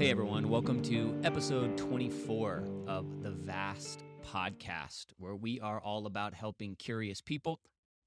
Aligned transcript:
Hey 0.00 0.10
everyone, 0.10 0.48
welcome 0.48 0.80
to 0.84 1.14
episode 1.24 1.76
24 1.76 2.64
of 2.86 3.22
the 3.22 3.32
Vast 3.32 4.02
Podcast, 4.26 5.08
where 5.18 5.36
we 5.36 5.60
are 5.60 5.78
all 5.78 6.06
about 6.06 6.32
helping 6.32 6.74
curious 6.74 7.20
people 7.20 7.60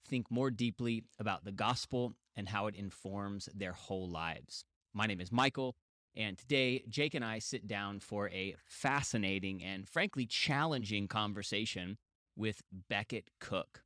think 0.07 0.31
more 0.31 0.49
deeply 0.49 1.03
about 1.20 1.45
the 1.45 1.52
gospel 1.52 2.16
and 2.35 2.49
how 2.49 2.66
it 2.66 2.73
informs 2.73 3.48
their 3.53 3.73
whole 3.73 4.09
lives. 4.09 4.66
My 4.91 5.05
name 5.05 5.21
is 5.21 5.31
Michael, 5.31 5.75
and 6.16 6.35
today 6.35 6.84
Jake 6.89 7.13
and 7.13 7.23
I 7.23 7.38
sit 7.38 7.67
down 7.67 7.99
for 7.99 8.27
a 8.30 8.55
fascinating 8.66 9.63
and 9.63 9.88
frankly 9.88 10.25
challenging 10.25 11.07
conversation 11.07 11.99
with 12.35 12.63
Beckett 12.89 13.30
Cook. 13.39 13.84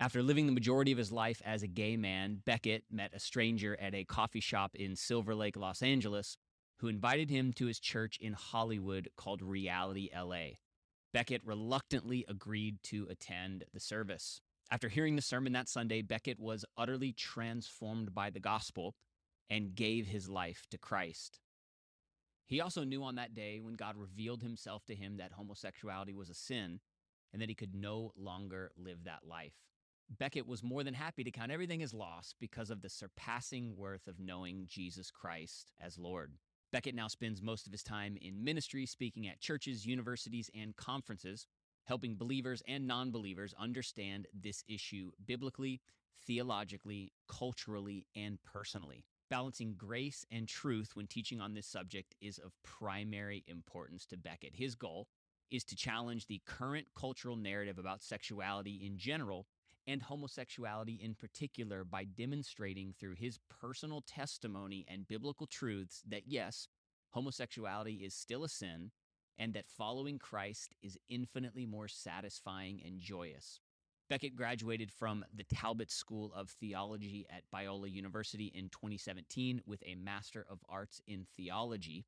After 0.00 0.24
living 0.24 0.46
the 0.46 0.52
majority 0.52 0.90
of 0.90 0.98
his 0.98 1.12
life 1.12 1.40
as 1.44 1.62
a 1.62 1.68
gay 1.68 1.96
man, 1.96 2.42
Beckett 2.44 2.82
met 2.90 3.14
a 3.14 3.20
stranger 3.20 3.76
at 3.80 3.94
a 3.94 4.02
coffee 4.02 4.40
shop 4.40 4.74
in 4.74 4.96
Silver 4.96 5.36
Lake, 5.36 5.56
Los 5.56 5.82
Angeles, 5.82 6.36
who 6.78 6.88
invited 6.88 7.30
him 7.30 7.52
to 7.54 7.66
his 7.66 7.80
church 7.80 8.18
in 8.20 8.32
Hollywood 8.32 9.08
called 9.16 9.42
Reality 9.42 10.10
LA. 10.14 10.56
Beckett 11.12 11.44
reluctantly 11.44 12.24
agreed 12.28 12.82
to 12.84 13.06
attend 13.10 13.64
the 13.72 13.80
service. 13.80 14.40
After 14.70 14.88
hearing 14.88 15.16
the 15.16 15.22
sermon 15.22 15.52
that 15.54 15.68
Sunday, 15.68 16.02
Beckett 16.02 16.38
was 16.38 16.64
utterly 16.76 17.12
transformed 17.12 18.14
by 18.14 18.30
the 18.30 18.40
gospel 18.40 18.94
and 19.48 19.74
gave 19.74 20.06
his 20.06 20.28
life 20.28 20.66
to 20.70 20.78
Christ. 20.78 21.40
He 22.46 22.60
also 22.60 22.84
knew 22.84 23.02
on 23.02 23.16
that 23.16 23.34
day 23.34 23.60
when 23.60 23.74
God 23.74 23.96
revealed 23.96 24.42
himself 24.42 24.84
to 24.86 24.94
him 24.94 25.16
that 25.16 25.32
homosexuality 25.32 26.14
was 26.14 26.30
a 26.30 26.34
sin 26.34 26.80
and 27.32 27.42
that 27.42 27.48
he 27.48 27.54
could 27.54 27.74
no 27.74 28.12
longer 28.16 28.72
live 28.76 29.04
that 29.04 29.26
life. 29.26 29.54
Beckett 30.18 30.46
was 30.46 30.62
more 30.62 30.82
than 30.82 30.94
happy 30.94 31.24
to 31.24 31.30
count 31.30 31.50
everything 31.50 31.82
as 31.82 31.92
loss 31.92 32.34
because 32.40 32.70
of 32.70 32.80
the 32.80 32.88
surpassing 32.88 33.76
worth 33.76 34.06
of 34.06 34.18
knowing 34.18 34.64
Jesus 34.66 35.10
Christ 35.10 35.72
as 35.80 35.98
Lord. 35.98 36.32
Beckett 36.70 36.94
now 36.94 37.08
spends 37.08 37.40
most 37.40 37.66
of 37.66 37.72
his 37.72 37.82
time 37.82 38.18
in 38.20 38.44
ministry, 38.44 38.84
speaking 38.84 39.26
at 39.26 39.40
churches, 39.40 39.86
universities, 39.86 40.50
and 40.54 40.76
conferences, 40.76 41.46
helping 41.86 42.16
believers 42.16 42.62
and 42.68 42.86
non 42.86 43.10
believers 43.10 43.54
understand 43.58 44.26
this 44.34 44.62
issue 44.68 45.10
biblically, 45.24 45.80
theologically, 46.26 47.12
culturally, 47.26 48.06
and 48.14 48.38
personally. 48.44 49.04
Balancing 49.30 49.74
grace 49.76 50.24
and 50.30 50.48
truth 50.48 50.90
when 50.94 51.06
teaching 51.06 51.40
on 51.40 51.54
this 51.54 51.66
subject 51.66 52.14
is 52.20 52.38
of 52.38 52.52
primary 52.62 53.44
importance 53.46 54.06
to 54.06 54.16
Beckett. 54.16 54.54
His 54.54 54.74
goal 54.74 55.06
is 55.50 55.64
to 55.64 55.76
challenge 55.76 56.26
the 56.26 56.42
current 56.46 56.86
cultural 56.94 57.36
narrative 57.36 57.78
about 57.78 58.02
sexuality 58.02 58.82
in 58.84 58.98
general 58.98 59.46
and 59.88 60.02
homosexuality 60.02 61.00
in 61.02 61.14
particular 61.14 61.82
by 61.82 62.04
demonstrating 62.04 62.92
through 63.00 63.14
his 63.14 63.40
personal 63.60 64.02
testimony 64.02 64.84
and 64.86 65.08
biblical 65.08 65.46
truths 65.46 66.02
that 66.06 66.22
yes, 66.26 66.68
homosexuality 67.10 67.94
is 67.94 68.14
still 68.14 68.44
a 68.44 68.48
sin 68.48 68.90
and 69.38 69.54
that 69.54 69.66
following 69.66 70.18
Christ 70.18 70.74
is 70.82 70.98
infinitely 71.08 71.64
more 71.64 71.88
satisfying 71.88 72.82
and 72.84 73.00
joyous. 73.00 73.60
Beckett 74.10 74.36
graduated 74.36 74.90
from 74.90 75.24
the 75.34 75.44
Talbot 75.44 75.90
School 75.90 76.32
of 76.34 76.50
Theology 76.50 77.26
at 77.30 77.44
Biola 77.54 77.90
University 77.90 78.52
in 78.54 78.68
2017 78.68 79.62
with 79.66 79.82
a 79.86 79.94
Master 79.94 80.44
of 80.50 80.58
Arts 80.68 81.00
in 81.06 81.26
Theology 81.36 82.04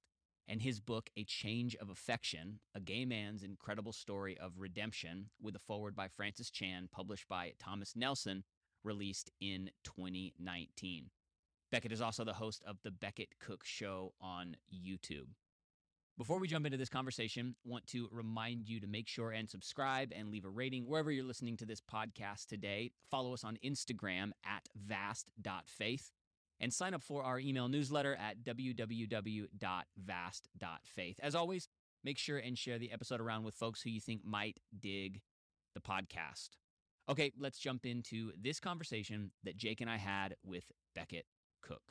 and 0.50 0.60
his 0.60 0.80
book, 0.80 1.10
A 1.16 1.22
Change 1.22 1.76
of 1.76 1.90
Affection 1.90 2.58
A 2.74 2.80
Gay 2.80 3.04
Man's 3.04 3.44
Incredible 3.44 3.92
Story 3.92 4.36
of 4.36 4.58
Redemption, 4.58 5.30
with 5.40 5.54
a 5.54 5.60
foreword 5.60 5.94
by 5.94 6.08
Francis 6.08 6.50
Chan, 6.50 6.88
published 6.92 7.28
by 7.28 7.52
Thomas 7.60 7.94
Nelson, 7.94 8.42
released 8.82 9.30
in 9.40 9.70
2019. 9.84 11.10
Beckett 11.70 11.92
is 11.92 12.00
also 12.00 12.24
the 12.24 12.32
host 12.32 12.64
of 12.66 12.78
The 12.82 12.90
Beckett 12.90 13.38
Cook 13.38 13.64
Show 13.64 14.12
on 14.20 14.56
YouTube. 14.74 15.28
Before 16.18 16.40
we 16.40 16.48
jump 16.48 16.66
into 16.66 16.76
this 16.76 16.88
conversation, 16.88 17.54
want 17.64 17.86
to 17.88 18.08
remind 18.10 18.68
you 18.68 18.80
to 18.80 18.88
make 18.88 19.06
sure 19.06 19.30
and 19.30 19.48
subscribe 19.48 20.12
and 20.14 20.30
leave 20.30 20.44
a 20.44 20.50
rating 20.50 20.84
wherever 20.84 21.12
you're 21.12 21.24
listening 21.24 21.56
to 21.58 21.64
this 21.64 21.80
podcast 21.80 22.46
today. 22.46 22.90
Follow 23.08 23.32
us 23.32 23.44
on 23.44 23.56
Instagram 23.64 24.32
at 24.44 24.68
vast.faith 24.74 26.10
and 26.60 26.72
sign 26.72 26.94
up 26.94 27.02
for 27.02 27.22
our 27.22 27.38
email 27.40 27.68
newsletter 27.68 28.16
at 28.16 28.42
www.vast.faith. 28.44 31.20
As 31.22 31.34
always, 31.34 31.68
make 32.04 32.18
sure 32.18 32.38
and 32.38 32.56
share 32.56 32.78
the 32.78 32.92
episode 32.92 33.20
around 33.20 33.42
with 33.44 33.54
folks 33.54 33.82
who 33.82 33.90
you 33.90 34.00
think 34.00 34.24
might 34.24 34.58
dig 34.78 35.20
the 35.74 35.80
podcast. 35.80 36.50
Okay, 37.08 37.32
let's 37.38 37.58
jump 37.58 37.86
into 37.86 38.32
this 38.40 38.60
conversation 38.60 39.32
that 39.44 39.56
Jake 39.56 39.80
and 39.80 39.90
I 39.90 39.96
had 39.96 40.36
with 40.44 40.64
Beckett 40.94 41.24
Cook. 41.62 41.82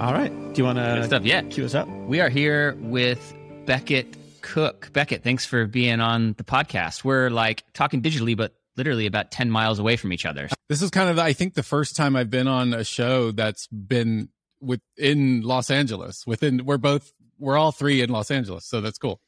All 0.00 0.14
right. 0.14 0.30
Do 0.30 0.58
you 0.58 0.64
want 0.64 0.78
to 0.78 1.04
stuff. 1.04 1.24
Yeah. 1.24 1.42
cue 1.42 1.66
us 1.66 1.74
up? 1.74 1.86
We 1.86 2.20
are 2.20 2.30
here 2.30 2.74
with 2.80 3.34
Beckett 3.66 4.16
Cook. 4.40 4.88
Beckett, 4.94 5.22
thanks 5.22 5.44
for 5.44 5.66
being 5.66 6.00
on 6.00 6.32
the 6.38 6.44
podcast. 6.44 7.04
We're 7.04 7.28
like 7.28 7.64
talking 7.74 8.00
digitally, 8.00 8.34
but 8.34 8.54
literally 8.76 9.06
about 9.06 9.30
10 9.30 9.50
miles 9.50 9.78
away 9.78 9.96
from 9.96 10.12
each 10.12 10.24
other. 10.26 10.48
This 10.68 10.82
is 10.82 10.90
kind 10.90 11.10
of, 11.10 11.18
I 11.18 11.32
think, 11.32 11.54
the 11.54 11.62
first 11.62 11.96
time 11.96 12.16
I've 12.16 12.30
been 12.30 12.48
on 12.48 12.72
a 12.72 12.84
show 12.84 13.30
that's 13.32 13.66
been 13.68 14.28
within 14.60 15.42
Los 15.42 15.70
Angeles. 15.70 16.26
Within, 16.26 16.64
we're 16.64 16.78
both, 16.78 17.12
we're 17.38 17.56
all 17.56 17.72
three 17.72 18.02
in 18.02 18.10
Los 18.10 18.30
Angeles, 18.30 18.66
so 18.66 18.80
that's 18.80 18.98
cool. 18.98 19.20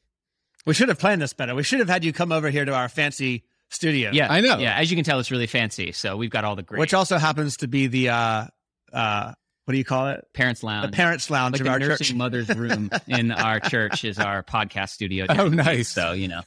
We 0.65 0.73
should 0.73 0.87
have 0.89 0.99
planned 0.99 1.21
this 1.21 1.33
better. 1.33 1.53
We 1.55 1.63
should 1.63 1.79
have 1.79 1.89
had 1.89 2.05
you 2.05 2.13
come 2.13 2.31
over 2.31 2.49
here 2.49 2.63
to 2.63 2.73
our 2.73 2.87
fancy 2.87 3.43
studio. 3.69 4.11
Yeah. 4.13 4.31
I 4.31 4.39
know. 4.41 4.59
Yeah. 4.59 4.77
As 4.77 4.89
you 4.89 4.95
can 4.95 5.03
tell, 5.03 5.19
it's 5.19 5.31
really 5.31 5.47
fancy. 5.47 5.91
So 5.91 6.15
we've 6.15 6.29
got 6.29 6.45
all 6.45 6.55
the 6.55 6.63
great 6.63 6.79
Which 6.79 6.93
also 6.93 7.17
happens 7.17 7.57
to 7.57 7.67
be 7.67 7.87
the 7.87 8.09
uh 8.09 8.45
uh 8.93 9.33
what 9.65 9.71
do 9.71 9.77
you 9.77 9.83
call 9.85 10.07
it? 10.09 10.25
parents 10.33 10.61
lounge. 10.63 10.85
The 10.85 10.95
parents 10.95 11.29
lounge 11.29 11.53
like 11.53 11.61
of 11.61 11.65
the 11.65 11.71
our 11.71 11.79
nursing 11.79 12.05
church. 12.07 12.15
mother's 12.15 12.49
room 12.49 12.89
in 13.07 13.31
our 13.31 13.59
church 13.69 14.03
is 14.05 14.19
our 14.19 14.43
podcast 14.43 14.89
studio. 14.89 15.25
Oh, 15.29 15.47
nice. 15.47 15.87
So, 15.89 16.11
you 16.11 16.27
know, 16.27 16.41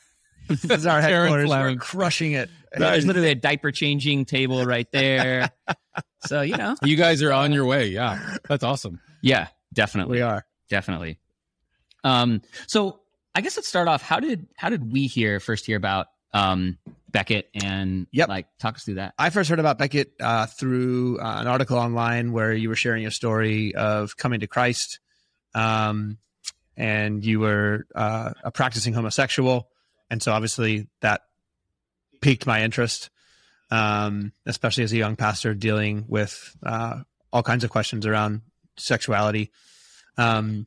this 0.49 0.65
is 0.65 0.87
our 0.87 1.01
Parents 1.03 1.31
headquarters. 1.43 1.51
We're 1.51 1.77
crushing 1.77 2.33
it. 2.33 2.51
there's 2.77 3.07
literally 3.07 3.31
a 3.31 3.35
diaper 3.35 3.71
changing 3.73 4.25
table 4.25 4.65
right 4.65 4.91
there. 4.93 5.51
so, 6.27 6.43
you 6.43 6.57
know, 6.57 6.77
You 6.83 6.97
guys 6.97 7.23
are 7.23 7.33
on 7.33 7.53
your 7.53 7.65
way. 7.65 7.89
Yeah. 7.89 8.37
That's 8.49 8.65
awesome. 8.65 9.01
yeah, 9.23 9.49
definitely. 9.73 10.19
We 10.19 10.23
are. 10.23 10.45
definitely. 10.69 11.19
Um, 12.05 12.43
so 12.67 13.01
I 13.35 13.41
guess 13.41 13.57
let's 13.57 13.69
start 13.69 13.89
off. 13.89 14.03
How 14.03 14.21
did 14.21 14.47
how 14.57 14.69
did 14.71 14.93
we 14.93 15.07
hear 15.09 15.41
first 15.41 15.67
hear 15.67 15.77
about 15.77 16.07
um 16.33 16.79
Beckett 17.11 17.49
and 17.55 18.07
Yep. 18.13 18.29
like 18.29 18.47
talk 18.59 18.77
us 18.77 18.85
through 18.85 18.95
that? 18.95 19.15
I 19.19 19.31
first 19.31 19.51
heard 19.51 19.59
about 19.59 19.79
Beckett 19.79 20.13
uh, 20.21 20.47
through 20.47 21.19
uh, 21.21 21.41
an 21.41 21.47
article 21.47 21.79
online 21.79 22.33
where 22.33 22.53
you 22.53 22.69
were 22.69 22.77
sharing 22.77 23.07
a 23.07 23.11
story 23.11 23.75
of 23.75 24.17
coming 24.17 24.41
to 24.41 24.47
Christ, 24.47 25.01
um, 25.55 26.19
and 26.77 27.25
you 27.25 27.41
were 27.41 27.87
uh, 27.95 28.33
a 28.45 28.51
practicing 28.53 28.93
homosexual, 28.95 29.69
and 30.11 30.23
so 30.23 30.33
obviously 30.33 30.89
that 31.01 31.23
piqued 32.21 32.47
my 32.47 32.63
interest, 32.63 33.11
um, 33.71 34.33
especially 34.45 34.85
as 34.85 34.93
a 34.93 34.97
young 34.97 35.17
pastor 35.17 35.55
dealing 35.55 36.05
with 36.09 36.57
uh, 36.63 37.01
all 37.33 37.43
kinds 37.43 37.65
of 37.65 37.71
questions 37.71 38.07
around 38.07 38.43
sexuality, 38.77 39.51
um, 40.19 40.67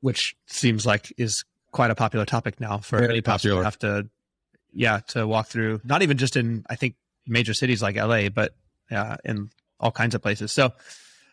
which 0.00 0.36
seems 0.46 0.86
like 0.86 1.12
is 1.16 1.44
quite 1.72 1.90
a 1.90 1.94
popular 1.94 2.24
topic 2.24 2.60
now 2.60 2.78
for 2.78 2.98
Very 2.98 3.10
any 3.10 3.20
pastor 3.20 3.50
to 3.50 3.64
have 3.64 3.78
to, 3.80 4.08
yeah, 4.72 5.00
to 5.08 5.26
walk 5.26 5.48
through. 5.48 5.80
Not 5.84 6.02
even 6.02 6.16
just 6.16 6.36
in 6.36 6.64
I 6.68 6.76
think 6.76 6.94
major 7.26 7.54
cities 7.54 7.82
like 7.82 7.96
LA, 7.96 8.28
but 8.28 8.54
uh, 8.90 9.16
in 9.24 9.50
all 9.78 9.90
kinds 9.90 10.14
of 10.14 10.22
places. 10.22 10.52
So 10.52 10.72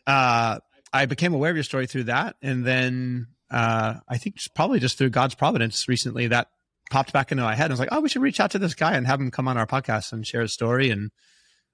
uh, 0.06 0.60
I 0.92 1.06
became 1.06 1.34
aware 1.34 1.50
of 1.50 1.58
your 1.58 1.64
story 1.64 1.88
through 1.88 2.06
that, 2.06 2.36
and 2.42 2.66
then 2.66 3.28
uh, 3.50 3.96
I 4.08 4.18
think 4.18 4.36
just 4.36 4.54
probably 4.54 4.80
just 4.80 4.98
through 4.98 5.10
God's 5.10 5.36
providence 5.36 5.88
recently 5.88 6.28
that 6.28 6.50
popped 6.92 7.12
back 7.14 7.32
into 7.32 7.44
my 7.44 7.56
head. 7.56 7.72
I 7.72 7.74
was 7.74 7.80
like, 7.80 7.90
oh, 7.92 8.02
we 8.02 8.10
should 8.10 8.22
reach 8.22 8.40
out 8.40 8.52
to 8.52 8.60
this 8.60 8.76
guy 8.76 8.94
and 8.96 9.06
have 9.08 9.20
him 9.20 9.32
come 9.32 9.48
on 9.48 9.58
our 9.58 9.68
podcast 9.68 10.12
and 10.14 10.26
share 10.26 10.42
his 10.42 10.54
story. 10.54 10.90
And 10.92 11.12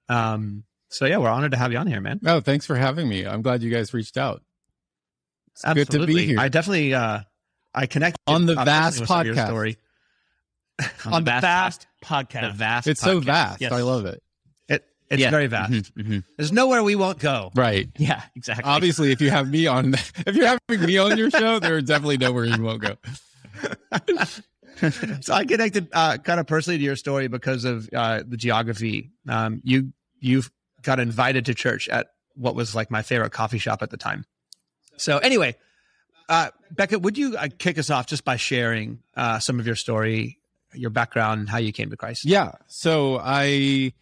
um, 0.08 0.64
so 0.88 1.04
yeah, 1.06 1.18
we're 1.18 1.28
honored 1.30 1.52
to 1.52 1.58
have 1.58 1.72
you 1.72 1.78
on 1.78 1.86
here, 1.86 2.00
man. 2.00 2.20
Oh, 2.26 2.40
thanks 2.40 2.66
for 2.66 2.76
having 2.76 3.08
me. 3.08 3.26
I'm 3.26 3.42
glad 3.42 3.62
you 3.62 3.70
guys 3.70 3.92
reached 3.94 4.16
out. 4.16 4.42
It's 5.54 5.64
good 5.64 5.90
to 5.90 6.06
be 6.06 6.24
here. 6.26 6.40
I 6.40 6.48
definitely 6.48 6.94
uh, 6.94 7.20
I 7.74 7.86
connect 7.86 8.16
On 8.26 8.46
the 8.46 8.54
Vast 8.54 9.00
personally 9.00 9.00
with 9.00 9.08
some 9.08 9.20
of 9.20 9.26
your 9.26 9.34
podcast. 9.36 9.46
story. 9.48 9.76
On, 11.04 11.24
the 11.24 11.30
vast, 11.40 11.86
podcast. 12.02 12.40
the 12.40 12.50
vast. 12.56 12.86
it's 12.88 13.00
so 13.00 13.20
vast. 13.20 13.60
Yes. 13.60 13.72
I 13.72 13.82
love 13.82 14.06
it. 14.06 14.22
It, 14.68 14.84
it's 15.10 15.20
Yeah. 15.20 15.30
very 15.30 15.46
vast. 15.46 15.70
Mhm, 15.72 15.92
mhm. 15.94 16.24
There's 16.38 16.50
nowhere 16.50 16.82
we 16.82 16.94
won't 16.96 17.18
go. 17.18 17.52
Right. 17.54 17.88
Yeah, 17.98 18.22
exactly. 18.34 18.64
Obviously, 18.64 19.12
if 19.12 19.20
you 19.20 19.30
have 19.30 19.48
me 19.48 19.66
on, 19.66 19.92
if 20.26 20.34
you're 20.34 20.46
having 20.46 20.86
me 20.86 20.96
on 20.98 21.18
your 21.18 21.30
show, 21.30 21.58
there's 21.60 21.84
definitely 21.84 22.16
nowhere 22.16 22.46
you 22.46 22.62
won't 22.62 22.80
go. 22.82 22.96
so 25.20 25.34
I 25.34 25.44
connected 25.44 25.88
uh, 25.92 26.18
kind 26.18 26.40
of 26.40 26.46
personally 26.46 26.78
to 26.78 26.84
your 26.84 26.96
story 26.96 27.28
because 27.28 27.64
of 27.64 27.88
uh, 27.92 28.22
the 28.26 28.36
geography. 28.36 29.10
Um, 29.28 29.60
you 29.64 29.92
you 30.20 30.42
got 30.82 30.98
invited 30.98 31.46
to 31.46 31.54
church 31.54 31.88
at 31.88 32.08
what 32.34 32.54
was 32.54 32.74
like 32.74 32.90
my 32.90 33.02
favorite 33.02 33.30
coffee 33.30 33.58
shop 33.58 33.82
at 33.82 33.90
the 33.90 33.96
time. 33.96 34.24
So 34.96 35.18
anyway, 35.18 35.56
uh, 36.28 36.50
Becca, 36.70 36.98
would 36.98 37.18
you 37.18 37.36
uh, 37.36 37.48
kick 37.58 37.78
us 37.78 37.90
off 37.90 38.06
just 38.06 38.24
by 38.24 38.36
sharing 38.36 39.00
uh, 39.16 39.38
some 39.38 39.60
of 39.60 39.66
your 39.66 39.76
story, 39.76 40.38
your 40.72 40.90
background, 40.90 41.48
how 41.48 41.58
you 41.58 41.72
came 41.72 41.90
to 41.90 41.96
Christ? 41.96 42.24
Yeah. 42.24 42.52
So 42.68 43.20
I 43.22 43.92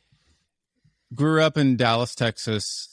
grew 1.15 1.43
up 1.43 1.57
in 1.57 1.77
Dallas, 1.77 2.15
Texas, 2.15 2.91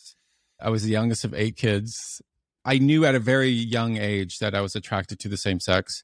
I 0.60 0.70
was 0.70 0.84
the 0.84 0.90
youngest 0.90 1.24
of 1.24 1.34
eight 1.34 1.56
kids. 1.56 2.22
I 2.66 2.80
knew 2.80 3.06
at 3.06 3.16
a 3.16 3.20
very 3.20 3.50
young 3.50 3.98
age 3.98 4.40
that 4.40 4.56
I 4.56 4.62
was 4.62 4.76
attracted 4.76 5.20
to 5.20 5.30
the 5.30 5.38
same 5.38 5.60
sex. 5.60 6.04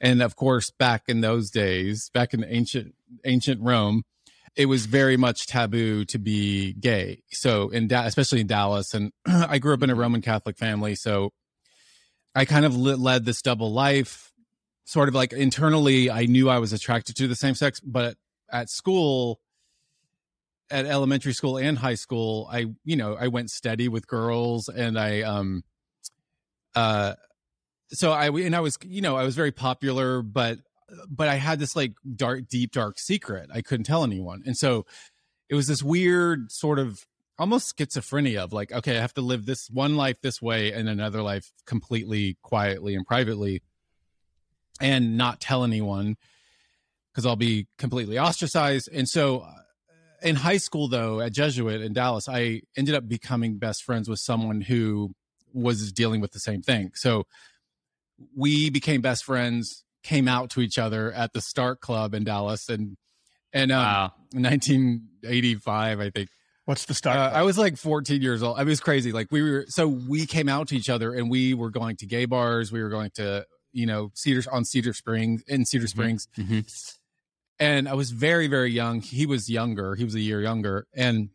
And 0.00 0.22
of 0.22 0.36
course, 0.36 0.70
back 0.70 1.04
in 1.08 1.20
those 1.20 1.50
days, 1.50 2.10
back 2.12 2.34
in 2.34 2.44
ancient 2.44 2.94
ancient 3.24 3.60
Rome, 3.62 4.02
it 4.56 4.66
was 4.66 4.86
very 4.86 5.16
much 5.16 5.46
taboo 5.46 6.04
to 6.06 6.18
be 6.18 6.74
gay. 6.74 7.22
So 7.30 7.70
in 7.70 7.88
da- 7.88 8.06
especially 8.06 8.40
in 8.40 8.46
Dallas, 8.46 8.94
and 8.94 9.12
I 9.26 9.58
grew 9.58 9.74
up 9.74 9.82
in 9.82 9.90
a 9.90 9.94
Roman 9.94 10.22
Catholic 10.22 10.56
family, 10.56 10.94
so 10.94 11.32
I 12.34 12.44
kind 12.44 12.64
of 12.64 12.76
led 12.76 13.24
this 13.24 13.42
double 13.42 13.72
life. 13.72 14.32
Sort 14.86 15.08
of 15.08 15.14
like 15.14 15.32
internally, 15.32 16.10
I 16.10 16.26
knew 16.26 16.50
I 16.50 16.58
was 16.58 16.72
attracted 16.72 17.16
to 17.16 17.26
the 17.26 17.36
same 17.36 17.54
sex, 17.54 17.80
but 17.80 18.16
at 18.50 18.68
school, 18.68 19.40
at 20.70 20.84
elementary 20.84 21.32
school 21.32 21.56
and 21.56 21.78
high 21.78 21.94
school, 21.94 22.48
I 22.50 22.66
you 22.84 22.96
know 22.96 23.14
I 23.14 23.28
went 23.28 23.50
steady 23.50 23.88
with 23.88 24.06
girls, 24.06 24.68
and 24.68 24.98
I 24.98 25.22
um 25.22 25.64
uh 26.74 27.14
so 27.90 28.12
I 28.12 28.28
and 28.28 28.54
I 28.56 28.60
was 28.60 28.78
you 28.84 29.02
know 29.02 29.16
I 29.16 29.24
was 29.24 29.34
very 29.34 29.52
popular, 29.52 30.22
but 30.22 30.58
but 31.08 31.28
I 31.28 31.36
had 31.36 31.58
this 31.58 31.74
like 31.74 31.94
dark, 32.14 32.48
deep, 32.48 32.72
dark 32.72 32.98
secret 32.98 33.50
I 33.52 33.62
couldn't 33.62 33.84
tell 33.84 34.04
anyone, 34.04 34.42
and 34.46 34.56
so 34.56 34.86
it 35.48 35.54
was 35.54 35.66
this 35.66 35.82
weird 35.82 36.50
sort 36.50 36.78
of 36.78 37.04
almost 37.38 37.76
schizophrenia 37.76 38.38
of 38.38 38.52
like, 38.52 38.72
okay, 38.72 38.96
I 38.96 39.00
have 39.00 39.14
to 39.14 39.20
live 39.20 39.44
this 39.44 39.68
one 39.68 39.96
life 39.96 40.20
this 40.22 40.40
way 40.40 40.72
and 40.72 40.88
another 40.88 41.22
life 41.22 41.52
completely 41.66 42.36
quietly 42.42 42.94
and 42.94 43.06
privately, 43.06 43.62
and 44.80 45.16
not 45.16 45.40
tell 45.40 45.64
anyone 45.64 46.16
because 47.12 47.26
I'll 47.26 47.36
be 47.36 47.68
completely 47.78 48.18
ostracized. 48.18 48.88
And 48.92 49.08
so, 49.08 49.40
uh, 49.40 49.52
in 50.22 50.36
high 50.36 50.56
school, 50.56 50.88
though, 50.88 51.20
at 51.20 51.32
Jesuit 51.32 51.82
in 51.82 51.92
Dallas, 51.92 52.28
I 52.28 52.62
ended 52.76 52.94
up 52.94 53.06
becoming 53.08 53.58
best 53.58 53.84
friends 53.84 54.08
with 54.08 54.18
someone 54.18 54.62
who 54.62 55.14
was 55.52 55.92
dealing 55.92 56.20
with 56.20 56.32
the 56.32 56.40
same 56.40 56.62
thing. 56.62 56.90
So 56.94 57.26
we 58.36 58.70
became 58.70 59.00
best 59.00 59.24
friends, 59.24 59.84
came 60.02 60.28
out 60.28 60.50
to 60.50 60.60
each 60.60 60.78
other 60.78 61.12
at 61.12 61.32
the 61.32 61.40
Starck 61.40 61.80
Club 61.80 62.14
in 62.14 62.24
Dallas, 62.24 62.68
and 62.68 62.96
and 63.52 63.72
um, 63.72 63.78
wow. 63.78 64.12
1985, 64.32 66.00
I 66.00 66.10
think. 66.10 66.28
What's 66.66 66.86
the 66.86 66.94
Starck? 66.94 67.16
Uh, 67.16 67.36
I 67.36 67.42
was 67.42 67.58
like 67.58 67.76
14 67.76 68.22
years 68.22 68.42
old. 68.42 68.58
I 68.58 68.62
it 68.62 68.66
was 68.66 68.80
crazy. 68.80 69.12
Like 69.12 69.30
we 69.30 69.42
were, 69.42 69.66
so 69.68 69.86
we 69.86 70.26
came 70.26 70.48
out 70.48 70.68
to 70.68 70.76
each 70.76 70.88
other, 70.88 71.12
and 71.12 71.30
we 71.30 71.54
were 71.54 71.70
going 71.70 71.96
to 71.96 72.06
gay 72.06 72.24
bars. 72.24 72.72
We 72.72 72.82
were 72.82 72.88
going 72.88 73.10
to, 73.16 73.44
you 73.72 73.86
know, 73.86 74.10
Cedar 74.14 74.42
on 74.50 74.64
Cedar 74.64 74.92
Springs 74.92 75.42
in 75.46 75.64
Cedar 75.66 75.84
mm-hmm. 75.84 75.88
Springs. 75.88 76.28
Mm-hmm. 76.38 76.60
And 77.60 77.88
I 77.88 77.94
was 77.94 78.10
very, 78.10 78.48
very 78.48 78.72
young. 78.72 79.00
He 79.00 79.26
was 79.26 79.48
younger. 79.48 79.94
He 79.94 80.04
was 80.04 80.14
a 80.14 80.20
year 80.20 80.40
younger, 80.40 80.86
and 80.94 81.30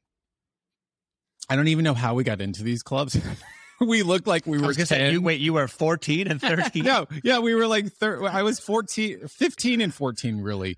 I 1.49 1.55
don't 1.55 1.67
even 1.67 1.83
know 1.83 1.93
how 1.93 2.13
we 2.13 2.23
got 2.23 2.41
into 2.41 2.63
these 2.63 2.83
clubs. 2.83 3.17
we 3.85 4.03
looked 4.03 4.27
like 4.27 4.45
we 4.45 4.57
were 4.57 4.73
10. 4.73 4.85
Say, 4.85 5.11
you, 5.11 5.21
wait, 5.21 5.39
you 5.39 5.53
were 5.53 5.67
14 5.67 6.27
and 6.27 6.41
13? 6.41 6.83
no, 6.83 7.07
yeah, 7.23 7.39
we 7.39 7.55
were 7.55 7.67
like, 7.67 7.91
thir- 7.93 8.25
I 8.27 8.43
was 8.43 8.59
14, 8.59 9.27
15 9.27 9.81
and 9.81 9.93
14, 9.93 10.41
really. 10.41 10.77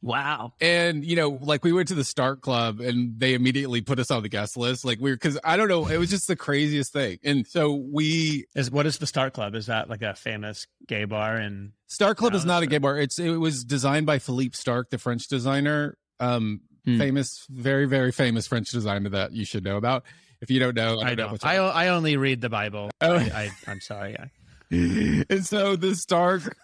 Wow. 0.00 0.52
And, 0.60 1.04
you 1.04 1.16
know, 1.16 1.38
like 1.42 1.64
we 1.64 1.72
went 1.72 1.88
to 1.88 1.94
the 1.94 2.04
Starck 2.04 2.40
Club 2.40 2.78
and 2.80 3.18
they 3.18 3.34
immediately 3.34 3.80
put 3.80 3.98
us 3.98 4.12
on 4.12 4.22
the 4.22 4.28
guest 4.28 4.56
list. 4.56 4.84
Like 4.84 5.00
we 5.00 5.10
were, 5.10 5.16
cause 5.16 5.38
I 5.42 5.56
don't 5.56 5.68
know, 5.68 5.88
it 5.88 5.96
was 5.98 6.08
just 6.08 6.28
the 6.28 6.36
craziest 6.36 6.92
thing. 6.92 7.18
And 7.24 7.46
so 7.46 7.72
we. 7.72 8.46
Is 8.54 8.70
What 8.70 8.86
is 8.86 8.98
the 8.98 9.08
Starck 9.08 9.32
Club? 9.34 9.56
Is 9.56 9.66
that 9.66 9.90
like 9.90 10.02
a 10.02 10.14
famous 10.14 10.68
gay 10.86 11.04
bar? 11.04 11.36
And 11.36 11.72
Starck 11.88 12.16
Club 12.16 12.34
is 12.34 12.44
not 12.44 12.62
a 12.62 12.66
gay 12.66 12.78
bar. 12.78 12.96
It's, 12.98 13.18
it 13.18 13.38
was 13.38 13.64
designed 13.64 14.06
by 14.06 14.20
Philippe 14.20 14.54
Starck, 14.54 14.90
the 14.90 14.98
French 14.98 15.26
designer. 15.26 15.98
Um, 16.20 16.60
hmm. 16.92 16.98
famous, 16.98 17.46
very, 17.50 17.86
very 17.86 18.12
famous 18.12 18.46
French 18.46 18.70
designer 18.70 19.10
that 19.10 19.32
you 19.32 19.44
should 19.44 19.64
know 19.64 19.76
about. 19.76 20.04
If 20.40 20.50
you 20.50 20.60
don't 20.60 20.76
know, 20.76 21.00
I, 21.00 21.10
I 21.10 21.14
don't. 21.14 21.44
I, 21.44 21.56
I 21.56 21.88
only 21.88 22.16
read 22.16 22.40
the 22.40 22.48
Bible. 22.48 22.90
Oh. 23.00 23.16
I, 23.16 23.52
I, 23.66 23.70
am 23.70 23.80
sorry. 23.80 24.16
and 24.70 25.46
so 25.46 25.76
the 25.76 25.94
Starck 25.94 26.56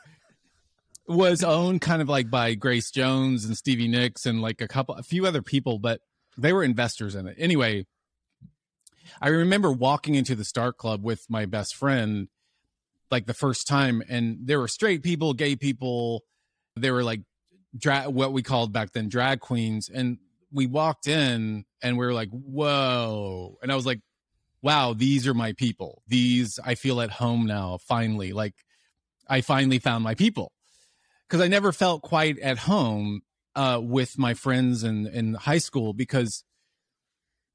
was 1.06 1.44
owned 1.44 1.80
kind 1.80 2.02
of 2.02 2.08
like 2.08 2.30
by 2.30 2.54
Grace 2.54 2.90
Jones 2.90 3.44
and 3.44 3.56
Stevie 3.56 3.88
Nicks 3.88 4.26
and 4.26 4.42
like 4.42 4.60
a 4.60 4.68
couple, 4.68 4.94
a 4.96 5.02
few 5.02 5.26
other 5.26 5.42
people, 5.42 5.78
but 5.78 6.00
they 6.36 6.52
were 6.52 6.64
investors 6.64 7.14
in 7.14 7.26
it. 7.26 7.36
Anyway, 7.38 7.86
I 9.20 9.28
remember 9.28 9.72
walking 9.72 10.14
into 10.14 10.34
the 10.34 10.44
Starck 10.44 10.76
Club 10.76 11.04
with 11.04 11.24
my 11.28 11.46
best 11.46 11.76
friend 11.76 12.28
like 13.10 13.26
the 13.26 13.34
first 13.34 13.66
time, 13.68 14.02
and 14.08 14.38
there 14.42 14.58
were 14.58 14.68
straight 14.68 15.02
people, 15.02 15.34
gay 15.34 15.56
people. 15.56 16.24
They 16.76 16.90
were 16.90 17.04
like 17.04 17.20
dra- 17.76 18.10
what 18.10 18.32
we 18.32 18.42
called 18.42 18.72
back 18.72 18.92
then 18.92 19.08
drag 19.08 19.40
queens, 19.40 19.88
and 19.88 20.18
we 20.52 20.66
walked 20.66 21.08
in 21.08 21.64
and 21.82 21.98
we 21.98 22.06
were 22.06 22.12
like, 22.12 22.30
whoa. 22.30 23.58
And 23.60 23.72
I 23.72 23.74
was 23.74 23.84
like, 23.84 24.00
wow, 24.62 24.94
these 24.94 25.26
are 25.26 25.34
my 25.34 25.52
people. 25.52 26.02
These, 26.06 26.58
I 26.64 26.76
feel 26.76 27.00
at 27.00 27.10
home 27.10 27.44
now, 27.44 27.78
finally. 27.78 28.32
Like, 28.32 28.54
I 29.28 29.40
finally 29.40 29.78
found 29.78 30.04
my 30.04 30.14
people. 30.14 30.52
Because 31.28 31.42
I 31.42 31.48
never 31.48 31.72
felt 31.72 32.02
quite 32.02 32.38
at 32.38 32.58
home 32.58 33.22
uh, 33.56 33.80
with 33.82 34.16
my 34.18 34.34
friends 34.34 34.84
in, 34.84 35.06
in 35.06 35.34
high 35.34 35.58
school 35.58 35.92
because 35.92 36.44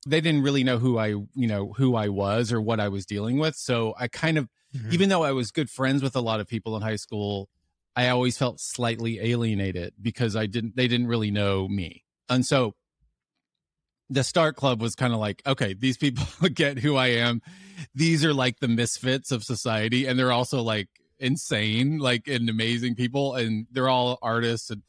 they 0.06 0.22
didn't 0.22 0.44
really 0.44 0.64
know 0.64 0.78
who 0.78 0.98
I, 0.98 1.08
you 1.08 1.48
know, 1.48 1.74
who 1.78 1.96
I 1.96 2.10
was 2.10 2.52
or 2.52 2.62
what 2.62 2.80
I 2.80 2.90
was 2.90 3.06
dealing 3.06 3.40
with. 3.40 3.56
So 3.56 3.94
I 3.98 4.08
kind 4.08 4.38
of, 4.38 4.50
mm-hmm. 4.76 4.94
even 4.94 5.10
though 5.10 5.24
I 5.24 5.32
was 5.32 5.52
good 5.52 5.70
friends 5.70 6.04
with 6.04 6.16
a 6.16 6.22
lot 6.22 6.40
of 6.40 6.48
people 6.48 6.76
in 6.76 6.82
high 6.82 6.96
school, 6.98 7.48
I 7.96 8.10
always 8.10 8.38
felt 8.38 8.60
slightly 8.60 9.20
alienated 9.20 9.94
because 10.02 10.36
I 10.36 10.46
didn't, 10.46 10.76
they 10.76 10.88
didn't 10.88 11.08
really 11.08 11.32
know 11.32 11.68
me. 11.68 12.04
And 12.30 12.46
so 12.46 12.76
the 14.10 14.24
Starck 14.24 14.56
club 14.56 14.82
was 14.82 14.96
kind 14.96 15.14
of 15.14 15.20
like 15.20 15.42
okay 15.46 15.74
these 15.74 15.98
people 15.98 16.26
get 16.54 16.80
who 16.80 16.96
i 16.96 17.08
am 17.08 17.42
these 17.94 18.26
are 18.26 18.34
like 18.34 18.60
the 18.60 18.68
misfits 18.68 19.32
of 19.32 19.44
society 19.44 20.06
and 20.06 20.18
they're 20.18 20.32
also 20.32 20.62
like 20.62 20.88
insane 21.20 21.98
like 21.98 22.28
and 22.28 22.50
amazing 22.50 22.96
people 22.96 23.36
and 23.36 23.68
they're 23.72 23.90
all 23.90 24.18
artists 24.22 24.70
and 24.70 24.84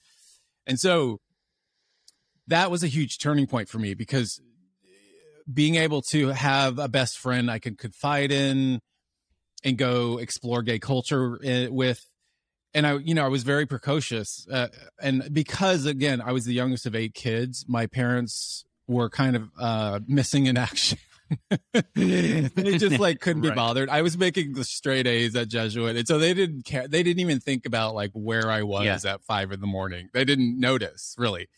and 0.67 0.79
so 0.79 1.19
that 2.47 2.71
was 2.71 2.83
a 2.83 2.89
huge 2.89 3.19
turning 3.19 3.47
point 3.47 3.69
for 3.69 3.79
me 3.79 3.95
because 3.95 4.41
being 5.53 5.75
able 5.75 6.03
to 6.03 6.29
have 6.29 6.79
a 6.79 6.89
best 6.89 7.19
friend 7.19 7.51
i 7.51 7.59
could 7.59 7.79
confide 7.79 8.31
in 8.33 8.81
and 9.65 9.77
go 9.77 10.19
explore 10.19 10.63
gay 10.63 10.79
culture 10.79 11.39
eh, 11.45 11.67
with 11.69 12.07
and 12.75 12.87
i 12.87 12.97
you 12.99 13.15
know 13.15 13.25
i 13.25 13.29
was 13.29 13.43
very 13.43 13.67
precocious 13.67 14.47
uh, 14.51 14.69
and 15.01 15.29
because 15.33 15.87
again 15.87 16.21
i 16.21 16.33
was 16.33 16.45
the 16.45 16.55
youngest 16.55 16.87
of 16.87 16.95
eight 16.95 17.15
kids 17.15 17.65
my 17.69 17.87
parents 17.87 18.65
were 18.91 19.09
kind 19.09 19.37
of 19.37 19.51
uh, 19.59 20.01
missing 20.07 20.47
in 20.47 20.57
action. 20.59 20.99
they 21.95 22.51
just 22.77 22.99
like 22.99 23.21
couldn't 23.21 23.43
right. 23.43 23.51
be 23.51 23.55
bothered. 23.55 23.89
I 23.89 24.03
was 24.03 24.19
making 24.19 24.55
the 24.55 24.65
straight 24.65 25.07
A's 25.07 25.37
at 25.37 25.49
Jesuit, 25.49 25.97
and 25.97 26.07
so 26.07 26.19
they 26.19 26.35
didn't 26.35 26.65
care. 26.65 26.89
They 26.89 27.05
didn't 27.05 27.21
even 27.21 27.39
think 27.39 27.67
about 27.67 27.95
like 27.95 28.11
where 28.15 28.51
I 28.51 28.65
was 28.65 29.05
yeah. 29.05 29.15
at 29.15 29.23
five 29.23 29.53
in 29.53 29.61
the 29.61 29.69
morning. 29.69 30.09
They 30.13 30.25
didn't 30.25 30.59
notice 30.59 31.15
really, 31.17 31.49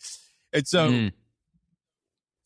and 0.52 0.68
so. 0.68 0.90
Mm. 0.90 1.12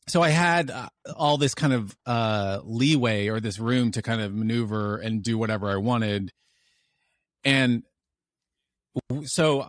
So 0.08 0.22
I 0.22 0.28
had 0.28 0.70
uh, 0.70 0.88
all 1.16 1.36
this 1.36 1.56
kind 1.56 1.72
of 1.72 1.96
uh, 2.06 2.60
leeway 2.62 3.26
or 3.26 3.40
this 3.40 3.58
room 3.58 3.90
to 3.90 4.02
kind 4.02 4.20
of 4.20 4.32
maneuver 4.32 4.98
and 4.98 5.20
do 5.20 5.36
whatever 5.36 5.68
I 5.68 5.78
wanted, 5.78 6.30
and 7.44 7.82
so 9.24 9.68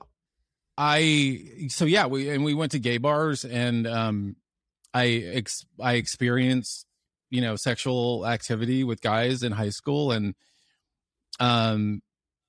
I 0.77 1.67
so 1.69 1.86
yeah 1.86 2.05
we 2.05 2.29
and 2.29 2.43
we 2.43 2.53
went 2.53 2.74
to 2.74 2.79
gay 2.79 2.98
bars 2.98 3.43
and 3.46 3.88
um 3.88 4.36
I 4.93 5.07
ex- 5.07 5.65
I 5.79 5.93
experienced 5.93 6.86
you 7.29 7.41
know 7.41 7.55
sexual 7.55 8.25
activity 8.25 8.84
with 8.84 9.01
guys 9.01 9.43
in 9.43 9.51
high 9.51 9.69
school 9.69 10.12
and 10.12 10.36
um 11.39 12.01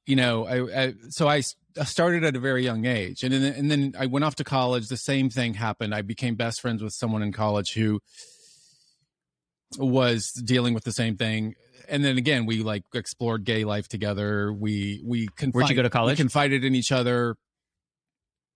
you 0.07 0.17
know 0.17 0.47
I, 0.47 0.85
I 0.85 0.95
so 1.09 1.29
I 1.29 1.41
started 1.85 2.25
at 2.25 2.37
a 2.37 2.41
very 2.41 2.65
young 2.65 2.85
age 2.85 3.23
and 3.23 3.33
then 3.33 3.55
and 3.55 3.71
then 3.71 3.95
I 3.99 4.07
went 4.07 4.25
off 4.25 4.35
to 4.37 4.45
college 4.45 4.89
the 4.89 4.97
same 4.97 5.31
thing 5.31 5.55
happened. 5.55 5.95
I 5.95 6.03
became 6.03 6.35
best 6.35 6.61
friends 6.61 6.83
with 6.83 6.93
someone 6.93 7.23
in 7.23 7.33
college 7.33 7.73
who 7.73 8.01
was 9.79 10.33
dealing 10.33 10.75
with 10.75 10.85
the 10.85 10.93
same 10.93 11.17
thing 11.17 11.55
and 11.89 12.05
then 12.05 12.19
again 12.19 12.47
we 12.47 12.63
like 12.63 12.83
explored 12.95 13.45
gay 13.45 13.65
life 13.65 13.89
together 13.89 14.53
we 14.53 15.03
we 15.05 15.29
confide, 15.37 15.55
where'd 15.55 15.71
you 15.71 15.77
go 15.77 15.83
to 15.83 15.91
college 15.91 16.17
confided 16.17 16.65
in 16.65 16.75
each 16.75 16.93
other 16.93 17.37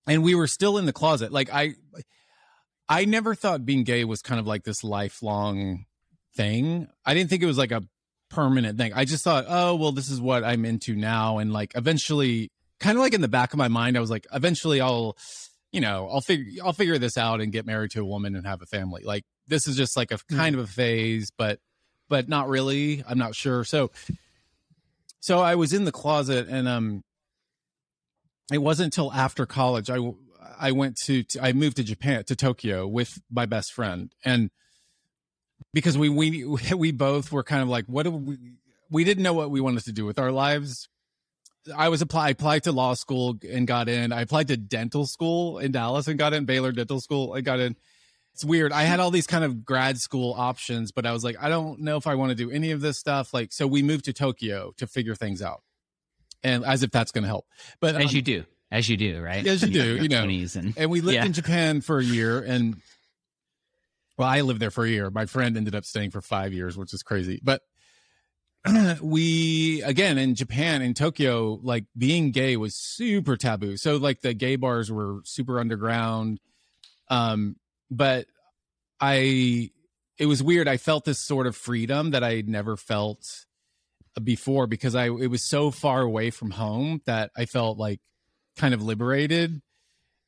and 0.06 0.22
we 0.22 0.34
were 0.34 0.46
still 0.46 0.78
in 0.78 0.86
the 0.86 0.92
closet 0.92 1.32
like 1.32 1.48
I 1.52 1.74
I 2.88 3.06
never 3.06 3.34
thought 3.34 3.64
being 3.64 3.84
gay 3.84 4.04
was 4.04 4.20
kind 4.20 4.38
of 4.38 4.46
like 4.46 4.64
this 4.64 4.84
lifelong 4.84 5.86
thing. 6.36 6.88
I 7.06 7.14
didn't 7.14 7.30
think 7.30 7.42
it 7.42 7.46
was 7.46 7.56
like 7.56 7.72
a 7.72 7.82
permanent 8.28 8.78
thing. 8.78 8.92
I 8.92 9.06
just 9.06 9.24
thought, 9.24 9.46
oh, 9.48 9.76
well, 9.76 9.92
this 9.92 10.10
is 10.10 10.20
what 10.20 10.44
I'm 10.44 10.66
into 10.66 10.94
now. 10.94 11.38
And 11.38 11.54
like 11.54 11.72
eventually, 11.74 12.50
kind 12.80 12.98
of 12.98 13.02
like 13.02 13.14
in 13.14 13.20
the 13.20 13.28
back 13.28 13.54
of 13.54 13.58
my 13.58 13.68
mind, 13.68 13.96
I 13.96 14.00
was 14.00 14.10
like, 14.10 14.26
eventually 14.32 14.80
I'll, 14.80 15.16
you 15.70 15.80
know, 15.80 16.08
I'll 16.12 16.20
figure, 16.20 16.62
I'll 16.62 16.74
figure 16.74 16.98
this 16.98 17.16
out 17.16 17.40
and 17.40 17.50
get 17.50 17.64
married 17.64 17.92
to 17.92 18.02
a 18.02 18.04
woman 18.04 18.34
and 18.34 18.46
have 18.46 18.60
a 18.60 18.66
family. 18.66 19.04
Like 19.04 19.24
this 19.46 19.66
is 19.66 19.76
just 19.76 19.96
like 19.96 20.10
a 20.10 20.18
hmm. 20.28 20.36
kind 20.36 20.54
of 20.54 20.60
a 20.60 20.66
phase, 20.66 21.30
but, 21.36 21.60
but 22.12 22.28
not 22.28 22.46
really. 22.46 23.02
I'm 23.08 23.16
not 23.16 23.34
sure. 23.34 23.64
So, 23.64 23.90
so 25.18 25.40
I 25.40 25.54
was 25.54 25.72
in 25.72 25.86
the 25.86 25.92
closet 25.92 26.46
and, 26.46 26.68
um, 26.68 27.04
it 28.52 28.58
wasn't 28.58 28.94
until 28.94 29.10
after 29.10 29.46
college 29.46 29.88
I 29.88 29.96
I 30.60 30.72
went 30.72 30.96
to, 31.06 31.22
to 31.22 31.42
I 31.42 31.54
moved 31.54 31.78
to 31.78 31.82
Japan 31.82 32.24
to 32.24 32.36
Tokyo 32.36 32.86
with 32.86 33.18
my 33.30 33.46
best 33.46 33.72
friend 33.72 34.12
and 34.26 34.50
because 35.72 35.96
we 35.96 36.10
we 36.10 36.44
we 36.76 36.92
both 36.92 37.32
were 37.32 37.42
kind 37.42 37.62
of 37.62 37.68
like, 37.68 37.86
what 37.86 38.02
do 38.02 38.10
we? 38.10 38.36
We 38.90 39.04
didn't 39.04 39.22
know 39.22 39.32
what 39.32 39.50
we 39.50 39.62
wanted 39.62 39.84
to 39.84 39.92
do 39.92 40.04
with 40.04 40.18
our 40.18 40.30
lives. 40.30 40.90
I 41.74 41.88
was 41.88 42.02
apply 42.02 42.26
I 42.26 42.30
applied 42.30 42.64
to 42.64 42.72
law 42.72 42.92
school 42.92 43.38
and 43.50 43.66
got 43.66 43.88
in. 43.88 44.12
I 44.12 44.20
applied 44.20 44.48
to 44.48 44.58
dental 44.58 45.06
school 45.06 45.60
in 45.60 45.72
Dallas 45.72 46.08
and 46.08 46.18
got 46.18 46.34
in 46.34 46.44
Baylor 46.44 46.72
Dental 46.72 47.00
School. 47.00 47.32
I 47.32 47.40
got 47.40 47.58
in. 47.58 47.74
It's 48.34 48.44
weird. 48.44 48.72
I 48.72 48.82
had 48.84 48.98
all 48.98 49.10
these 49.10 49.26
kind 49.26 49.44
of 49.44 49.64
grad 49.64 49.98
school 49.98 50.32
options, 50.36 50.90
but 50.90 51.04
I 51.04 51.12
was 51.12 51.22
like, 51.22 51.36
I 51.40 51.48
don't 51.50 51.80
know 51.80 51.96
if 51.98 52.06
I 52.06 52.14
want 52.14 52.30
to 52.30 52.34
do 52.34 52.50
any 52.50 52.70
of 52.70 52.80
this 52.80 52.98
stuff. 52.98 53.34
Like, 53.34 53.52
so 53.52 53.66
we 53.66 53.82
moved 53.82 54.06
to 54.06 54.12
Tokyo 54.14 54.72
to 54.78 54.86
figure 54.86 55.14
things 55.14 55.42
out, 55.42 55.62
and 56.42 56.64
as 56.64 56.82
if 56.82 56.90
that's 56.90 57.12
going 57.12 57.22
to 57.22 57.28
help. 57.28 57.46
But 57.80 57.94
as 57.96 58.06
um, 58.06 58.16
you 58.16 58.22
do, 58.22 58.44
as 58.70 58.88
you 58.88 58.96
do, 58.96 59.20
right? 59.20 59.46
As 59.46 59.62
you 59.62 59.68
do, 59.72 59.96
you 60.02 60.08
know. 60.08 60.22
and, 60.22 60.72
and 60.78 60.90
we 60.90 61.02
lived 61.02 61.16
Yeah. 61.16 61.26
in 61.26 61.34
Japan 61.34 61.82
for 61.82 61.98
a 61.98 62.04
year, 62.04 62.40
and 62.40 62.80
well, 64.16 64.28
I 64.28 64.40
lived 64.40 64.60
there 64.60 64.70
for 64.70 64.84
a 64.84 64.88
year. 64.88 65.10
My 65.10 65.26
friend 65.26 65.56
ended 65.56 65.74
up 65.74 65.84
staying 65.84 66.10
for 66.10 66.22
five 66.22 66.52
years, 66.54 66.76
which 66.76 66.94
is 66.94 67.02
crazy. 67.02 67.38
But 67.42 67.60
we 69.02 69.82
again 69.82 70.16
in 70.18 70.34
Japan 70.34 70.82
in 70.82 70.94
Tokyo, 70.94 71.58
like 71.62 71.84
being 71.96 72.30
gay 72.30 72.56
was 72.56 72.74
super 72.76 73.36
taboo. 73.36 73.76
So 73.76 73.96
like 73.96 74.20
the 74.20 74.32
gay 74.34 74.56
bars 74.56 74.90
were 74.90 75.20
super 75.24 75.58
underground. 75.60 76.40
Um, 77.08 77.56
but 77.92 78.26
I 79.00 79.70
it 80.18 80.26
was 80.26 80.42
weird. 80.42 80.66
I 80.66 80.78
felt 80.78 81.04
this 81.04 81.18
sort 81.18 81.46
of 81.46 81.56
freedom 81.56 82.12
that 82.12 82.24
I 82.24 82.36
had 82.36 82.48
never 82.48 82.76
felt 82.76 83.44
before 84.22 84.66
because 84.66 84.94
I 84.94 85.06
it 85.06 85.30
was 85.30 85.48
so 85.48 85.70
far 85.70 86.00
away 86.00 86.30
from 86.30 86.52
home 86.52 87.02
that 87.06 87.30
I 87.36 87.44
felt 87.44 87.78
like 87.78 88.00
kind 88.56 88.74
of 88.74 88.82
liberated 88.82 89.60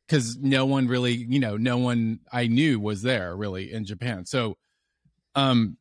because 0.06 0.36
no 0.36 0.66
one 0.66 0.86
really, 0.86 1.14
you 1.14 1.40
know, 1.40 1.56
no 1.56 1.78
one 1.78 2.20
I 2.30 2.46
knew 2.46 2.78
was 2.78 3.02
there 3.02 3.34
really 3.34 3.72
in 3.72 3.84
Japan. 3.84 4.26
So, 4.26 4.56
um, 5.34 5.78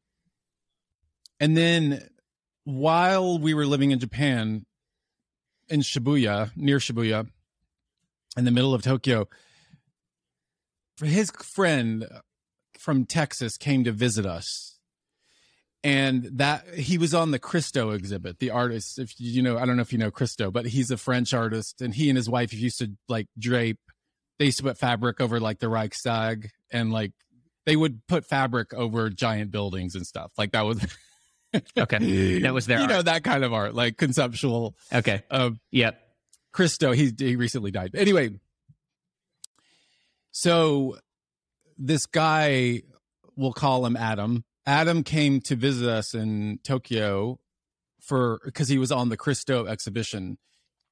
and 1.39 1.57
then 1.57 2.07
while 2.63 3.37
we 3.37 3.53
were 3.53 3.65
living 3.65 3.91
in 3.91 3.99
Japan, 3.99 4.65
in 5.69 5.81
Shibuya, 5.81 6.51
near 6.55 6.77
Shibuya, 6.77 7.27
in 8.37 8.45
the 8.45 8.51
middle 8.51 8.73
of 8.73 8.81
Tokyo, 8.81 9.27
his 11.01 11.31
friend 11.31 12.05
from 12.79 13.05
Texas 13.05 13.57
came 13.57 13.83
to 13.83 13.91
visit 13.91 14.25
us. 14.25 14.77
And 15.85 16.23
that 16.37 16.65
he 16.75 16.97
was 16.97 17.13
on 17.13 17.31
the 17.31 17.39
Christo 17.39 17.89
exhibit, 17.91 18.39
the 18.39 18.51
artist. 18.51 18.97
If 18.99 19.13
you 19.19 19.41
know, 19.41 19.57
I 19.57 19.65
don't 19.65 19.75
know 19.75 19.81
if 19.81 19.91
you 19.91 19.99
know 19.99 20.11
Christo, 20.11 20.49
but 20.49 20.65
he's 20.65 20.91
a 20.91 20.97
French 20.97 21.33
artist, 21.33 21.81
and 21.81 21.93
he 21.93 22.09
and 22.09 22.15
his 22.15 22.29
wife 22.29 22.53
used 22.53 22.79
to 22.79 22.91
like 23.09 23.27
drape. 23.37 23.79
They 24.39 24.45
used 24.45 24.59
to 24.59 24.63
put 24.63 24.77
fabric 24.77 25.19
over 25.19 25.41
like 25.41 25.59
the 25.59 25.67
Reichstag, 25.67 26.51
and 26.71 26.93
like 26.93 27.11
they 27.65 27.75
would 27.75 28.07
put 28.07 28.25
fabric 28.25 28.73
over 28.73 29.09
giant 29.09 29.51
buildings 29.51 29.95
and 29.95 30.07
stuff. 30.07 30.31
Like 30.37 30.53
that 30.53 30.61
was 30.61 30.79
Okay. 31.77 32.39
That 32.39 32.53
was 32.53 32.65
their 32.65 32.79
you 32.79 32.87
know 32.87 33.01
that 33.01 33.25
kind 33.25 33.43
of 33.43 33.51
art, 33.53 33.75
like 33.75 33.97
conceptual. 33.97 34.75
Okay. 34.91 35.23
Um, 35.29 35.59
Yep. 35.71 35.99
Christo, 36.53 36.91
he 36.93 37.11
he 37.17 37.35
recently 37.35 37.71
died. 37.71 37.91
Anyway, 37.95 38.39
so 40.33 40.97
this 41.77 42.07
guy, 42.07 42.81
we'll 43.35 43.53
call 43.53 43.85
him 43.85 43.95
Adam. 43.95 44.43
Adam 44.65 45.03
came 45.03 45.39
to 45.41 45.55
visit 45.55 45.87
us 45.87 46.15
in 46.15 46.59
Tokyo 46.63 47.39
for 48.01 48.39
because 48.43 48.67
he 48.67 48.79
was 48.79 48.91
on 48.91 49.09
the 49.09 49.17
Christo 49.17 49.67
exhibition. 49.67 50.39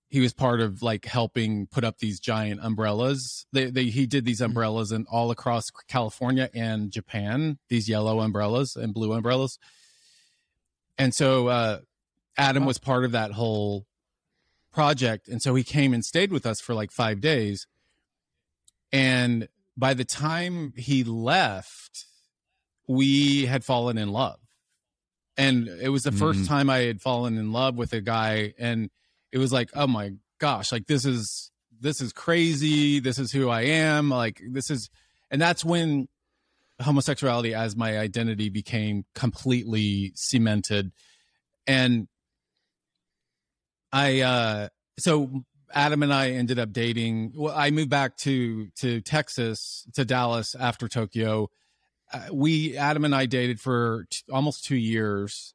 He 0.09 0.19
was 0.19 0.33
part 0.33 0.61
of 0.61 0.83
like 0.83 1.05
helping 1.05 1.65
put 1.65 1.83
up 1.83 1.97
these 1.97 2.19
giant 2.19 2.59
umbrellas. 2.61 3.47
They, 3.51 3.71
they 3.71 3.85
he 3.85 4.05
did 4.05 4.25
these 4.25 4.41
umbrellas 4.41 4.91
and 4.91 5.07
all 5.09 5.31
across 5.31 5.71
California 5.87 6.49
and 6.53 6.91
Japan. 6.91 7.57
These 7.67 7.89
yellow 7.89 8.19
umbrellas 8.19 8.75
and 8.75 8.93
blue 8.93 9.11
umbrellas. 9.11 9.57
And 10.99 11.15
so 11.15 11.47
uh, 11.47 11.79
Adam 12.37 12.65
was 12.65 12.77
part 12.77 13.05
of 13.05 13.13
that 13.13 13.31
whole 13.31 13.87
project 14.71 15.27
and 15.27 15.41
so 15.41 15.53
he 15.55 15.63
came 15.63 15.93
and 15.93 16.05
stayed 16.05 16.31
with 16.31 16.45
us 16.45 16.61
for 16.61 16.73
like 16.73 16.91
5 16.91 17.19
days 17.19 17.67
and 18.91 19.47
by 19.77 19.93
the 19.93 20.05
time 20.05 20.73
he 20.75 21.03
left 21.03 22.05
we 22.87 23.45
had 23.45 23.63
fallen 23.63 23.97
in 23.97 24.11
love. 24.11 24.39
And 25.37 25.67
it 25.69 25.89
was 25.89 26.03
the 26.03 26.11
first 26.11 26.41
Mm. 26.41 26.47
time 26.47 26.69
i 26.69 26.79
had 26.79 27.01
fallen 27.01 27.37
in 27.37 27.51
love 27.53 27.75
with 27.75 27.93
a 27.93 28.01
guy 28.01 28.53
and 28.59 28.89
it 29.31 29.37
was 29.37 29.51
like 29.53 29.69
oh 29.73 29.87
my 29.87 30.11
gosh 30.39 30.71
like 30.71 30.87
this 30.87 31.05
is 31.05 31.51
this 31.79 31.99
is 32.01 32.13
crazy. 32.13 32.99
This 32.99 33.17
is 33.17 33.31
who 33.31 33.49
i 33.49 33.61
am. 33.61 34.09
Like 34.09 34.41
this 34.51 34.69
is 34.69 34.89
and 35.31 35.41
that's 35.41 35.63
when 35.65 36.07
homosexuality 36.81 37.53
as 37.55 37.75
my 37.75 37.97
identity 37.97 38.49
became 38.49 39.05
completely 39.15 40.11
cemented. 40.15 40.91
And 41.65 42.07
I 43.91 44.21
uh 44.21 44.67
so 44.99 45.43
Adam 45.73 46.03
and 46.03 46.13
I 46.13 46.31
ended 46.31 46.59
up 46.59 46.71
dating. 46.73 47.33
Well, 47.35 47.53
I 47.55 47.71
moved 47.71 47.89
back 47.89 48.17
to 48.17 48.67
to 48.77 49.01
Texas 49.01 49.85
to 49.93 50.05
Dallas 50.05 50.55
after 50.55 50.87
Tokyo. 50.87 51.49
Uh, 52.13 52.27
we 52.31 52.77
Adam 52.77 53.05
and 53.05 53.15
I 53.15 53.25
dated 53.25 53.59
for 53.59 54.05
t- 54.09 54.19
almost 54.31 54.65
2 54.65 54.75
years. 54.75 55.53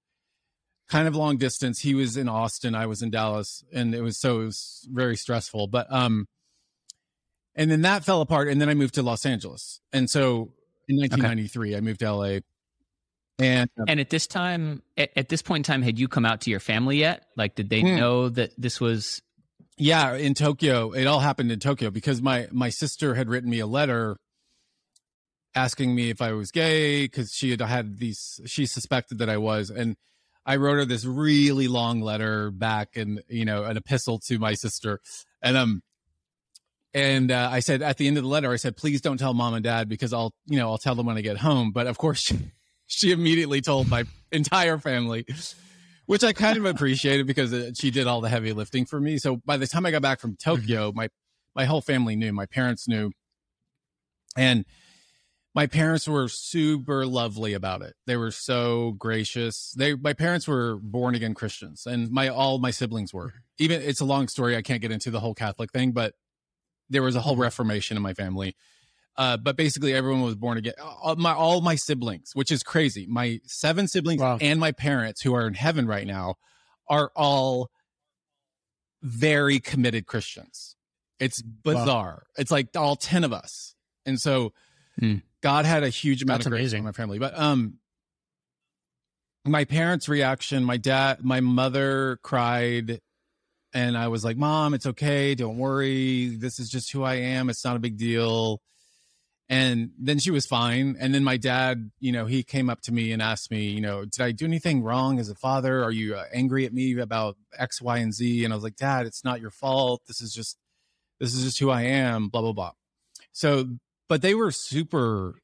Kind 0.88 1.08
of 1.08 1.16
long 1.16 1.36
distance. 1.36 1.80
He 1.80 1.94
was 1.94 2.16
in 2.16 2.28
Austin, 2.28 2.74
I 2.74 2.86
was 2.86 3.02
in 3.02 3.10
Dallas, 3.10 3.64
and 3.72 3.94
it 3.94 4.00
was 4.00 4.16
so 4.18 4.40
it 4.40 4.44
was 4.46 4.88
very 4.90 5.16
stressful, 5.16 5.66
but 5.66 5.92
um 5.92 6.26
and 7.54 7.70
then 7.70 7.82
that 7.82 8.04
fell 8.04 8.20
apart 8.20 8.48
and 8.48 8.60
then 8.60 8.68
I 8.68 8.74
moved 8.74 8.94
to 8.94 9.02
Los 9.02 9.26
Angeles. 9.26 9.80
And 9.92 10.08
so 10.10 10.52
in 10.88 10.96
1993 10.98 11.76
I 11.76 11.80
moved 11.80 12.00
to 12.00 12.12
LA. 12.12 12.38
And 13.38 13.68
uh, 13.78 13.84
And 13.88 14.00
at 14.00 14.08
this 14.10 14.26
time, 14.26 14.82
at, 14.96 15.10
at 15.16 15.28
this 15.28 15.42
point 15.42 15.68
in 15.68 15.72
time, 15.72 15.82
had 15.82 15.98
you 15.98 16.08
come 16.08 16.24
out 16.24 16.40
to 16.42 16.50
your 16.50 16.60
family 16.60 16.96
yet? 16.98 17.26
Like, 17.36 17.54
did 17.54 17.68
they 17.68 17.80
Hmm. 17.82 17.96
know 17.96 18.28
that 18.30 18.52
this 18.56 18.80
was? 18.80 19.20
Yeah 19.78 20.14
in 20.14 20.34
tokyo 20.34 20.92
it 20.92 21.06
all 21.06 21.20
happened 21.20 21.50
in 21.50 21.58
tokyo 21.58 21.90
because 21.90 22.22
my 22.22 22.48
my 22.50 22.68
sister 22.68 23.14
had 23.14 23.28
written 23.28 23.50
me 23.50 23.58
a 23.58 23.66
letter 23.66 24.16
asking 25.54 25.94
me 25.94 26.10
if 26.10 26.20
i 26.20 26.32
was 26.32 26.50
gay 26.50 27.04
because 27.04 27.32
she 27.32 27.50
had 27.50 27.60
had 27.60 27.98
these 27.98 28.40
she 28.46 28.66
suspected 28.66 29.18
that 29.18 29.28
i 29.28 29.36
was 29.36 29.70
and 29.70 29.96
i 30.44 30.56
wrote 30.56 30.76
her 30.76 30.84
this 30.84 31.04
really 31.04 31.68
long 31.68 32.00
letter 32.00 32.50
back 32.50 32.96
and 32.96 33.22
you 33.28 33.44
know 33.44 33.64
an 33.64 33.76
epistle 33.76 34.18
to 34.18 34.38
my 34.38 34.54
sister 34.54 35.00
and 35.42 35.56
um 35.56 35.82
and 36.94 37.30
uh, 37.30 37.48
i 37.52 37.60
said 37.60 37.82
at 37.82 37.98
the 37.98 38.06
end 38.06 38.16
of 38.16 38.22
the 38.22 38.28
letter 38.28 38.50
i 38.50 38.56
said 38.56 38.76
please 38.76 39.00
don't 39.00 39.18
tell 39.18 39.34
mom 39.34 39.52
and 39.54 39.64
dad 39.64 39.88
because 39.88 40.12
i'll 40.12 40.32
you 40.46 40.58
know 40.58 40.70
i'll 40.70 40.78
tell 40.78 40.94
them 40.94 41.06
when 41.06 41.16
i 41.16 41.20
get 41.20 41.36
home. 41.36 41.70
But 41.70 41.86
of 41.86 41.98
course 41.98 42.20
she, 42.20 42.38
she 42.86 43.12
immediately 43.12 43.60
told 43.60 43.88
my 43.88 44.04
entire 44.32 44.78
family 44.78 45.26
which 46.06 46.24
I 46.24 46.32
kind 46.32 46.56
of 46.56 46.64
appreciated 46.64 47.26
because 47.26 47.52
uh, 47.52 47.70
she 47.74 47.90
did 47.90 48.06
all 48.06 48.20
the 48.20 48.28
heavy 48.28 48.52
lifting 48.52 48.86
for 48.86 49.00
me. 49.00 49.18
So 49.18 49.36
by 49.44 49.56
the 49.56 49.66
time 49.66 49.86
I 49.86 49.90
got 49.90 50.02
back 50.02 50.20
from 50.20 50.36
Tokyo, 50.36 50.88
mm-hmm. 50.88 50.96
my 50.96 51.08
my 51.54 51.64
whole 51.64 51.80
family 51.80 52.16
knew, 52.16 52.32
my 52.32 52.46
parents 52.46 52.86
knew, 52.86 53.10
and 54.36 54.64
my 55.54 55.66
parents 55.66 56.06
were 56.06 56.28
super 56.28 57.06
lovely 57.06 57.54
about 57.54 57.80
it. 57.80 57.94
They 58.06 58.16
were 58.16 58.30
so 58.30 58.92
gracious. 58.92 59.72
They 59.76 59.94
my 59.94 60.12
parents 60.12 60.46
were 60.46 60.76
born 60.76 61.14
again 61.14 61.34
Christians, 61.34 61.86
and 61.86 62.10
my 62.10 62.28
all 62.28 62.58
my 62.58 62.70
siblings 62.70 63.12
were. 63.12 63.28
Mm-hmm. 63.28 63.38
Even 63.58 63.82
it's 63.82 64.00
a 64.00 64.04
long 64.04 64.28
story. 64.28 64.56
I 64.56 64.62
can't 64.62 64.82
get 64.82 64.92
into 64.92 65.10
the 65.10 65.20
whole 65.20 65.34
Catholic 65.34 65.72
thing, 65.72 65.92
but 65.92 66.14
there 66.90 67.02
was 67.02 67.16
a 67.16 67.20
whole 67.20 67.34
mm-hmm. 67.34 67.42
Reformation 67.42 67.96
in 67.96 68.02
my 68.02 68.14
family. 68.14 68.54
Uh, 69.18 69.36
but 69.36 69.56
basically, 69.56 69.94
everyone 69.94 70.22
was 70.22 70.34
born 70.34 70.58
again. 70.58 70.74
All 70.82 71.16
my 71.16 71.32
all 71.32 71.60
my 71.62 71.74
siblings, 71.74 72.30
which 72.34 72.52
is 72.52 72.62
crazy. 72.62 73.06
My 73.08 73.40
seven 73.46 73.88
siblings 73.88 74.20
Wow. 74.20 74.38
and 74.40 74.60
my 74.60 74.72
parents, 74.72 75.22
who 75.22 75.34
are 75.34 75.46
in 75.46 75.54
heaven 75.54 75.86
right 75.86 76.06
now, 76.06 76.34
are 76.88 77.10
all 77.16 77.70
very 79.02 79.58
committed 79.60 80.06
Christians. 80.06 80.76
It's 81.18 81.40
bizarre. 81.40 82.24
It's 82.36 82.50
like 82.50 82.68
all 82.76 82.96
ten 82.96 83.24
of 83.24 83.32
us, 83.32 83.74
and 84.04 84.20
so 84.20 84.52
Hmm. 84.98 85.16
God 85.42 85.64
had 85.66 85.82
a 85.82 85.88
huge 85.90 86.22
amount 86.22 86.40
That's 86.40 86.46
of 86.46 86.50
grace 86.52 86.60
amazing. 86.62 86.78
on 86.80 86.84
my 86.86 86.92
family. 86.92 87.18
But 87.18 87.38
um, 87.38 87.74
my 89.44 89.64
parents' 89.64 90.08
reaction, 90.08 90.64
my 90.64 90.76
dad, 90.76 91.22
my 91.22 91.40
mother 91.40 92.18
cried, 92.22 93.00
and 93.72 93.96
I 93.96 94.08
was 94.08 94.24
like, 94.24 94.36
"Mom, 94.36 94.74
it's 94.74 94.86
okay. 94.86 95.34
Don't 95.34 95.56
worry. 95.58 96.28
This 96.36 96.58
is 96.58 96.68
just 96.68 96.90
who 96.92 97.02
I 97.02 97.14
am. 97.16 97.48
It's 97.48 97.64
not 97.64 97.76
a 97.76 97.78
big 97.78 97.96
deal." 97.96 98.60
And 99.48 99.92
then 99.96 100.18
she 100.18 100.32
was 100.32 100.44
fine. 100.44 100.96
And 100.98 101.14
then 101.14 101.22
my 101.22 101.36
dad, 101.36 101.92
you 102.00 102.10
know, 102.10 102.26
he 102.26 102.42
came 102.42 102.68
up 102.68 102.80
to 102.82 102.92
me 102.92 103.12
and 103.12 103.22
asked 103.22 103.50
me, 103.50 103.66
you 103.66 103.80
know, 103.80 104.04
did 104.04 104.20
I 104.20 104.32
do 104.32 104.44
anything 104.44 104.82
wrong 104.82 105.20
as 105.20 105.28
a 105.28 105.36
father? 105.36 105.84
Are 105.84 105.92
you 105.92 106.16
uh, 106.16 106.24
angry 106.32 106.66
at 106.66 106.74
me 106.74 106.98
about 106.98 107.36
X, 107.56 107.80
Y, 107.80 107.98
and 107.98 108.12
Z? 108.12 108.44
And 108.44 108.52
I 108.52 108.56
was 108.56 108.64
like, 108.64 108.74
Dad, 108.74 109.06
it's 109.06 109.24
not 109.24 109.40
your 109.40 109.52
fault. 109.52 110.02
This 110.08 110.20
is 110.20 110.32
just, 110.32 110.58
this 111.20 111.32
is 111.32 111.44
just 111.44 111.60
who 111.60 111.70
I 111.70 111.82
am. 111.82 112.28
Blah 112.28 112.40
blah 112.40 112.52
blah. 112.52 112.72
So, 113.30 113.68
but 114.08 114.20
they 114.20 114.34
were 114.34 114.50
super 114.50 115.38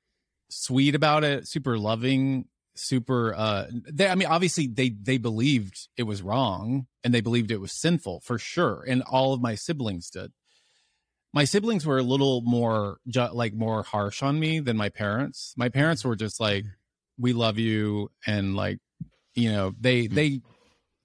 sweet 0.50 0.96
about 0.96 1.22
it, 1.22 1.46
super 1.46 1.78
loving, 1.78 2.46
super. 2.74 3.34
uh 3.36 3.66
they, 3.70 4.08
I 4.08 4.16
mean, 4.16 4.28
obviously 4.28 4.66
they 4.66 4.90
they 4.90 5.18
believed 5.18 5.88
it 5.96 6.02
was 6.02 6.22
wrong 6.22 6.86
and 7.04 7.14
they 7.14 7.20
believed 7.20 7.52
it 7.52 7.60
was 7.60 7.72
sinful 7.72 8.20
for 8.24 8.36
sure, 8.36 8.84
and 8.86 9.02
all 9.02 9.32
of 9.32 9.40
my 9.40 9.54
siblings 9.54 10.10
did 10.10 10.32
my 11.32 11.44
siblings 11.44 11.86
were 11.86 11.98
a 11.98 12.02
little 12.02 12.42
more 12.42 12.98
ju- 13.08 13.28
like 13.32 13.54
more 13.54 13.82
harsh 13.82 14.22
on 14.22 14.38
me 14.38 14.60
than 14.60 14.76
my 14.76 14.88
parents. 14.90 15.54
My 15.56 15.68
parents 15.68 16.04
were 16.04 16.16
just 16.16 16.40
like 16.40 16.64
we 17.18 17.32
love 17.32 17.58
you 17.58 18.10
and 18.26 18.54
like 18.56 18.78
you 19.34 19.50
know 19.50 19.74
they 19.80 20.06
Hmm. 20.06 20.14
they 20.14 20.40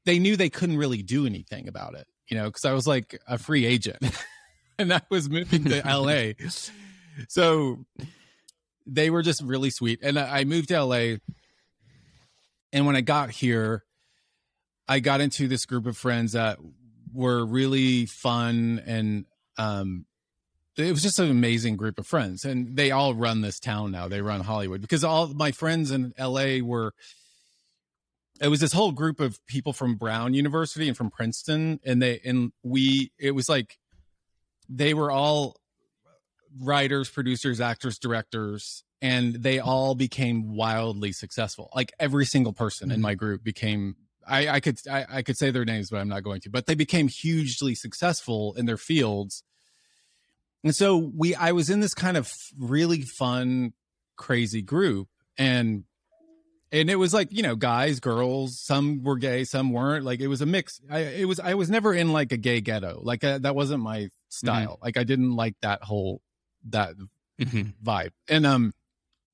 they 0.05 0.19
knew 0.19 0.36
they 0.38 0.50
couldn't 0.50 0.77
really 0.77 1.01
do 1.03 1.25
anything 1.25 1.67
about 1.67 1.93
it 1.96 2.07
you 2.29 2.38
know 2.38 2.46
because 2.46 2.63
i 2.65 2.72
was 2.74 2.88
like 2.88 3.19
a 3.27 3.38
free 3.38 3.65
agent 3.65 3.98
and 4.79 4.93
i 4.93 5.01
was 5.10 5.29
moving 5.29 5.63
to 5.65 5.81
la 5.86 6.31
so 7.27 7.86
they 8.86 9.10
were 9.10 9.22
just 9.22 9.41
really 9.43 9.69
sweet 9.69 10.00
and 10.01 10.17
i 10.17 10.39
I 10.39 10.43
moved 10.46 10.69
to 10.69 10.81
la 10.84 11.15
and 12.74 12.86
when 12.86 12.96
i 12.96 13.01
got 13.01 13.29
here 13.31 13.84
i 14.88 15.00
got 15.00 15.22
into 15.22 15.48
this 15.48 15.65
group 15.65 15.86
of 15.86 15.98
friends 15.98 16.31
that 16.34 16.57
were 17.13 17.46
really 17.46 18.05
fun 18.05 18.81
and 18.86 19.25
um 19.57 20.05
it 20.77 20.91
was 20.91 21.01
just 21.01 21.19
an 21.19 21.29
amazing 21.29 21.75
group 21.75 22.00
of 22.00 22.05
friends 22.05 22.46
and 22.46 22.75
they 22.75 22.91
all 22.91 23.13
run 23.13 23.41
this 23.41 23.60
town 23.60 23.91
now 23.91 24.07
they 24.07 24.22
run 24.22 24.41
hollywood 24.41 24.81
because 24.81 25.03
all 25.03 25.27
my 25.27 25.51
friends 25.51 25.91
in 25.91 26.13
la 26.19 26.60
were 26.62 26.93
it 28.39 28.50
was 28.50 28.60
this 28.60 28.74
whole 28.74 28.91
group 28.91 29.19
of 29.19 29.39
people 29.48 29.74
from 29.74 29.96
brown 29.96 30.34
university 30.34 30.88
and 30.88 30.98
from 30.98 31.10
princeton 31.10 31.79
and 31.86 32.01
they 32.01 32.19
and 32.24 32.51
we 32.63 33.12
it 33.19 33.31
was 33.31 33.50
like 33.50 33.77
they 34.69 34.93
were 34.93 35.12
all 35.12 35.55
writers 36.62 37.10
producers 37.10 37.60
actors 37.60 37.98
directors 38.00 38.84
and 39.01 39.36
they 39.36 39.60
all 39.60 39.96
became 39.96 40.55
wildly 40.55 41.12
successful 41.12 41.69
like 41.75 41.91
every 42.00 42.25
single 42.25 42.53
person 42.53 42.89
in 42.89 42.96
mm-hmm. 42.96 43.03
my 43.03 43.15
group 43.15 43.43
became 43.43 43.96
I, 44.27 44.48
I 44.50 44.60
could 44.60 44.79
I, 44.89 45.05
I 45.10 45.22
could 45.22 45.38
say 45.38 45.51
their 45.51 45.65
names, 45.65 45.89
but 45.89 45.98
I'm 45.98 46.10
not 46.10 46.24
going 46.24 46.41
to. 46.41 46.50
But 46.50 46.65
they 46.65 46.75
became 46.75 47.07
hugely 47.07 47.75
successful 47.75 48.53
in 48.55 48.65
their 48.65 48.77
fields, 48.77 49.43
and 50.67 50.75
so 50.75 50.97
we 50.97 51.36
I 51.36 51.51
was 51.51 51.69
in 51.69 51.79
this 51.79 51.93
kind 51.93 52.17
of 52.17 52.31
really 52.57 53.01
fun, 53.01 53.74
crazy 54.15 54.62
group, 54.62 55.07
and 55.38 55.83
and 56.71 56.89
it 56.89 56.95
was 56.95 57.13
like 57.13 57.29
you 57.31 57.43
know 57.43 57.55
guys, 57.55 58.00
girls, 58.00 58.59
some 58.59 59.03
were 59.03 59.17
gay, 59.17 59.43
some 59.45 59.71
weren't. 59.71 60.05
Like 60.05 60.19
it 60.19 60.27
was 60.27 60.41
a 60.41 60.45
mix. 60.45 60.79
I 60.89 61.00
it 61.00 61.25
was 61.25 61.39
I 61.39 61.53
was 61.55 61.69
never 61.69 61.93
in 61.93 62.12
like 62.13 62.31
a 62.31 62.38
gay 62.38 62.62
ghetto. 62.62 63.00
Like 63.01 63.24
uh, 63.24 63.39
that 63.39 63.55
wasn't 63.55 63.81
my 63.83 64.09
style. 64.29 64.77
Like 64.81 64.97
I 64.97 65.03
didn't 65.03 65.36
like 65.36 65.55
that 65.62 65.83
whole 65.83 66.21
that 66.69 66.95
Mhm. 67.39 67.74
vibe. 67.83 68.12
And 68.27 68.45
um 68.45 68.74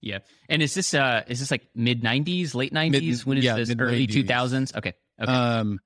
Yeah. 0.02 0.20
And 0.50 0.62
is 0.62 0.74
this 0.76 0.94
uh 0.94 1.24
is 1.28 1.40
this 1.40 1.50
like 1.52 1.68
mid 1.74 2.04
'90s, 2.04 2.54
late 2.54 2.74
'90s? 2.74 3.26
when 3.26 3.38
is 3.38 3.44
yeah, 3.46 3.56
this? 3.56 3.70
mid- 3.70 3.82
Early 3.82 4.06
2000s? 4.08 4.76
Okay. 4.76 4.94
Okay. 5.22 5.32
Um, 5.32 5.80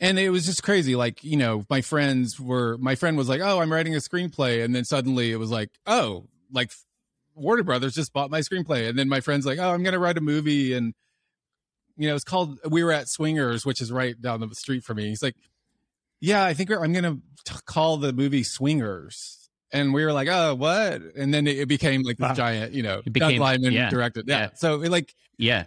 and 0.00 0.18
it 0.18 0.30
was 0.30 0.46
just 0.46 0.62
crazy. 0.62 0.96
Like, 0.96 1.22
you 1.22 1.36
know, 1.36 1.64
my 1.68 1.82
friends 1.82 2.40
were, 2.40 2.78
my 2.78 2.94
friend 2.94 3.16
was 3.18 3.28
like, 3.28 3.40
Oh, 3.42 3.60
I'm 3.60 3.70
writing 3.70 3.94
a 3.94 3.98
screenplay. 3.98 4.64
And 4.64 4.74
then 4.74 4.84
suddenly 4.84 5.30
it 5.30 5.36
was 5.36 5.50
like, 5.50 5.70
Oh, 5.86 6.26
like 6.50 6.72
Warner 7.34 7.62
Brothers 7.62 7.94
just 7.94 8.12
bought 8.12 8.30
my 8.30 8.40
screenplay. 8.40 8.88
And 8.88 8.98
then 8.98 9.08
my 9.08 9.20
friend's 9.20 9.44
like, 9.44 9.58
Oh, 9.58 9.70
I'm 9.70 9.82
going 9.82 9.92
to 9.92 9.98
write 9.98 10.16
a 10.16 10.22
movie. 10.22 10.72
And, 10.72 10.94
you 11.96 12.08
know, 12.08 12.14
it's 12.14 12.24
called, 12.24 12.58
we 12.68 12.82
were 12.82 12.92
at 12.92 13.08
Swingers, 13.08 13.66
which 13.66 13.82
is 13.82 13.92
right 13.92 14.20
down 14.20 14.40
the 14.40 14.54
street 14.54 14.84
from 14.84 14.96
me. 14.96 15.08
He's 15.08 15.22
like, 15.22 15.36
Yeah, 16.20 16.44
I 16.44 16.54
think 16.54 16.70
I'm 16.70 16.92
going 16.94 17.22
to 17.44 17.54
call 17.66 17.98
the 17.98 18.12
movie 18.14 18.42
Swingers. 18.42 19.36
And 19.70 19.92
we 19.92 20.02
were 20.04 20.14
like, 20.14 20.28
Oh, 20.28 20.54
what? 20.54 21.02
And 21.14 21.32
then 21.32 21.46
it, 21.46 21.68
became 21.68 22.02
like 22.02 22.16
this 22.16 22.30
Wow. 22.30 22.34
giant, 22.34 22.72
you 22.72 22.82
know, 22.82 23.02
It 23.04 23.12
became- 23.12 23.38
Doug 23.38 23.60
yeah, 23.60 23.90
directed. 23.90 24.26
Yeah. 24.26 24.38
yeah. 24.38 24.48
So 24.54 24.80
it 24.80 24.90
like, 24.90 25.14
yeah. 25.36 25.64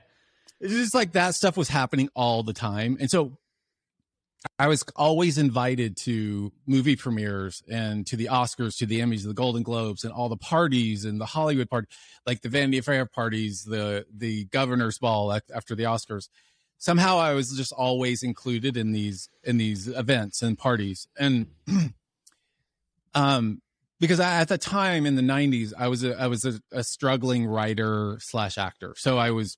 it's 0.60 0.74
just 0.74 0.96
like 0.96 1.12
that 1.12 1.36
stuff 1.36 1.56
was 1.56 1.70
happening 1.70 2.10
all 2.16 2.42
the 2.42 2.54
time 2.54 2.98
and 3.00 3.12
so 3.12 3.38
i 4.60 4.68
was 4.68 4.84
always 4.96 5.38
invited 5.38 5.96
to 5.96 6.52
movie 6.66 6.96
premieres 6.96 7.64
and 7.72 8.06
to 8.06 8.16
the 8.16 8.26
oscars 8.26 8.78
to 8.78 8.86
the 8.86 9.00
emmys 9.00 9.26
the 9.26 9.34
golden 9.34 9.64
globes 9.64 10.04
and 10.04 10.14
all 10.14 10.30
the 10.30 10.38
parties 10.38 11.06
and 11.06 11.20
the 11.20 11.26
hollywood 11.26 11.70
party 11.70 11.88
like 12.26 12.42
the 12.42 12.50
vanity 12.50 12.82
fair 12.82 13.06
parties 13.06 13.64
the 13.64 14.06
the 14.16 14.46
governor's 14.46 14.98
ball 14.98 15.34
after 15.54 15.76
the 15.76 15.84
oscars. 15.84 16.30
Somehow 16.78 17.18
i 17.18 17.34
was 17.34 17.56
just 17.56 17.72
always 17.72 18.24
included 18.24 18.78
in 18.78 18.92
these 18.92 19.30
in 19.44 19.58
these 19.58 19.88
events 19.88 20.42
and 20.42 20.58
parties. 20.58 21.08
And 21.18 21.48
um 23.14 23.62
because 24.00 24.20
I, 24.20 24.42
at 24.42 24.50
the 24.50 24.58
time 24.58 25.06
in 25.06 25.16
the 25.16 25.22
90s 25.22 25.74
i 25.78 25.88
was 25.88 26.04
a 26.04 26.20
i 26.20 26.28
was 26.28 26.46
a, 26.46 26.60
a 26.72 26.84
struggling 26.84 27.46
writer 27.46 28.18
slash 28.20 28.58
actor. 28.58 28.94
So 28.98 29.18
i 29.18 29.32
was 29.32 29.58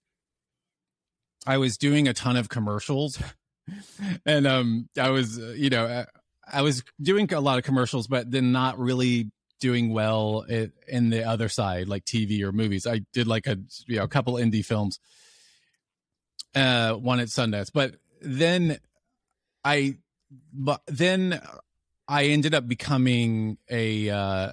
I 1.47 1.59
was 1.59 1.77
doing 1.77 2.07
a 2.07 2.13
ton 2.13 2.37
of 2.37 2.49
commercials 2.49 3.21
and 4.25 4.45
um 4.47 4.89
I 4.99 5.09
was 5.09 5.39
uh, 5.39 5.53
you 5.57 5.69
know 5.69 5.85
uh, 5.85 6.05
I 6.51 6.61
was 6.61 6.83
doing 7.01 7.31
a 7.33 7.39
lot 7.39 7.57
of 7.57 7.63
commercials 7.63 8.07
but 8.07 8.29
then 8.31 8.51
not 8.51 8.77
really 8.77 9.31
doing 9.59 9.91
well 9.93 10.45
in 10.87 11.09
the 11.09 11.23
other 11.23 11.47
side 11.49 11.87
like 11.87 12.03
TV 12.05 12.41
or 12.43 12.51
movies. 12.51 12.85
I 12.85 13.01
did 13.13 13.25
like 13.27 13.47
a 13.47 13.57
you 13.87 13.97
know 13.97 14.03
a 14.03 14.07
couple 14.07 14.33
indie 14.35 14.65
films 14.65 14.99
uh 16.53 16.93
one 16.93 17.19
at 17.19 17.27
Sundance 17.27 17.71
but 17.73 17.95
then 18.21 18.77
I 19.63 19.97
but 20.53 20.81
then 20.87 21.41
I 22.07 22.25
ended 22.25 22.53
up 22.53 22.67
becoming 22.67 23.57
a 23.69 24.09
uh 24.09 24.51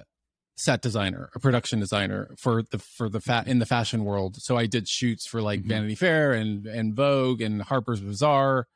set 0.55 0.81
designer, 0.81 1.29
a 1.35 1.39
production 1.39 1.79
designer 1.79 2.33
for 2.37 2.63
the 2.63 2.77
for 2.79 3.09
the 3.09 3.19
fat 3.19 3.47
in 3.47 3.59
the 3.59 3.65
fashion 3.65 4.05
world. 4.05 4.35
So 4.41 4.55
I 4.55 4.65
did 4.67 4.87
shoots 4.87 5.25
for 5.25 5.41
like 5.41 5.61
Mhm. 5.61 5.67
Vanity 5.67 5.95
Fair 5.95 6.31
and 6.33 6.65
and 6.67 6.95
Vogue 6.95 7.41
and 7.41 7.61
Harper's 7.61 8.01
Bazaar, 8.01 8.67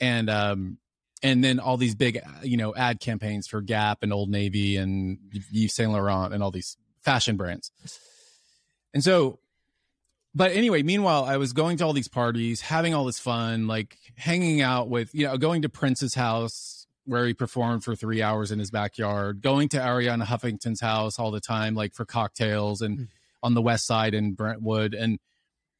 and 0.00 0.28
um 0.30 0.78
and 1.22 1.42
then 1.42 1.58
all 1.58 1.76
these 1.76 1.94
big 1.94 2.20
you 2.42 2.56
know 2.56 2.74
ad 2.74 3.00
campaigns 3.00 3.46
for 3.46 3.60
Gap 3.60 3.98
and 4.02 4.12
Old 4.12 4.28
Navy 4.30 4.76
and 4.76 5.18
Yves 5.52 5.74
Saint 5.74 5.90
Laurent 5.92 6.34
and 6.34 6.42
all 6.42 6.50
these 6.50 6.76
fashion 7.02 7.36
brands. 7.36 7.70
And 8.92 9.02
so, 9.02 9.38
but 10.34 10.52
anyway, 10.52 10.82
meanwhile, 10.82 11.24
I 11.24 11.36
was 11.36 11.52
going 11.52 11.76
to 11.78 11.84
all 11.84 11.92
these 11.92 12.08
parties, 12.08 12.60
having 12.60 12.94
all 12.94 13.04
this 13.04 13.18
fun, 13.18 13.66
like 13.66 13.96
hanging 14.16 14.60
out 14.60 14.88
with 14.88 15.14
you 15.14 15.26
know 15.26 15.36
going 15.38 15.62
to 15.62 15.68
Prince's 15.68 16.14
house 16.14 16.86
where 17.06 17.26
he 17.26 17.34
performed 17.34 17.84
for 17.84 17.94
three 17.94 18.22
hours 18.22 18.50
in 18.50 18.58
his 18.58 18.70
backyard, 18.70 19.42
going 19.42 19.68
to 19.68 19.76
Arianna 19.76 20.24
Huffington's 20.24 20.80
house 20.80 21.18
all 21.18 21.30
the 21.30 21.40
time, 21.40 21.74
like 21.74 21.92
for 21.94 22.04
cocktails 22.06 22.80
and 22.80 22.98
Mm. 22.98 23.08
on 23.42 23.52
the 23.54 23.60
west 23.60 23.86
side 23.86 24.14
in 24.14 24.32
Brentwood 24.32 24.94
and 24.94 25.18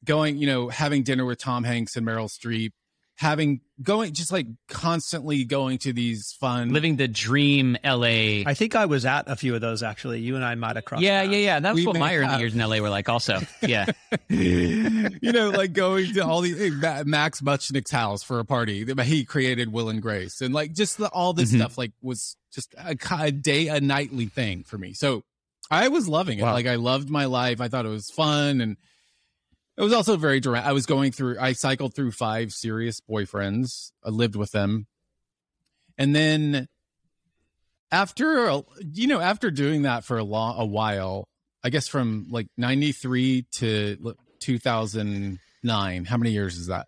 going, 0.03 0.37
you 0.37 0.45
know, 0.45 0.69
having 0.69 1.01
dinner 1.01 1.25
with 1.25 1.39
Tom 1.39 1.63
Hanks 1.63 1.95
and 1.95 2.05
Meryl 2.05 2.29
Streep, 2.29 2.73
having 3.17 3.61
going 3.81 4.13
just 4.13 4.31
like 4.31 4.45
constantly 4.67 5.45
going 5.45 5.77
to 5.77 5.93
these 5.93 6.33
fun 6.39 6.73
Living 6.73 6.97
the 6.97 7.07
dream 7.07 7.77
LA. 7.83 8.43
I 8.45 8.53
think 8.53 8.75
I 8.75 8.85
was 8.85 9.05
at 9.05 9.29
a 9.29 9.35
few 9.37 9.55
of 9.55 9.61
those 9.61 9.83
actually. 9.83 10.19
You 10.19 10.35
and 10.35 10.43
I 10.43 10.55
might 10.55 10.75
have 10.75 10.83
crossed. 10.85 11.01
yeah, 11.03 11.21
paths. 11.21 11.31
yeah, 11.31 11.37
yeah. 11.39 11.59
That's 11.61 11.75
We 11.75 11.85
what 11.87 11.97
my 11.97 12.15
early 12.15 12.37
years 12.39 12.53
in 12.55 12.59
LA 12.59 12.79
were 12.79 12.89
like 12.89 13.07
also. 13.09 13.39
Yeah. 13.61 13.85
you 14.29 15.31
know, 15.31 15.49
like 15.49 15.73
going 15.73 16.13
to 16.13 16.19
all 16.25 16.41
these 16.41 16.71
Ma- 16.73 17.03
Max 17.05 17.41
Mutchnick's 17.41 17.91
house 17.91 18.23
for 18.23 18.39
a 18.39 18.45
party. 18.45 18.85
He 19.03 19.25
created 19.25 19.71
Will 19.71 19.89
and 19.89 20.01
Grace, 20.01 20.41
and 20.41 20.53
like 20.53 20.73
just 20.73 20.97
the, 20.97 21.07
all 21.09 21.33
this 21.33 21.51
Mhm. 21.51 21.57
stuff. 21.57 21.77
Like 21.77 21.91
was 22.01 22.35
just 22.53 22.73
a, 22.77 22.95
a 23.19 23.31
day, 23.31 23.67
a 23.67 23.79
nightly 23.81 24.25
thing 24.27 24.63
for 24.63 24.77
me. 24.77 24.93
So 24.93 25.23
I 25.71 25.87
was 25.87 26.07
loving 26.07 26.39
it. 26.39 26.43
Wow. 26.43 26.53
Like 26.53 26.67
I 26.67 26.75
loved 26.75 27.09
my 27.09 27.25
life. 27.25 27.59
I 27.61 27.67
thought 27.69 27.85
it 27.85 27.89
was 27.89 28.09
fun, 28.09 28.61
and 28.61 28.77
it 29.77 29.81
was 29.81 29.93
also 29.93 30.17
very 30.17 30.39
dramatic. 30.39 30.67
I 30.67 30.73
was 30.73 30.85
going 30.85 31.11
through. 31.11 31.37
I 31.39 31.53
cycled 31.53 31.95
through 31.95 32.11
five 32.11 32.53
serious 32.53 33.01
boyfriends. 33.01 33.91
I 34.03 34.09
lived 34.09 34.35
with 34.35 34.51
them, 34.51 34.87
and 35.97 36.15
then 36.15 36.67
after 37.91 38.61
you 38.93 39.07
know 39.07 39.19
after 39.19 39.51
doing 39.51 39.83
that 39.83 40.03
for 40.03 40.17
a 40.17 40.23
long 40.23 40.59
a 40.59 40.65
while 40.65 41.27
i 41.63 41.69
guess 41.69 41.87
from 41.87 42.25
like 42.31 42.47
93 42.57 43.45
to 43.51 44.15
2009 44.39 46.05
how 46.05 46.17
many 46.17 46.31
years 46.31 46.57
is 46.57 46.65
that 46.67 46.87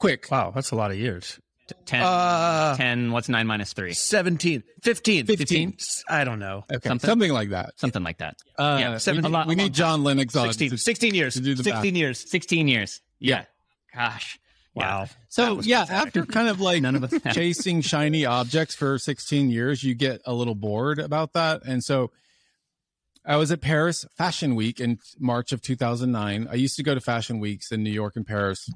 quick 0.00 0.26
Wow, 0.30 0.50
that's 0.52 0.72
a 0.72 0.76
lot 0.76 0.90
of 0.90 0.96
years. 0.96 1.38
10, 1.86 2.02
Uh, 2.02 2.76
10 2.76 3.12
what's 3.12 3.28
9 3.28 3.46
minus 3.46 3.72
3 3.72 3.92
17, 3.92 4.62
15, 4.82 5.26
15? 5.26 5.76
I 6.08 6.24
don't 6.24 6.38
know. 6.38 6.64
okay 6.72 6.88
something- 6.88 7.08
something, 7.08 7.32
like 7.32 7.50
that 7.50 7.78
something 7.78 8.02
like 8.02 8.18
that 8.18 8.36
uh 8.58 8.76
Yeah, 8.80 8.92
we 8.92 8.98
17 8.98 9.30
need, 9.30 9.36
lot- 9.36 9.46
we 9.46 9.54
need 9.54 9.72
john 9.74 10.02
lennox 10.04 10.34
on 10.36 10.46
16, 10.48 10.70
to- 10.70 10.78
16 10.78 11.14
years. 11.14 11.34
to 11.34 11.40
do 11.40 11.54
the 11.54 11.62
16 11.64 11.94
years. 11.96 12.30
16 12.30 12.68
years 12.68 13.00
yeah 13.18 13.44
gosh 13.94 14.38
Yeah. 14.76 15.00
Wow. 15.02 15.06
so 15.28 15.60
yeah 15.62 15.84
pathetic. 15.84 16.06
after 16.06 16.26
kind 16.26 16.48
of 16.48 16.60
like 16.60 16.80
none 16.82 16.94
of 16.96 17.04
us 17.04 17.12
chasing 17.34 17.80
shiny 17.82 18.24
objects 18.24 18.74
for 18.74 18.98
16 18.98 19.50
years, 19.50 19.82
you 19.82 19.94
get 19.94 20.20
a 20.24 20.32
little 20.32 20.54
bored 20.54 20.98
about 20.98 21.32
that. 21.34 21.62
And 21.66 21.82
so 21.82 22.10
I 23.24 23.36
was 23.36 23.50
at 23.52 23.60
Paris 23.60 24.06
Fashion 24.16 24.54
Week 24.54 24.80
in 24.80 24.98
March 25.18 25.52
of 25.52 25.60
2009. 25.60 26.48
I 26.50 26.54
used 26.54 26.76
to 26.76 26.82
go 26.82 26.94
to 26.94 27.00
fashion 27.02 27.38
weeks 27.38 27.70
in 27.70 27.82
New 27.82 27.90
York 27.92 28.14
and 28.16 28.26
Paris. 28.26 28.66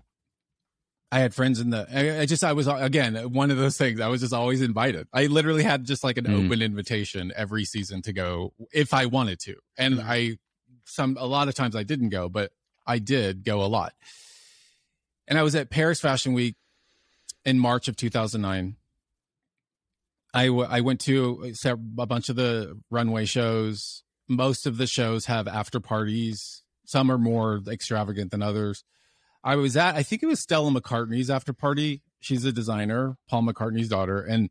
I 1.14 1.20
had 1.20 1.32
friends 1.34 1.60
in 1.60 1.70
the, 1.70 1.86
I, 1.92 2.22
I 2.22 2.26
just, 2.26 2.42
I 2.42 2.52
was, 2.54 2.66
again, 2.66 3.14
one 3.32 3.50
of 3.52 3.56
those 3.56 3.78
things. 3.78 4.00
I 4.00 4.08
was 4.08 4.20
just 4.20 4.32
always 4.34 4.60
invited. 4.62 5.06
I 5.12 5.26
literally 5.26 5.62
had 5.62 5.84
just 5.84 6.02
like 6.02 6.18
an 6.18 6.24
Mm. 6.24 6.46
open 6.46 6.60
invitation 6.62 7.32
every 7.36 7.64
season 7.64 8.02
to 8.02 8.12
go 8.12 8.52
if 8.72 8.92
I 8.92 9.06
wanted 9.06 9.38
to. 9.40 9.56
And 9.78 9.96
Mm. 9.98 10.04
I, 10.04 10.38
some, 10.84 11.16
a 11.20 11.26
lot 11.26 11.46
of 11.48 11.54
times 11.54 11.76
I 11.76 11.82
didn't 11.84 12.08
go, 12.08 12.28
but 12.28 12.50
I 12.86 12.98
did 12.98 13.44
go 13.44 13.62
a 13.62 13.66
lot. 13.68 13.92
And 15.28 15.38
I 15.38 15.42
was 15.42 15.54
at 15.54 15.70
Paris 15.70 16.00
Fashion 16.00 16.32
Week 16.32 16.56
in 17.44 17.58
March 17.58 17.86
of 17.88 17.96
2009. 17.96 18.76
I, 20.34 20.46
w- 20.46 20.66
I 20.68 20.80
went 20.80 21.00
to 21.02 21.52
a 21.98 22.06
bunch 22.06 22.28
of 22.28 22.36
the 22.36 22.80
runway 22.90 23.24
shows. 23.24 24.02
Most 24.28 24.66
of 24.66 24.78
the 24.78 24.86
shows 24.86 25.26
have 25.26 25.46
after 25.46 25.78
parties 25.80 26.62
Some 26.86 27.10
are 27.10 27.18
more 27.18 27.62
extravagant 27.68 28.30
than 28.32 28.42
others. 28.42 28.82
I 29.44 29.56
was 29.56 29.76
at, 29.76 29.94
I 29.94 30.02
think 30.02 30.22
it 30.22 30.26
was 30.26 30.40
Stella 30.40 30.70
McCartney's 30.70 31.28
after 31.28 31.52
party. 31.52 32.02
She's 32.20 32.46
a 32.46 32.52
designer, 32.52 33.18
Paul 33.28 33.42
McCartney's 33.42 33.90
daughter. 33.90 34.22
And 34.22 34.48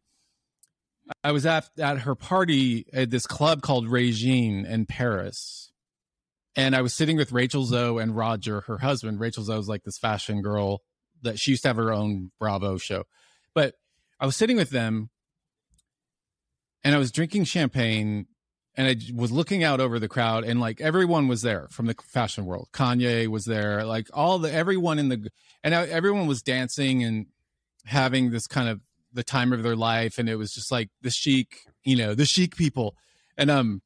I 1.23 1.31
was 1.31 1.47
at, 1.47 1.67
at 1.79 1.99
her 1.99 2.13
party 2.13 2.85
at 2.93 3.09
this 3.09 3.25
club 3.25 3.63
called 3.63 3.87
Regine 3.89 4.65
in 4.65 4.85
Paris. 4.85 5.71
And 6.55 6.75
I 6.75 6.83
was 6.83 6.93
sitting 6.93 7.17
with 7.17 7.31
Rachel 7.31 7.65
Zoe 7.65 8.01
and 8.01 8.15
Roger, 8.15 8.61
her 8.61 8.77
husband. 8.77 9.19
Rachel 9.19 9.43
Zoe's 9.43 9.67
like 9.67 9.83
this 9.83 9.97
fashion 9.97 10.43
girl 10.43 10.81
that 11.23 11.39
she 11.39 11.51
used 11.51 11.63
to 11.63 11.69
have 11.69 11.77
her 11.77 11.91
own 11.91 12.31
Bravo 12.39 12.77
show. 12.77 13.05
But 13.55 13.73
I 14.19 14.27
was 14.27 14.35
sitting 14.35 14.57
with 14.57 14.69
them 14.69 15.09
and 16.83 16.93
I 16.93 16.99
was 16.99 17.11
drinking 17.11 17.45
champagne 17.45 18.27
and 18.75 18.87
I 18.87 18.95
was 19.15 19.31
looking 19.31 19.63
out 19.63 19.79
over 19.79 19.99
the 19.99 20.07
crowd 20.07 20.43
and 20.43 20.59
like 20.59 20.81
everyone 20.81 21.27
was 21.27 21.41
there 21.41 21.67
from 21.69 21.85
the 21.85 21.95
fashion 22.03 22.45
world. 22.45 22.69
Kanye 22.73 23.27
was 23.27 23.45
there, 23.45 23.85
like 23.85 24.07
all 24.13 24.39
the 24.39 24.51
everyone 24.51 24.99
in 24.99 25.09
the 25.09 25.29
and 25.63 25.73
everyone 25.73 26.27
was 26.27 26.41
dancing 26.41 27.03
and 27.03 27.27
having 27.85 28.31
this 28.31 28.47
kind 28.47 28.69
of 28.69 28.81
the 29.13 29.23
time 29.23 29.53
of 29.53 29.61
their 29.61 29.75
life 29.75 30.17
and 30.17 30.27
it 30.27 30.35
was 30.35 30.51
just 30.53 30.71
like 30.71 30.89
the 31.01 31.11
chic, 31.11 31.67
you 31.83 31.95
know, 31.95 32.15
the 32.15 32.25
chic 32.25 32.55
people. 32.55 32.95
And 33.37 33.51
um 33.51 33.81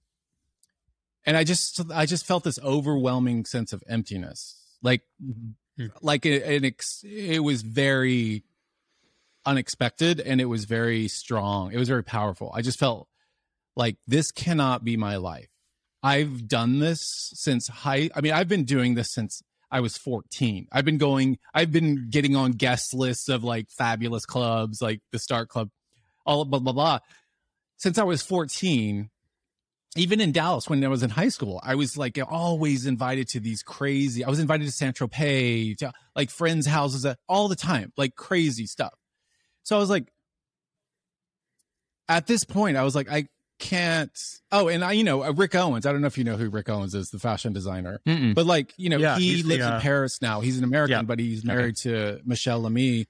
and 1.25 1.35
I 1.35 1.43
just 1.43 1.81
I 1.91 2.05
just 2.05 2.25
felt 2.25 2.45
this 2.45 2.59
overwhelming 2.63 3.43
sense 3.43 3.73
of 3.73 3.83
emptiness. 3.89 4.55
Like 4.81 5.01
mm-hmm. 5.21 5.87
like 6.01 6.25
it, 6.25 6.63
it, 6.63 6.83
it 7.03 7.39
was 7.43 7.61
very 7.61 8.43
unexpected 9.45 10.21
and 10.21 10.39
it 10.39 10.45
was 10.45 10.63
very 10.63 11.09
strong. 11.09 11.73
It 11.73 11.77
was 11.77 11.89
very 11.89 12.03
powerful. 12.03 12.51
I 12.55 12.61
just 12.61 12.79
felt 12.79 13.09
like 13.77 13.97
this 14.07 14.31
cannot 14.31 14.83
be 14.83 14.97
my 14.97 15.15
life. 15.15 15.47
I've 16.03 16.47
done 16.47 16.79
this 16.79 17.31
since 17.33 17.67
high. 17.67 18.09
I 18.13 18.21
mean, 18.21 18.33
I've 18.33 18.47
been 18.47 18.65
doing 18.65 18.95
this 18.95 19.13
since 19.13 19.41
I 19.71 19.79
was 19.79 19.97
14. 19.97 20.67
I've 20.71 20.85
been 20.85 20.97
going, 20.97 21.37
I've 21.53 21.71
been 21.71 22.09
getting 22.09 22.35
on 22.35 22.51
guest 22.53 22.93
lists 22.93 23.29
of 23.29 23.43
like 23.43 23.67
fabulous 23.69 24.25
clubs, 24.25 24.81
like 24.81 25.01
the 25.11 25.19
Starck 25.19 25.49
Club, 25.49 25.69
all 26.25 26.45
blah, 26.45 26.59
blah, 26.59 26.73
blah. 26.73 26.99
Since 27.77 27.97
I 27.97 28.03
was 28.03 28.21
14, 28.23 29.09
even 29.95 30.21
in 30.21 30.31
Dallas 30.31 30.69
when 30.69 30.83
I 30.83 30.87
was 30.87 31.03
in 31.03 31.09
high 31.09 31.29
school, 31.29 31.59
I 31.63 31.75
was 31.75 31.97
like 31.97 32.17
always 32.27 32.85
invited 32.85 33.27
to 33.29 33.39
these 33.39 33.61
crazy, 33.61 34.23
I 34.23 34.29
was 34.29 34.39
invited 34.39 34.65
to 34.65 34.71
Saint 34.71 34.95
Tropez, 34.95 35.77
to 35.77 35.91
like 36.15 36.29
friends' 36.29 36.65
houses 36.65 37.05
uh, 37.05 37.15
all 37.27 37.47
the 37.47 37.55
time, 37.55 37.91
like 37.97 38.15
crazy 38.15 38.65
stuff. 38.65 38.93
So 39.63 39.75
I 39.75 39.79
was 39.79 39.89
like, 39.89 40.11
at 42.07 42.25
this 42.25 42.45
point, 42.45 42.77
I 42.77 42.83
was 42.83 42.95
like, 42.95 43.11
I 43.11 43.27
can't. 43.59 44.11
Oh, 44.51 44.67
and 44.67 44.83
I, 44.83 44.93
you 44.93 45.03
know, 45.03 45.23
uh, 45.23 45.31
Rick 45.31 45.55
Owens. 45.55 45.85
I 45.85 45.91
don't 45.91 46.01
know 46.01 46.07
if 46.07 46.17
you 46.17 46.23
know 46.23 46.37
who 46.37 46.49
Rick 46.49 46.69
Owens 46.69 46.93
is, 46.95 47.09
the 47.09 47.19
fashion 47.19 47.53
designer. 47.53 48.01
Mm-mm. 48.05 48.35
But 48.35 48.45
like, 48.45 48.73
you 48.77 48.89
know, 48.89 48.97
yeah, 48.97 49.17
he 49.17 49.43
lives 49.43 49.63
the, 49.63 49.71
uh, 49.71 49.75
in 49.75 49.81
Paris 49.81 50.21
now. 50.21 50.41
He's 50.41 50.57
an 50.57 50.63
American, 50.63 50.97
yeah. 50.97 51.01
but 51.03 51.19
he's 51.19 51.43
married 51.43 51.77
okay. 51.85 52.17
to 52.17 52.21
Michèle 52.27 52.63
Lamy, 52.63 53.07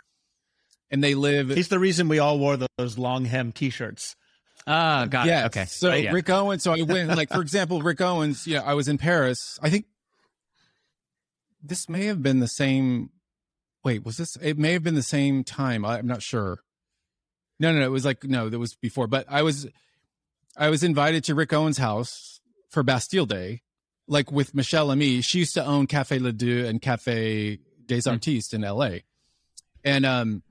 and 0.89 1.03
they 1.03 1.15
live. 1.15 1.49
He's 1.49 1.67
the 1.67 1.79
reason 1.79 2.07
we 2.07 2.19
all 2.19 2.39
wore 2.39 2.57
those 2.77 2.97
long 2.97 3.25
hem 3.25 3.51
T-shirts. 3.51 4.15
Ah, 4.65 5.01
uh, 5.01 5.05
got 5.05 5.27
yeah, 5.27 5.43
it. 5.43 5.45
Okay. 5.47 5.65
So 5.65 5.89
right, 5.89 6.03
yeah. 6.03 6.11
Rick 6.11 6.29
Owens. 6.29 6.63
So 6.63 6.73
I 6.73 6.81
went, 6.81 7.09
like, 7.15 7.29
for 7.29 7.41
example, 7.41 7.81
Rick 7.81 8.01
Owens. 8.01 8.45
Yeah, 8.45 8.61
I 8.63 8.73
was 8.73 8.87
in 8.87 8.97
Paris. 8.97 9.57
I 9.61 9.69
think 9.69 9.85
this 11.63 11.87
may 11.87 12.05
have 12.05 12.21
been 12.21 12.39
the 12.39 12.47
same. 12.47 13.11
Wait, 13.83 14.03
was 14.03 14.17
this? 14.17 14.35
It 14.41 14.57
may 14.57 14.73
have 14.73 14.83
been 14.83 14.95
the 14.95 15.03
same 15.03 15.43
time. 15.43 15.85
I'm 15.85 16.07
not 16.07 16.21
sure. 16.21 16.59
No, 17.59 17.71
no, 17.71 17.79
no. 17.79 17.85
It 17.85 17.91
was 17.91 18.05
like 18.05 18.23
no, 18.23 18.49
that 18.49 18.59
was 18.59 18.75
before. 18.75 19.07
But 19.07 19.25
I 19.29 19.41
was 19.41 19.67
I 20.57 20.69
was 20.69 20.83
invited 20.83 21.23
to 21.25 21.35
Rick 21.35 21.53
Owens' 21.53 21.77
house 21.77 22.41
for 22.69 22.83
Bastille 22.83 23.27
Day, 23.27 23.61
like 24.07 24.31
with 24.31 24.55
Michelle 24.55 24.89
and 24.91 24.99
me. 24.99 25.21
She 25.21 25.39
used 25.39 25.53
to 25.53 25.63
own 25.63 25.87
Cafe 25.87 26.17
Le 26.17 26.31
Deux 26.31 26.65
and 26.65 26.81
Cafe 26.81 27.59
des 27.85 28.01
hmm. 28.01 28.09
Artistes 28.09 28.53
in 28.53 28.61
LA. 28.61 28.99
And 29.83 30.05
um 30.05 30.43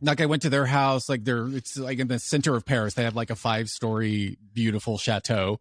like 0.00 0.20
I 0.20 0.26
went 0.26 0.42
to 0.42 0.50
their 0.50 0.66
house, 0.66 1.08
like 1.08 1.24
they're 1.24 1.48
it's 1.48 1.76
like 1.76 1.98
in 1.98 2.06
the 2.06 2.18
center 2.18 2.54
of 2.54 2.64
Paris. 2.64 2.94
They 2.94 3.04
have 3.04 3.16
like 3.16 3.30
a 3.30 3.36
five 3.36 3.68
story 3.68 4.38
beautiful 4.54 4.96
chateau. 4.96 5.60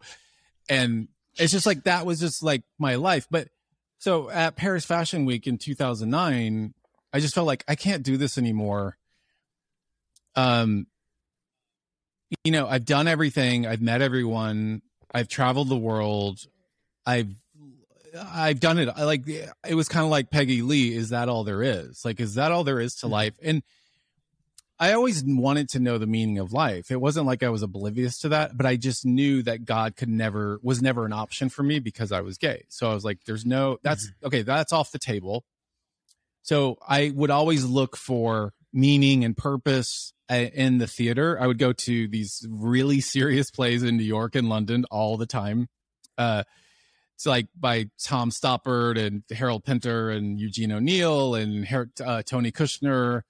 And 0.70 1.08
it's 1.38 1.52
just 1.52 1.65
like 1.65 1.84
that 1.84 2.06
was 2.06 2.20
just 2.20 2.43
like 2.43 2.63
my 2.78 2.96
life. 2.96 3.28
But 3.32 3.50
so 3.98 4.30
at 4.30 4.56
Paris 4.56 4.86
Fashion 4.86 5.26
Week 5.26 5.48
in 5.48 5.58
2009, 5.58 6.74
I 7.12 7.20
just 7.20 7.34
felt 7.34 7.48
like 7.48 7.63
I 7.67 7.76
can't 7.76 8.04
do 8.04 8.17
this 8.17 8.38
anymore. 8.38 8.98
Um 10.36 10.86
you 12.43 12.51
know, 12.51 12.67
I've 12.67 12.85
done 12.85 13.07
everything. 13.07 13.65
I've 13.65 13.81
met 13.81 14.01
everyone. 14.01 14.81
I've 15.13 15.27
traveled 15.27 15.69
the 15.69 15.77
world. 15.77 16.39
I've 17.05 17.33
I've 18.15 18.59
done 18.59 18.79
it. 18.79 18.89
I 18.95 19.03
like 19.03 19.27
it 19.27 19.75
was 19.75 19.87
kind 19.87 20.03
of 20.03 20.11
like 20.11 20.29
Peggy 20.29 20.61
Lee. 20.61 20.93
Is 20.93 21.09
that 21.09 21.29
all 21.29 21.43
there 21.43 21.63
is? 21.63 22.03
Like, 22.03 22.19
is 22.19 22.35
that 22.35 22.51
all 22.51 22.63
there 22.63 22.79
is 22.79 22.95
to 22.95 23.05
mm-hmm. 23.05 23.13
life? 23.13 23.33
And 23.41 23.63
I 24.79 24.93
always 24.93 25.23
wanted 25.25 25.69
to 25.69 25.79
know 25.79 25.97
the 25.97 26.05
meaning 26.05 26.37
of 26.37 26.53
life. 26.53 26.91
It 26.91 27.01
wasn't 27.01 27.25
like 27.25 27.41
I 27.41 27.49
was 27.49 27.63
oblivious 27.63 28.19
to 28.19 28.29
that, 28.29 28.55
but 28.55 28.67
I 28.67 28.75
just 28.75 29.05
knew 29.05 29.41
that 29.43 29.65
God 29.65 29.95
could 29.95 30.09
never 30.09 30.59
was 30.61 30.81
never 30.81 31.05
an 31.05 31.13
option 31.13 31.49
for 31.49 31.63
me 31.63 31.79
because 31.79 32.11
I 32.11 32.21
was 32.21 32.37
gay. 32.37 32.65
So 32.69 32.89
I 32.89 32.93
was 32.93 33.03
like, 33.03 33.23
there's 33.25 33.45
no 33.45 33.79
that's 33.81 34.07
mm-hmm. 34.07 34.27
okay, 34.27 34.41
that's 34.43 34.73
off 34.73 34.91
the 34.91 34.99
table. 34.99 35.45
So 36.43 36.77
I 36.87 37.11
would 37.13 37.31
always 37.31 37.65
look 37.65 37.97
for 37.97 38.53
meaning 38.71 39.25
and 39.25 39.35
purpose 39.35 40.13
in 40.29 40.77
the 40.77 40.87
theater. 40.87 41.39
I 41.39 41.47
would 41.47 41.57
go 41.57 41.73
to 41.73 42.07
these 42.07 42.45
really 42.49 43.01
serious 43.01 43.51
plays 43.51 43.83
in 43.83 43.97
New 43.97 44.03
York 44.03 44.35
and 44.35 44.49
London 44.49 44.85
all 44.91 45.17
the 45.17 45.25
time. 45.25 45.67
Uh, 46.17 46.43
it's 47.15 47.25
like 47.25 47.47
by 47.59 47.89
Tom 48.03 48.29
Stoppard 48.29 48.97
and 48.97 49.23
Harold 49.31 49.63
Pinter 49.63 50.11
and 50.11 50.39
Eugene 50.39 50.71
O'Neill 50.71 51.33
and 51.35 51.65
Her- 51.65 51.89
uh, 52.03 52.21
Tony 52.21 52.51
Kushner, 52.51 53.23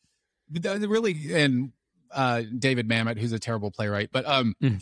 really, 0.52 1.34
and 1.34 1.72
uh, 2.12 2.42
David 2.58 2.90
Mamet, 2.90 3.18
who's 3.18 3.32
a 3.32 3.40
terrible 3.40 3.72
playwright. 3.72 4.10
But 4.12 4.28
um, 4.28 4.56
mm. 4.62 4.82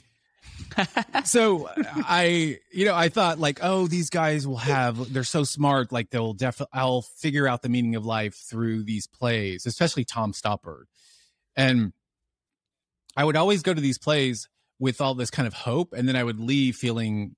so 1.25 1.69
I, 1.77 2.57
you 2.71 2.85
know, 2.85 2.95
I 2.95 3.09
thought 3.09 3.39
like, 3.39 3.59
oh, 3.61 3.87
these 3.87 4.09
guys 4.09 4.47
will 4.47 4.57
have, 4.57 5.13
they're 5.13 5.23
so 5.23 5.43
smart, 5.43 5.91
like 5.91 6.09
they'll 6.09 6.33
definitely, 6.33 6.71
I'll 6.73 7.03
figure 7.03 7.47
out 7.47 7.61
the 7.61 7.69
meaning 7.69 7.95
of 7.95 8.05
life 8.05 8.35
through 8.35 8.85
these 8.85 9.05
plays, 9.07 9.65
especially 9.65 10.05
Tom 10.05 10.33
Stoppard. 10.33 10.85
And 11.55 11.93
I 13.15 13.23
would 13.23 13.35
always 13.35 13.61
go 13.61 13.73
to 13.73 13.81
these 13.81 13.97
plays 13.97 14.47
with 14.79 14.99
all 14.99 15.15
this 15.15 15.29
kind 15.29 15.47
of 15.47 15.53
hope, 15.53 15.93
and 15.93 16.07
then 16.07 16.15
I 16.15 16.23
would 16.23 16.39
leave 16.39 16.75
feeling 16.75 17.35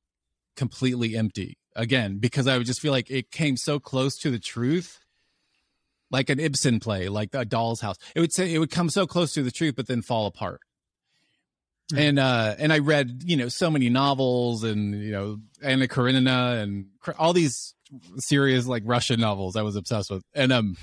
completely 0.55 1.15
empty 1.15 1.57
again 1.75 2.17
because 2.17 2.47
I 2.47 2.57
would 2.57 2.65
just 2.65 2.81
feel 2.81 2.91
like 2.91 3.11
it 3.11 3.31
came 3.31 3.57
so 3.57 3.79
close 3.79 4.17
to 4.19 4.31
the 4.31 4.39
truth, 4.39 4.99
like 6.09 6.29
an 6.29 6.39
Ibsen 6.39 6.79
play, 6.79 7.09
like 7.09 7.29
a 7.33 7.45
Doll's 7.45 7.81
House. 7.81 7.97
It 8.15 8.19
would 8.19 8.33
say 8.33 8.53
it 8.53 8.59
would 8.59 8.71
come 8.71 8.89
so 8.89 9.05
close 9.05 9.33
to 9.33 9.43
the 9.43 9.51
truth, 9.51 9.75
but 9.75 9.87
then 9.87 10.01
fall 10.01 10.25
apart. 10.25 10.61
Mm-hmm. 11.91 12.01
And 12.01 12.19
uh, 12.19 12.55
and 12.57 12.73
I 12.73 12.79
read 12.79 13.21
you 13.23 13.37
know 13.37 13.47
so 13.47 13.69
many 13.69 13.89
novels 13.89 14.63
and 14.63 15.01
you 15.01 15.11
know 15.11 15.37
Anna 15.61 15.87
Karenina 15.87 16.61
and 16.61 16.87
all 17.17 17.33
these 17.33 17.75
serious 18.17 18.67
like 18.67 18.83
Russian 18.85 19.21
novels 19.21 19.55
I 19.55 19.61
was 19.61 19.75
obsessed 19.75 20.09
with, 20.09 20.23
and 20.33 20.51
um 20.51 20.75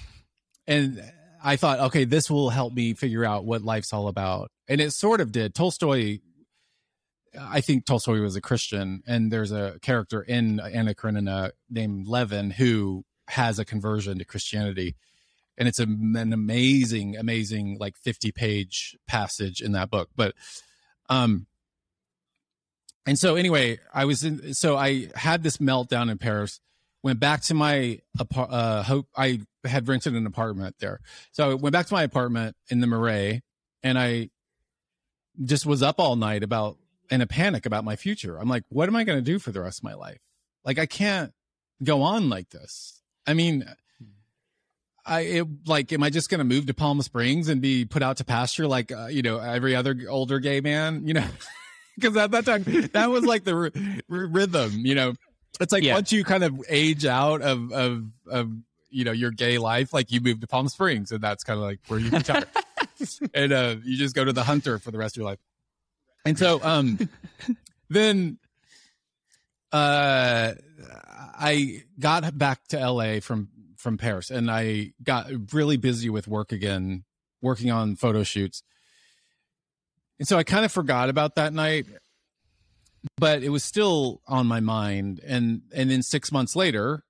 and 0.66 1.02
I 1.42 1.56
thought, 1.56 1.78
okay, 1.78 2.04
this 2.04 2.30
will 2.30 2.48
help 2.48 2.72
me 2.72 2.94
figure 2.94 3.24
out 3.24 3.44
what 3.44 3.62
life's 3.62 3.92
all 3.92 4.08
about. 4.08 4.50
And 4.68 4.80
it 4.80 4.92
sort 4.92 5.20
of 5.20 5.32
did. 5.32 5.54
Tolstoy, 5.54 6.18
I 7.38 7.60
think 7.60 7.84
Tolstoy 7.84 8.20
was 8.20 8.36
a 8.36 8.40
Christian, 8.40 9.02
and 9.06 9.30
there's 9.30 9.52
a 9.52 9.78
character 9.82 10.22
in 10.22 10.60
Anna 10.60 10.94
Karenina 10.94 11.52
named 11.68 12.06
Levin 12.06 12.50
who 12.50 13.04
has 13.28 13.58
a 13.58 13.64
conversion 13.64 14.18
to 14.18 14.24
Christianity. 14.24 14.96
And 15.56 15.68
it's 15.68 15.78
a, 15.78 15.84
an 15.84 16.32
amazing, 16.32 17.16
amazing, 17.16 17.78
like 17.78 17.96
50 17.96 18.32
page 18.32 18.96
passage 19.06 19.60
in 19.60 19.72
that 19.72 19.90
book. 19.90 20.10
But, 20.16 20.34
um, 21.08 21.46
and 23.06 23.18
so 23.18 23.36
anyway, 23.36 23.78
I 23.92 24.06
was 24.06 24.24
in, 24.24 24.54
so 24.54 24.76
I 24.76 25.08
had 25.14 25.42
this 25.42 25.58
meltdown 25.58 26.10
in 26.10 26.18
Paris 26.18 26.60
went 27.04 27.20
back 27.20 27.42
to 27.42 27.54
my 27.54 28.00
uh 28.34 28.82
hope 28.82 29.06
I 29.14 29.40
had 29.64 29.86
rented 29.86 30.14
an 30.14 30.26
apartment 30.26 30.76
there. 30.80 31.00
So 31.32 31.50
I 31.50 31.54
went 31.54 31.74
back 31.74 31.86
to 31.86 31.94
my 31.94 32.02
apartment 32.02 32.56
in 32.70 32.80
the 32.80 32.86
Marais 32.86 33.42
and 33.82 33.98
I 33.98 34.30
just 35.42 35.66
was 35.66 35.82
up 35.82 35.98
all 35.98 36.16
night 36.16 36.42
about 36.42 36.76
in 37.10 37.20
a 37.20 37.26
panic 37.26 37.66
about 37.66 37.84
my 37.84 37.96
future. 37.96 38.38
I'm 38.38 38.48
like, 38.48 38.64
what 38.68 38.88
am 38.88 38.96
I 38.96 39.04
going 39.04 39.18
to 39.18 39.24
do 39.24 39.38
for 39.38 39.52
the 39.52 39.60
rest 39.60 39.80
of 39.80 39.84
my 39.84 39.94
life? 39.94 40.20
Like 40.64 40.78
I 40.78 40.86
can't 40.86 41.32
go 41.82 42.02
on 42.02 42.28
like 42.28 42.50
this. 42.50 43.02
I 43.26 43.34
mean, 43.34 43.64
I 45.06 45.20
it, 45.20 45.46
like, 45.66 45.92
am 45.92 46.02
I 46.02 46.10
just 46.10 46.30
going 46.30 46.38
to 46.38 46.44
move 46.44 46.66
to 46.66 46.74
Palm 46.74 47.00
Springs 47.02 47.48
and 47.48 47.60
be 47.60 47.84
put 47.84 48.02
out 48.02 48.18
to 48.18 48.24
pasture 48.24 48.66
like 48.66 48.90
uh, 48.90 49.06
you 49.06 49.22
know 49.22 49.38
every 49.38 49.76
other 49.76 49.96
older 50.08 50.40
gay 50.40 50.60
man? 50.60 51.06
You 51.06 51.14
know, 51.14 51.26
because 51.96 52.16
at 52.16 52.30
that 52.30 52.46
time 52.46 52.64
that 52.92 53.10
was 53.10 53.24
like 53.24 53.44
the 53.44 53.54
r- 53.54 53.70
r- 54.10 54.26
rhythm. 54.26 54.72
You 54.84 54.94
know, 54.94 55.14
it's 55.60 55.72
like 55.72 55.82
yeah. 55.82 55.94
once 55.94 56.12
you 56.12 56.24
kind 56.24 56.42
of 56.42 56.58
age 56.68 57.04
out 57.04 57.42
of 57.42 57.70
of 57.72 58.04
of 58.30 58.50
you 58.88 59.04
know 59.04 59.12
your 59.12 59.30
gay 59.30 59.58
life, 59.58 59.92
like 59.92 60.10
you 60.10 60.20
move 60.20 60.40
to 60.40 60.46
Palm 60.46 60.68
Springs, 60.68 61.12
and 61.12 61.20
that's 61.20 61.44
kind 61.44 61.58
of 61.58 61.64
like 61.64 61.80
where 61.88 62.00
you 62.00 62.10
retire, 62.10 62.46
and 63.34 63.52
uh, 63.52 63.76
you 63.84 63.96
just 63.96 64.14
go 64.14 64.24
to 64.24 64.32
the 64.32 64.44
hunter 64.44 64.78
for 64.78 64.90
the 64.90 64.98
rest 64.98 65.16
of 65.16 65.22
your 65.22 65.26
life. 65.26 65.38
And 66.24 66.38
so, 66.38 66.60
um, 66.62 66.98
then, 67.90 68.38
uh, 69.72 70.54
I 71.36 71.82
got 71.98 72.36
back 72.38 72.66
to 72.68 72.78
LA 72.78 73.20
from 73.20 73.48
from 73.76 73.98
Paris, 73.98 74.30
and 74.30 74.50
I 74.50 74.92
got 75.02 75.26
really 75.52 75.76
busy 75.76 76.08
with 76.08 76.26
work 76.26 76.52
again, 76.52 77.04
working 77.42 77.70
on 77.70 77.96
photo 77.96 78.22
shoots. 78.22 78.62
And 80.18 80.28
so 80.28 80.38
I 80.38 80.44
kind 80.44 80.64
of 80.64 80.72
forgot 80.72 81.10
about 81.10 81.34
that 81.34 81.52
night, 81.52 81.86
but 83.18 83.42
it 83.42 83.50
was 83.50 83.64
still 83.64 84.22
on 84.26 84.46
my 84.46 84.60
mind. 84.60 85.20
And 85.26 85.62
and 85.74 85.90
then 85.90 86.02
six 86.02 86.32
months 86.32 86.56
later, 86.56 87.04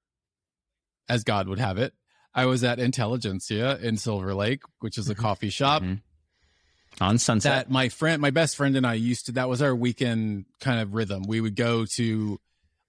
as 1.08 1.22
God 1.22 1.48
would 1.48 1.58
have 1.58 1.78
it, 1.78 1.92
I 2.34 2.46
was 2.46 2.64
at 2.64 2.78
Intelligentsia 2.78 3.78
in 3.80 3.96
Silver 3.96 4.34
Lake, 4.34 4.62
which 4.80 4.98
is 4.98 5.08
a 5.08 5.14
coffee 5.14 5.50
shop. 5.50 5.82
Mhm. 5.82 6.00
On 7.00 7.18
Sunset. 7.18 7.66
That 7.66 7.72
my 7.72 7.88
friend, 7.88 8.22
my 8.22 8.30
best 8.30 8.56
friend, 8.56 8.76
and 8.76 8.86
I 8.86 8.94
used 8.94 9.26
to. 9.26 9.32
That 9.32 9.48
was 9.48 9.60
our 9.60 9.74
weekend 9.74 10.44
kind 10.60 10.80
of 10.80 10.94
rhythm. 10.94 11.24
We 11.26 11.40
would 11.40 11.56
go 11.56 11.84
to 11.86 12.40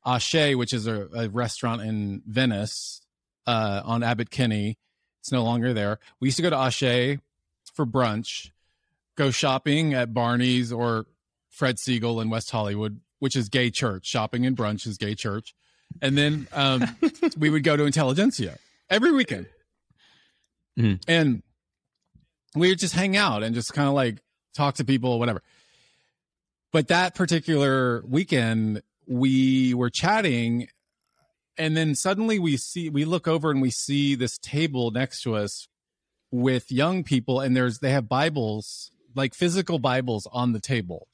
Axe, 0.06 0.56
which 0.56 0.74
is 0.74 0.86
a, 0.86 1.08
a 1.16 1.30
restaurant 1.30 1.82
in 1.82 2.22
Venice 2.28 3.02
uh, 3.48 3.82
on 3.84 4.04
Abbot 4.04 4.30
Kinney. 4.30 4.78
It's 5.22 5.32
no 5.32 5.44
longer 5.44 5.74
there. 5.74 6.00
We 6.20 6.28
used 6.28 6.38
to 6.38 6.44
go 6.44 6.52
to 6.52 6.58
Axe 6.58 7.20
for 7.74 7.86
brunch, 7.86 8.52
go 9.16 9.32
shopping 9.32 9.96
at 9.96 10.14
Barney's 10.14 10.72
or 10.72 11.08
Fred 11.50 11.78
Segal 11.78 12.22
in 12.22 12.30
West 12.30 12.52
Hollywood, 12.52 13.00
which 13.18 13.36
is 13.36 13.50
gay 13.50 13.72
church. 13.72 14.06
Shopping 14.06 14.46
and 14.46 14.56
brunch 14.56 14.86
is 14.86 15.00
gay 15.00 15.16
church. 15.16 15.56
And 16.00 16.16
then 16.16 16.48
um, 16.54 16.96
we 17.38 17.50
would 17.50 17.64
go 17.64 17.76
to 17.76 17.86
Intelligentsia 17.86 18.60
every 18.90 19.12
weekend. 19.12 19.48
Mhm. 20.78 21.02
And 21.08 21.44
we 22.56 22.70
would 22.70 22.80
just 22.80 22.94
hang 22.94 23.16
out 23.18 23.44
and 23.44 23.56
just 23.56 23.74
kind 23.74 23.88
of 23.88 23.94
like 23.94 24.22
talk 24.54 24.76
to 24.76 24.86
people, 24.86 25.20
whatever. 25.20 25.42
But 26.72 26.88
that 26.90 27.16
particular 27.16 28.04
weekend, 28.06 28.82
we 29.08 29.74
were 29.74 29.90
chatting, 29.90 30.68
and 31.58 31.78
then 31.78 31.96
suddenly 31.96 32.40
we 32.40 32.58
see, 32.58 32.90
we 32.90 33.06
look 33.06 33.28
over 33.28 33.52
and 33.52 33.62
we 33.62 33.72
see 33.72 34.16
this 34.16 34.38
table 34.38 34.92
next 34.92 35.22
to 35.24 35.36
us 35.36 35.68
with 36.32 36.72
young 36.72 37.04
people, 37.04 37.40
and 37.40 37.56
there's, 37.56 37.80
they 37.80 37.92
have 37.92 38.10
Bibles, 38.10 38.92
like 39.16 39.34
physical 39.34 39.80
Bibles 39.80 40.28
on 40.34 40.52
the 40.52 40.60
table. 40.60 41.08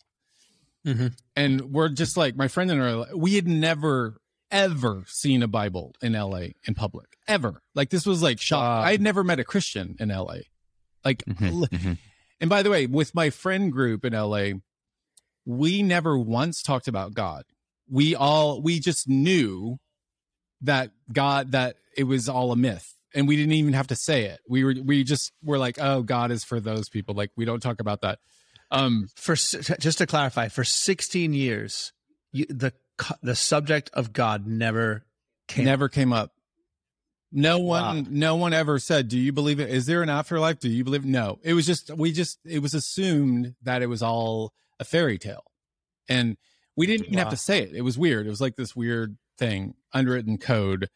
Mhm. 0.86 1.16
And 1.36 1.72
we're 1.72 1.90
just 1.90 2.18
like, 2.18 2.36
my 2.36 2.48
friend 2.48 2.72
and 2.72 2.82
I, 2.82 3.14
we 3.14 3.36
had 3.36 3.48
never, 3.48 4.21
ever 4.52 5.04
seen 5.08 5.42
a 5.44 5.48
Bible 5.48 5.96
in 6.02 6.14
LA 6.14 6.48
in 6.68 6.76
public, 6.76 7.18
ever. 7.28 7.62
Like 7.74 7.90
this 7.90 8.06
was 8.06 8.22
like 8.22 8.40
shock. 8.40 8.62
Wow. 8.62 8.82
I 8.82 8.92
had 8.92 9.02
never 9.02 9.24
met 9.24 9.40
a 9.40 9.44
Christian 9.44 9.96
in 10.00 10.10
LA. 10.10 10.38
Like, 11.04 11.24
Mhm, 11.26 11.68
mhm. 11.70 11.98
and 12.40 12.50
by 12.50 12.62
the 12.62 12.70
way, 12.70 12.86
with 12.86 13.16
my 13.16 13.30
friend 13.30 13.72
group 13.72 14.06
in 14.06 14.14
LA, 14.14 14.60
we 15.46 15.82
never 15.82 16.18
once 16.18 16.62
talked 16.62 16.88
about 16.88 17.14
God. 17.14 17.44
We 17.90 18.14
all 18.16 18.62
we 18.62 18.80
just 18.80 19.08
knew 19.10 19.78
that 20.62 20.92
God 21.12 21.54
that 21.54 21.78
it 21.98 22.04
was 22.04 22.30
all 22.30 22.52
a 22.52 22.56
myth. 22.56 22.96
And 23.14 23.28
we 23.28 23.36
didn't 23.36 23.52
even 23.54 23.74
have 23.74 23.88
to 23.88 23.96
say 23.96 24.26
it. 24.26 24.40
We 24.48 24.64
were 24.64 24.76
we 24.84 25.04
just 25.04 25.34
were 25.44 25.58
like, 25.58 25.78
"Oh, 25.82 26.02
God 26.04 26.32
is 26.32 26.44
for 26.46 26.60
those 26.62 26.88
people." 26.88 27.14
Like 27.16 27.32
we 27.36 27.44
don't 27.46 27.60
talk 27.62 27.82
about 27.82 28.02
that. 28.02 28.20
Um 28.70 29.08
For 29.16 29.36
just 29.36 29.98
to 29.98 30.08
clarify, 30.08 30.48
for 30.48 30.64
16 30.64 31.34
years, 31.34 31.92
you, 32.32 32.46
the 32.46 32.72
the 33.22 33.36
subject 33.36 33.90
of 33.94 34.14
God 34.14 34.46
never 34.48 35.06
came. 35.48 35.66
never 35.66 35.90
came 35.90 36.14
up. 36.14 36.34
No 37.32 37.60
one 37.60 38.04
Wow. 38.04 38.06
no 38.10 38.36
one 38.36 38.54
ever 38.54 38.78
said, 38.78 39.08
"Do 39.08 39.18
you 39.18 39.32
believe 39.32 39.60
it? 39.60 39.70
Is 39.70 39.86
there 39.86 40.04
an 40.04 40.10
afterlife? 40.10 40.60
Do 40.60 40.70
you 40.70 40.84
believe?" 40.84 41.06
No. 41.06 41.40
It 41.44 41.54
was 41.54 41.66
just 41.66 41.90
we 41.92 42.12
just 42.12 42.40
it 42.46 42.60
was 42.60 42.74
assumed 42.74 43.56
that 43.62 43.82
it 43.82 43.88
was 43.88 44.02
all 44.04 44.54
a 44.80 44.84
fairy 44.84 45.18
tale. 45.18 45.46
And 46.10 46.36
we 46.76 46.88
didn't 46.88 47.08
even 47.08 47.20
have 47.20 47.30
to 47.30 47.38
say 47.38 47.60
it. 47.62 47.74
It 47.74 47.82
was 47.82 47.98
weird. 47.98 48.26
It 48.26 48.30
was 48.30 48.42
like 48.42 48.56
this 48.58 48.76
weird 48.76 49.18
thing, 49.38 49.76
unwritten 49.94 50.38
code. 50.40 50.90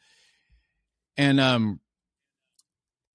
And 1.15 1.39
um 1.39 1.79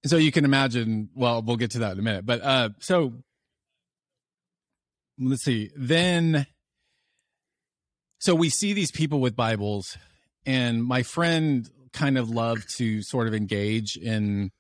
so 0.06 0.16
you 0.16 0.32
can 0.32 0.46
imagine, 0.46 1.10
well, 1.14 1.42
we'll 1.42 1.56
get 1.58 1.72
to 1.72 1.80
that 1.80 1.92
in 1.92 1.98
a 1.98 2.02
minute. 2.02 2.24
But 2.24 2.40
uh 2.42 2.70
so 2.78 3.12
let's 5.18 5.42
see. 5.42 5.70
Then 5.76 6.46
so 8.20 8.34
we 8.34 8.50
see 8.50 8.74
these 8.74 8.90
people 8.90 9.18
with 9.18 9.34
Bibles 9.34 9.96
and 10.46 10.84
my 10.84 11.02
friend 11.02 11.68
kind 11.92 12.18
of 12.18 12.30
loved 12.30 12.76
to 12.76 13.02
sort 13.02 13.26
of 13.26 13.34
engage 13.34 13.96
in 13.96 14.50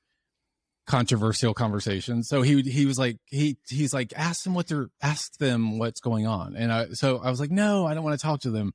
controversial 0.86 1.52
conversations. 1.54 2.26
So 2.26 2.40
he 2.42 2.62
he 2.62 2.86
was 2.86 2.98
like 2.98 3.18
he 3.26 3.58
he's 3.68 3.92
like 3.92 4.12
ask 4.16 4.44
them 4.44 4.54
what 4.54 4.66
they're 4.66 4.88
ask 5.02 5.36
them 5.36 5.78
what's 5.78 6.00
going 6.00 6.26
on. 6.26 6.56
And 6.56 6.72
I 6.72 6.86
so 6.92 7.18
I 7.18 7.30
was 7.30 7.38
like 7.38 7.50
no, 7.50 7.86
I 7.86 7.94
don't 7.94 8.02
want 8.02 8.18
to 8.18 8.22
talk 8.22 8.40
to 8.40 8.50
them. 8.50 8.72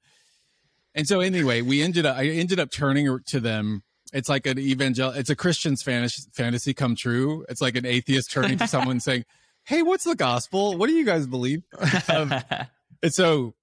And 0.94 1.08
so 1.08 1.20
anyway, 1.20 1.62
we 1.62 1.82
ended 1.82 2.06
up 2.06 2.16
I 2.16 2.28
ended 2.28 2.60
up 2.60 2.72
turning 2.72 3.20
to 3.28 3.40
them. 3.40 3.84
It's 4.14 4.30
like 4.30 4.46
an 4.46 4.60
evangel 4.60 5.10
it's 5.10 5.32
a 5.32 5.36
Christian's 5.36 5.82
fantasy 5.82 6.30
fantasy 6.34 6.76
come 6.76 6.96
true. 6.96 7.44
It's 7.50 7.60
like 7.60 7.76
an 7.76 7.88
atheist 7.88 8.32
turning 8.32 8.60
to 8.60 8.68
someone 8.68 9.00
saying, 9.02 9.26
"Hey, 9.64 9.82
what's 9.82 10.04
the 10.04 10.16
gospel? 10.16 10.78
What 10.78 10.88
do 10.88 10.94
you 10.94 11.06
guys 11.06 11.26
believe?" 11.26 11.64
Um, 12.08 12.34
and 13.02 13.14
so 13.14 13.56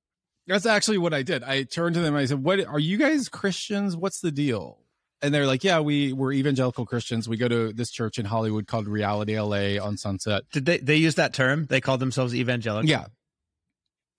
that's 0.46 0.66
actually 0.66 0.98
what 0.98 1.14
I 1.14 1.22
did. 1.22 1.42
I 1.42 1.62
turned 1.64 1.94
to 1.94 2.00
them 2.00 2.14
and 2.14 2.22
I 2.22 2.26
said, 2.26 2.42
"What 2.42 2.64
are 2.64 2.78
you 2.78 2.96
guys 2.96 3.28
Christians? 3.28 3.96
What's 3.96 4.20
the 4.20 4.32
deal?" 4.32 4.78
And 5.20 5.32
they're 5.32 5.46
like, 5.46 5.62
"Yeah, 5.64 5.80
we 5.80 6.12
we're 6.12 6.32
evangelical 6.32 6.84
Christians. 6.86 7.28
We 7.28 7.36
go 7.36 7.46
to 7.48 7.72
this 7.72 7.90
church 7.90 8.18
in 8.18 8.24
Hollywood 8.26 8.66
called 8.66 8.88
Reality 8.88 9.38
LA 9.38 9.78
on 9.78 9.96
Sunset." 9.96 10.42
Did 10.52 10.64
they 10.66 10.78
they 10.78 10.96
use 10.96 11.14
that 11.16 11.32
term? 11.32 11.66
They 11.66 11.80
called 11.80 12.00
themselves 12.00 12.34
evangelical. 12.34 12.88
Yeah, 12.90 13.06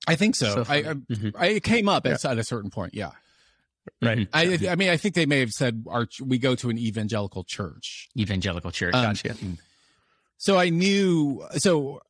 I 0.07 0.15
think 0.15 0.35
so. 0.35 0.63
So 0.63 0.65
I. 0.71 0.75
I, 0.77 0.81
Mhm. 0.93 1.35
I 1.37 1.59
came 1.59 1.89
up 1.89 2.05
Yeah. 2.05 2.13
at, 2.23 2.37
a 2.37 2.43
certain 2.43 2.69
point. 2.69 2.93
Yeah, 2.93 3.11
Right. 4.01 4.27
I 4.33 4.59
I 4.69 4.75
mean 4.75 4.89
I 4.89 4.95
think 4.97 5.15
they 5.15 5.25
may 5.25 5.39
have 5.41 5.51
said 5.51 5.83
our 5.89 6.07
we 6.21 6.37
go 6.37 6.55
to 6.55 6.69
an 6.69 6.77
evangelical 6.77 7.43
church. 7.43 8.07
Evangelical 8.17 8.71
church. 8.71 8.93
Um, 8.93 9.03
Gotcha. 9.03 9.35
So 10.37 10.57
I 10.57 10.69
knew. 10.69 11.45
So 11.57 12.01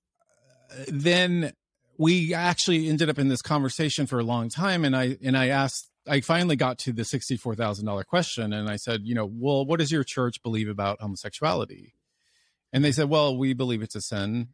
then 0.88 1.54
we 1.98 2.34
actually 2.34 2.88
ended 2.90 3.10
up 3.10 3.20
in 3.20 3.28
this 3.28 3.42
conversation 3.42 4.08
for 4.08 4.20
a 4.20 4.24
long 4.24 4.50
time, 4.50 4.84
and 4.86 4.96
I 4.96 5.18
and 5.24 5.38
I 5.38 5.48
asked. 5.48 5.90
I 6.06 6.20
finally 6.20 6.58
got 6.58 6.80
to 6.80 6.92
the 6.92 7.06
sixty-four 7.06 7.56
thousand 7.56 7.86
dollar 7.86 8.04
question, 8.04 8.52
and 8.52 8.70
I 8.70 8.76
said, 8.76 9.02
you 9.04 9.16
know, 9.16 9.26
well, 9.26 9.66
what 9.66 9.80
does 9.80 9.92
your 9.92 10.04
church 10.04 10.44
believe 10.44 10.68
about 10.68 11.00
homosexuality? 11.00 11.94
And 12.74 12.84
they 12.84 12.92
said, 12.92 13.08
well, 13.08 13.38
we 13.38 13.54
believe 13.54 13.82
it's 13.82 13.96
a 13.96 14.02
sin. 14.02 14.50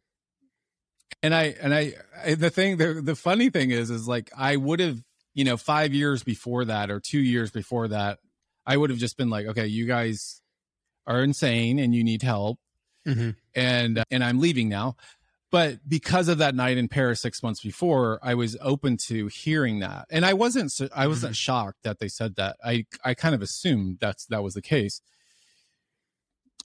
And 1.22 1.34
I 1.34 1.56
and 1.60 1.74
I, 1.74 1.94
I 2.24 2.34
the 2.34 2.50
thing 2.50 2.76
the 2.76 3.00
the 3.02 3.16
funny 3.16 3.50
thing 3.50 3.70
is 3.72 3.90
is 3.90 4.06
like 4.06 4.30
I 4.36 4.56
would 4.56 4.78
have 4.80 5.02
you 5.34 5.44
know 5.44 5.56
five 5.56 5.92
years 5.92 6.22
before 6.22 6.64
that 6.66 6.90
or 6.90 7.00
two 7.00 7.18
years 7.20 7.50
before 7.50 7.88
that 7.88 8.18
I 8.64 8.76
would 8.76 8.90
have 8.90 8.98
just 9.00 9.16
been 9.16 9.28
like, 9.30 9.46
okay, 9.46 9.66
you 9.66 9.86
guys 9.86 10.40
are 11.06 11.22
insane 11.22 11.78
and 11.78 11.94
you 11.94 12.04
need 12.04 12.22
help 12.22 12.58
Mhm. 13.06 13.34
and 13.56 14.04
and 14.10 14.22
I'm 14.22 14.38
leaving 14.38 14.68
now. 14.68 14.96
But 15.50 15.80
because 15.88 16.28
of 16.28 16.38
that 16.38 16.54
night 16.54 16.78
in 16.78 16.86
Paris 16.86 17.20
six 17.20 17.42
months 17.42 17.60
before, 17.60 18.20
I 18.22 18.34
was 18.34 18.56
open 18.60 18.96
to 19.08 19.26
hearing 19.26 19.80
that, 19.80 20.06
and 20.10 20.24
I 20.24 20.32
wasn't 20.32 20.72
I 20.94 21.08
wasn't 21.08 21.34
shocked 21.36 21.82
that 21.82 21.98
they 21.98 22.08
said 22.08 22.36
that. 22.36 22.56
I 22.64 22.86
I 23.04 23.14
kind 23.14 23.34
of 23.34 23.42
assumed 23.42 23.98
that's 24.00 24.26
that 24.26 24.42
was 24.44 24.54
the 24.54 24.62
case, 24.62 25.00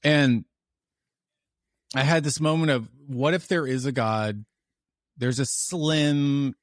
and 0.03 0.45
I 1.95 2.01
had 2.01 2.23
this 2.23 2.39
moment 2.39 2.71
of 2.71 2.89
what 3.07 3.33
if 3.33 3.47
there 3.47 3.65
is 3.65 3.85
a 3.85 3.91
God? 3.91 4.45
There's 5.17 5.39
a 5.39 5.45
slim 5.45 6.55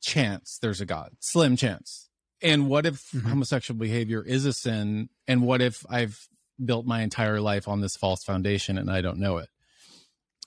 chance 0.00 0.58
there's 0.60 0.80
a 0.80 0.86
God, 0.86 1.12
slim 1.20 1.56
chance. 1.56 2.08
And 2.40 2.68
what 2.68 2.86
if 2.86 3.10
Mhm. 3.12 3.22
homosexual 3.28 3.78
behavior 3.78 4.22
is 4.22 4.44
a 4.44 4.52
sin? 4.52 5.10
And 5.28 5.42
what 5.42 5.62
if 5.62 5.84
I've 5.88 6.28
built 6.64 6.86
my 6.86 7.02
entire 7.02 7.40
life 7.40 7.68
on 7.68 7.80
this 7.80 7.96
false 7.96 8.24
foundation 8.24 8.78
and 8.78 8.90
I 8.90 9.00
don't 9.00 9.18
know 9.18 9.38
it? 9.38 9.48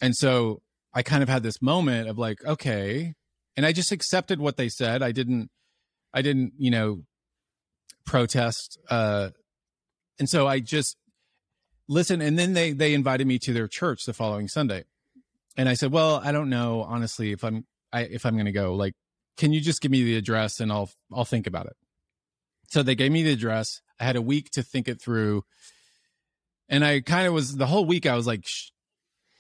And 0.02 0.16
so 0.16 0.62
I 0.96 1.04
kind 1.04 1.22
of 1.22 1.28
had 1.28 1.44
this 1.44 1.62
moment 1.62 2.08
of 2.08 2.18
like, 2.18 2.44
okay. 2.46 3.14
And 3.58 3.66
I 3.66 3.74
just 3.74 3.92
accepted 3.92 4.40
what 4.40 4.56
they 4.56 4.70
said. 4.70 5.04
I 5.04 5.12
didn't, 5.12 5.50
I 6.14 6.22
didn't, 6.22 6.54
you 6.58 6.72
know, 6.72 7.04
protest. 8.06 8.80
Uh, 8.90 9.30
and 10.18 10.30
so 10.30 10.48
I 10.48 10.62
just 10.62 10.96
listened. 11.90 12.24
And 12.24 12.40
then 12.40 12.54
they, 12.54 12.72
they 12.72 12.94
invited 12.94 13.28
me 13.28 13.38
to 13.40 13.54
their 13.54 13.68
church 13.68 14.06
the 14.06 14.14
following 14.14 14.48
Sunday. 14.48 14.86
And 15.58 15.68
I 15.68 15.74
said, 15.74 15.92
well, 15.92 16.22
I 16.24 16.32
don't 16.32 16.50
know, 16.50 16.82
honestly, 16.82 17.32
if 17.32 17.44
I'm, 17.44 17.66
I, 17.92 18.02
if 18.04 18.26
I'm 18.26 18.34
going 18.34 18.46
to 18.46 18.52
go, 18.52 18.74
like, 18.76 18.94
can 19.38 19.52
you 19.52 19.60
just 19.60 19.82
give 19.82 19.92
me 19.92 20.04
the 20.04 20.16
address 20.16 20.60
and 20.60 20.72
I'll, 20.72 20.90
I'll 21.14 21.26
think 21.26 21.46
about 21.46 21.66
it. 21.66 21.76
So 22.70 22.84
they 22.84 22.96
gave 22.96 23.12
me 23.12 23.24
the 23.24 23.34
address. 23.34 23.82
I 24.00 24.06
had 24.06 24.16
a 24.16 24.22
week 24.22 24.50
to 24.52 24.64
think 24.64 24.88
it 24.88 25.02
through. 25.02 25.44
And 26.68 26.84
I 26.84 27.02
kind 27.02 27.28
of 27.28 27.34
was 27.34 27.56
the 27.56 27.68
whole 27.68 27.86
week, 27.86 28.06
I 28.06 28.16
was 28.16 28.28
like, 28.28 28.46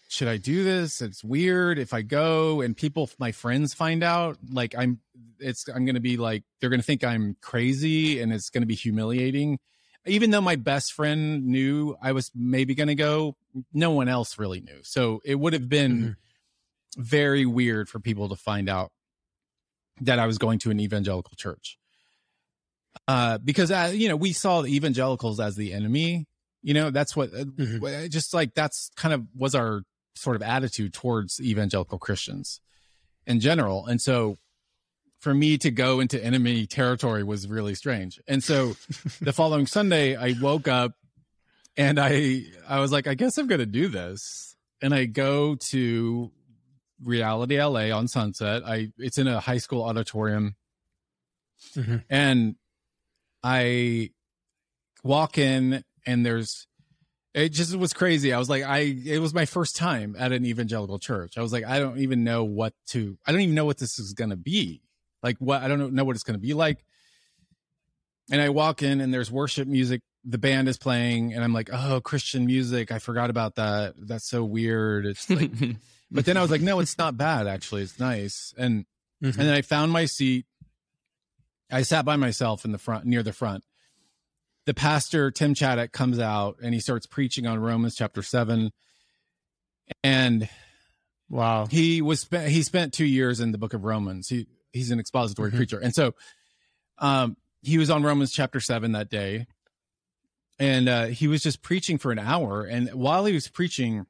should 0.07 0.27
I 0.27 0.37
do 0.37 0.63
this? 0.63 1.01
It's 1.01 1.23
weird 1.23 1.79
if 1.79 1.93
I 1.93 2.01
go 2.03 2.61
and 2.61 2.75
people, 2.77 3.09
my 3.19 3.31
friends 3.31 3.73
find 3.73 4.03
out, 4.03 4.37
like 4.51 4.75
I'm, 4.77 4.99
it's, 5.39 5.67
I'm 5.67 5.85
going 5.85 5.95
to 5.95 6.01
be 6.01 6.17
like, 6.17 6.43
they're 6.59 6.69
going 6.69 6.79
to 6.79 6.85
think 6.85 7.03
I'm 7.03 7.35
crazy 7.41 8.21
and 8.21 8.31
it's 8.31 8.49
going 8.49 8.61
to 8.61 8.67
be 8.67 8.75
humiliating. 8.75 9.59
Even 10.05 10.29
though 10.29 10.41
my 10.41 10.55
best 10.55 10.93
friend 10.93 11.45
knew 11.47 11.95
I 12.01 12.11
was 12.11 12.29
maybe 12.35 12.75
going 12.75 12.89
to 12.89 12.95
go, 12.95 13.35
no 13.73 13.89
one 13.91 14.07
else 14.07 14.37
really 14.37 14.61
knew. 14.61 14.79
So 14.83 15.21
it 15.25 15.35
would 15.35 15.53
have 15.53 15.67
been 15.67 16.15
very 16.97 17.45
weird 17.47 17.89
for 17.89 17.99
people 17.99 18.29
to 18.29 18.35
find 18.35 18.69
out 18.69 18.91
that 20.01 20.19
I 20.19 20.27
was 20.27 20.37
going 20.37 20.59
to 20.59 20.71
an 20.71 20.79
evangelical 20.79 21.33
church. 21.35 21.77
uh, 23.07 23.37
because 23.39 23.71
uh, 23.71 23.91
you 23.93 24.07
know 24.07 24.15
we 24.15 24.31
saw 24.33 24.61
the 24.61 24.73
evangelicals 24.75 25.39
as 25.39 25.55
the 25.55 25.73
enemy. 25.73 26.25
You 26.63 26.73
know, 26.73 26.89
that's 26.91 27.15
what 27.15 27.33
uh, 27.33 27.43
Mhm. 27.45 28.09
just 28.11 28.33
like 28.33 28.53
that's 28.55 28.89
kind 28.95 29.13
of 29.13 29.25
was 29.35 29.53
our 29.55 29.83
sort 30.15 30.35
of 30.35 30.41
attitude 30.41 30.93
towards 30.93 31.39
evangelical 31.39 31.97
Christians 31.97 32.61
in 33.27 33.39
general. 33.39 33.85
And 33.85 34.01
so 34.01 34.37
for 35.19 35.33
me 35.33 35.57
to 35.57 35.71
go 35.71 35.99
into 35.99 36.23
enemy 36.23 36.65
territory 36.67 37.23
was 37.23 37.47
really 37.47 37.75
strange. 37.75 38.19
And 38.27 38.43
so 38.43 38.75
the 39.21 39.33
following 39.33 39.65
Sunday 39.67 40.15
I 40.15 40.35
woke 40.39 40.67
up 40.67 40.93
and 41.77 41.99
I 41.99 42.43
I 42.67 42.79
was 42.79 42.91
like 42.91 43.07
I 43.07 43.15
guess 43.15 43.37
I'm 43.37 43.47
going 43.47 43.59
to 43.59 43.65
do 43.65 43.87
this. 43.87 44.55
And 44.81 44.93
I 44.93 45.05
go 45.05 45.55
to 45.71 46.31
Reality 47.03 47.61
LA 47.61 47.89
on 47.95 48.07
Sunset. 48.07 48.63
I 48.65 48.91
it's 48.97 49.17
in 49.17 49.27
a 49.27 49.39
high 49.39 49.57
school 49.57 49.83
auditorium. 49.83 50.55
Mhm. 51.75 52.03
And 52.09 52.55
I 53.43 54.11
walk 55.03 55.37
in 55.37 55.83
and 56.05 56.25
there's 56.25 56.67
it 57.35 57.49
just 57.49 57.75
was 57.75 57.91
crazy. 57.93 58.31
I 58.33 58.39
was 58.39 58.49
like, 58.49 58.63
I 58.63 58.79
it 58.79 59.19
was 59.19 59.33
my 59.33 59.45
first 59.45 59.75
time 59.75 60.15
at 60.17 60.31
an 60.31 60.45
evangelical 60.45 60.97
church. 60.99 61.37
I 61.37 61.41
was 61.41 61.51
like, 61.53 61.65
I 61.65 61.79
don't 61.79 61.99
even 61.99 62.23
know 62.23 62.45
what 62.45 62.73
to 62.91 63.17
I 63.27 63.31
don't 63.31 63.41
even 63.41 63.55
know 63.55 63.65
what 63.65 63.77
this 63.77 63.99
is 63.99 64.13
gonna 64.13 64.37
be. 64.37 64.81
Like 65.21 65.37
what 65.39 65.61
I 65.61 65.67
don't 65.67 65.93
know 65.93 66.05
what 66.05 66.15
it's 66.15 66.23
gonna 66.23 66.37
be 66.39 66.53
like. 66.53 66.83
And 68.31 68.41
I 68.41 68.49
walk 68.49 68.81
in 68.81 69.01
and 69.01 69.13
there's 69.13 69.29
worship 69.31 69.67
music, 69.67 70.01
the 70.23 70.37
band 70.39 70.67
is 70.67 70.77
playing, 70.77 71.33
and 71.33 71.43
I'm 71.43 71.53
like, 71.53 71.69
oh, 71.71 72.01
Christian 72.01 72.45
music. 72.47 72.91
I 72.91 72.97
forgot 72.99 73.29
about 73.29 73.55
that. 73.55 73.93
That's 73.97 74.27
so 74.27 74.43
weird. 74.43 75.05
It's 75.05 75.29
like 75.29 75.51
but 76.11 76.25
then 76.25 76.37
I 76.37 76.41
was 76.41 76.49
like, 76.51 76.61
no, 76.61 76.79
it's 76.79 76.97
not 76.97 77.17
bad 77.17 77.47
actually. 77.47 77.81
It's 77.83 77.99
nice. 77.99 78.53
And 78.57 78.85
Mhm. 79.23 79.29
and 79.37 79.47
then 79.47 79.53
I 79.53 79.61
found 79.61 79.91
my 79.91 80.05
seat. 80.05 80.45
I 81.71 81.81
sat 81.83 82.05
by 82.05 82.15
myself 82.15 82.63
in 82.65 82.71
the 82.71 82.77
front, 82.77 83.05
near 83.05 83.23
the 83.23 83.33
front. 83.33 83.63
The 84.65 84.73
pastor, 84.73 85.29
Tim 85.31 85.53
Chaddick, 85.53 85.91
comes 85.91 86.19
out 86.19 86.57
and 86.61 86.73
he 86.73 86.79
starts 86.79 87.05
preaching 87.05 87.45
on 87.45 87.59
Romans 87.59 87.95
chapter 87.95 88.23
seven. 88.23 88.71
And 90.03 90.49
wow. 91.29 91.67
he 91.67 92.01
was 92.01 92.21
spent, 92.21 92.49
he 92.49 92.63
spent 92.63 92.93
two 92.93 93.05
years 93.05 93.39
in 93.39 93.51
the 93.51 93.57
book 93.59 93.73
of 93.73 93.83
Romans. 93.83 94.27
He 94.27 94.47
he's 94.73 94.91
an 94.91 94.99
expository 94.99 95.51
Mhm. 95.51 95.55
preacher. 95.55 95.79
And 95.79 95.93
so 95.93 96.15
um 96.97 97.37
he 97.61 97.77
was 97.77 97.89
on 97.89 98.03
Romans 98.03 98.31
chapter 98.31 98.59
seven 98.59 98.93
that 98.93 99.09
day. 99.09 99.45
And 100.57 100.89
uh 100.89 101.05
he 101.05 101.27
was 101.27 101.43
just 101.43 101.61
preaching 101.61 101.97
for 101.99 102.11
an 102.11 102.19
hour. 102.19 102.63
And 102.63 102.89
while 102.93 103.25
he 103.25 103.33
was 103.33 103.47
preaching, 103.47 104.07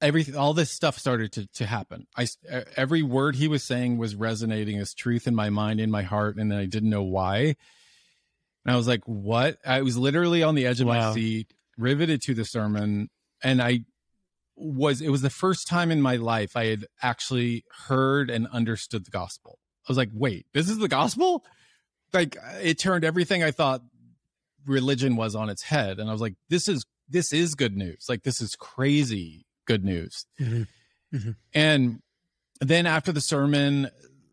everything 0.00 0.36
all 0.36 0.52
this 0.52 0.72
stuff 0.72 0.98
started 0.98 1.30
to 1.32 1.46
to 1.54 1.66
happen. 1.66 2.08
I 2.16 2.26
every 2.76 3.02
word 3.02 3.36
he 3.36 3.46
was 3.46 3.62
saying 3.62 3.98
was 3.98 4.16
resonating 4.16 4.78
as 4.78 4.94
truth 4.94 5.28
in 5.28 5.34
my 5.36 5.50
mind, 5.50 5.78
in 5.80 5.92
my 5.92 6.02
heart, 6.02 6.36
and 6.36 6.52
I 6.52 6.66
didn't 6.66 6.90
know 6.90 7.04
why. 7.04 7.54
And 8.64 8.72
I 8.72 8.76
was 8.76 8.88
like, 8.88 9.02
"What?" 9.06 9.58
I 9.66 9.82
was 9.82 9.96
literally 9.96 10.42
on 10.42 10.54
the 10.54 10.66
edge 10.66 10.80
of 10.80 10.86
my 10.86 11.12
seat, 11.14 11.52
riveted 11.76 12.22
to 12.22 12.34
the 12.34 12.44
sermon, 12.44 13.10
and 13.42 13.60
I 13.62 13.84
was 14.56 15.00
it 15.00 15.08
was 15.10 15.22
the 15.22 15.30
first 15.30 15.66
time 15.66 15.90
in 15.90 16.00
my 16.00 16.16
life 16.16 16.56
I 16.56 16.66
had 16.66 16.86
actually 17.02 17.64
heard 17.88 18.30
and 18.30 18.46
understood 18.48 19.04
the 19.04 19.10
gospel. 19.10 19.58
I 19.86 19.90
was 19.90 19.98
like, 19.98 20.10
"Wait, 20.12 20.46
this 20.54 20.68
is 20.68 20.78
the 20.78 20.88
gospel?" 20.88 21.44
Like 22.12 22.36
it 22.62 22.78
turned 22.78 23.04
everything 23.04 23.42
I 23.42 23.50
thought 23.50 23.82
religion 24.64 25.16
was 25.16 25.34
on 25.34 25.50
its 25.50 25.62
head, 25.62 25.98
and 25.98 26.08
I 26.08 26.12
was 26.12 26.20
like, 26.22 26.34
"This 26.48 26.68
is 26.68 26.86
this 27.08 27.32
is 27.32 27.54
good 27.54 27.76
news. 27.76 28.06
Like 28.08 28.22
this 28.22 28.40
is 28.40 28.54
crazy 28.56 29.44
good 29.66 29.84
news." 29.84 30.26
Mhm. 31.12 31.36
And 31.52 32.00
then 32.60 32.86
after 32.86 33.12
the 33.12 33.20
sermon, 33.20 33.90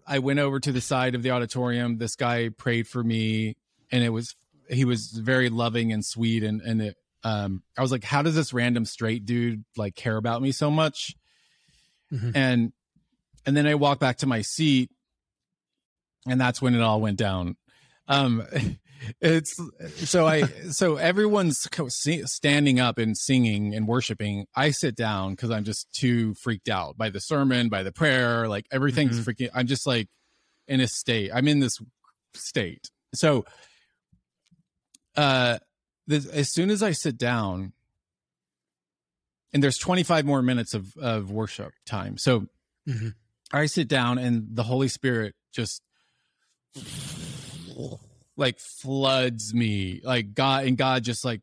I 0.08 0.20
went 0.20 0.40
over 0.40 0.60
to 0.60 0.72
the 0.72 0.82
side 0.82 1.16
of 1.16 1.24
the 1.24 1.32
auditorium. 1.32 1.98
This 1.98 2.16
guy 2.16 2.50
prayed 2.50 2.88
for 2.88 3.04
me, 3.04 3.56
and 3.92 4.04
it 4.04 4.10
was 4.10 4.36
he 4.70 4.86
was 4.86 5.08
very 5.12 5.50
loving 5.50 5.92
and 5.92 6.06
sweet. 6.06 6.44
And 6.44 6.62
and 6.62 6.82
it, 6.82 6.96
um, 7.24 7.64
I 7.78 7.82
was 7.82 7.92
like, 7.92 8.04
how 8.04 8.22
does 8.22 8.36
this 8.36 8.54
random 8.54 8.86
straight 8.86 9.26
dude 9.26 9.64
like 9.78 9.96
care 9.96 10.18
about 10.18 10.42
me 10.42 10.52
so 10.52 10.72
much? 10.72 11.14
Mhm. 12.12 12.32
And 12.36 12.74
and 13.46 13.58
then 13.58 13.66
I 13.68 13.76
walked 13.76 14.00
back 14.02 14.18
to 14.20 14.28
my 14.28 14.42
seat, 14.42 14.90
and 16.28 16.40
that's 16.40 16.62
when 16.62 16.76
it 16.76 16.82
all 16.82 17.02
went 17.02 17.18
down. 17.18 17.58
Um, 18.08 18.44
it's 19.22 19.56
so 20.10 20.28
I 20.28 20.44
so 20.72 20.98
everyone's 20.98 21.66
standing 22.26 22.80
up 22.80 22.98
and 22.98 23.18
singing 23.18 23.74
and 23.74 23.88
worshiping. 23.88 24.46
I 24.56 24.72
sit 24.72 24.96
down 24.96 25.32
because 25.32 25.52
I'm 25.52 25.64
just 25.64 25.88
too 25.94 26.34
freaked 26.36 26.70
out 26.70 26.98
by 26.98 27.10
the 27.10 27.20
sermon, 27.20 27.70
by 27.70 27.84
the 27.84 27.92
prayer, 27.92 28.48
like 28.48 28.66
everything's 28.72 29.20
Mhm. 29.20 29.24
freaking. 29.34 29.50
I'm 29.54 29.68
just 29.68 29.88
like 29.88 30.08
in 30.68 30.80
a 30.82 30.88
state. 30.88 31.32
I'm 31.34 31.48
in 31.48 31.60
this 31.60 31.78
state. 32.36 32.90
So, 33.14 33.46
uh, 35.16 35.60
this, 36.08 36.26
as 36.28 36.50
soon 36.50 36.70
as 36.70 36.82
I 36.84 36.92
sit 36.92 37.18
down, 37.18 37.74
and 39.54 39.62
there's 39.64 39.78
25 39.78 40.26
more 40.26 40.42
minutes 40.42 40.74
of 40.74 40.96
of 40.98 41.32
worship 41.32 41.74
time, 41.86 42.18
so 42.18 42.48
Mhm. 42.88 43.14
I 43.54 43.66
sit 43.66 43.88
down 43.88 44.18
and 44.18 44.48
the 44.56 44.64
Holy 44.64 44.88
Spirit 44.88 45.36
just 45.52 45.82
like 48.38 48.60
floods 48.60 49.54
me 49.54 50.00
like 50.04 50.34
god 50.34 50.66
and 50.66 50.78
god 50.78 51.04
just 51.04 51.24
like 51.26 51.42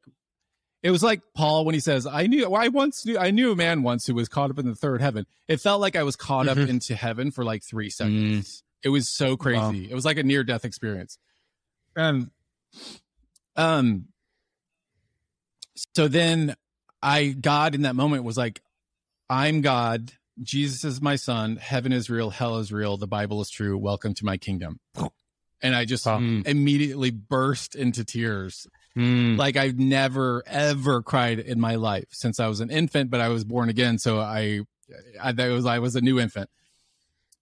it 0.82 0.90
was 0.90 1.02
like 1.02 1.20
paul 1.34 1.64
when 1.64 1.74
he 1.74 1.80
says 1.80 2.06
i 2.06 2.26
knew 2.26 2.52
i 2.54 2.68
once 2.68 3.04
knew 3.04 3.18
i 3.18 3.30
knew 3.30 3.52
a 3.52 3.56
man 3.56 3.82
once 3.82 4.06
who 4.06 4.14
was 4.14 4.28
caught 4.28 4.50
up 4.50 4.58
in 4.58 4.66
the 4.66 4.74
third 4.74 5.00
heaven 5.00 5.26
it 5.48 5.60
felt 5.60 5.80
like 5.80 5.96
i 5.96 6.02
was 6.02 6.16
caught 6.16 6.46
Mhm. 6.46 6.50
up 6.62 6.68
into 6.68 6.94
heaven 6.96 7.30
for 7.30 7.44
like 7.44 7.62
three 7.62 7.90
seconds 7.90 8.62
it 8.82 8.88
was 8.88 9.08
so 9.08 9.36
crazy 9.36 9.58
Wow. 9.58 9.90
it 9.90 9.94
was 9.94 10.04
like 10.06 10.16
a 10.16 10.22
near 10.22 10.42
death 10.44 10.64
experience 10.64 11.18
um 11.96 12.30
um 13.58 14.06
so 15.94 16.08
then 16.08 16.54
i 17.02 17.28
god 17.28 17.74
in 17.74 17.82
that 17.82 17.94
moment 17.94 18.24
was 18.24 18.38
like 18.38 18.62
i'm 19.28 19.60
god 19.60 20.12
jesus 20.42 20.84
is 20.84 21.02
my 21.02 21.16
son 21.16 21.56
heaven 21.56 21.92
is 21.92 22.08
real 22.08 22.30
hell 22.30 22.58
is 22.58 22.72
real 22.72 22.96
the 22.96 23.06
bible 23.06 23.40
is 23.42 23.50
true 23.50 23.76
welcome 23.76 24.14
to 24.14 24.24
my 24.24 24.36
kingdom 24.36 24.78
and 25.60 25.74
i 25.74 25.84
just 25.84 26.06
Wow. 26.06 26.20
Mm, 26.20 26.46
immediately 26.46 27.10
burst 27.10 27.74
into 27.74 28.04
tears 28.04 28.66
mm. 28.96 29.36
like 29.36 29.56
I've 29.56 29.78
never 29.78 30.42
ever 30.46 31.02
cried 31.02 31.38
in 31.40 31.60
my 31.60 31.74
life 31.76 32.06
since 32.10 32.40
I 32.40 32.46
was 32.48 32.60
an 32.60 32.70
infant, 32.70 33.10
but 33.10 33.20
I 33.20 33.28
was 33.28 33.44
born 33.44 33.68
again, 33.68 33.98
so 33.98 34.18
I, 34.18 34.60
I 35.20 35.32
that 35.32 35.48
was 35.50 35.66
I 35.66 35.78
was 35.78 35.94
a 35.96 36.00
new 36.00 36.18
infant, 36.18 36.48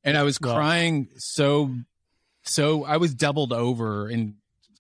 and 0.05 0.17
I 0.19 0.23
was 0.23 0.39
Wow. 0.41 0.55
crying 0.55 1.09
so, 1.17 1.75
so 2.43 2.85
I 2.85 2.97
was 2.99 3.15
doubled 3.15 3.53
over 3.53 4.09
and 4.09 4.35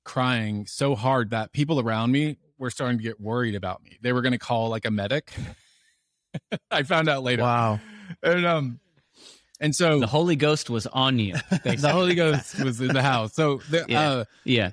crying 0.07 0.65
so 0.67 0.95
hard 0.95 1.31
that 1.31 1.53
people 1.53 1.79
around 1.81 2.13
me 2.13 2.39
were 2.59 2.71
starting 2.71 2.97
to 2.97 3.03
get 3.03 3.21
worried 3.21 3.55
about 3.55 3.83
me. 3.83 3.99
They 4.01 4.13
were 4.15 4.23
going 4.23 4.33
to 4.33 4.39
call 4.39 4.71
like 4.71 4.87
a 4.87 4.91
medic. 4.91 5.33
I 6.71 6.83
found 6.85 7.09
out 7.09 7.23
later, 7.23 7.43
Wow. 7.43 7.81
and 8.23 8.47
um, 8.47 8.81
and 9.61 9.75
so 9.75 9.99
the 10.01 10.07
Holy 10.07 10.37
Ghost 10.37 10.71
was 10.71 10.87
on 10.87 11.19
you. 11.19 11.35
the 11.65 11.91
Holy 11.93 12.15
Ghost 12.15 12.59
was 12.63 12.81
in 12.81 12.89
the 12.89 13.03
house. 13.03 13.35
So 13.35 13.61
the, 13.71 13.85
Yeah. 13.89 14.11
uh, 14.11 14.25
yeah. 14.45 14.71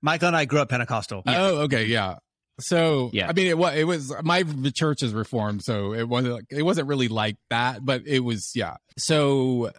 Michael 0.00 0.28
and 0.28 0.36
I 0.36 0.44
grew 0.46 0.60
up 0.60 0.68
Pentecostal. 0.68 1.22
Oh, 1.26 1.58
okay, 1.62 1.84
yeah. 1.84 2.16
So, 2.60 3.10
Yeah. 3.12 3.28
I 3.28 3.32
mean, 3.32 3.46
it 3.46 3.56
was 3.58 3.74
it 3.74 3.84
was 3.84 4.12
my 4.22 4.42
the 4.42 4.70
church 4.72 5.02
is 5.02 5.12
reformed, 5.14 5.62
so 5.62 5.92
it 5.94 6.08
wasn't 6.08 6.34
like, 6.34 6.44
it 6.50 6.62
wasn't 6.62 6.88
really 6.88 7.08
like 7.08 7.36
that, 7.50 7.84
but 7.84 8.02
it 8.06 8.20
was 8.20 8.52
yeah. 8.54 8.76
So 8.98 9.70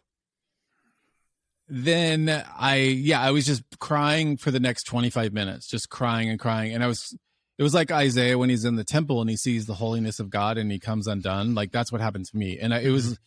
then 1.67 2.43
I 2.57 2.75
yeah 2.75 3.21
I 3.21 3.31
was 3.31 3.45
just 3.45 3.63
crying 3.79 4.37
for 4.37 4.51
the 4.51 4.59
next 4.59 4.83
twenty 4.83 5.09
five 5.09 5.33
minutes, 5.33 5.67
just 5.67 5.89
crying 5.89 6.29
and 6.29 6.39
crying, 6.39 6.73
and 6.73 6.83
I 6.83 6.87
was 6.87 7.17
it 7.57 7.63
was 7.63 7.73
like 7.73 7.91
Isaiah 7.91 8.37
when 8.37 8.49
he's 8.49 8.65
in 8.65 8.75
the 8.75 8.83
temple 8.83 9.21
and 9.21 9.29
he 9.29 9.37
sees 9.37 9.65
the 9.65 9.75
holiness 9.75 10.19
of 10.19 10.29
God 10.29 10.57
and 10.57 10.71
he 10.71 10.79
comes 10.79 11.07
undone. 11.07 11.55
Like 11.55 11.71
that's 11.71 11.91
what 11.91 12.01
happened 12.01 12.25
to 12.25 12.37
me, 12.37 12.57
and 12.59 12.73
I, 12.73 12.79
it 12.79 12.91
was. 12.91 13.19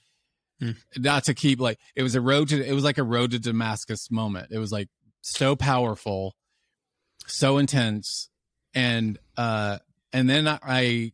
Mhm. 0.62 0.74
Not 0.96 1.24
to 1.24 1.34
keep 1.34 1.60
like 1.60 1.78
it 1.94 2.02
was 2.02 2.14
a 2.14 2.20
road 2.22 2.48
to 2.48 2.66
it 2.66 2.72
was 2.72 2.82
like 2.82 2.96
a 2.96 3.02
road 3.04 3.32
to 3.32 3.38
Damascus 3.38 4.10
moment. 4.10 4.48
It 4.50 4.56
was 4.58 4.72
like 4.72 4.88
so 5.20 5.54
powerful, 5.54 6.34
so 7.26 7.58
intense, 7.58 8.30
and 8.74 9.18
uh 9.36 9.80
and 10.14 10.30
then 10.30 10.48
I 10.48 11.12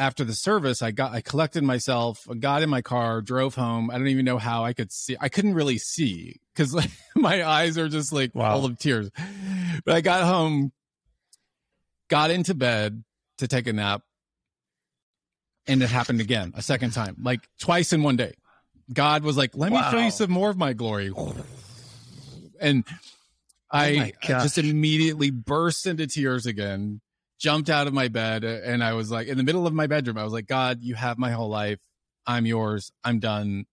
after 0.00 0.24
the 0.24 0.32
service 0.34 0.80
I 0.82 0.90
got 0.92 1.12
I 1.12 1.20
collected 1.20 1.62
myself, 1.62 2.26
got 2.40 2.62
in 2.62 2.70
my 2.70 2.80
car, 2.80 3.20
drove 3.20 3.54
home. 3.54 3.90
I 3.90 3.98
don't 3.98 4.08
even 4.08 4.24
know 4.24 4.38
how 4.38 4.64
I 4.64 4.72
could 4.72 4.90
see. 4.90 5.16
I 5.20 5.28
couldn't 5.28 5.54
really 5.54 5.76
see 5.78 6.40
because 6.54 6.74
like, 6.74 6.90
my 7.14 7.44
eyes 7.46 7.76
are 7.76 7.88
just 7.88 8.12
like 8.12 8.34
Wow. 8.34 8.54
full 8.56 8.64
of 8.64 8.78
tears. 8.78 9.10
But 9.84 9.94
I 9.94 10.00
got 10.00 10.24
home, 10.24 10.72
got 12.08 12.30
into 12.30 12.54
bed 12.54 13.04
to 13.38 13.46
take 13.46 13.66
a 13.66 13.72
nap, 13.72 14.02
and 15.66 15.82
it 15.82 15.90
happened 15.90 16.20
again 16.20 16.52
a 16.56 16.62
second 16.62 16.92
time, 16.92 17.16
like 17.22 17.46
twice 17.60 17.92
in 17.92 18.02
one 18.02 18.16
day. 18.16 18.32
God 18.92 19.22
was 19.22 19.36
like, 19.36 19.54
"Let 19.54 19.70
me 19.70 19.82
show 19.90 19.98
you 19.98 20.10
some 20.10 20.30
more 20.30 20.50
of 20.50 20.56
my 20.56 20.72
glory," 20.72 21.12
and 22.60 22.84
oh 22.88 22.94
I 23.70 24.12
Oh 24.22 24.28
gosh. 24.28 24.42
just 24.42 24.58
immediately 24.58 25.30
burst 25.30 25.86
into 25.86 26.06
tears 26.06 26.46
again, 26.46 27.00
jumped 27.40 27.70
out 27.70 27.88
of 27.88 27.92
my 27.94 28.06
bed, 28.08 28.44
uh, 28.44 28.58
and 28.64 28.84
I 28.84 28.92
was 28.92 29.10
like, 29.10 29.26
in 29.26 29.36
the 29.36 29.42
middle 29.42 29.66
of 29.66 29.72
my 29.72 29.88
bedroom, 29.88 30.18
I 30.18 30.24
was 30.24 30.32
like, 30.32 30.46
God, 30.46 30.78
you 30.82 30.94
have 30.94 31.18
my 31.18 31.32
whole 31.32 31.48
life. 31.48 31.78
I'm 32.26 32.46
yours. 32.46 32.92
I'm 33.02 33.18
done. 33.18 33.64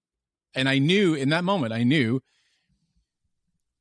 And 0.56 0.68
I 0.68 0.80
knew 0.80 1.14
in 1.14 1.30
that 1.30 1.44
moment, 1.44 1.74
I 1.74 1.84
knew 1.84 2.22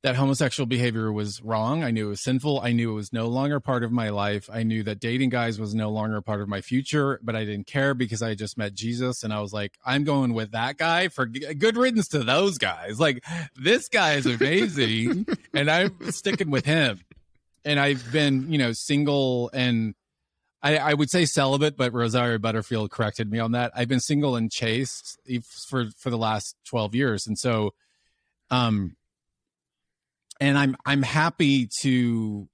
that 0.03 0.15
homosexual 0.15 0.67
behavior 0.67 1.11
was 1.11 1.41
wrong. 1.41 1.83
I 1.83 1.89
knew 1.89 2.07
it 2.07 2.09
was 2.09 2.21
sinful. 2.21 2.61
I 2.61 2.71
knew 2.71 2.91
it 2.91 2.95
was 2.95 3.11
no 3.11 3.27
longer 3.27 3.59
part 3.59 3.83
of 3.83 3.91
my 3.91 4.09
life. 4.09 4.47
I 4.51 4.63
knew 4.63 4.83
that 4.83 4.99
dating 4.99 5.29
guys 5.29 5.59
was 5.59 5.73
no 5.73 5.89
longer 5.89 6.21
part 6.21 6.39
of 6.39 6.47
my 6.47 6.61
future, 6.61 7.19
but 7.23 7.35
I 7.35 7.45
didn't 7.45 7.65
care 7.65 7.93
because 7.93 8.21
I 8.21 8.35
just 8.35 8.57
met 8.57 8.75
Jesus 8.75 9.23
and 9.23 9.33
I 9.33 9.41
was 9.41 9.53
like, 9.53 9.73
I'm 9.85 10.03
going 10.03 10.33
with 10.33 10.51
that 10.51 10.77
guy 10.77 11.07
for 11.07 11.23
uh, 11.23 11.53
good 11.57 11.77
riddance 11.77 12.09
to 12.09 12.19
those 12.23 12.57
guys. 12.57 12.99
Like 12.99 13.23
this 13.55 13.89
guy 13.89 14.13
is 14.13 14.25
amazing 14.27 15.25
and 15.53 15.69
I'm 15.69 16.11
sticking 16.11 16.51
with 16.51 16.65
him. 16.65 16.99
And 17.67 17.79
I've 17.79 18.11
been, 18.11 18.51
you 18.51 18.57
know, 18.57 18.71
single 18.71 19.51
and 19.53 19.93
I, 20.63 20.77
I, 20.77 20.93
would 20.93 21.09
say 21.09 21.25
celibate, 21.25 21.77
but 21.77 21.93
Rosario 21.93 22.39
Butterfield 22.39 22.89
corrected 22.91 23.29
me 23.29 23.39
on 23.39 23.51
that. 23.51 23.71
I've 23.75 23.87
been 23.87 23.99
single 23.99 24.35
and 24.35 24.51
chaste 24.51 25.19
for 25.69 25.85
for 25.99 26.09
the 26.09 26.17
last 26.17 26.55
twelve 26.67 26.95
years, 26.95 27.27
and 27.27 27.37
so, 27.37 27.73
um, 28.49 28.95
and 30.39 30.57
I'm 30.57 30.75
I'm 30.85 31.03
happy 31.03 31.69
to 31.81 32.47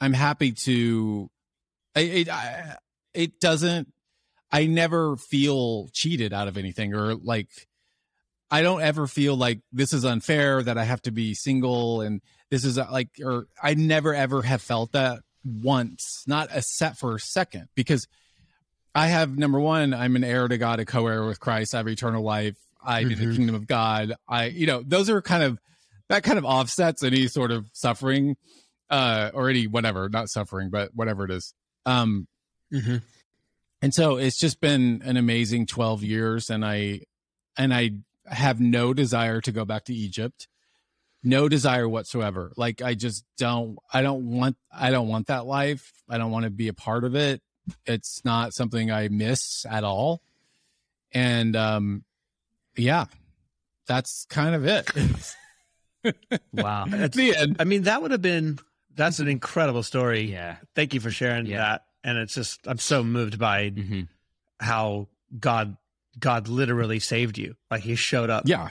I'm 0.00 0.12
happy 0.12 0.52
to 0.64 1.30
it 1.94 2.28
it, 2.28 2.78
it 3.14 3.40
doesn't 3.40 3.92
I 4.52 4.66
never 4.66 5.16
feel 5.16 5.88
cheated 5.92 6.32
out 6.32 6.48
of 6.48 6.56
anything 6.56 6.94
or 6.94 7.14
like 7.14 7.48
I 8.50 8.62
don't 8.62 8.82
ever 8.82 9.06
feel 9.06 9.36
like 9.36 9.60
this 9.72 9.92
is 9.92 10.04
unfair 10.04 10.62
that 10.62 10.78
I 10.78 10.84
have 10.84 11.02
to 11.02 11.10
be 11.10 11.34
single 11.34 12.00
and 12.00 12.20
this 12.50 12.64
is 12.64 12.76
like 12.76 13.08
or 13.22 13.46
I 13.62 13.74
never 13.74 14.14
ever 14.14 14.42
have 14.42 14.62
felt 14.62 14.92
that 14.92 15.20
once 15.44 16.24
not 16.26 16.48
a 16.52 16.62
set 16.62 16.96
for 16.96 17.16
a 17.16 17.20
second 17.20 17.68
because 17.74 18.06
I 18.94 19.08
have 19.08 19.36
number 19.36 19.58
one 19.60 19.92
I'm 19.92 20.16
an 20.16 20.24
heir 20.24 20.46
to 20.46 20.58
God 20.58 20.78
a 20.78 20.84
co-heir 20.84 21.24
with 21.26 21.40
Christ 21.40 21.74
I 21.74 21.78
have 21.78 21.88
eternal 21.88 22.22
life 22.22 22.56
I 22.82 23.04
mm-hmm. 23.04 23.30
the 23.30 23.36
kingdom 23.36 23.54
of 23.54 23.66
God 23.66 24.14
I 24.28 24.46
you 24.46 24.66
know 24.66 24.82
those 24.86 25.10
are 25.10 25.20
kind 25.20 25.42
of 25.42 25.58
that 26.08 26.22
kind 26.22 26.38
of 26.38 26.44
offsets 26.44 27.02
any 27.02 27.26
sort 27.28 27.50
of 27.50 27.66
suffering 27.72 28.36
uh 28.90 29.30
or 29.34 29.48
any 29.48 29.66
whatever 29.66 30.08
not 30.08 30.28
suffering 30.28 30.70
but 30.70 30.90
whatever 30.94 31.24
it 31.24 31.30
is 31.30 31.54
um 31.86 32.28
mm-hmm. 32.72 32.98
and 33.82 33.94
so 33.94 34.16
it's 34.16 34.38
just 34.38 34.60
been 34.60 35.02
an 35.04 35.16
amazing 35.16 35.66
12 35.66 36.04
years 36.04 36.50
and 36.50 36.64
i 36.64 37.00
and 37.56 37.74
i 37.74 37.90
have 38.26 38.60
no 38.60 38.94
desire 38.94 39.40
to 39.40 39.52
go 39.52 39.64
back 39.64 39.84
to 39.84 39.94
egypt 39.94 40.48
no 41.22 41.48
desire 41.48 41.88
whatsoever 41.88 42.52
like 42.56 42.82
i 42.82 42.94
just 42.94 43.24
don't 43.38 43.78
i 43.92 44.02
don't 44.02 44.24
want 44.30 44.56
i 44.72 44.90
don't 44.90 45.08
want 45.08 45.26
that 45.26 45.46
life 45.46 45.92
i 46.08 46.18
don't 46.18 46.30
want 46.30 46.44
to 46.44 46.50
be 46.50 46.68
a 46.68 46.74
part 46.74 47.04
of 47.04 47.14
it 47.14 47.42
it's 47.86 48.24
not 48.24 48.52
something 48.52 48.90
i 48.90 49.08
miss 49.08 49.64
at 49.70 49.84
all 49.84 50.20
and 51.12 51.56
um 51.56 52.04
yeah 52.76 53.06
that's 53.86 54.26
kind 54.28 54.54
of 54.54 54.66
it 54.66 54.90
wow. 56.52 56.84
That's 56.88 57.16
the 57.16 57.36
end. 57.36 57.56
I 57.58 57.64
mean, 57.64 57.82
that 57.82 58.02
would 58.02 58.10
have 58.10 58.22
been 58.22 58.58
that's 58.94 59.18
an 59.18 59.28
incredible 59.28 59.82
story. 59.82 60.22
Yeah. 60.22 60.56
Thank 60.74 60.94
you 60.94 61.00
for 61.00 61.10
sharing 61.10 61.46
yeah. 61.46 61.58
that. 61.58 61.84
And 62.02 62.18
it's 62.18 62.34
just 62.34 62.60
I'm 62.66 62.78
so 62.78 63.02
moved 63.02 63.38
by 63.38 63.70
mm-hmm. 63.70 64.02
how 64.60 65.08
God 65.38 65.76
God 66.18 66.48
literally 66.48 67.00
saved 67.00 67.38
you. 67.38 67.56
Like 67.70 67.82
he 67.82 67.94
showed 67.94 68.30
up 68.30 68.44
yeah. 68.46 68.70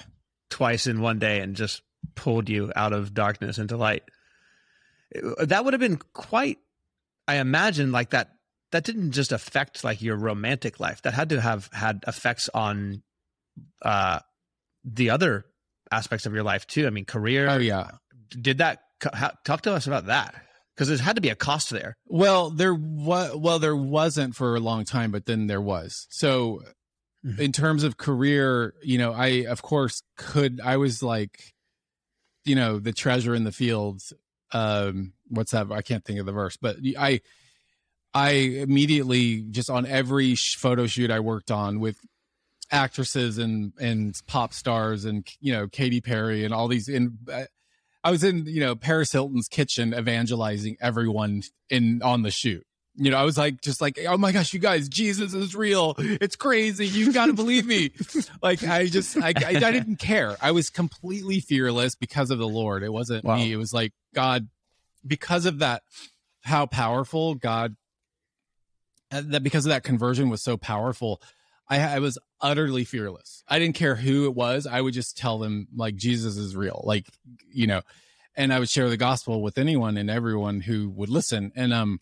twice 0.50 0.88
in 0.88 1.02
one 1.02 1.20
day 1.20 1.40
and 1.40 1.56
just 1.56 1.82
pulled 2.16 2.50
you 2.50 2.72
out 2.76 2.94
of 2.94 3.14
darkness 3.14 3.58
into 3.58 3.78
light. 3.78 4.04
That 5.40 5.64
would 5.64 5.74
have 5.74 5.80
been 5.80 6.00
quite 6.14 6.60
I 7.28 7.36
imagine 7.36 7.92
like 7.92 8.12
that 8.12 8.32
that 8.72 8.84
didn't 8.84 9.12
just 9.12 9.32
affect 9.32 9.84
like 9.84 10.02
your 10.02 10.18
romantic 10.18 10.80
life. 10.80 11.02
That 11.04 11.14
had 11.14 11.30
to 11.30 11.40
have 11.40 11.70
had 11.72 12.04
effects 12.08 12.50
on 12.54 13.04
uh 13.82 14.20
the 14.84 15.12
other 15.12 15.46
aspects 15.92 16.26
of 16.26 16.34
your 16.34 16.44
life 16.44 16.68
too. 16.68 16.88
I 16.88 16.90
mean, 16.90 17.06
career. 17.06 17.50
Oh 17.50 17.58
yeah. 17.58 17.92
Did 18.30 18.58
that 18.58 18.80
talk 19.46 19.62
to 19.62 19.74
us 19.74 19.88
about 19.88 20.08
that? 20.08 20.36
Because 20.76 20.88
there 20.88 20.98
had 20.98 21.18
to 21.18 21.22
be 21.22 21.30
a 21.30 21.36
cost 21.36 21.70
there. 21.70 21.96
Well, 22.08 22.50
there 22.50 22.74
was. 22.74 23.36
Well, 23.36 23.60
there 23.60 23.76
wasn't 23.76 24.36
for 24.36 24.56
a 24.56 24.60
long 24.60 24.86
time, 24.86 25.12
but 25.12 25.28
then 25.28 25.46
there 25.46 25.62
was. 25.62 26.08
So, 26.10 26.62
mm-hmm. 27.26 27.42
in 27.42 27.52
terms 27.52 27.84
of 27.84 27.98
career, 27.98 28.74
you 28.82 28.98
know, 28.98 29.14
I 29.14 29.46
of 29.48 29.62
course 29.62 30.04
could. 30.18 30.60
I 30.64 30.78
was 30.78 31.02
like, 31.02 31.54
you 32.46 32.56
know, 32.56 32.80
the 32.80 32.94
treasure 32.94 33.36
in 33.36 33.44
the 33.44 33.52
fields. 33.52 34.14
Um, 34.52 35.14
what's 35.30 35.52
that? 35.52 35.72
I 35.72 35.82
can't 35.82 36.06
think 36.06 36.20
of 36.20 36.26
the 36.26 36.32
verse, 36.32 36.58
but 36.58 36.78
I, 36.98 37.22
I 38.14 38.30
immediately 38.30 39.42
just 39.42 39.70
on 39.70 39.86
every 39.86 40.36
photo 40.36 40.86
shoot 40.86 41.10
I 41.10 41.20
worked 41.20 41.50
on 41.50 41.80
with 41.80 41.98
actresses 42.72 43.38
and 43.38 43.74
and 43.80 44.20
pop 44.28 44.54
stars 44.54 45.06
and 45.06 45.28
you 45.40 45.54
know 45.54 45.68
Katy 45.68 46.02
Perry 46.02 46.44
and 46.44 46.54
all 46.54 46.68
these 46.68 46.88
in 46.88 47.18
I 48.04 48.12
was 48.12 48.24
in 48.24 48.46
you 48.46 48.60
know 48.60 48.76
Paris 48.76 49.12
Hilton's 49.12 49.48
kitchen 49.48 49.94
evangelizing 49.94 50.78
everyone 50.82 51.44
in 51.70 52.02
on 52.04 52.24
the 52.24 52.32
shoot. 52.32 52.66
You 52.96 53.10
know, 53.10 53.18
I 53.18 53.24
was 53.24 53.38
like, 53.38 53.62
just 53.62 53.82
like, 53.82 54.00
oh 54.08 54.18
my 54.18 54.32
gosh, 54.32 54.54
you 54.54 54.60
guys, 54.60 54.88
Jesus 54.88 55.34
is 55.34 55.56
real. 55.56 55.96
It's 55.98 56.36
crazy. 56.36 56.86
You 56.86 57.12
got 57.12 57.26
to 57.26 57.34
believe 57.34 57.66
me. 57.66 57.92
like, 58.44 58.64
I 58.64 58.86
just, 58.86 59.18
I, 59.18 59.34
I, 59.36 59.56
I, 59.56 59.72
didn't 59.72 59.96
care. 59.96 60.38
I 60.42 60.52
was 60.52 60.70
completely 60.70 61.40
fearless 61.40 61.96
because 61.96 62.30
of 62.30 62.38
the 62.38 62.48
Lord. 62.48 62.84
It 62.84 62.94
wasn't 62.94 63.26
wow. 63.26 63.38
me. 63.38 63.52
It 63.52 63.58
was 63.58 63.74
like 63.74 63.94
God, 64.14 64.48
because 65.06 65.48
of 65.48 65.60
that, 65.60 65.82
how 66.42 66.68
powerful 66.68 67.34
God, 67.34 67.76
uh, 69.12 69.22
that 69.26 69.44
because 69.44 69.66
of 69.66 69.70
that 69.70 69.84
conversion 69.84 70.30
was 70.30 70.44
so 70.44 70.58
powerful. 70.58 71.22
I, 71.68 71.80
I 71.96 72.00
was 72.00 72.20
utterly 72.42 72.84
fearless. 72.84 73.44
I 73.48 73.58
didn't 73.58 73.76
care 73.76 73.96
who 73.96 74.26
it 74.26 74.36
was. 74.36 74.68
I 74.68 74.82
would 74.82 74.94
just 74.94 75.18
tell 75.18 75.40
them 75.40 75.68
like 75.76 75.96
Jesus 75.96 76.38
is 76.38 76.56
real, 76.56 76.82
like 76.86 77.08
you 77.52 77.68
know, 77.68 77.82
and 78.36 78.54
I 78.54 78.60
would 78.60 78.70
share 78.70 78.90
the 78.90 78.98
gospel 78.98 79.42
with 79.42 79.58
anyone 79.58 79.98
and 79.98 80.10
everyone 80.10 80.62
who 80.62 80.90
would 80.90 81.10
listen. 81.10 81.52
And 81.56 81.74
um, 81.74 82.00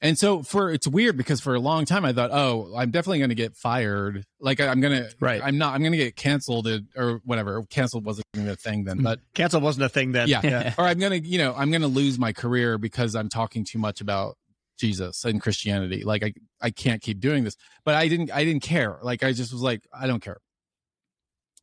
and 0.00 0.18
so 0.18 0.42
for 0.42 0.70
it's 0.70 0.86
weird 0.86 1.16
because 1.16 1.40
for 1.40 1.54
a 1.54 1.60
long 1.60 1.86
time 1.86 2.04
I 2.04 2.12
thought, 2.12 2.30
oh, 2.32 2.74
I'm 2.76 2.90
definitely 2.90 3.18
going 3.18 3.30
to 3.30 3.34
get 3.34 3.56
fired. 3.56 4.24
Like 4.40 4.60
I'm 4.60 4.80
gonna, 4.80 5.08
right? 5.20 5.40
I'm 5.42 5.56
not. 5.58 5.74
I'm 5.74 5.80
going 5.80 5.92
to 5.92 5.98
get 5.98 6.16
canceled 6.16 6.68
or 6.96 7.20
whatever. 7.24 7.62
Canceled 7.70 8.04
wasn't 8.04 8.26
even 8.34 8.48
a 8.48 8.56
thing 8.56 8.84
then, 8.84 9.02
but 9.02 9.20
canceled 9.34 9.62
wasn't 9.62 9.86
a 9.86 9.88
thing 9.88 10.12
then. 10.12 10.28
Yeah. 10.28 10.40
yeah. 10.44 10.74
or 10.78 10.84
I'm 10.84 10.98
gonna, 10.98 11.16
you 11.16 11.38
know, 11.38 11.54
I'm 11.56 11.70
going 11.70 11.82
to 11.82 11.88
lose 11.88 12.18
my 12.18 12.32
career 12.32 12.76
because 12.78 13.14
I'm 13.14 13.28
talking 13.28 13.64
too 13.64 13.78
much 13.78 14.00
about 14.00 14.36
Jesus 14.76 15.24
and 15.24 15.40
Christianity. 15.40 16.04
Like 16.04 16.22
I 16.22 16.34
I 16.60 16.70
can't 16.70 17.02
keep 17.02 17.20
doing 17.20 17.44
this. 17.44 17.56
But 17.84 17.94
I 17.94 18.08
didn't 18.08 18.30
I 18.30 18.44
didn't 18.44 18.62
care. 18.62 18.98
Like 19.02 19.22
I 19.22 19.32
just 19.32 19.52
was 19.52 19.62
like 19.62 19.86
I 19.92 20.06
don't 20.06 20.22
care. 20.22 20.38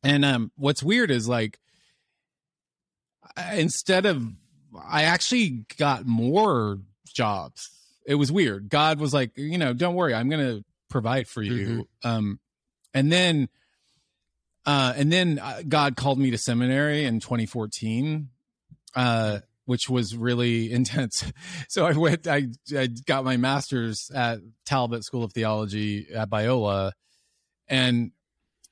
And 0.02 0.24
um 0.24 0.50
what's 0.56 0.82
weird 0.82 1.10
is 1.10 1.28
like 1.28 1.58
instead 3.52 4.06
of 4.06 4.26
I 4.86 5.04
actually 5.04 5.66
got 5.78 6.06
more 6.06 6.78
jobs. 7.06 7.70
It 8.04 8.16
was 8.16 8.30
weird. 8.30 8.68
God 8.68 8.98
was 8.98 9.14
like, 9.14 9.36
you 9.36 9.58
know, 9.58 9.72
don't 9.72 9.94
worry, 9.94 10.14
I'm 10.14 10.28
going 10.28 10.44
to 10.44 10.64
provide 10.90 11.26
for 11.26 11.42
you. 11.42 11.88
Mm-hmm. 12.04 12.08
Um 12.08 12.40
and 12.92 13.10
then 13.10 13.48
uh 14.66 14.92
and 14.96 15.12
then 15.12 15.38
uh, 15.38 15.62
God 15.66 15.96
called 15.96 16.18
me 16.18 16.30
to 16.30 16.38
seminary 16.38 17.04
in 17.04 17.20
2014. 17.20 18.28
Uh 18.94 19.40
which 19.66 19.88
was 19.88 20.16
really 20.16 20.72
intense. 20.72 21.32
So 21.68 21.86
I 21.86 21.92
went, 21.92 22.26
I, 22.26 22.48
I 22.76 22.86
got 23.06 23.24
my 23.24 23.36
master's 23.36 24.10
at 24.14 24.40
Talbot 24.66 25.04
School 25.04 25.24
of 25.24 25.32
Theology 25.32 26.08
at 26.14 26.30
Biola, 26.30 26.92
and 27.68 28.12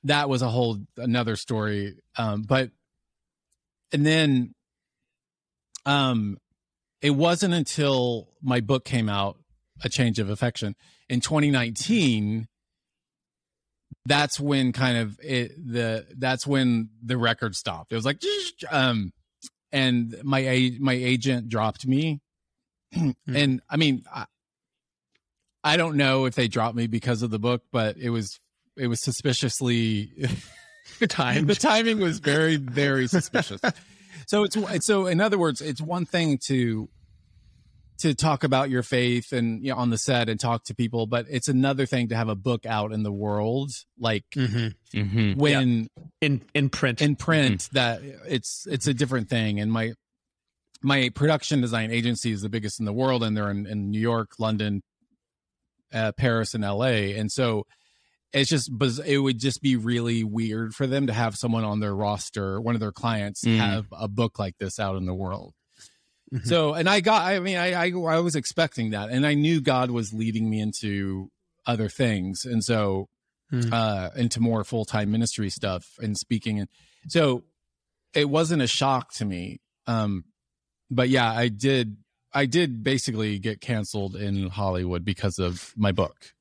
that 0.03 0.29
was 0.29 0.41
a 0.41 0.49
whole 0.49 0.79
another 0.97 1.35
story. 1.35 1.95
Um, 2.17 2.43
but 2.43 2.71
and 3.91 4.05
then, 4.05 4.53
um, 5.85 6.37
it 7.03 7.11
wasn't 7.11 7.53
until 7.53 8.29
my 8.41 8.61
book 8.61 8.85
came 8.85 9.09
out, 9.09 9.37
A 9.83 9.89
Change 9.89 10.17
of 10.17 10.29
Affection, 10.29 10.75
in 11.09 11.19
2019 11.19 12.47
that's 14.05 14.37
when 14.37 14.73
kind 14.73 14.97
of 14.97 15.17
it 15.23 15.51
the 15.55 16.05
that's 16.17 16.45
when 16.45 16.89
the 17.01 17.17
record 17.17 17.55
stopped. 17.55 17.91
It 17.91 17.95
was 17.95 18.05
like 18.05 18.21
um 18.71 19.11
and 19.71 20.15
my 20.23 20.71
my 20.79 20.93
agent 20.93 21.49
dropped 21.49 21.85
me. 21.85 22.19
Mm-hmm. 22.95 23.11
And 23.35 23.61
I 23.69 23.77
mean, 23.77 24.03
I, 24.13 24.25
I 25.63 25.77
don't 25.77 25.95
know 25.95 26.25
if 26.25 26.35
they 26.35 26.47
dropped 26.47 26.75
me 26.75 26.87
because 26.87 27.21
of 27.21 27.31
the 27.31 27.39
book, 27.39 27.63
but 27.71 27.97
it 27.97 28.09
was 28.09 28.39
it 28.77 28.87
was 28.87 29.01
suspiciously 29.03 30.11
time. 31.07 31.45
the 31.45 31.55
timing 31.55 31.99
was 31.99 32.19
very 32.19 32.57
very 32.57 33.07
suspicious. 33.07 33.61
so 34.27 34.43
it's 34.43 34.85
so 34.85 35.07
in 35.07 35.21
other 35.21 35.37
words, 35.37 35.61
it's 35.61 35.81
one 35.81 36.05
thing 36.05 36.37
to 36.45 36.89
to 37.99 38.13
talk 38.13 38.43
about 38.43 38.69
your 38.69 38.83
faith 38.83 39.31
and 39.31 39.63
you 39.63 39.71
know, 39.71 39.77
on 39.77 39.89
the 39.89 39.97
set 39.97 40.27
and 40.27 40.39
talk 40.39 40.65
to 40.65 40.75
people, 40.75 41.05
but 41.07 41.25
it's 41.29 41.47
another 41.47 41.85
thing 41.85 42.09
to 42.09 42.15
have 42.15 42.27
a 42.27 42.35
book 42.35 42.65
out 42.65 42.91
in 42.91 43.03
the 43.03 43.11
world, 43.11 43.71
like 43.97 44.25
mm-hmm. 44.35 44.97
Mm-hmm. 44.97 45.39
when 45.39 45.87
yeah. 46.21 46.27
in 46.27 46.41
in 46.53 46.69
print 46.69 47.01
in 47.01 47.15
print 47.15 47.61
mm-hmm. 47.61 47.75
that 47.75 48.01
it's 48.27 48.67
it's 48.69 48.87
a 48.87 48.93
different 48.93 49.29
thing. 49.29 49.59
And 49.59 49.71
my 49.71 49.93
my 50.81 51.09
production 51.15 51.61
design 51.61 51.91
agency 51.91 52.31
is 52.31 52.41
the 52.41 52.49
biggest 52.49 52.79
in 52.79 52.85
the 52.85 52.93
world, 52.93 53.23
and 53.23 53.37
they're 53.37 53.51
in, 53.51 53.65
in 53.65 53.89
New 53.89 54.01
York, 54.01 54.31
London, 54.37 54.83
uh, 55.93 56.11
Paris, 56.17 56.53
and 56.53 56.65
L.A. 56.65 57.15
And 57.15 57.31
so 57.31 57.65
it's 58.33 58.49
just 58.49 58.71
it 59.05 59.17
would 59.19 59.39
just 59.39 59.61
be 59.61 59.75
really 59.75 60.23
weird 60.23 60.73
for 60.73 60.87
them 60.87 61.07
to 61.07 61.13
have 61.13 61.35
someone 61.35 61.63
on 61.63 61.79
their 61.79 61.95
roster, 61.95 62.59
one 62.59 62.75
of 62.75 62.81
their 62.81 62.91
clients, 62.91 63.43
Mm. 63.43 63.57
have 63.57 63.85
a 63.91 64.07
book 64.07 64.39
like 64.39 64.57
this 64.57 64.79
out 64.79 64.95
in 64.95 65.05
the 65.05 65.13
world. 65.13 65.53
Mhm. 66.33 66.45
So, 66.47 66.73
and 66.73 66.89
I 66.89 66.99
got, 66.99 67.21
I 67.27 67.39
mean, 67.39 67.57
I, 67.57 67.73
I, 67.73 67.91
I 67.91 68.19
was 68.19 68.35
expecting 68.35 68.89
that, 68.91 69.09
and 69.09 69.25
I 69.25 69.35
knew 69.35 69.61
God 69.61 69.91
was 69.91 70.13
leading 70.13 70.49
me 70.49 70.59
into 70.61 71.29
other 71.65 71.89
things, 71.89 72.43
and 72.45 72.63
so, 72.63 73.07
Hmm. 73.51 73.71
uh, 73.71 74.09
into 74.15 74.39
more 74.39 74.63
full 74.63 74.83
time 74.85 75.11
ministry 75.11 75.49
stuff 75.51 75.85
and 76.01 76.17
speaking, 76.17 76.59
and 76.59 76.69
so 77.07 77.43
it 78.15 78.27
wasn't 78.29 78.63
a 78.63 78.67
shock 78.67 79.13
to 79.15 79.25
me. 79.25 79.59
Um, 79.85 80.23
but 80.89 81.09
yeah, 81.09 81.31
I 81.31 81.49
did, 81.49 81.97
I 82.33 82.47
did 82.47 82.83
basically 82.83 83.37
get 83.37 83.61
canceled 83.61 84.15
in 84.15 84.47
Hollywood 84.49 85.05
because 85.05 85.37
of 85.37 85.71
my 85.77 85.91
book. 85.91 86.33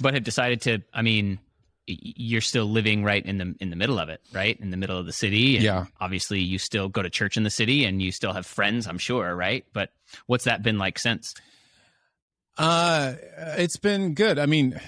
But 0.00 0.14
have 0.14 0.24
decided 0.24 0.60
to. 0.62 0.82
I 0.92 1.02
mean, 1.02 1.38
you're 1.86 2.40
still 2.40 2.64
living 2.66 3.04
right 3.04 3.24
in 3.24 3.38
the 3.38 3.54
in 3.60 3.70
the 3.70 3.76
middle 3.76 3.98
of 3.98 4.08
it, 4.08 4.20
right 4.32 4.58
in 4.58 4.70
the 4.70 4.76
middle 4.76 4.98
of 4.98 5.06
the 5.06 5.12
city. 5.12 5.56
And 5.56 5.64
Yeah. 5.64 5.84
Obviously, 6.00 6.40
you 6.40 6.58
still 6.58 6.88
go 6.88 7.02
to 7.02 7.10
church 7.10 7.36
in 7.36 7.42
the 7.42 7.50
city, 7.50 7.84
and 7.84 8.00
you 8.00 8.10
still 8.12 8.32
have 8.32 8.46
friends. 8.46 8.86
I'm 8.86 8.98
sure, 8.98 9.34
right? 9.36 9.64
But 9.72 9.90
what's 10.26 10.44
that 10.44 10.62
been 10.62 10.78
like 10.78 10.98
since? 10.98 11.34
Uh 12.56 13.14
it's 13.58 13.76
been 13.76 14.14
good. 14.14 14.38
I 14.38 14.46
mean, 14.46 14.80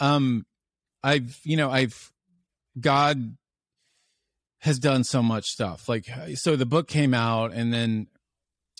um 0.00 0.44
I've 1.02 1.38
you 1.44 1.56
know, 1.56 1.70
I've 1.70 2.12
God 2.78 3.36
has 4.58 4.78
done 4.78 5.04
so 5.04 5.22
much 5.22 5.44
stuff. 5.44 5.88
Like 5.88 6.06
so 6.34 6.56
the 6.56 6.66
book 6.66 6.88
came 6.88 7.14
out 7.14 7.52
and 7.52 7.72
then 7.72 8.08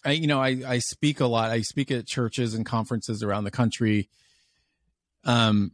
I 0.05 0.13
you 0.13 0.27
know, 0.27 0.41
I 0.41 0.63
I 0.67 0.79
speak 0.81 1.21
a 1.21 1.27
lot. 1.27 1.51
I 1.51 1.61
speak 1.63 1.91
at 1.91 2.07
churches 2.07 2.55
and 2.55 2.67
conferences 2.67 3.23
around 3.23 3.45
the 3.45 3.51
country. 3.51 4.09
Um 5.25 5.73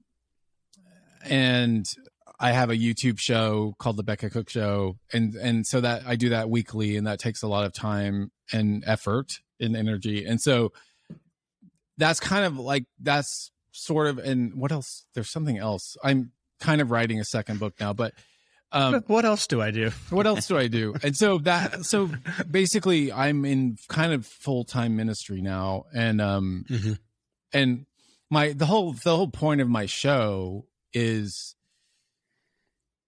and 1.25 1.87
I 2.39 2.53
have 2.53 2.71
a 2.71 2.77
YouTube 2.77 3.19
show 3.19 3.75
called 3.79 3.97
the 3.99 4.03
Beckett 4.03 4.33
Cook 4.33 4.49
Show, 4.49 4.97
and 5.13 5.35
and 5.35 5.67
so 5.67 5.81
that 5.83 6.03
I 6.07 6.17
do 6.17 6.31
that 6.31 6.49
weekly, 6.49 6.97
and 6.97 7.07
that 7.07 7.19
takes 7.19 7.43
a 7.43 7.49
lot 7.49 7.67
of 7.67 7.73
time 7.75 8.31
and 8.53 8.83
effort 8.87 9.41
and 9.61 9.77
energy, 9.77 10.25
and 10.25 10.41
so 10.41 10.73
that's 11.99 12.19
kind 12.19 12.47
of 12.47 12.59
like 12.59 12.85
that's 12.99 13.51
sort 13.73 14.07
of 14.07 14.19
and 14.19 14.55
what 14.55 14.73
else? 14.73 15.05
There's 15.15 15.31
something 15.31 15.59
else. 15.59 15.97
I'm 16.03 16.33
kind 16.61 16.81
of 16.81 16.91
writing 16.91 17.21
a 17.21 17.25
second 17.25 17.61
book 17.61 17.75
now, 17.79 17.93
but 17.93 18.15
um, 18.73 19.03
what 19.07 19.25
else 19.27 19.47
do 19.47 19.61
I 19.61 19.71
do? 19.71 19.91
what 20.11 20.27
else 20.27 20.47
do 20.47 20.57
I 20.57 20.69
do? 20.69 20.95
And 21.03 21.15
so 21.15 21.39
that 21.39 21.85
so 21.85 22.09
basically 22.51 23.13
I'm 23.13 23.45
in 23.45 23.77
kind 23.89 24.15
of 24.15 24.25
full 24.25 24.65
time 24.65 24.97
ministry 24.97 25.43
now, 25.43 25.85
and 25.93 26.23
um 26.23 26.65
Mhm. 26.71 26.99
and 27.53 27.85
my 28.31 28.53
the 28.53 28.67
whole 28.67 28.93
the 28.93 29.17
whole 29.17 29.29
point 29.29 29.61
of 29.61 29.69
my 29.69 29.87
show 29.87 30.67
is 30.93 31.57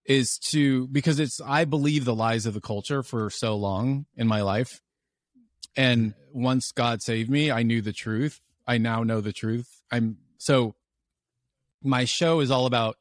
is 0.05 0.37
to 0.39 0.89
because 0.89 1.20
it's 1.20 1.41
I 1.41 1.64
believe 1.64 2.05
the 2.05 2.14
lies 2.14 2.45
of 2.45 2.55
the 2.55 2.61
culture 2.61 3.03
for 3.03 3.31
so 3.31 3.57
long 3.57 4.07
in 4.16 4.27
my 4.27 4.43
life. 4.43 4.81
And 5.77 6.14
once 6.33 6.73
God 6.73 7.03
saved 7.03 7.31
me, 7.31 7.51
I 7.51 7.62
knew 7.62 7.81
the 7.81 7.93
truth. 7.93 8.41
I 8.66 8.79
now 8.79 9.03
know 9.05 9.20
the 9.20 9.33
truth. 9.33 9.83
I'm 9.91 10.18
so 10.39 10.75
my 11.83 12.05
show 12.05 12.41
is 12.41 12.51
all 12.51 12.66
about 12.66 12.97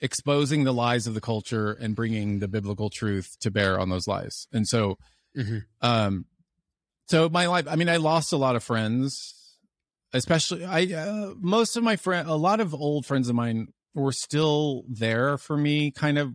exposing 0.00 0.64
the 0.64 0.74
lies 0.74 1.06
of 1.06 1.14
the 1.14 1.20
culture 1.20 1.72
and 1.72 1.94
bringing 1.94 2.40
the 2.40 2.48
biblical 2.48 2.90
truth 2.90 3.36
to 3.40 3.50
bear 3.50 3.78
on 3.78 3.88
those 3.88 4.08
lies. 4.08 4.48
And 4.52 4.66
so 4.66 4.98
Mhm. 5.36 5.64
um 5.80 6.26
so 7.08 7.28
my 7.30 7.46
life 7.46 7.66
i 7.68 7.74
mean 7.74 7.88
i 7.88 7.96
lost 7.96 8.34
a 8.34 8.36
lot 8.36 8.54
of 8.54 8.62
friends 8.62 9.34
especially 10.12 10.64
i 10.64 10.82
uh, 10.84 11.32
most 11.38 11.76
of 11.76 11.82
my 11.82 11.96
friend 11.96 12.28
a 12.28 12.34
lot 12.34 12.60
of 12.60 12.74
old 12.74 13.06
friends 13.06 13.28
of 13.28 13.34
mine 13.34 13.68
were 13.94 14.12
still 14.12 14.84
there 14.88 15.36
for 15.38 15.56
me 15.56 15.90
kind 15.90 16.18
of 16.18 16.32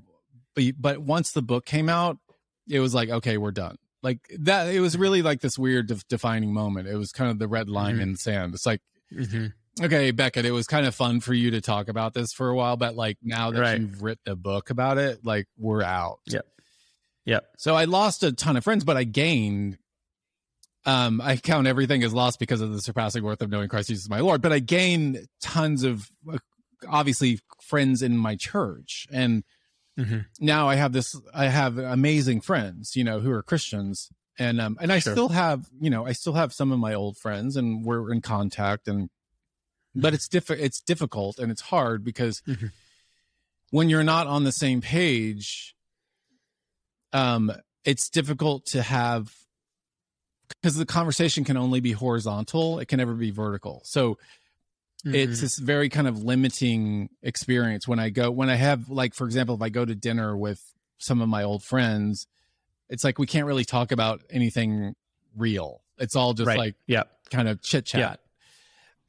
but, 0.79 0.97
once 0.99 1.31
the 1.33 1.41
book 1.41 1.65
came 1.65 1.87
out 1.89 2.17
it 2.69 2.79
was 2.79 2.93
like 2.93 3.09
okay 3.09 3.37
we're 3.37 3.51
done 3.51 3.77
like 4.03 4.19
that 4.39 4.73
it 4.73 4.79
was 4.79 4.97
really 4.97 5.21
like 5.21 5.41
this 5.41 5.57
weird 5.57 5.87
def- 5.87 6.07
defining 6.07 6.53
moment 6.53 6.87
it 6.87 6.95
was 6.95 7.11
kind 7.11 7.29
of 7.31 7.39
the 7.39 7.47
red 7.47 7.69
line 7.69 7.97
Mhm. 7.97 8.01
in 8.01 8.11
the 8.13 8.17
sand 8.17 8.53
it's 8.53 8.65
like 8.65 8.81
Mhm. 9.13 9.53
okay 9.81 10.11
beckett 10.11 10.45
it 10.45 10.51
was 10.51 10.65
kind 10.67 10.85
of 10.87 10.95
fun 10.95 11.19
for 11.19 11.33
you 11.33 11.51
to 11.51 11.61
talk 11.61 11.87
about 11.89 12.13
this 12.13 12.33
for 12.33 12.49
a 12.49 12.55
while 12.55 12.75
but 12.77 12.95
like 12.95 13.17
now 13.21 13.51
that 13.51 13.59
Right. 13.61 13.79
you've 13.79 14.01
written 14.01 14.31
a 14.31 14.35
book 14.35 14.69
about 14.71 14.97
it 14.97 15.23
like 15.25 15.47
we're 15.57 15.83
out 15.83 16.19
Yep. 16.27 16.45
Yep. 17.25 17.45
so 17.57 17.75
I 17.75 17.85
lost 17.85 18.23
a 18.23 18.31
ton 18.31 18.55
of 18.57 18.63
friends, 18.63 18.83
but 18.85 18.95
I 18.95 19.03
gained. 19.03 19.77
Um, 20.87 21.19
I 21.21 21.35
count 21.35 21.67
everything 21.67 22.01
as 22.03 22.13
lost 22.13 22.39
because 22.39 22.61
of 22.61 22.71
the 22.71 22.81
surpassing 22.81 23.23
worth 23.23 23.41
of 23.41 23.49
knowing 23.49 23.67
Christ 23.67 23.89
Jesus 23.89 24.09
my 24.09 24.21
Lord. 24.21 24.41
But 24.41 24.53
I 24.53 24.59
gained 24.59 25.27
tons 25.41 25.83
of, 25.83 26.09
uh, 26.31 26.37
obviously, 26.87 27.39
friends 27.61 28.01
in 28.01 28.17
my 28.17 28.35
church, 28.37 29.05
and 29.11 29.43
Mhm. 29.97 30.25
now 30.39 30.69
I 30.69 30.75
have 30.75 30.93
this. 30.93 31.15
I 31.33 31.47
have 31.47 31.77
amazing 31.77 32.41
friends, 32.41 32.95
you 32.95 33.03
know, 33.03 33.19
who 33.19 33.31
are 33.31 33.43
Christians, 33.43 34.09
and 34.39 34.61
um, 34.61 34.77
and 34.79 34.91
I 34.93 34.99
Sure. 34.99 35.13
still 35.13 35.29
have, 35.29 35.69
you 35.79 35.89
know, 35.89 36.05
I 36.05 36.13
still 36.13 36.33
have 36.33 36.53
some 36.53 36.71
of 36.71 36.79
my 36.79 36.93
old 36.93 37.17
friends, 37.17 37.55
and 37.57 37.83
we're 37.83 38.11
in 38.11 38.21
contact, 38.21 38.87
and 38.87 39.09
but 39.93 40.13
it's 40.13 40.27
diff- 40.27 40.51
it's 40.51 40.79
difficult 40.79 41.39
and 41.39 41.51
it's 41.51 41.61
hard 41.61 42.03
because 42.03 42.41
Mhm. 42.47 42.71
when 43.71 43.89
you're 43.89 44.03
not 44.03 44.27
on 44.27 44.43
the 44.43 44.51
same 44.51 44.79
page 44.79 45.75
um 47.13 47.51
it's 47.83 48.07
difficult 48.09 48.65
to 48.67 48.83
have 48.83 49.33
because 50.49 50.75
the 50.75 50.85
conversation 50.85 51.43
can 51.43 51.57
only 51.57 51.79
be 51.79 51.91
horizontal 51.91 52.79
it 52.79 52.87
can 52.87 52.97
never 52.97 53.13
be 53.13 53.31
vertical 53.31 53.81
so 53.85 54.17
it's 55.05 55.37
Mhm. 55.37 55.41
this 55.41 55.59
very 55.59 55.89
kind 55.89 56.07
of 56.07 56.23
limiting 56.23 57.09
experience 57.21 57.87
when 57.87 57.99
i 57.99 58.09
go 58.09 58.31
when 58.31 58.49
i 58.49 58.55
have 58.55 58.89
like 58.89 59.13
for 59.13 59.25
example 59.25 59.55
if 59.55 59.61
i 59.61 59.69
go 59.69 59.85
to 59.85 59.93
dinner 59.95 60.35
with 60.35 60.61
some 60.97 61.21
of 61.21 61.29
my 61.29 61.43
old 61.43 61.63
friends 61.63 62.27
it's 62.89 63.03
like 63.03 63.19
we 63.19 63.27
can't 63.27 63.45
really 63.45 63.65
talk 63.65 63.91
about 63.91 64.21
anything 64.29 64.95
real 65.35 65.81
it's 65.97 66.15
all 66.15 66.33
just 66.33 66.47
right. 66.47 66.57
like 66.57 66.75
yeah 66.87 67.03
kind 67.29 67.47
of 67.49 67.61
chit 67.61 67.85
chat. 67.85 67.99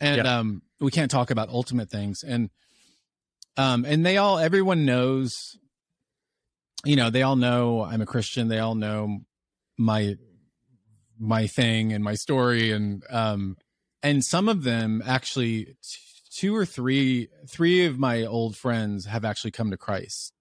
Yeah. 0.01 0.09
And 0.09 0.25
Yeah. 0.25 0.39
um 0.39 0.63
we 0.81 0.91
can't 0.91 1.11
talk 1.11 1.31
about 1.31 1.49
ultimate 1.49 1.89
things 1.91 2.23
and 2.23 2.51
um 3.57 3.85
and 3.85 4.05
they 4.05 4.17
all 4.17 4.39
everyone 4.39 4.85
knows 4.85 5.57
you 6.85 6.95
know, 6.97 7.11
they 7.11 7.23
all 7.23 7.35
know 7.37 7.83
I'm 7.83 8.01
a 8.01 8.07
Christian. 8.07 8.47
They 8.49 8.61
all 8.61 8.77
know 8.77 9.21
my 9.77 10.17
my 11.19 11.47
thing 11.47 11.93
and 11.93 12.03
my 12.05 12.15
story 12.15 12.71
and 12.73 13.03
um 13.11 13.57
and 14.03 14.25
some 14.25 14.49
of 14.49 14.63
them 14.63 15.03
actually 15.05 15.65
t- 15.65 15.75
two 16.31 16.55
or 16.55 16.65
three 16.65 17.29
three 17.49 17.85
of 17.87 17.99
my 17.99 18.25
old 18.25 18.57
friends 18.57 19.07
have 19.07 19.25
actually 19.25 19.51
come 19.51 19.71
to 19.71 19.77
Christ 19.77 20.33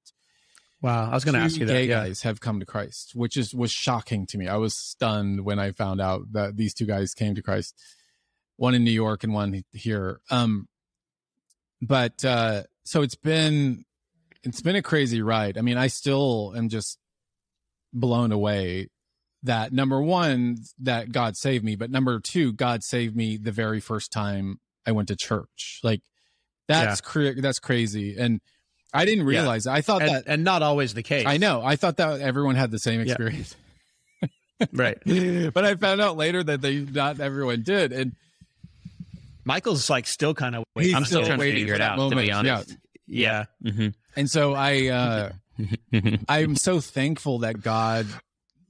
Wow. 0.82 1.09
I 1.09 1.13
was 1.13 1.25
going 1.25 1.34
to 1.34 1.41
ask 1.41 1.57
you 1.57 1.65
that. 1.65 1.86
Yeah. 1.86 2.05
guys 2.05 2.21
have 2.21 2.39
come 2.39 2.59
to 2.59 2.65
Christ, 2.65 3.13
which 3.15 3.36
is 3.36 3.53
was 3.53 3.71
shocking 3.71 4.28
to 4.28 4.38
me. 4.38 4.47
I 4.47 4.57
was 4.57 4.78
stunned 4.78 5.43
when 5.43 5.59
I 5.59 5.71
found 5.71 5.99
out 5.99 6.32
that 6.34 6.55
these 6.55 6.73
two 6.73 6.86
guys 6.86 7.13
came 7.13 7.34
to 7.36 7.41
Christ, 7.41 7.73
one 8.57 8.75
in 8.75 8.84
New 8.84 8.91
York 8.91 9.23
and 9.23 9.34
one 9.34 9.63
here. 9.71 10.21
Um, 10.30 10.67
but 11.82 12.23
uh, 12.23 12.63
so 12.84 13.01
it's 13.01 13.15
been 13.15 13.86
it's 14.43 14.61
been 14.61 14.75
a 14.75 14.84
crazy 14.84 15.21
ride. 15.21 15.57
I 15.57 15.61
mean, 15.61 15.78
I 15.78 15.88
still 15.88 16.53
am 16.55 16.69
just 16.69 16.99
blown 17.91 18.32
away 18.32 18.89
that 19.44 19.72
number 19.72 20.02
one 20.02 20.58
that 20.80 21.12
God 21.12 21.38
saved 21.38 21.64
me, 21.64 21.76
but 21.76 21.90
number 21.92 22.20
two, 22.20 22.54
God 22.54 22.84
saved 22.84 23.16
me 23.16 23.38
the 23.38 23.52
very 23.52 23.80
first 23.80 24.12
time 24.12 24.60
I 24.86 24.92
went 24.92 25.08
to 25.10 25.16
church. 25.16 25.80
Like 25.84 26.02
that's 26.68 27.02
cra- 27.02 27.36
that's 27.40 27.60
crazy, 27.60 28.18
and 28.18 28.42
I 28.94 29.06
didn't 29.06 29.26
Yeah. 29.28 29.40
realize. 29.40 29.68
I 29.68 29.82
thought 29.82 30.02
And, 30.02 30.12
that 30.12 30.24
and 30.28 30.44
not 30.44 30.62
always 30.64 30.94
the 30.94 31.04
case. 31.04 31.26
I 31.28 31.38
know. 31.38 31.62
I 31.64 31.76
thought 31.76 31.98
that 31.98 32.20
everyone 32.22 32.56
had 32.56 32.72
the 32.72 32.80
same 32.80 33.00
Yeah. 33.02 33.06
experience, 33.14 33.56
Right. 34.74 34.98
but 35.54 35.64
I 35.66 35.76
found 35.76 36.02
out 36.02 36.18
later 36.18 36.44
that 36.44 36.62
they 36.62 36.80
not 36.80 37.20
everyone 37.20 37.62
did, 37.62 37.92
and 37.94 38.14
Michael's 39.46 39.90
like 39.90 40.08
still 40.08 40.34
kind 40.34 40.56
of 40.56 40.64
waiting. 40.76 40.96
I'm 40.96 41.06
still 41.06 41.26
trying 41.26 41.40
to 41.40 41.44
figure 41.46 41.68
for 41.70 41.76
it 41.76 41.78
that 41.80 41.92
out, 42.00 42.10
to 42.10 42.16
be 42.16 42.28
moment. 42.30 42.50
honest. 42.50 42.76
Yeah, 43.08 43.46
Yeah. 43.64 43.72
hmm 43.72 43.88
and 44.16 44.30
so 44.30 44.54
I, 44.56 44.88
uh, 44.88 45.32
I'm 46.28 46.56
so 46.56 46.80
thankful 46.82 47.40
that 47.40 47.62
God, 47.62 48.08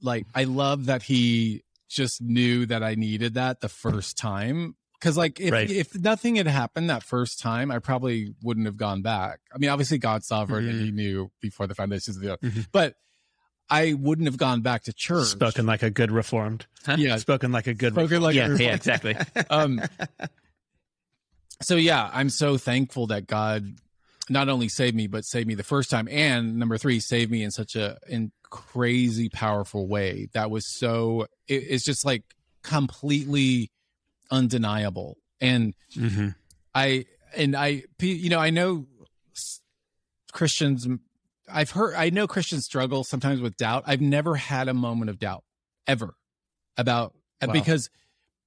like, 0.02 0.26
I 0.34 0.44
love 0.44 0.86
that 0.86 1.02
He 1.02 1.62
just 1.88 2.20
knew 2.20 2.66
that 2.66 2.82
I 2.82 2.94
needed 2.94 3.34
that 3.34 3.60
the 3.60 3.68
first 3.68 4.16
time. 4.18 4.74
Because, 5.00 5.16
like, 5.16 5.38
if 5.40 5.52
Right. 5.52 5.70
if 5.70 5.94
nothing 5.94 6.36
had 6.36 6.46
happened 6.48 6.90
that 6.90 7.02
first 7.04 7.38
time, 7.40 7.70
I 7.70 7.78
probably 7.78 8.34
wouldn't 8.42 8.66
have 8.66 8.76
gone 8.76 9.00
back. 9.00 9.38
I 9.54 9.58
mean, 9.58 9.70
obviously, 9.70 9.98
God's 9.98 10.26
sovereign 10.26 10.68
and 10.68 10.80
Mhm. 10.80 10.84
He 10.86 10.90
knew 10.90 11.30
before 11.40 11.66
the 11.68 11.74
foundations 11.74 12.16
of 12.16 12.22
the 12.22 12.32
earth, 12.32 12.40
Mhm. 12.42 12.66
but 12.72 12.96
I 13.70 13.92
wouldn't 13.92 14.26
have 14.26 14.38
gone 14.38 14.60
back 14.62 14.82
to 14.84 14.92
church. 14.92 15.28
Spoken 15.28 15.66
like 15.66 15.82
a 15.82 15.90
good 15.90 16.10
reformed. 16.10 16.66
yeah, 16.96 17.16
Spoken 17.18 17.52
like 17.52 17.66
a 17.66 17.74
good 17.74 17.92
spoken 17.92 18.22
like 18.22 18.34
yeah, 18.34 18.48
a- 18.52 18.56
yeah, 18.56 18.74
exactly. 18.74 19.14
um 19.50 19.80
so 21.60 21.74
yeah 21.76 22.08
i'm 22.12 22.30
so 22.30 22.56
thankful 22.56 23.08
that 23.08 23.26
god 23.26 23.74
not 24.30 24.48
only 24.48 24.68
saved 24.68 24.94
me 24.96 25.06
but 25.06 25.24
saved 25.24 25.46
me 25.48 25.54
the 25.54 25.62
first 25.62 25.90
time 25.90 26.08
and 26.10 26.56
number 26.56 26.76
three 26.78 27.00
saved 27.00 27.30
me 27.30 27.42
in 27.42 27.50
such 27.50 27.74
a 27.76 27.98
in 28.08 28.30
crazy 28.50 29.28
powerful 29.28 29.86
way 29.88 30.28
that 30.32 30.50
was 30.50 30.66
so 30.66 31.26
it, 31.46 31.54
it's 31.68 31.84
just 31.84 32.04
like 32.04 32.22
completely 32.62 33.70
undeniable 34.30 35.16
And 35.40 35.74
Mhm. 35.96 36.34
I 36.74 37.06
and 37.36 37.54
I 37.56 37.84
you 38.00 38.28
know 38.30 38.38
I 38.40 38.50
know 38.50 38.86
Christians 40.32 40.86
I've 41.50 41.70
heard 41.70 41.94
I 41.94 42.10
know 42.10 42.26
Christians 42.26 42.64
struggle 42.66 43.04
sometimes 43.04 43.40
with 43.40 43.56
doubt. 43.56 43.84
I've 43.86 44.00
never 44.02 44.34
had 44.36 44.68
a 44.68 44.74
moment 44.74 45.08
of 45.10 45.18
doubt 45.18 45.44
ever 45.86 46.14
about 46.76 47.14
Wow. 47.42 47.52
because 47.52 47.88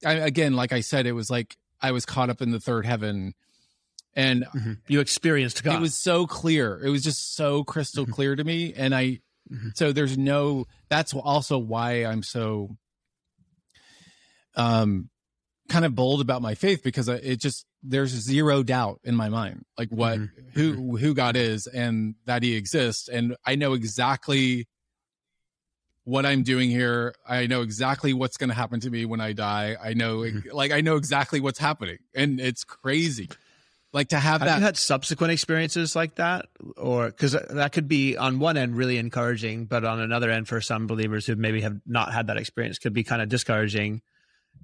I, 0.04 0.12
again 0.14 0.54
like 0.54 0.72
I 0.72 0.80
said 0.80 1.06
it 1.06 1.12
was 1.12 1.30
like 1.30 1.56
I 1.80 1.90
was 1.92 2.04
caught 2.06 2.30
up 2.30 2.40
in 2.42 2.50
the 2.52 2.60
third 2.60 2.86
heaven 2.86 3.34
and 4.14 4.44
Mhm. 4.54 4.78
You 4.88 5.00
experienced 5.00 5.62
God. 5.62 5.76
it 5.76 5.80
was 5.80 5.94
so 5.94 6.26
clear. 6.26 6.78
It 6.84 6.90
was 6.90 7.02
just 7.02 7.34
so 7.34 7.64
crystal 7.64 8.06
Mhm. 8.06 8.12
clear 8.12 8.36
to 8.36 8.44
me 8.44 8.72
and 8.74 8.94
I 8.94 9.20
Mhm. 9.50 9.76
so 9.76 9.92
there's 9.92 10.16
no 10.18 10.66
that's 10.88 11.12
also 11.14 11.58
why 11.58 12.04
I'm 12.04 12.22
so 12.22 12.76
um 14.54 15.08
kind 15.68 15.84
of 15.84 15.94
bold 15.94 16.20
about 16.20 16.42
my 16.42 16.54
faith 16.54 16.82
because 16.82 17.08
it 17.08 17.40
just 17.40 17.64
there's 17.82 18.10
zero 18.10 18.62
doubt 18.62 19.00
in 19.04 19.14
my 19.16 19.28
mind 19.28 19.64
like 19.78 19.88
what 19.90 20.18
Mhm. 20.18 20.30
who 20.54 20.96
who 20.98 21.14
God 21.14 21.36
is 21.36 21.66
and 21.66 22.14
that 22.26 22.42
he 22.42 22.54
exists 22.54 23.08
and 23.08 23.36
I 23.46 23.54
know 23.56 23.72
exactly 23.72 24.66
what 26.04 26.26
I'm 26.26 26.42
doing 26.42 26.68
here. 26.68 27.14
I 27.28 27.46
know 27.46 27.62
exactly 27.62 28.12
what's 28.12 28.36
going 28.36 28.48
to 28.50 28.56
happen 28.56 28.80
to 28.80 28.90
me 28.90 29.04
when 29.04 29.20
I 29.20 29.32
die. 29.32 29.76
I 29.80 29.94
know 29.94 30.26
like 30.52 30.72
I 30.72 30.80
know 30.80 30.96
exactly 30.96 31.38
what's 31.40 31.60
happening 31.60 31.98
and 32.14 32.40
it's 32.40 32.64
crazy. 32.64 33.28
Like 33.94 34.08
to 34.08 34.18
have 34.18 34.40
Have 34.40 34.48
that 34.48 34.58
you 34.58 34.64
had 34.64 34.78
subsequent 34.78 35.32
experiences 35.32 35.94
like 35.94 36.14
that, 36.14 36.46
or 36.78 37.08
because 37.08 37.32
that 37.32 37.72
could 37.72 37.88
be 37.88 38.16
on 38.16 38.38
one 38.38 38.56
end 38.56 38.74
really 38.74 38.96
encouraging, 38.96 39.66
but 39.66 39.84
on 39.84 40.00
another 40.00 40.30
end 40.30 40.48
for 40.48 40.62
some 40.62 40.86
believers 40.86 41.26
who 41.26 41.36
maybe 41.36 41.60
have 41.60 41.78
not 41.84 42.12
had 42.12 42.28
that 42.28 42.38
experience 42.38 42.78
could 42.78 42.94
be 42.94 43.04
kind 43.04 43.20
of 43.20 43.28
discouraging. 43.28 44.00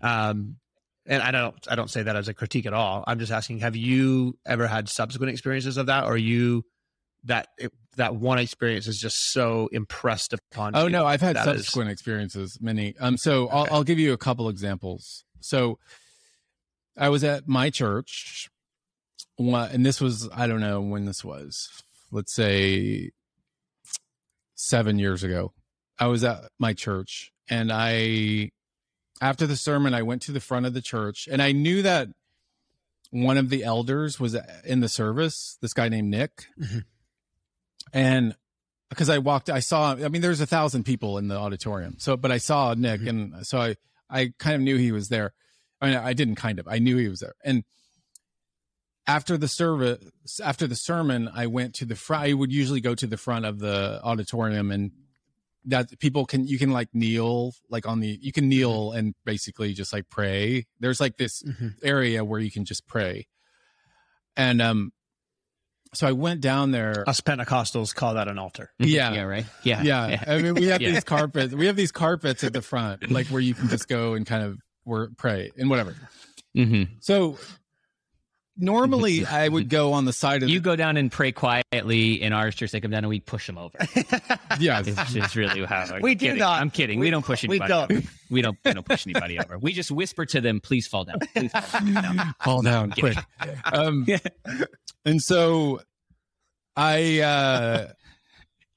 Um, 0.01 0.57
and 1.05 1.22
I 1.22 1.31
don't, 1.31 1.55
I 1.70 1.74
don't 1.74 1.91
say 1.91 2.03
that 2.03 2.16
as 2.16 2.29
a 2.29 2.35
critique 2.35 2.64
at 2.64 2.72
all. 2.72 3.05
I'm 3.07 3.18
just 3.18 3.31
asking: 3.31 3.59
Have 3.59 3.76
you 3.76 4.39
ever 4.47 4.66
had 4.66 4.89
subsequent 4.89 5.31
experiences 5.31 5.76
of 5.76 5.87
that, 5.87 6.05
or 6.05 6.16
you 6.16 6.64
that 7.24 7.49
that 7.97 8.14
one 8.14 8.39
experience 8.39 8.87
is 8.87 8.99
just 8.99 9.33
so 9.33 9.68
impressed 9.72 10.33
upon? 10.33 10.74
Oh 10.74 10.85
you 10.85 10.91
no, 10.91 11.05
I've 11.05 11.20
had 11.20 11.37
that 11.37 11.49
is- 11.49 11.66
subsequent 11.66 11.91
experiences, 11.91 12.59
many. 12.62 12.95
Um, 12.99 13.18
so 13.18 13.49
I'll, 13.49 13.66
I'll 13.70 13.85
give 13.85 13.99
you 13.99 14.14
a 14.14 14.18
couple 14.18 14.49
examples. 14.49 15.24
So 15.41 15.79
I 16.97 17.11
was 17.11 17.24
at 17.24 17.47
my 17.47 17.70
church, 17.70 18.49
one- 19.39 19.70
and 19.70 19.86
this 19.86 20.01
was 20.01 20.28
I 20.34 20.47
don't 20.47 20.61
know 20.61 20.80
when 20.80 21.07
this 21.07 21.24
was. 21.24 21.68
Let's 22.11 22.32
say 22.34 23.11
seven 24.55 24.99
years 24.99 25.22
ago. 25.22 25.53
I 25.99 26.07
was 26.07 26.22
at 26.24 26.51
my 26.59 26.74
church, 26.74 27.32
and 27.49 27.70
I 27.72 28.51
after 29.20 29.47
the 29.47 29.57
sermon, 29.57 29.95
I 29.95 30.03
went 30.03 30.22
to 30.22 30.32
the 30.32 30.41
front 30.41 30.66
of 30.66 30.74
the 30.74 30.80
church, 30.82 31.28
and 31.30 31.43
I 31.43 31.53
knew 31.53 31.82
that 31.82 32.09
one 33.11 33.36
of 33.39 33.49
the 33.49 33.64
elders 33.64 34.20
was 34.20 34.36
in 34.64 34.80
the 34.80 34.89
service. 34.89 35.57
This 35.61 35.72
guy 35.72 35.89
named 35.89 36.09
Nick, 36.11 36.47
Mhm. 36.61 36.84
and 37.93 38.36
because 38.91 39.09
I 39.11 39.18
walked, 39.18 39.51
I 39.51 39.61
saw. 39.61 39.93
I 39.95 40.09
mean, 40.09 40.22
there's 40.22 40.41
a 40.41 40.47
thousand 40.47 40.84
people 40.84 41.18
in 41.18 41.28
the 41.28 41.36
auditorium. 41.36 41.97
So, 41.99 42.16
but 42.16 42.30
I 42.30 42.39
saw 42.39 42.74
Nick, 42.74 43.01
Mhm. 43.03 43.09
and 43.09 43.47
so 43.47 43.59
I, 43.61 43.76
I 44.09 44.32
kind 44.39 44.55
of 44.57 44.62
knew 44.62 44.76
he 44.76 44.93
was 44.93 45.09
there. 45.09 45.32
I 45.80 45.89
mean, 45.89 45.97
I 45.97 46.12
didn't 46.12 46.36
kind 46.36 46.59
of. 46.59 46.66
I 46.68 46.78
knew 46.78 46.97
he 46.97 47.09
was 47.09 47.20
there. 47.20 47.34
And 47.45 47.64
after 49.09 49.37
the 49.39 49.49
service, 49.49 49.99
after 50.45 50.67
the 50.69 50.77
sermon, 50.77 51.29
I 51.35 51.47
went 51.47 51.75
to 51.77 51.85
the 51.87 51.97
front. 51.97 52.25
I 52.29 52.33
would 52.35 52.53
usually 52.53 52.81
go 52.81 52.95
to 52.95 53.07
the 53.07 53.17
front 53.17 53.47
of 53.47 53.59
the 53.59 54.01
auditorium, 54.05 54.71
and 54.71 54.93
that 55.65 55.99
people 55.99 56.25
can 56.27 56.47
you 56.47 56.59
can 56.59 56.71
like 56.71 56.89
kneel 56.95 57.53
like 57.69 57.87
on 57.89 58.01
the 58.01 58.19
you 58.23 58.33
can 58.33 58.49
kneel 58.49 58.93
and 58.93 59.15
basically 59.25 59.73
just 59.73 59.93
like 59.93 60.09
pray. 60.11 60.67
There's 60.79 61.01
like 61.01 61.17
this 61.17 61.43
Mhm. 61.43 61.75
area 61.83 62.25
where 62.25 62.39
you 62.39 62.51
can 62.51 62.65
just 62.65 62.87
pray, 62.87 63.27
and 64.37 64.61
um, 64.63 64.93
so 65.95 66.07
I 66.07 66.13
went 66.13 66.41
down 66.43 66.71
there. 66.71 67.09
Us 67.09 67.21
Pentecostals 67.23 67.95
call 67.95 68.15
that 68.15 68.29
an 68.29 68.39
altar. 68.39 68.71
Yeah. 68.79 69.13
yeah, 69.15 69.23
right. 69.23 69.47
Yeah, 69.63 69.83
yeah, 69.83 70.23
I 70.27 70.39
mean, 70.43 70.55
we 70.55 70.67
have 70.67 70.81
Yeah. 70.83 70.91
these 70.93 71.05
carpets. 71.05 71.55
We 71.55 71.67
have 71.67 71.77
these 71.77 71.93
carpets 71.93 72.45
at 72.45 72.53
the 72.53 72.63
front, 72.63 73.11
like 73.11 73.27
where 73.29 73.41
you 73.41 73.55
can 73.55 73.69
just 73.69 73.89
go 73.89 74.15
and 74.15 74.27
kind 74.27 74.45
of 74.45 74.59
wor- 74.85 75.11
pray 75.17 75.51
and 75.57 75.71
whatever. 75.71 75.95
Mm-hmm. 76.57 76.95
So 77.01 77.39
normally 78.59 79.25
I 79.31 79.49
would 79.49 79.69
go 79.69 79.93
on 79.95 80.05
the 80.05 80.13
side 80.13 80.43
of 80.43 80.49
You 80.49 80.61
go 80.61 80.77
down 80.77 80.97
and 80.97 81.11
pray 81.11 81.33
quietly 81.33 82.21
in 82.21 82.33
our 82.33 82.51
church. 82.51 82.73
They 82.73 82.81
come 82.81 82.91
down 82.91 82.99
and 83.05 83.09
we 83.09 83.21
push 83.21 83.47
them 83.47 83.57
over. 83.59 83.79
yeah, 84.61 84.83
It's 84.85 85.13
just 85.13 85.37
really 85.37 85.65
how 85.65 85.85
I'm 85.95 86.03
We 86.03 86.15
do 86.15 86.27
kidding. 86.27 86.39
not. 86.41 86.61
I'm 86.61 86.71
kidding. 86.71 86.99
We, 86.99 87.07
We- 87.07 87.11
don't 87.11 87.25
push 87.25 87.43
we 87.45 87.61
anybody. 87.61 87.69
don't. 87.69 87.93
over. 87.99 88.09
We 88.31 88.43
don't. 88.43 88.59
We 88.65 88.73
don't 88.75 88.87
push 88.87 89.07
anybody 89.07 89.39
over. 89.39 89.59
We 89.59 89.73
just 89.73 89.91
whisper 89.91 90.27
to 90.27 90.41
them, 90.41 90.61
"Please 90.61 90.87
fall 90.87 91.05
down. 91.05 91.19
Please 91.35 91.51
fall 91.53 91.81
down." 92.03 92.17
No. 92.17 92.25
fall 92.43 92.63
down 92.63 92.91
quick. 92.93 93.17
Um, 93.73 94.07
and 95.05 95.23
so 95.23 95.81
I, 96.77 97.21
uh, 97.21 97.93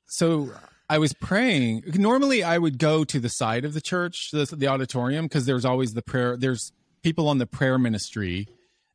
so 0.07 0.49
I 0.89 0.97
was 0.97 1.13
praying. 1.13 1.83
Normally, 1.95 2.43
I 2.43 2.57
would 2.57 2.77
go 2.77 3.03
to 3.03 3.19
the 3.19 3.29
side 3.29 3.65
of 3.65 3.73
the 3.73 3.81
church, 3.81 4.29
the, 4.31 4.45
the 4.55 4.67
auditorium, 4.67 5.25
because 5.25 5.45
there's 5.45 5.65
always 5.65 5.93
the 5.93 6.01
prayer. 6.01 6.37
There's 6.37 6.71
people 7.03 7.27
on 7.27 7.37
the 7.37 7.47
prayer 7.47 7.77
ministry 7.77 8.47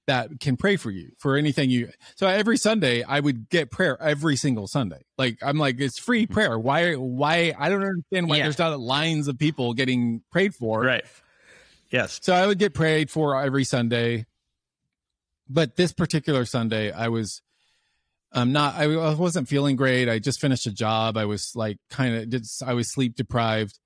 that 0.06 0.40
can 0.40 0.56
pray 0.56 0.76
for 0.76 0.90
you 0.90 1.10
for 1.18 1.36
anything 1.36 1.68
you. 1.70 1.90
So 2.14 2.26
every 2.26 2.56
Sunday, 2.56 3.02
I 3.02 3.18
would 3.20 3.48
get 3.48 3.70
prayer 3.70 4.00
every 4.00 4.36
single 4.36 4.66
Sunday. 4.66 5.02
Like 5.18 5.38
I'm 5.42 5.58
like, 5.58 5.80
it's 5.80 5.98
free 5.98 6.26
prayer. 6.26 6.58
Why? 6.58 6.94
Why? 6.94 7.54
I 7.58 7.68
don't 7.68 7.82
understand 7.82 8.28
why 8.28 8.36
Yeah. 8.36 8.44
there's 8.44 8.58
not 8.58 8.78
lines 8.78 9.28
of 9.28 9.38
people 9.38 9.74
getting 9.74 10.22
prayed 10.30 10.54
for. 10.54 10.80
Right. 10.82 11.04
Yes. 11.90 12.20
So 12.22 12.34
I 12.34 12.46
would 12.46 12.58
get 12.58 12.74
prayed 12.74 13.10
for 13.10 13.40
every 13.40 13.64
Sunday. 13.64 14.26
But 15.48 15.76
this 15.76 15.92
particular 15.92 16.44
Sunday, 16.44 16.90
I 16.90 17.08
was 17.08 17.42
i'm 18.32 18.50
not 18.52 18.74
I, 18.74 18.84
I 18.92 19.14
wasn't 19.14 19.48
feeling 19.48 19.76
great. 19.76 20.08
I 20.08 20.18
just 20.18 20.40
finished 20.40 20.66
a 20.66 20.72
job. 20.72 21.16
I 21.16 21.24
was 21.24 21.52
like 21.54 21.78
kind 21.90 22.16
of 22.16 22.28
did 22.30 22.44
I 22.64 22.74
was 22.74 22.92
sleep 22.92 23.16
deprived. 23.16 23.78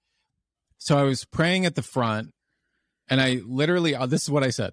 So 0.79 0.97
I 0.99 1.03
was 1.03 1.25
praying 1.27 1.67
at 1.67 1.75
the 1.75 1.83
front 1.83 2.31
and 3.09 3.21
I 3.21 3.41
literally 3.47 3.95
uh, 3.95 4.07
this 4.07 4.23
is 4.23 4.31
what 4.31 4.43
I 4.43 4.51
said. 4.51 4.73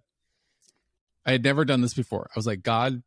I 1.27 1.31
had 1.33 1.43
never 1.43 1.65
done 1.65 1.81
this 1.81 1.93
before. 1.93 2.29
I 2.33 2.39
was 2.39 2.47
like, 2.47 2.63
God, 2.63 3.03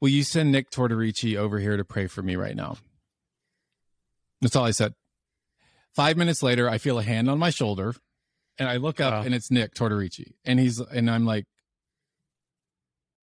will 0.00 0.08
you 0.10 0.22
send 0.22 0.52
Nick 0.52 0.70
Tortorici 0.70 1.36
over 1.36 1.58
here 1.58 1.76
to 1.76 1.84
pray 1.84 2.06
for 2.06 2.22
me 2.22 2.36
right 2.36 2.54
now? 2.54 2.76
That's 4.40 4.54
all 4.54 4.64
I 4.64 4.70
said. 4.70 4.94
Five 5.94 6.16
minutes 6.16 6.42
later, 6.42 6.70
I 6.70 6.78
feel 6.78 6.98
a 6.98 7.02
hand 7.02 7.28
on 7.28 7.38
my 7.38 7.50
shoulder 7.50 7.94
and 8.58 8.68
I 8.68 8.76
look 8.76 9.00
up 9.00 9.12
Wow. 9.12 9.22
and 9.22 9.34
it's 9.34 9.50
Nick 9.50 9.74
Tortorici. 9.74 10.34
And 10.44 10.60
he's 10.60 10.78
and 10.78 11.10
I'm 11.10 11.24
like, 11.26 11.46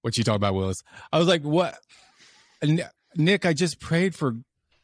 What 0.02 0.18
you 0.18 0.26
talking 0.26 0.36
about, 0.36 0.56
Willis? 0.56 0.84
I 1.14 1.18
was 1.18 1.28
like, 1.28 1.44
What? 1.44 1.78
And 2.62 2.84
Nick, 3.16 3.46
I 3.46 3.54
just 3.54 3.80
prayed 3.80 4.16
for 4.16 4.36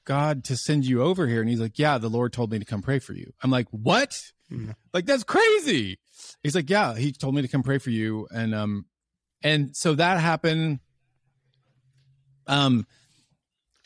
God 0.06 0.46
to 0.46 0.56
send 0.56 0.86
you 0.86 1.02
over 1.04 1.28
here. 1.28 1.42
And 1.42 1.50
he's 1.50 1.60
like, 1.60 1.78
Yeah, 1.78 1.98
the 1.98 2.10
Lord 2.10 2.32
told 2.32 2.52
me 2.52 2.60
to 2.60 2.66
come 2.66 2.82
pray 2.82 3.00
for 3.00 3.14
you. 3.14 3.34
I'm 3.44 3.52
like, 3.52 3.68
What? 3.72 4.18
Like, 4.93 5.06
that's 5.06 5.24
crazy. 5.24 5.99
He's 6.43 6.56
like, 6.56 6.70
Yeah, 6.70 6.95
he 6.95 7.12
told 7.12 7.36
me 7.36 7.41
to 7.41 7.47
come 7.47 7.64
pray 7.64 7.78
for 7.78 7.89
you. 7.89 8.28
And 8.34 8.54
um, 8.54 8.86
and 9.41 9.76
so 9.76 9.95
that 9.95 10.20
happened. 10.20 10.80
Um 12.47 12.86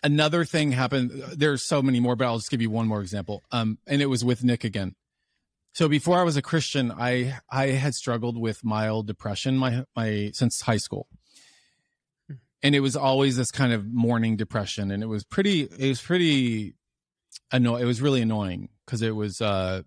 another 0.03 0.45
thing 0.45 0.71
happened. 0.71 1.11
There's 1.35 1.63
so 1.63 1.81
many 1.81 1.99
more, 1.99 2.15
but 2.15 2.25
I'll 2.25 2.37
just 2.37 2.51
give 2.51 2.61
you 2.61 2.69
one 2.69 2.87
more 2.87 3.01
example. 3.01 3.43
Um, 3.51 3.79
and 3.87 4.01
it 4.01 4.05
was 4.05 4.23
with 4.23 4.43
Nick 4.43 4.63
again. 4.63 4.95
So 5.73 5.89
before 5.89 6.19
I 6.19 6.23
was 6.23 6.37
a 6.37 6.41
Christian, 6.41 6.91
I 6.91 7.39
I 7.49 7.67
had 7.67 7.95
struggled 7.95 8.37
with 8.37 8.63
mild 8.63 9.07
depression 9.07 9.57
my 9.57 9.83
my 9.95 10.31
since 10.33 10.61
high 10.61 10.77
school. 10.77 11.07
And 12.63 12.73
it 12.73 12.79
was 12.79 12.95
always 12.95 13.35
this 13.35 13.51
kind 13.51 13.73
of 13.73 13.85
morning 13.85 14.37
depression 14.37 14.89
and 14.89 15.03
it 15.03 15.07
was 15.07 15.23
pretty 15.23 15.63
it 15.63 15.89
was 15.89 16.01
pretty 16.01 16.75
annoying 17.51 17.83
it 17.83 17.85
was 17.85 18.01
really 18.01 18.21
annoying 18.21 18.69
because 18.85 19.01
it 19.01 19.15
was 19.15 19.41
uh 19.41 19.83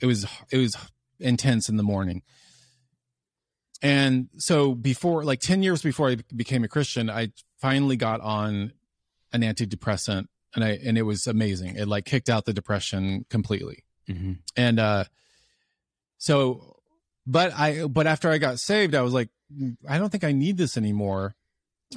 it 0.00 0.06
was 0.06 0.26
it 0.50 0.58
was 0.58 0.76
intense 1.18 1.68
in 1.68 1.76
the 1.76 1.82
morning. 1.82 2.22
And 3.82 4.28
so 4.36 4.74
before 4.74 5.24
like 5.24 5.40
10 5.40 5.62
years 5.62 5.82
before 5.82 6.10
I 6.10 6.16
became 6.34 6.64
a 6.64 6.68
Christian, 6.68 7.08
I 7.08 7.32
finally 7.58 7.96
got 7.96 8.20
on 8.20 8.72
an 9.32 9.40
antidepressant 9.42 10.26
and 10.54 10.64
I 10.64 10.78
and 10.84 10.98
it 10.98 11.02
was 11.02 11.26
amazing. 11.26 11.76
It 11.76 11.88
like 11.88 12.04
kicked 12.04 12.28
out 12.28 12.44
the 12.44 12.52
depression 12.52 13.24
completely 13.30 13.84
Mm-hmm. 14.08 14.32
and 14.56 14.80
uh 14.80 15.04
so 16.18 16.78
but 17.26 17.52
i 17.52 17.84
but 17.84 18.08
after 18.08 18.28
i 18.28 18.38
got 18.38 18.58
saved 18.58 18.96
i 18.96 19.02
was 19.02 19.12
like 19.12 19.28
i 19.88 19.98
don't 19.98 20.10
think 20.10 20.24
i 20.24 20.32
need 20.32 20.56
this 20.56 20.76
anymore 20.76 21.36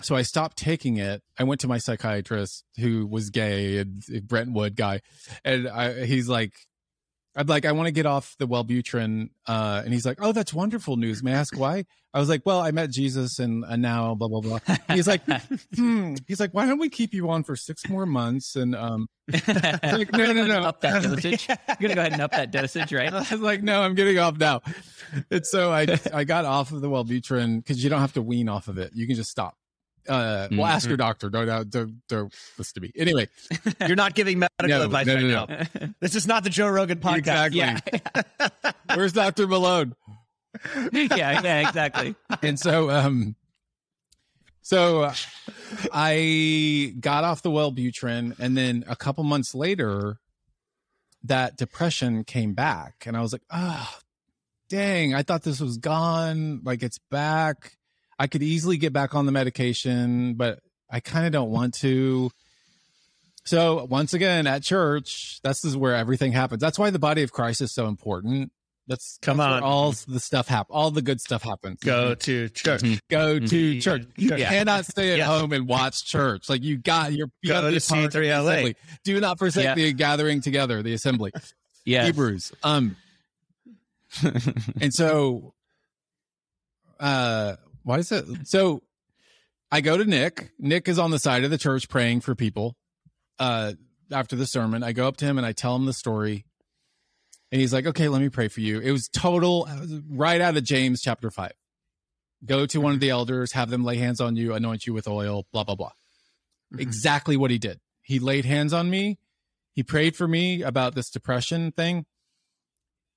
so 0.04 0.16
i 0.16 0.22
stopped 0.22 0.56
taking 0.58 0.98
it 0.98 1.24
i 1.40 1.44
went 1.44 1.62
to 1.62 1.68
my 1.68 1.80
psychiatrist 1.80 2.66
who 2.78 3.08
was 3.08 3.32
gay 3.32 3.80
and 3.80 4.04
brentwood 4.28 4.76
guy 4.76 5.02
and 5.44 5.68
I, 5.68 6.06
he's 6.06 6.30
like 6.30 6.54
I'd 7.36 7.50
like, 7.50 7.66
I 7.66 7.72
want 7.72 7.88
to 7.88 7.92
get 7.92 8.06
off 8.06 8.36
the 8.38 8.48
Wellbutrin. 8.48 9.30
Uh, 9.48 9.82
and 9.84 9.94
he's 9.94 10.06
like, 10.06 10.20
Oh, 10.22 10.32
that's 10.32 10.54
wonderful 10.54 10.98
news. 10.98 11.24
May 11.24 11.34
I 11.34 11.38
ask 11.38 11.58
why? 11.58 11.86
I 12.14 12.20
was 12.20 12.30
like, 12.30 12.44
Well, 12.46 12.60
I 12.60 12.72
met 12.72 12.92
Jesus 12.92 13.40
and, 13.40 13.66
and 13.68 13.82
now 13.82 14.14
blah, 14.14 14.28
blah, 14.28 14.42
blah. 14.42 14.60
He's 14.92 15.08
like, 15.08 15.22
hmm. 15.76 16.16
He's 16.28 16.40
like, 16.40 16.54
Why 16.54 16.68
don't 16.68 16.80
we 16.80 16.90
keep 16.90 17.14
you 17.14 17.30
on 17.30 17.44
for 17.44 17.56
six 17.56 17.88
more 17.90 18.06
months? 18.06 18.56
And, 18.56 18.76
um, 18.76 19.08
like, 19.48 20.12
no, 20.12 20.32
no, 20.32 20.46
no. 20.46 20.62
Up 20.64 20.82
that 20.82 21.02
dosage. 21.04 21.48
You're 21.80 21.90
gonna 21.90 21.96
go 21.96 22.02
ahead 22.02 22.14
and 22.14 22.22
up 22.22 22.32
that 22.32 22.52
dosage, 22.52 22.92
right? 22.92 23.12
I 23.12 23.20
was 23.20 23.42
like, 23.42 23.64
No, 23.64 23.82
I'm 23.82 23.96
getting 23.96 24.20
off 24.20 24.38
now. 24.38 24.62
And 25.32 25.46
so 25.46 25.72
I, 25.72 25.88
I 26.14 26.24
got 26.24 26.46
off 26.46 26.72
of 26.72 26.82
the 26.82 26.90
Wellbutrin 26.90 27.58
because 27.58 27.84
you 27.84 27.90
don't 27.90 28.02
have 28.02 28.14
to 28.14 28.22
wean 28.22 28.50
off 28.50 28.68
of 28.68 28.78
it. 28.78 28.92
You 28.94 29.08
can 29.08 29.16
just 29.16 29.32
stop. 29.32 29.56
Uh, 30.08 30.48
well, 30.52 30.66
ask 30.66 30.88
your 30.88 30.98
doctor. 30.98 31.30
Don't, 31.30 31.46
don't, 31.46 31.70
don't, 31.70 32.02
don't 32.10 32.34
listen 32.58 32.74
to 32.76 32.82
me. 32.82 32.92
Anyway, 32.96 33.28
You're 33.88 33.96
not 33.96 34.14
giving 34.16 34.40
medical 34.40 34.68
No, 34.68 34.84
advice 34.86 35.08
no, 35.08 35.16
right 35.16 35.24
no, 35.24 35.46
now. 35.46 35.92
This 36.00 36.16
is 36.16 36.28
not 36.28 36.44
the 36.44 36.50
Joe 36.50 36.68
Rogan 36.68 37.00
podcast. 37.00 37.48
Exactly. 37.48 37.60
Yeah. 37.60 38.72
where's 38.96 39.14
Dr. 39.14 39.48
Malone? 39.48 39.96
yeah, 40.92 41.42
yeah, 41.42 41.68
exactly. 41.68 42.16
and 42.44 42.60
so 42.60 42.90
um 42.92 43.36
so 44.62 45.02
uh, 45.02 45.14
i 45.92 46.94
got 47.00 47.24
off 47.24 47.42
the 47.42 47.50
wellbutrin 47.50 48.38
and 48.40 48.56
then 48.56 48.84
a 48.88 48.96
couple 48.96 49.24
months 49.24 49.56
later 49.56 50.18
that 51.24 51.58
depression 51.58 52.24
came 52.24 52.54
back 52.54 53.04
and 53.08 53.18
i 53.18 53.22
was 53.22 53.34
like 53.34 53.42
oh 53.52 53.98
dang 54.70 55.16
i 55.16 55.24
thought 55.24 55.42
this 55.42 55.60
was 55.60 55.78
gone 55.78 56.62
like 56.64 56.84
it's 56.84 57.00
back 57.10 57.74
i 58.24 58.28
could 58.28 58.42
easily 58.44 58.78
get 58.78 58.94
back 58.94 59.14
on 59.16 59.26
the 59.26 59.32
medication 59.32 60.34
but 60.36 60.60
i 60.90 61.00
kind 61.00 61.26
of 61.26 61.32
don't 61.32 61.50
want 61.52 61.74
to 61.74 62.30
so 63.46 63.86
once 63.90 64.14
again 64.14 64.48
at 64.48 64.64
church 64.64 65.40
this 65.44 65.66
is 65.66 65.76
where 65.76 65.96
everything 65.96 66.32
happens 66.32 66.62
that's 66.62 66.80
why 66.80 66.90
the 66.90 67.00
body 67.00 67.24
of 67.24 67.32
christ 67.32 67.60
is 67.62 67.74
so 67.74 67.88
important 67.88 68.52
that's 68.88 69.18
Come 69.22 69.38
that's 69.38 69.48
where 69.48 69.58
on. 69.58 69.64
all 69.64 69.92
the 70.08 70.20
stuff 70.20 70.48
happen 70.50 70.72
all 70.74 70.92
the 70.92 71.02
good 71.02 71.22
stuff 71.22 71.42
happens 71.42 71.80
Go 71.82 72.16
to 72.16 72.50
church. 72.50 72.82
Mhm. 72.82 73.00
go 73.10 73.40
to 73.40 73.74
Mhm. 73.76 73.82
church. 73.82 74.04
You 74.18 74.36
Yeah. 74.36 74.50
cannot 74.50 74.86
stay 74.86 75.14
at 75.14 75.20
Yes. 75.20 75.28
home 75.28 75.54
and 75.54 75.70
watch 75.70 76.04
church. 76.04 76.50
Like 76.50 76.64
you 76.64 76.78
got 76.78 77.14
your 77.14 77.28
you 77.42 77.48
Go 77.48 77.54
gotta 77.62 77.72
be 77.72 77.80
to 77.80 77.86
a 77.86 77.88
part 77.90 78.04
of 78.06 78.12
the 78.12 78.20
C3LA. 78.20 78.52
assembly. 78.54 78.76
Do 79.06 79.20
not 79.22 79.40
forsake 79.40 79.64
Yeah. 79.64 79.76
the 79.76 79.94
gathering 79.94 80.42
together, 80.42 80.84
the 80.84 80.92
assembly. 80.94 81.32
Yeah. 81.86 82.06
Hebrews. 82.08 82.52
Um, 82.62 82.98
and 84.82 84.94
so, 84.94 85.54
uh, 87.00 87.56
what 87.84 88.00
is 88.00 88.12
it? 88.12 88.26
So, 88.46 88.82
I 89.72 89.82
go 89.82 89.98
to 89.98 90.06
Nick. 90.06 90.52
Nick 90.60 90.88
is 90.88 91.00
on 91.00 91.12
the 91.12 91.20
side 91.20 91.44
of 91.44 91.50
the 91.52 91.58
church 91.58 91.90
praying 91.90 92.22
for 92.22 92.36
people. 92.36 92.76
Uh, 93.40 93.74
after 94.12 94.36
the 94.36 94.46
sermon, 94.46 94.84
I 94.84 94.92
go 94.94 95.08
up 95.08 95.18
to 95.18 95.26
him 95.26 95.38
and 95.38 95.48
I 95.48 95.52
tell 95.52 95.76
him 95.76 95.86
the 95.86 95.94
story. 95.94 96.46
And 97.52 97.60
he's 97.60 97.74
like, 97.74 97.86
okay, 97.88 98.08
let 98.08 98.22
me 98.22 98.30
pray 98.30 98.48
for 98.48 98.62
you. 98.62 98.80
It 98.80 98.92
was 98.92 99.08
total, 99.08 99.68
right 100.10 100.42
out 100.42 100.58
of 100.58 100.64
James 100.64 101.02
chapter 101.02 101.32
five. 101.32 101.54
Go 102.46 102.66
to 102.66 102.82
one 102.82 102.94
of 102.94 103.00
the 103.00 103.10
elders, 103.10 103.54
have 103.54 103.70
them 103.70 103.84
lay 103.84 103.98
hands 103.98 104.20
on 104.20 104.36
you, 104.36 104.54
anoint 104.54 104.86
you 104.86 104.94
with 104.94 105.08
oil, 105.08 105.46
blah, 105.52 105.64
blah, 105.64 105.76
blah. 105.76 105.92
Mhm. 106.74 106.80
Exactly 106.82 107.38
what 107.38 107.52
he 107.52 107.58
did. 107.58 107.80
He 108.02 108.20
laid 108.20 108.46
hands 108.46 108.74
on 108.74 108.90
me. 108.90 109.18
He 109.72 109.82
prayed 109.82 110.16
for 110.16 110.28
me 110.28 110.62
about 110.62 110.94
this 110.94 111.10
depression 111.10 111.72
thing. 111.72 112.06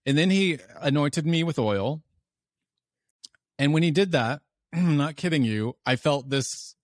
And 0.06 0.16
then 0.16 0.30
he 0.30 0.58
anointed 0.80 1.26
me 1.26 1.42
with 1.42 1.58
oil. 1.58 2.02
And 3.58 3.74
when 3.74 3.82
he 3.82 3.90
did 3.90 4.12
that, 4.12 4.42
I'm 4.76 4.96
not 4.96 5.16
kidding 5.16 5.42
you, 5.42 5.76
I 5.86 5.96
felt 5.96 6.28
this 6.28 6.74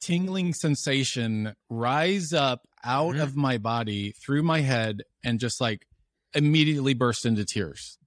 tingling 0.00 0.52
sensation 0.54 1.54
rise 1.70 2.32
up 2.32 2.68
out 2.84 3.14
Mhm. 3.14 3.22
of 3.22 3.36
my 3.36 3.56
body 3.56 4.12
through 4.12 4.42
my 4.42 4.60
head 4.60 5.02
and 5.24 5.40
just 5.40 5.60
like 5.60 5.86
immediately 6.34 6.92
burst 6.92 7.24
into 7.24 7.44
tears. 7.44 7.98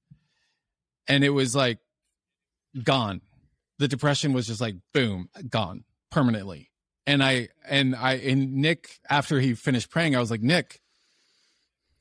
And 1.07 1.24
it 1.24 1.30
was 1.32 1.55
like 1.55 1.80
gone. 2.84 3.22
The 3.80 3.88
depression 3.88 4.34
was 4.34 4.45
just 4.47 4.61
like 4.61 4.76
boom, 4.93 5.30
gone 5.49 5.84
permanently. 6.11 6.70
And 7.07 7.24
I 7.24 7.49
and 7.68 7.95
I 7.95 8.13
and 8.15 8.53
Nick 8.55 8.99
after 9.09 9.39
he 9.39 9.53
finished 9.55 9.89
praying, 9.89 10.15
I 10.15 10.20
was 10.20 10.30
like, 10.30 10.41
"Nick, 10.41 10.82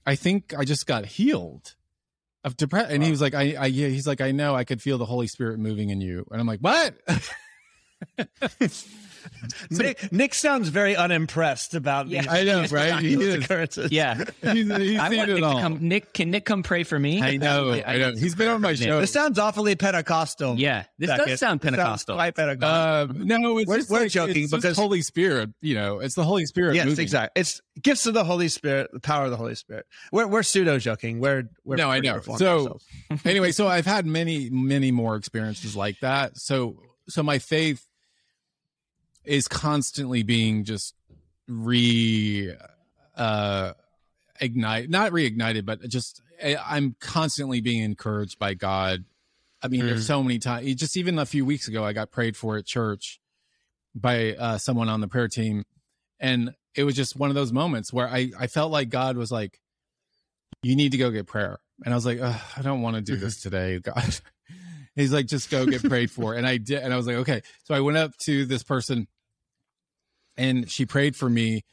I 0.04 0.16
think 0.16 0.52
I 0.52 0.64
just 0.64 0.86
got 0.86 1.06
healed 1.06 1.76
of 2.47 2.57
depression." 2.57 2.90
And 2.90 3.05
he 3.05 3.11
was 3.11 3.20
like, 3.20 3.34
"I, 3.34 3.55
I, 3.55 3.66
yeah." 3.66 3.88
He's 3.88 4.07
like, 4.07 4.22
"I 4.22 4.32
know. 4.32 4.55
I 4.55 4.64
could 4.64 4.80
feel 4.80 4.97
the 4.97 5.05
Holy 5.05 5.26
Spirit 5.26 5.59
moving 5.59 5.90
in 5.90 6.01
you." 6.01 6.26
And 6.30 6.40
I'm 6.40 6.47
like, 6.47 6.61
"What?" 6.61 6.94
Nick, 9.70 10.12
Nick 10.12 10.34
sounds 10.34 10.68
very 10.68 10.94
unimpressed 10.94 11.74
about 11.74 12.07
Yeah. 12.09 12.22
these 12.22 12.30
I 12.30 12.44
know, 12.44 12.61
right? 12.70 13.02
He 13.02 13.16
miraculous 13.16 13.26
is. 13.26 13.44
occurrences. 13.44 13.92
Yeah. 13.92 14.14
he's, 14.42 14.54
he's 14.76 14.98
I 15.00 15.09
seen 15.09 15.18
want 15.18 15.30
it 15.30 15.34
Nick 15.34 15.42
all. 15.42 15.54
to 15.57 15.61
come. 15.61 15.78
Nick, 15.88 16.12
can 16.12 16.30
Nick 16.30 16.44
come 16.44 16.62
pray 16.62 16.84
for 16.84 16.96
me? 16.98 17.20
I 17.20 17.36
know, 17.36 17.72
I, 17.72 17.98
know. 17.98 18.12
He's 18.14 18.36
been 18.36 18.48
on 18.48 18.61
my 18.61 18.74
show. 18.74 19.00
This 19.00 19.12
sounds 19.12 19.38
awfully 19.38 19.74
Pentecostal. 19.74 20.57
Yeah, 20.59 20.84
this 20.98 21.09
Beckett. 21.11 21.26
does 21.26 21.40
sound 21.40 21.61
Sounds 21.61 21.62
Pentecostal. 21.76 22.14
quite 22.16 22.34
Pentecostal. 22.36 23.16
Um, 23.18 23.26
no, 23.26 23.59
it's 23.59 23.68
We're- 23.68 23.80
just 23.80 23.90
we're 23.90 24.00
like- 24.02 24.11
joking 24.12 24.44
it's 24.44 24.52
just 24.52 24.62
because- 24.62 24.76
Holy 24.76 25.02
Spirit. 25.02 25.50
You 25.61 25.74
know, 25.74 25.98
it's 25.98 26.14
the 26.14 26.24
Holy 26.24 26.46
Spirit. 26.46 26.76
yes, 26.76 26.86
moving. 26.86 27.02
exactly. 27.02 27.40
It's 27.40 27.61
gifts 27.82 28.07
of 28.07 28.14
the 28.14 28.24
Holy 28.24 28.48
Spirit, 28.48 28.90
the 28.92 29.00
power 29.00 29.24
of 29.24 29.32
the 29.32 29.36
Holy 29.36 29.57
Spirit. 29.57 29.86
We're 30.12 30.28
we're 30.28 30.44
pseudo 30.44 30.78
joking. 30.78 31.18
We're, 31.18 31.44
we're 31.64 31.76
No, 31.76 31.90
I 31.90 32.00
pretty 32.00 32.16
know. 32.28 32.36
So- 32.36 32.78
anyway, 33.24 33.50
so 33.52 33.66
I've 33.76 33.86
had 33.86 34.07
many, 34.07 34.50
many 34.50 34.92
more 34.92 35.16
experiences 35.16 35.74
like 35.74 35.96
that. 36.00 36.36
So, 36.38 36.76
so 37.09 37.22
my 37.24 37.38
faith 37.40 37.84
is 39.27 39.49
constantly 39.49 40.22
being 40.22 40.64
just 40.64 40.95
re, 41.49 42.55
uh, 43.16 43.72
ignite, 44.41 44.91
not 44.91 45.12
reignited, 45.12 45.64
but 45.64 45.87
just 45.89 46.20
I- 46.43 46.57
I'm 46.57 46.97
constantly 47.01 47.61
being 47.61 47.83
encouraged 47.83 48.39
by 48.39 48.55
God. 48.55 49.05
I 49.62 49.68
mean, 49.68 49.87
there's 49.87 50.05
Mm. 50.05 50.07
so 50.07 50.22
many 50.22 50.39
times. 50.39 50.74
Just 50.74 50.97
even 50.97 51.18
a 51.18 51.24
few 51.27 51.45
weeks 51.47 51.66
ago, 51.66 51.83
I 51.85 51.93
got 51.95 52.11
prayed 52.11 52.37
for 52.37 52.59
at 52.59 52.66
church 52.66 53.20
by 53.95 54.35
uh, 54.35 54.59
someone 54.59 54.89
on 54.91 55.01
the 55.01 55.09
prayer 55.09 55.29
team, 55.29 55.64
and 56.20 56.55
it 56.74 56.85
was 56.85 56.95
just 56.95 57.16
one 57.16 57.31
of 57.31 57.35
those 57.35 57.53
moments 57.53 57.93
where 57.93 58.07
I 58.09 58.31
I 58.39 58.47
felt 58.49 58.70
like 58.70 58.91
God 58.91 59.16
was 59.16 59.33
like, 59.33 59.59
"You 60.62 60.77
need 60.77 60.93
to 60.93 60.99
go 60.99 61.11
get 61.11 61.27
prayer," 61.27 61.59
and 61.85 61.95
I 61.95 61.97
was 61.97 62.05
like, 62.05 62.20
"I 62.20 62.61
don't 62.62 62.83
want 62.83 62.97
to 62.97 63.03
do 63.03 63.16
this 63.16 63.41
today, 63.41 63.79
God." 63.83 64.14
He's 64.95 65.12
like, 65.12 65.27
"Just 65.27 65.51
go 65.51 65.64
get 65.64 65.83
prayed 65.83 66.11
for," 66.11 66.35
and 66.35 66.47
I 66.47 66.59
did, 66.59 66.83
and 66.83 66.93
I 66.93 66.97
was 66.99 67.07
like, 67.07 67.16
"Okay." 67.16 67.43
So 67.64 67.74
I 67.74 67.81
went 67.81 67.97
up 67.97 68.14
to 68.24 68.45
this 68.45 68.62
person, 68.62 69.09
and 70.37 70.70
she 70.70 70.87
prayed 70.87 71.16
for 71.16 71.28
me, 71.28 71.64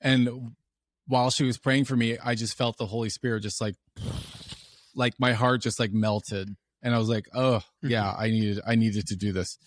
and 0.00 0.52
while 1.06 1.30
she 1.30 1.44
was 1.44 1.58
praying 1.58 1.84
for 1.84 1.96
me, 1.96 2.18
I 2.22 2.34
just 2.34 2.56
felt 2.56 2.78
the 2.78 2.86
Holy 2.86 3.10
Spirit 3.10 3.42
just 3.42 3.60
like, 3.60 3.76
like 4.94 5.14
my 5.18 5.32
heart 5.32 5.62
just 5.62 5.78
like 5.78 5.92
melted, 5.92 6.48
and 6.82 6.94
I 6.94 6.98
was 6.98 7.08
like, 7.08 7.28
"Oh 7.34 7.62
yeah, 7.82 8.12
I 8.16 8.28
needed, 8.28 8.60
I 8.66 8.74
needed 8.74 9.06
to 9.08 9.16
do 9.16 9.32
this." 9.32 9.58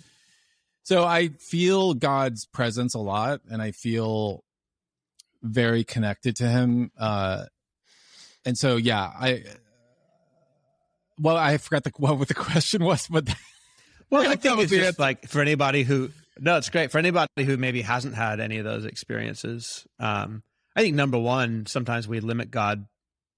So 0.84 1.04
I 1.04 1.30
feel 1.30 1.94
God's 1.94 2.46
presence 2.46 2.94
a 2.94 3.00
lot, 3.00 3.42
and 3.50 3.62
I 3.62 3.72
feel 3.72 4.44
very 5.44 5.84
connected 5.84 6.36
to 6.38 6.48
Him. 6.48 6.92
Uh, 6.98 7.46
and 8.46 8.58
so, 8.58 8.78
yeah, 8.78 9.02
I. 9.02 9.44
Well, 11.20 11.36
I 11.36 11.58
forgot 11.58 11.84
the 11.84 11.92
what 11.98 12.28
the 12.28 12.34
question 12.34 12.84
was, 12.84 13.08
but 13.08 13.28
Well, 14.10 14.22
I 14.30 14.36
think 14.36 14.58
was 14.58 14.72
it's 14.72 14.84
just 14.84 15.00
like 15.00 15.28
for 15.28 15.42
anybody 15.42 15.84
who 15.84 16.10
no, 16.40 16.58
it's 16.58 16.70
great 16.70 16.92
for 16.92 16.98
anybody 16.98 17.44
who 17.44 17.58
maybe 17.58 17.82
hasn't 17.82 18.16
had 18.16 18.40
any 18.40 18.58
of 18.58 18.66
those 18.66 18.86
experiences. 18.86 19.86
Um, 20.00 20.44
I 20.76 20.82
think 20.82 20.96
number 20.96 21.18
one, 21.18 21.66
sometimes 21.66 22.08
we 22.08 22.20
limit 22.20 22.52
God, 22.52 22.86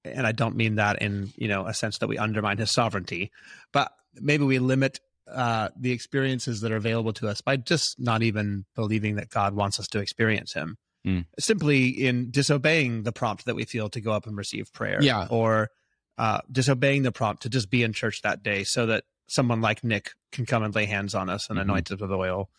and 0.04 0.26
I 0.28 0.32
don't 0.32 0.56
mean 0.56 0.76
that 0.76 1.02
in 1.02 1.32
you 1.36 1.48
know 1.48 1.66
a 1.66 1.74
sense 1.74 1.98
that 2.00 2.08
we 2.08 2.18
undermine 2.18 2.58
His 2.58 2.72
sovereignty, 2.72 3.32
but 3.72 3.92
maybe 4.16 4.44
we 4.44 4.60
limit 4.60 5.00
uh, 5.28 5.70
the 5.80 5.92
experiences 5.92 6.62
that 6.62 6.72
are 6.72 6.76
available 6.78 7.14
to 7.14 7.28
us 7.28 7.40
by 7.42 7.56
just 7.56 8.00
not 8.00 8.24
even 8.24 8.66
believing 8.76 9.16
that 9.16 9.30
God 9.30 9.54
wants 9.54 9.80
us 9.80 9.88
to 9.90 10.00
experience 10.00 10.54
Him. 10.54 10.78
Mm. 11.06 11.26
Simply 11.40 11.88
in 11.88 12.30
disobeying 12.32 13.04
the 13.04 13.12
prompt 13.12 13.46
that 13.46 13.56
we 13.56 13.64
feel 13.66 13.90
to 13.90 14.02
go 14.02 14.12
up 14.12 14.26
and 14.28 14.36
receive 14.36 14.74
prayer, 14.74 15.00
Yeah. 15.02 15.28
or 15.30 15.70
uh, 16.18 16.42
disobeying 16.52 17.04
the 17.04 17.12
prompt 17.14 17.44
to 17.44 17.50
just 17.50 17.70
be 17.70 17.84
in 17.84 17.94
church 17.94 18.22
that 18.24 18.44
day, 18.44 18.64
so 18.66 18.86
that 18.88 19.06
someone 19.28 19.62
like 19.62 19.84
Nick 19.84 20.12
can 20.32 20.46
come 20.46 20.64
and 20.64 20.74
lay 20.76 20.86
hands 20.86 21.16
on 21.16 21.30
us 21.30 21.50
and 21.50 21.58
Mhm. 21.58 21.62
anoint 21.62 21.92
us 21.92 22.02
with 22.02 22.12
oil. 22.12 22.50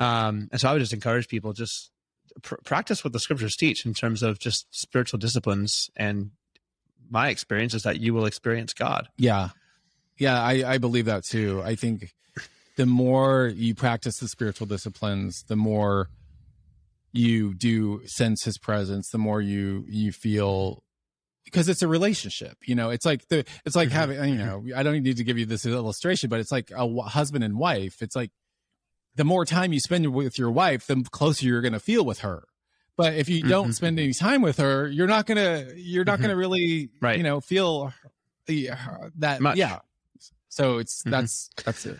Um, 0.00 0.48
and 0.50 0.60
so 0.60 0.68
I 0.68 0.72
would 0.72 0.80
just 0.80 0.92
encourage 0.92 1.28
people 1.28 1.52
just 1.52 1.90
pr- 2.42 2.56
practice 2.64 3.04
what 3.04 3.12
the 3.12 3.20
scriptures 3.20 3.54
teach 3.54 3.86
in 3.86 3.94
terms 3.94 4.22
of 4.22 4.38
just 4.38 4.66
spiritual 4.70 5.18
disciplines. 5.18 5.90
And 5.94 6.30
my 7.08 7.28
experience 7.28 7.74
is 7.74 7.82
that 7.84 8.00
you 8.00 8.14
will 8.14 8.24
experience 8.26 8.72
God. 8.72 9.08
Yeah. 9.16 9.50
Yeah, 10.18 10.42
I, 10.42 10.74
I 10.74 10.78
believe 10.78 11.04
that 11.06 11.24
too. 11.24 11.62
I 11.64 11.74
think 11.76 12.12
the 12.76 12.86
more 12.86 13.46
you 13.54 13.74
practice 13.74 14.18
the 14.18 14.28
spiritual 14.28 14.66
disciplines, 14.66 15.44
the 15.48 15.56
more 15.56 16.08
you 17.12 17.54
do 17.54 18.02
sense 18.06 18.44
his 18.44 18.58
presence, 18.58 19.10
the 19.10 19.18
more 19.18 19.40
you 19.40 19.84
you 19.88 20.12
feel 20.12 20.82
because 21.44 21.68
it's 21.68 21.82
a 21.82 21.88
relationship. 21.88 22.56
You 22.64 22.74
know, 22.74 22.90
it's 22.90 23.04
like 23.04 23.26
the 23.28 23.44
it's 23.64 23.74
like 23.74 23.88
Mhm. 23.88 23.92
having 23.92 24.28
you 24.32 24.38
know, 24.38 24.64
I 24.76 24.82
don't 24.82 25.02
need 25.02 25.16
to 25.16 25.24
give 25.24 25.38
you 25.38 25.46
this 25.46 25.66
illustration, 25.66 26.30
but 26.30 26.38
it's 26.38 26.52
like 26.52 26.70
a 26.70 26.74
w- 26.86 27.00
husband 27.02 27.42
and 27.42 27.58
wife. 27.58 28.02
It's 28.02 28.14
like 28.14 28.30
the 29.20 29.24
more 29.24 29.44
time 29.44 29.72
you 29.72 29.80
spend 29.80 30.06
with 30.14 30.38
your 30.38 30.50
wife, 30.50 30.86
the 30.86 31.04
closer 31.10 31.44
you're 31.46 31.60
going 31.60 31.74
to 31.74 31.80
feel 31.90 32.04
with 32.04 32.20
her. 32.20 32.44
but 32.96 33.14
if 33.14 33.28
you 33.28 33.42
don't 33.42 33.70
Mhm. 33.70 33.74
spend 33.74 33.98
any 33.98 34.12
time 34.12 34.42
with 34.42 34.58
her 34.58 34.86
you're 34.88 35.06
not 35.06 35.24
gonna 35.26 35.66
you're 35.74 36.04
not 36.04 36.18
Mhm. 36.18 36.22
gonna 36.22 36.36
really 36.36 36.90
Right. 37.00 37.16
you 37.16 37.22
know 37.22 37.40
feel 37.40 37.92
that 38.46 39.38
Much. 39.40 39.56
yeah 39.56 39.78
so 40.48 40.78
it's 40.78 41.02
Mhm. 41.04 41.10
that's 41.12 41.50
that's 41.64 41.86
it 41.86 41.98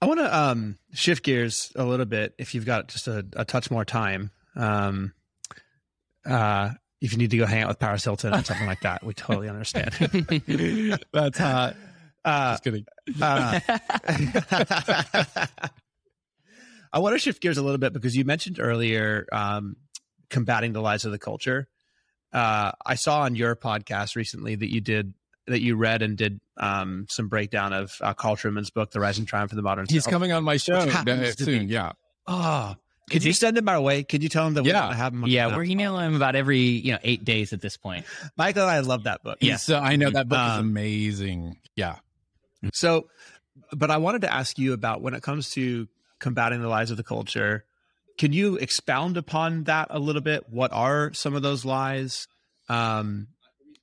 I 0.00 0.06
want 0.06 0.20
to 0.20 0.36
um, 0.36 0.78
shift 0.92 1.24
gears 1.24 1.72
a 1.76 1.84
little 1.84 2.06
bit 2.06 2.34
if 2.38 2.54
you've 2.54 2.66
got 2.66 2.88
just 2.88 3.06
a, 3.08 3.24
a 3.36 3.44
touch 3.44 3.70
more 3.70 3.84
time. 3.84 4.30
Um, 4.56 5.12
uh, 6.26 6.70
if 7.00 7.12
you 7.12 7.18
need 7.18 7.30
to 7.30 7.36
go 7.38 7.46
hang 7.46 7.62
out 7.62 7.68
with 7.68 7.78
Paris 7.78 8.02
Hilton 8.04 8.34
or 8.34 8.42
something 8.44 8.66
like 8.66 8.80
that, 8.82 9.04
we 9.04 9.14
totally 9.14 9.48
understand. 9.48 9.92
that's 11.12 11.38
hot 11.38 11.76
Uh, 12.24 12.52
just 12.52 12.64
kidding 12.64 12.84
uh, 13.20 13.60
I 16.92 16.98
want 16.98 17.14
to 17.14 17.18
shift 17.18 17.40
gears 17.40 17.58
a 17.58 17.62
little 17.62 17.78
bit 17.78 17.92
because 17.92 18.16
you 18.16 18.24
mentioned 18.24 18.58
earlier 18.60 19.26
um, 19.32 19.76
combating 20.30 20.72
the 20.72 20.80
lies 20.82 21.04
of 21.04 21.12
the 21.12 21.18
culture. 21.18 21.68
Uh, 22.32 22.72
I 22.84 22.94
saw 22.94 23.20
on 23.22 23.34
your 23.36 23.54
podcast 23.56 24.16
recently 24.16 24.54
that 24.56 24.72
you 24.72 24.80
did 24.80 25.14
that 25.46 25.60
you 25.60 25.74
read 25.76 26.02
and 26.02 26.16
did 26.16 26.40
um, 26.56 27.06
some 27.08 27.28
breakdown 27.28 27.72
of 27.72 27.96
uh, 28.00 28.14
Carl 28.14 28.36
Trueman's 28.36 28.70
book, 28.70 28.90
The 28.92 29.00
Rise 29.00 29.18
and 29.18 29.26
Triumph 29.26 29.50
of 29.52 29.56
the 29.56 29.62
Modern 29.62 29.86
he's 29.88 30.04
Self. 30.04 30.12
coming 30.12 30.32
on 30.32 30.44
my 30.44 30.56
show 30.56 30.84
Which 30.84 30.92
happens 30.92 31.30
uh, 31.30 31.32
to 31.32 31.44
soon 31.44 31.66
be- 31.66 31.72
yeah 31.74 31.92
Oh, 32.28 32.76
could 33.10 33.16
Is 33.16 33.26
you 33.26 33.32
send 33.32 33.58
him 33.58 33.68
our 33.68 33.80
way? 33.80 34.04
Could 34.04 34.22
you 34.22 34.28
tell 34.28 34.46
him 34.46 34.54
that 34.54 34.64
Yeah. 34.64 34.74
we're 34.74 34.80
gonna 34.82 34.94
have 34.94 35.12
him? 35.12 35.24
on 35.24 35.30
yeah, 35.30 35.48
we're 35.54 35.64
emailing 35.64 36.06
him 36.06 36.14
about 36.14 36.36
every 36.36 36.60
you 36.60 36.92
know 36.92 36.98
eight 37.02 37.24
days 37.24 37.52
at 37.52 37.60
this 37.60 37.76
point. 37.76 38.06
Michael 38.36 38.64
I 38.66 38.78
love 38.80 39.02
that 39.04 39.22
book. 39.24 39.38
Yeah. 39.40 39.56
so 39.56 39.78
i 39.78 39.96
know 39.96 40.08
that 40.10 40.28
book 40.28 40.38
is 40.38 40.52
Um, 40.58 40.60
amazing 40.70 41.56
yeah 41.74 41.96
So, 42.72 43.08
but 43.72 43.90
I 43.90 43.96
wanted 43.96 44.20
to 44.22 44.32
ask 44.32 44.56
you 44.58 44.72
about 44.72 45.02
when 45.02 45.14
it 45.14 45.22
comes 45.22 45.50
to 45.50 45.88
combating 46.22 46.62
the 46.62 46.68
lies 46.68 46.90
of 46.90 46.96
the 46.96 47.02
culture. 47.02 47.64
Can 48.16 48.32
you 48.32 48.56
expound 48.56 49.16
upon 49.18 49.64
that 49.64 49.88
a 49.90 49.98
little 49.98 50.22
bit? 50.22 50.48
What 50.48 50.72
are 50.72 51.12
some 51.12 51.34
of 51.34 51.42
those 51.42 51.64
lies? 51.66 52.28
Um, 52.70 53.28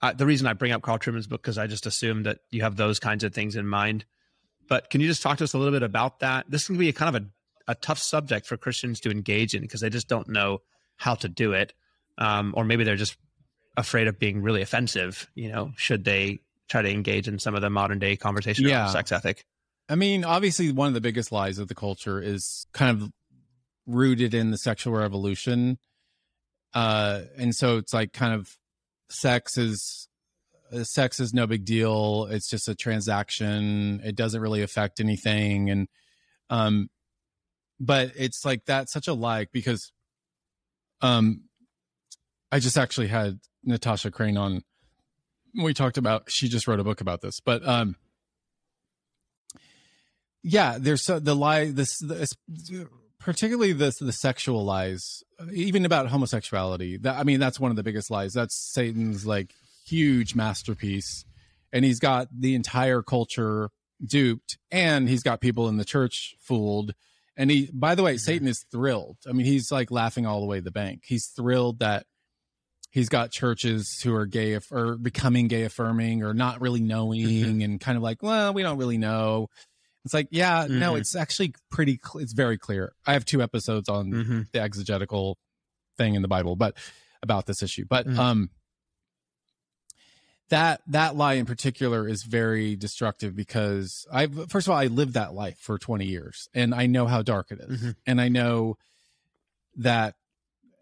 I, 0.01 0.13
the 0.13 0.25
reason 0.25 0.47
I 0.47 0.53
bring 0.53 0.71
up 0.71 0.81
Carl 0.81 0.97
Trueman's 0.97 1.27
book 1.27 1.41
because 1.41 1.57
I 1.57 1.67
just 1.67 1.85
assume 1.85 2.23
that 2.23 2.39
you 2.49 2.61
have 2.61 2.75
those 2.77 2.99
kinds 2.99 3.23
of 3.23 3.33
things 3.33 3.55
in 3.55 3.67
mind. 3.67 4.05
But 4.67 4.89
can 4.89 5.01
you 5.01 5.07
just 5.07 5.21
talk 5.21 5.37
to 5.39 5.43
us 5.43 5.53
a 5.53 5.57
little 5.57 5.73
bit 5.73 5.83
about 5.83 6.19
that? 6.21 6.45
This 6.49 6.67
can 6.67 6.77
be 6.77 6.89
a 6.89 6.93
kind 6.93 7.15
of 7.15 7.23
a, 7.23 7.71
a 7.71 7.75
tough 7.75 7.99
subject 7.99 8.45
for 8.45 8.55
Christians 8.55 8.99
to 9.01 9.11
engage 9.11 9.53
in 9.53 9.61
because 9.61 9.81
they 9.81 9.89
just 9.89 10.07
don't 10.07 10.29
know 10.29 10.61
how 10.95 11.15
to 11.15 11.27
do 11.27 11.53
it, 11.53 11.73
um, 12.17 12.53
or 12.55 12.63
maybe 12.63 12.83
they're 12.83 12.95
just 12.95 13.17
afraid 13.77 14.07
of 14.07 14.19
being 14.19 14.41
really 14.41 14.61
offensive. 14.61 15.29
You 15.33 15.51
know, 15.51 15.71
should 15.75 16.05
they 16.05 16.39
try 16.67 16.81
to 16.83 16.89
engage 16.89 17.27
in 17.27 17.39
some 17.39 17.55
of 17.55 17.61
the 17.61 17.69
modern 17.69 17.97
day 17.99 18.15
conversation 18.15 18.67
Yeah. 18.67 18.81
around 18.83 18.91
sex 18.91 19.11
ethic? 19.11 19.45
I 19.89 19.95
mean, 19.95 20.23
obviously, 20.23 20.71
one 20.71 20.87
of 20.87 20.93
the 20.93 21.01
biggest 21.01 21.31
lies 21.31 21.57
of 21.57 21.67
the 21.67 21.75
culture 21.75 22.21
is 22.21 22.67
kind 22.73 23.01
of 23.01 23.11
rooted 23.87 24.35
in 24.35 24.51
the 24.51 24.57
sexual 24.57 24.93
revolution. 24.93 25.79
Uh, 26.75 27.21
and 27.35 27.55
so 27.55 27.77
it's 27.77 27.93
like 27.93 28.13
kind 28.13 28.33
of 28.33 28.55
sex 29.09 29.57
is 29.57 30.07
uh, 30.71 30.83
sex 30.83 31.19
is 31.19 31.33
no 31.33 31.47
big 31.47 31.65
deal. 31.65 32.27
It's 32.29 32.47
just 32.47 32.67
a 32.67 32.75
transaction. 32.75 34.01
It 34.03 34.15
doesn't 34.15 34.39
really 34.39 34.61
affect 34.61 34.99
anything. 34.99 35.71
And, 35.71 35.87
um, 36.51 36.89
but 37.79 38.11
it's 38.15 38.45
like 38.45 38.65
that's 38.65 38.93
such 38.93 39.07
a 39.07 39.13
lie 39.13 39.47
because, 39.51 39.91
um, 41.01 41.45
I 42.51 42.59
just 42.59 42.77
actually 42.77 43.07
had 43.07 43.39
Natasha 43.63 44.11
Crain 44.11 44.37
on. 44.37 44.63
We 45.59 45.73
talked 45.73 45.97
about. 45.97 46.29
She 46.29 46.47
just 46.47 46.67
wrote 46.67 46.79
a 46.79 46.83
book 46.83 47.01
about 47.01 47.21
this, 47.21 47.39
but 47.39 47.67
um, 47.67 47.95
yeah 50.43 50.77
there's 50.79 51.01
so 51.01 51.19
the 51.19 51.35
lie 51.35 51.71
this, 51.71 51.99
this 51.99 52.33
particularly 53.19 53.73
the 53.73 53.95
the 53.99 54.13
sexual 54.13 54.63
lies 54.63 55.23
even 55.53 55.85
about 55.85 56.07
homosexuality 56.07 56.97
that 56.97 57.17
i 57.17 57.23
mean 57.23 57.39
that's 57.39 57.59
one 57.59 57.71
of 57.71 57.77
the 57.77 57.83
biggest 57.83 58.09
lies. 58.09 58.33
That's 58.33 58.55
satan's 58.55 59.25
like 59.25 59.53
huge 59.89 60.35
masterpiece. 60.35 61.25
And 61.71 61.83
he's 61.85 61.99
got 61.99 62.27
the 62.31 62.55
entire 62.55 63.01
culture 63.01 63.69
duped 64.03 64.57
and 64.71 65.09
he's 65.09 65.23
got 65.23 65.41
people 65.41 65.67
in 65.67 65.77
the 65.77 65.85
church 65.85 66.35
fooled. 66.39 66.93
And 67.35 67.51
he 67.51 67.69
by 67.73 67.95
the 67.95 68.03
way 68.03 68.13
mm-hmm. 68.13 68.19
satan 68.19 68.47
is 68.47 68.65
thrilled. 68.71 69.17
I 69.27 69.33
mean 69.33 69.45
he's 69.45 69.71
like 69.71 69.91
laughing 69.91 70.25
all 70.25 70.39
the 70.39 70.47
way 70.47 70.57
to 70.57 70.63
the 70.63 70.71
bank. 70.71 71.03
He's 71.05 71.27
thrilled 71.27 71.79
that 71.79 72.05
he's 72.91 73.09
got 73.09 73.31
churches 73.31 73.99
who 74.03 74.15
are 74.15 74.25
gay 74.25 74.59
or 74.71 74.95
becoming 74.95 75.47
gay 75.47 75.63
affirming 75.63 76.23
or 76.23 76.33
not 76.33 76.61
really 76.61 76.81
knowing 76.81 77.21
mm-hmm. 77.21 77.61
and 77.61 77.79
kind 77.79 77.97
of 77.97 78.03
like 78.03 78.23
well 78.23 78.53
we 78.53 78.63
don't 78.63 78.77
really 78.77 78.97
know 78.97 79.47
it's 80.05 80.13
like 80.13 80.27
yeah 80.31 80.65
no 80.69 80.93
Mhm. 80.93 80.99
it's 80.99 81.15
actually 81.15 81.53
pretty 81.69 81.99
cl- 82.03 82.21
it's 82.23 82.33
very 82.33 82.57
clear 82.57 82.93
i 83.05 83.13
have 83.13 83.25
two 83.25 83.41
episodes 83.41 83.89
on 83.89 84.11
Mm-hmm. 84.11 84.41
the 84.53 84.59
exegetical 84.61 85.37
thing 85.97 86.15
in 86.15 86.21
the 86.21 86.27
bible 86.27 86.55
but 86.55 86.75
about 87.21 87.45
this 87.45 87.61
issue 87.61 87.85
but 87.89 88.07
Mhm. 88.07 88.17
um 88.17 88.49
that 90.49 90.81
that 90.87 91.15
lie 91.15 91.33
in 91.33 91.45
particular 91.45 92.07
is 92.07 92.23
very 92.23 92.75
destructive 92.75 93.35
because 93.35 94.07
i 94.11 94.25
first 94.47 94.67
of 94.67 94.71
all 94.71 94.77
i 94.77 94.87
lived 94.87 95.13
that 95.13 95.33
life 95.33 95.57
for 95.59 95.77
20 95.77 96.05
years 96.05 96.47
and 96.53 96.73
i 96.73 96.85
know 96.87 97.05
how 97.05 97.21
dark 97.21 97.51
it 97.51 97.59
is. 97.59 97.81
Mhm. 97.81 97.95
and 98.07 98.21
i 98.21 98.29
know 98.29 98.77
that 99.75 100.15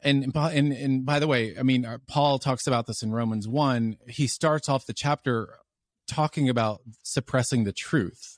and 0.03 0.31
and 0.35 0.71
and 0.73 1.05
by 1.05 1.19
the 1.19 1.27
way 1.27 1.57
i 1.57 1.63
mean 1.63 1.85
uh, 1.85 1.97
paul 2.07 2.39
talks 2.39 2.65
about 2.67 2.87
this 2.87 3.01
in 3.03 3.11
romans 3.11 3.47
1 3.47 3.97
he 4.07 4.27
starts 4.27 4.69
off 4.69 4.85
the 4.85 4.93
chapter 4.93 5.55
talking 6.07 6.47
about 6.47 6.81
suppressing 7.03 7.63
the 7.65 7.73
truth 7.73 8.36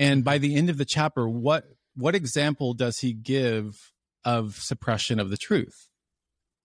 and 0.00 0.24
by 0.24 0.38
the 0.38 0.56
end 0.56 0.68
of 0.70 0.76
the 0.78 0.84
chapter 0.84 1.28
what 1.28 1.64
what 1.94 2.14
example 2.16 2.74
does 2.74 2.98
he 2.98 3.12
give 3.12 3.92
of 4.24 4.56
suppression 4.56 5.20
of 5.20 5.30
the 5.30 5.36
truth 5.36 5.86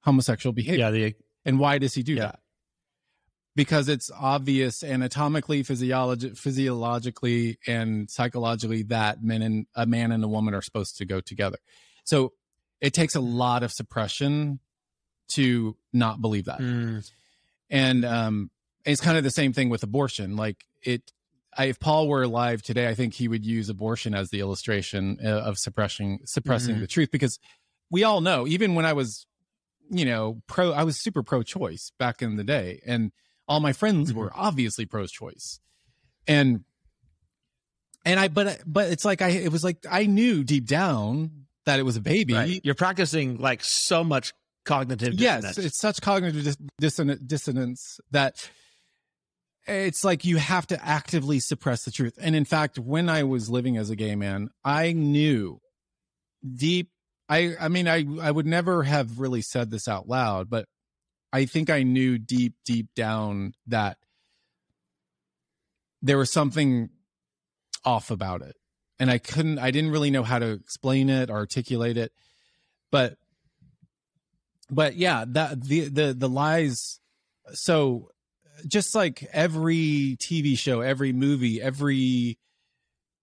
homosexual 0.03 0.53
behavior 0.53 0.79
Yeah, 0.85 0.91
the 0.91 1.15
and 1.45 1.59
why 1.59 1.77
does 1.77 1.93
he 1.93 2.01
do 2.03 2.13
Yeah. 2.15 2.21
that? 2.27 2.39
Because 3.55 3.87
it's 3.87 4.11
obvious 4.11 4.83
anatomically, 4.83 5.63
physiologi- 5.63 6.37
physiologically, 6.37 7.57
and 7.65 8.09
psychologically 8.11 8.83
that 8.83 9.23
men 9.23 9.41
and 9.41 9.65
a 9.75 9.85
man 9.85 10.11
and 10.11 10.21
a 10.23 10.27
woman 10.27 10.53
are 10.53 10.61
supposed 10.61 10.97
to 10.97 11.05
go 11.05 11.21
together. 11.21 11.57
So 12.03 12.33
it 12.81 12.93
takes 12.93 13.15
a 13.15 13.21
lot 13.21 13.63
of 13.63 13.71
suppression 13.71 14.59
to 15.35 15.77
not 15.93 16.19
believe 16.21 16.45
that. 16.45 16.59
Mm, 16.59 17.09
And 17.69 18.03
um, 18.03 18.51
it's 18.85 18.99
kind 18.99 19.17
of 19.17 19.23
the 19.23 19.31
same 19.31 19.53
thing 19.53 19.69
with 19.69 19.83
abortion. 19.83 20.35
Like 20.35 20.65
it, 20.83 21.13
I, 21.57 21.65
if 21.65 21.79
Paul 21.79 22.07
were 22.07 22.23
alive 22.23 22.61
today, 22.61 22.87
I 22.87 22.95
think 22.95 23.13
he 23.13 23.27
would 23.27 23.45
use 23.45 23.69
abortion 23.69 24.13
as 24.13 24.29
the 24.29 24.39
illustration 24.41 25.17
uh, 25.23 25.27
of 25.29 25.57
suppressing 25.57 26.19
suppressing 26.25 26.75
Mhm. 26.75 26.79
the 26.81 26.87
truth 26.87 27.09
because 27.11 27.39
we 27.89 28.03
all 28.03 28.19
know. 28.21 28.45
Even 28.47 28.75
when 28.75 28.85
I 28.85 28.93
was, 28.93 29.25
you 29.89 30.05
know, 30.05 30.41
pro, 30.47 30.71
I 30.73 30.83
was 30.83 31.01
super 31.01 31.23
pro-choice 31.23 31.91
back 31.97 32.21
in 32.21 32.35
the 32.35 32.43
day, 32.43 32.81
and 32.85 33.11
all 33.47 33.59
my 33.59 33.73
friends 33.73 34.11
Mhm. 34.11 34.15
were 34.15 34.31
obviously 34.35 34.85
pro-choice, 34.85 35.59
and 36.27 36.63
and 38.03 38.19
I, 38.19 38.27
but 38.27 38.61
but 38.65 38.91
it's 38.91 39.05
like 39.05 39.21
I, 39.21 39.29
it 39.29 39.51
was 39.51 39.63
like 39.63 39.85
I 39.89 40.05
knew 40.05 40.43
deep 40.43 40.65
down 40.65 41.45
that 41.65 41.79
it 41.79 41.83
was 41.83 41.95
a 41.97 42.01
baby. 42.01 42.33
right. 42.33 42.61
You're 42.63 42.75
practicing 42.75 43.37
like 43.37 43.63
so 43.63 44.03
much 44.03 44.33
cognitive 44.65 45.13
yes 45.13 45.59
it's 45.59 45.77
such 45.77 46.01
cognitive 46.01 46.43
dis- 46.43 46.57
dissonance, 46.79 47.21
dissonance 47.21 47.99
that 48.09 48.49
it's 49.67 50.03
like 50.03 50.25
you 50.25 50.37
have 50.37 50.67
to 50.67 50.85
actively 50.85 51.39
suppress 51.39 51.83
the 51.85 51.91
truth. 51.91 52.17
And 52.21 52.35
in 52.35 52.45
fact 52.45 52.77
when 52.79 53.09
i 53.09 53.23
was 53.23 53.49
living 53.49 53.77
as 53.77 53.89
a 53.89 53.95
gay 53.95 54.15
man 54.15 54.49
i 54.63 54.91
knew 54.93 55.59
deep 56.55 56.89
i 57.29 57.55
i 57.59 57.67
mean 57.67 57.87
i 57.87 58.05
i 58.21 58.29
would 58.29 58.45
never 58.45 58.83
have 58.83 59.19
really 59.19 59.41
said 59.41 59.71
this 59.71 59.87
out 59.87 60.07
loud 60.07 60.47
but 60.49 60.67
i 61.33 61.45
think 61.45 61.69
i 61.69 61.81
knew 61.81 62.19
deep 62.19 62.53
deep 62.65 62.87
down 62.95 63.53
that 63.65 63.97
there 66.05 66.19
was 66.19 66.31
something 66.31 66.89
off 67.83 68.11
about 68.11 68.41
it. 68.41 68.55
And 68.99 69.11
i 69.11 69.17
couldn't 69.17 69.59
i 69.59 69.71
didn't 69.71 69.91
really 69.91 70.11
know 70.11 70.23
how 70.23 70.39
to 70.39 70.51
explain 70.51 71.09
it 71.09 71.29
or 71.29 71.35
articulate 71.35 71.97
it. 71.97 72.11
But 72.91 73.17
but 74.69 74.95
yeah 74.95 75.25
that 75.27 75.61
the 75.63 75.89
the 75.89 76.13
the 76.13 76.29
lies 76.29 76.99
so 77.53 78.09
just 78.67 78.95
like 78.95 79.27
every 79.33 80.17
tv 80.19 80.57
show 80.57 80.81
every 80.81 81.13
movie 81.13 81.61
every 81.61 82.37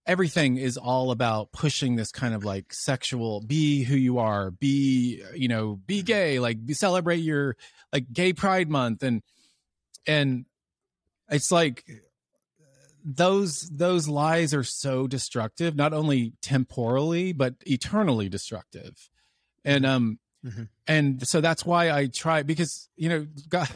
everything 0.07 0.57
is 0.57 0.77
all 0.77 1.11
about 1.11 1.53
pushing 1.53 1.97
this 1.97 2.11
kind 2.11 2.35
of 2.35 2.45
like 2.45 2.73
sexual 2.73 3.41
be 3.41 3.83
who 3.85 3.97
you 3.97 4.19
are 4.19 4.51
be 4.51 5.23
you 5.35 5.49
know 5.49 5.77
be 5.87 6.03
gay 6.03 6.39
like 6.39 6.65
be, 6.65 6.75
celebrate 6.75 7.19
your 7.19 7.57
like 7.93 8.13
gay 8.13 8.33
pride 8.33 8.69
month 8.69 9.03
and 9.03 9.23
and 10.07 10.45
it's 11.31 11.53
like 11.53 11.85
those 13.05 13.69
those 13.71 14.07
lies 14.09 14.55
are 14.55 14.63
so 14.65 15.07
destructive 15.07 15.75
not 15.75 15.93
only 15.93 16.35
temporally 16.41 17.33
but 17.33 17.55
eternally 17.67 18.29
destructive. 18.29 19.11
And 19.65 19.87
um 19.87 20.19
Mhm. 20.45 20.69
and 20.89 21.27
so 21.29 21.41
that's 21.41 21.65
why 21.65 21.93
i 21.93 22.09
try 22.09 22.43
because 22.43 22.89
you 22.97 23.09
know 23.09 23.27
god 23.49 23.69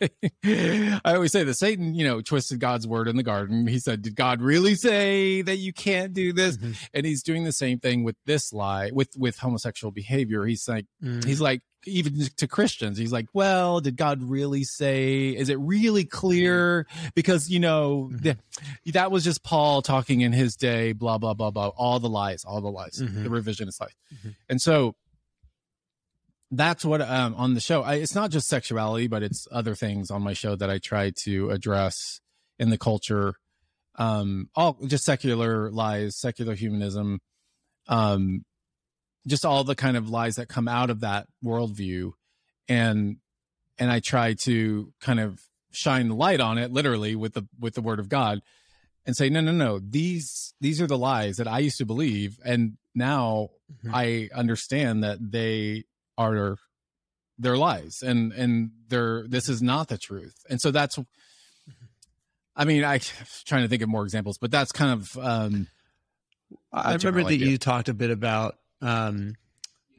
I 0.44 1.00
always 1.14 1.32
say 1.32 1.44
that 1.44 1.54
Satan, 1.54 1.94
you 1.94 2.04
know, 2.04 2.20
twisted 2.20 2.60
God's 2.60 2.86
word 2.86 3.08
in 3.08 3.16
the 3.16 3.22
garden. 3.22 3.66
He 3.66 3.78
said, 3.78 4.02
"Did 4.02 4.14
God 4.16 4.40
really 4.40 4.74
say 4.74 5.42
that 5.42 5.56
you 5.56 5.72
can't 5.72 6.12
do 6.12 6.32
this?" 6.32 6.56
Mhm. 6.56 6.76
And 6.94 7.06
he's 7.06 7.22
doing 7.22 7.44
the 7.44 7.52
same 7.52 7.78
thing 7.78 8.04
with 8.04 8.16
this 8.26 8.52
lie, 8.52 8.90
with 8.92 9.10
with 9.16 9.38
homosexual 9.38 9.90
behavior. 9.92 10.44
He's 10.46 10.66
like, 10.68 10.86
Mm. 11.02 11.24
he's 11.24 11.40
like, 11.40 11.60
even 11.86 12.18
to 12.36 12.48
Christians, 12.48 12.98
he's 12.98 13.12
like, 13.12 13.26
"Well, 13.32 13.80
did 13.80 13.96
God 13.96 14.22
really 14.22 14.64
say? 14.64 15.28
Is 15.28 15.48
it 15.48 15.58
really 15.60 16.04
clear?" 16.04 16.86
Because 17.14 17.48
you 17.50 17.60
know, 17.60 18.10
Mhm. 18.12 18.22
the- 18.84 18.92
that 18.92 19.10
was 19.10 19.24
just 19.24 19.42
Paul 19.44 19.82
talking 19.82 20.20
in 20.22 20.32
his 20.32 20.56
day. 20.56 20.92
Blah 20.92 21.18
blah 21.18 21.34
blah 21.34 21.50
blah. 21.50 21.68
All 21.68 22.00
the 22.00 22.08
lies, 22.08 22.44
all 22.44 22.60
the 22.60 22.70
lies, 22.70 23.00
Mhm. 23.00 23.22
the 23.22 23.28
revisionist 23.28 23.80
lies, 23.80 23.92
and 24.48 24.60
so 24.60 24.96
that's 26.50 26.84
what 26.84 27.00
um 27.02 27.34
on 27.36 27.54
the 27.54 27.60
show. 27.60 27.82
I, 27.82 27.94
it's 27.96 28.14
not 28.14 28.30
just 28.30 28.48
sexuality 28.48 29.06
but 29.06 29.22
it's 29.22 29.46
other 29.52 29.74
things 29.74 30.10
on 30.10 30.22
my 30.22 30.32
show 30.32 30.56
that 30.56 30.70
i 30.70 30.78
try 30.78 31.12
to 31.24 31.50
address 31.50 32.20
in 32.58 32.70
the 32.70 32.78
culture. 32.78 33.34
Um 33.96 34.48
all 34.54 34.78
just 34.86 35.04
secular 35.04 35.70
lies 35.70 36.16
secular 36.16 36.54
humanism 36.54 37.20
um 37.86 38.44
just 39.26 39.44
all 39.44 39.62
the 39.64 39.74
kind 39.74 39.96
of 39.96 40.08
lies 40.08 40.36
that 40.36 40.48
come 40.48 40.68
out 40.68 40.88
of 40.90 41.00
that 41.00 41.26
worldview. 41.44 42.12
And 42.68 43.18
and 43.78 43.90
i 43.90 44.00
try 44.00 44.34
to 44.34 44.92
kind 45.00 45.20
of 45.20 45.40
shine 45.70 46.08
the 46.08 46.14
light 46.14 46.40
on 46.40 46.56
it 46.58 46.72
literally 46.72 47.14
with 47.14 47.34
the 47.34 47.46
with 47.60 47.74
the 47.74 47.82
word 47.82 48.00
of 48.00 48.08
god 48.08 48.40
and 49.04 49.14
say 49.16 49.28
no 49.28 49.40
no 49.40 49.52
no. 49.52 49.78
These 49.78 50.54
these 50.60 50.80
are 50.80 50.86
the 50.86 50.98
lies 50.98 51.36
that 51.36 51.46
i 51.48 51.58
used 51.58 51.78
to 51.78 51.84
believe 51.86 52.38
and 52.44 52.78
now 52.94 53.50
Mhm. 53.84 53.90
i 53.92 54.28
understand 54.34 55.04
that 55.04 55.18
they 55.20 55.84
are 56.18 56.56
their 57.38 57.56
lies 57.56 58.02
and 58.02 58.32
and 58.32 58.70
they're 58.88 59.26
this 59.28 59.48
is 59.48 59.62
not 59.62 59.88
the 59.88 59.96
truth 59.96 60.34
and 60.50 60.60
so 60.60 60.70
that's 60.70 60.98
i 62.56 62.64
mean 62.64 62.84
i 62.84 62.96
am 62.96 63.00
trying 63.46 63.62
to 63.62 63.68
think 63.68 63.80
of 63.80 63.88
more 63.88 64.02
examples 64.02 64.36
but 64.38 64.50
that's 64.50 64.72
kind 64.72 64.92
of 64.92 65.16
um 65.24 65.66
I 66.72 66.94
remember 66.94 67.22
that 67.22 67.32
idea. 67.32 67.46
you 67.46 67.58
talked 67.58 67.88
a 67.88 67.94
bit 67.94 68.10
about 68.10 68.56
um, 68.80 69.34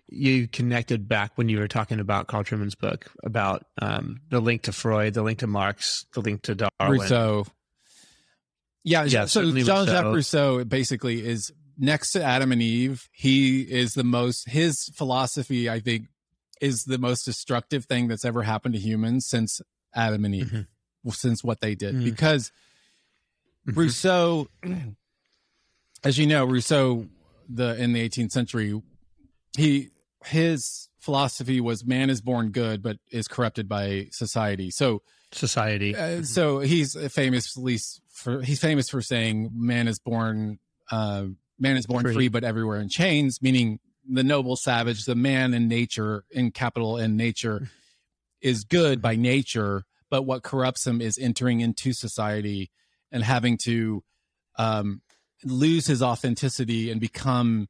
you 0.07 0.47
connected 0.47 1.07
back 1.07 1.32
when 1.36 1.47
you 1.47 1.59
were 1.59 1.67
talking 1.67 1.99
about 1.99 2.26
Carl 2.26 2.43
Trueman's 2.43 2.76
book 2.76 3.11
about 3.24 3.65
um, 3.80 4.22
the 4.30 4.39
link 4.39 4.63
to 4.63 4.72
Freud, 4.72 5.13
the 5.13 5.22
link 5.22 5.39
to 5.39 5.47
Marx, 5.47 6.05
the 6.13 6.22
link 6.22 6.41
to 6.43 6.55
Darwin. 6.55 6.99
rousseau 6.99 7.45
yeah, 8.84 9.03
Yeah, 9.03 9.26
so 9.26 9.41
Jean 9.43 9.86
Jacques 9.86 9.88
Rousseau. 9.88 10.57
Rousseau 10.57 10.63
basically 10.65 11.26
is 11.26 11.51
next 11.80 12.12
to 12.12 12.24
Adam 12.24 12.52
and 12.52 12.62
Eve. 12.62 13.08
He 13.12 13.62
is 13.62 13.94
the 13.96 14.04
most 14.04 14.50
his 14.50 14.90
philosophy, 14.94 15.70
I 15.70 15.80
think, 15.80 16.08
is 16.62 16.84
the 16.84 16.98
most 16.98 17.24
destructive 17.24 17.86
thing 17.86 18.08
that's 18.08 18.26
ever 18.26 18.44
happened 18.44 18.74
to 18.76 18.80
humans 18.80 19.26
since 19.26 19.62
Adam 19.96 20.26
and 20.26 20.36
Eve, 20.36 20.66
Mhm. 21.06 21.16
since 21.16 21.44
what 21.44 21.62
they 21.62 21.74
did. 21.76 21.96
Mhm. 21.96 22.04
Because 22.04 22.52
Mhm. 23.68 23.76
Rousseau, 23.78 24.48
as 26.04 26.18
you 26.18 26.28
know, 26.28 26.46
Rousseau, 26.46 27.08
the 27.48 27.76
in 27.82 27.94
the 27.94 28.02
18th 28.02 28.32
century, 28.32 28.80
he 29.58 29.90
his 30.26 30.90
philosophy 31.00 31.62
was 31.62 31.86
man 31.86 32.10
is 32.10 32.20
born 32.22 32.52
good 32.52 32.82
but 32.84 32.98
is 33.10 33.28
corrupted 33.28 33.68
by 33.70 34.08
society. 34.12 34.70
So 34.70 35.02
Society. 35.32 35.96
uh, 35.96 36.24
so 36.24 36.60
he's 36.60 36.94
famously 37.14 37.80
for 38.12 38.42
he's 38.42 38.60
famous 38.60 38.90
for 38.90 39.02
saying 39.02 39.50
man 39.54 39.88
is 39.88 39.98
born 40.00 40.60
uh, 40.92 41.26
man 41.60 41.78
is 41.78 41.86
born 41.86 42.03
Free. 42.03 42.14
free. 42.14 42.28
but 42.30 42.43
everywhere 42.43 42.80
in 42.80 42.89
chains 42.89 43.41
meaning 43.41 43.80
the 44.12 44.24
noble 44.24 44.55
savage 44.55 45.05
the 45.05 45.16
man 45.16 45.53
in 45.53 45.68
nature 45.68 46.24
in 46.32 46.51
capital 46.51 46.97
in 46.97 47.16
nature 47.18 47.70
is 48.41 48.64
good 48.64 49.01
by 49.01 49.16
nature 49.16 49.84
but 50.10 50.24
what 50.24 50.41
corrupts 50.43 50.88
him 50.88 51.01
is 51.01 51.18
entering 51.18 51.62
into 51.62 51.93
society 51.93 52.72
and 53.12 53.24
having 53.24 53.57
to 53.57 54.03
um, 54.57 55.01
lose 55.43 55.86
his 55.88 56.01
authenticity 56.01 56.89
and 56.91 56.99
become 56.99 57.68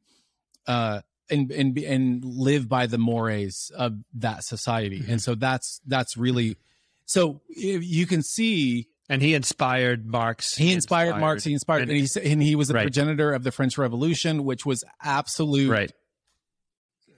uh, 0.68 1.02
and 1.30 1.52
and 1.52 1.78
and 1.80 2.24
live 2.26 2.68
by 2.70 2.88
the 2.88 2.98
mores 2.98 3.72
of 3.78 3.98
that 4.14 4.44
society 4.44 5.00
Mhm. 5.02 5.10
and 5.10 5.22
so 5.22 5.36
that's 5.36 5.82
that's 5.86 6.16
really 6.18 6.58
so 7.06 7.42
you 7.50 8.06
can 8.06 8.22
see 8.24 8.88
and 9.10 9.22
he 9.22 9.34
inspired 9.34 10.06
Marx. 10.06 10.56
he 10.56 10.72
inspired 10.72 11.18
Marx. 11.20 11.44
He 11.44 11.52
inspired, 11.54 11.82
and- 11.84 11.92
and, 11.92 12.00
he 12.00 12.32
and 12.32 12.42
he 12.44 12.56
was 12.56 12.68
the 12.70 12.76
Right. 12.76 12.84
progenitor 12.84 13.34
of 13.34 13.44
the 13.44 13.52
French 13.52 13.78
Revolution, 13.78 14.46
which 14.46 14.66
was 14.66 14.84
absolute 15.04 15.70
right. 15.70 15.92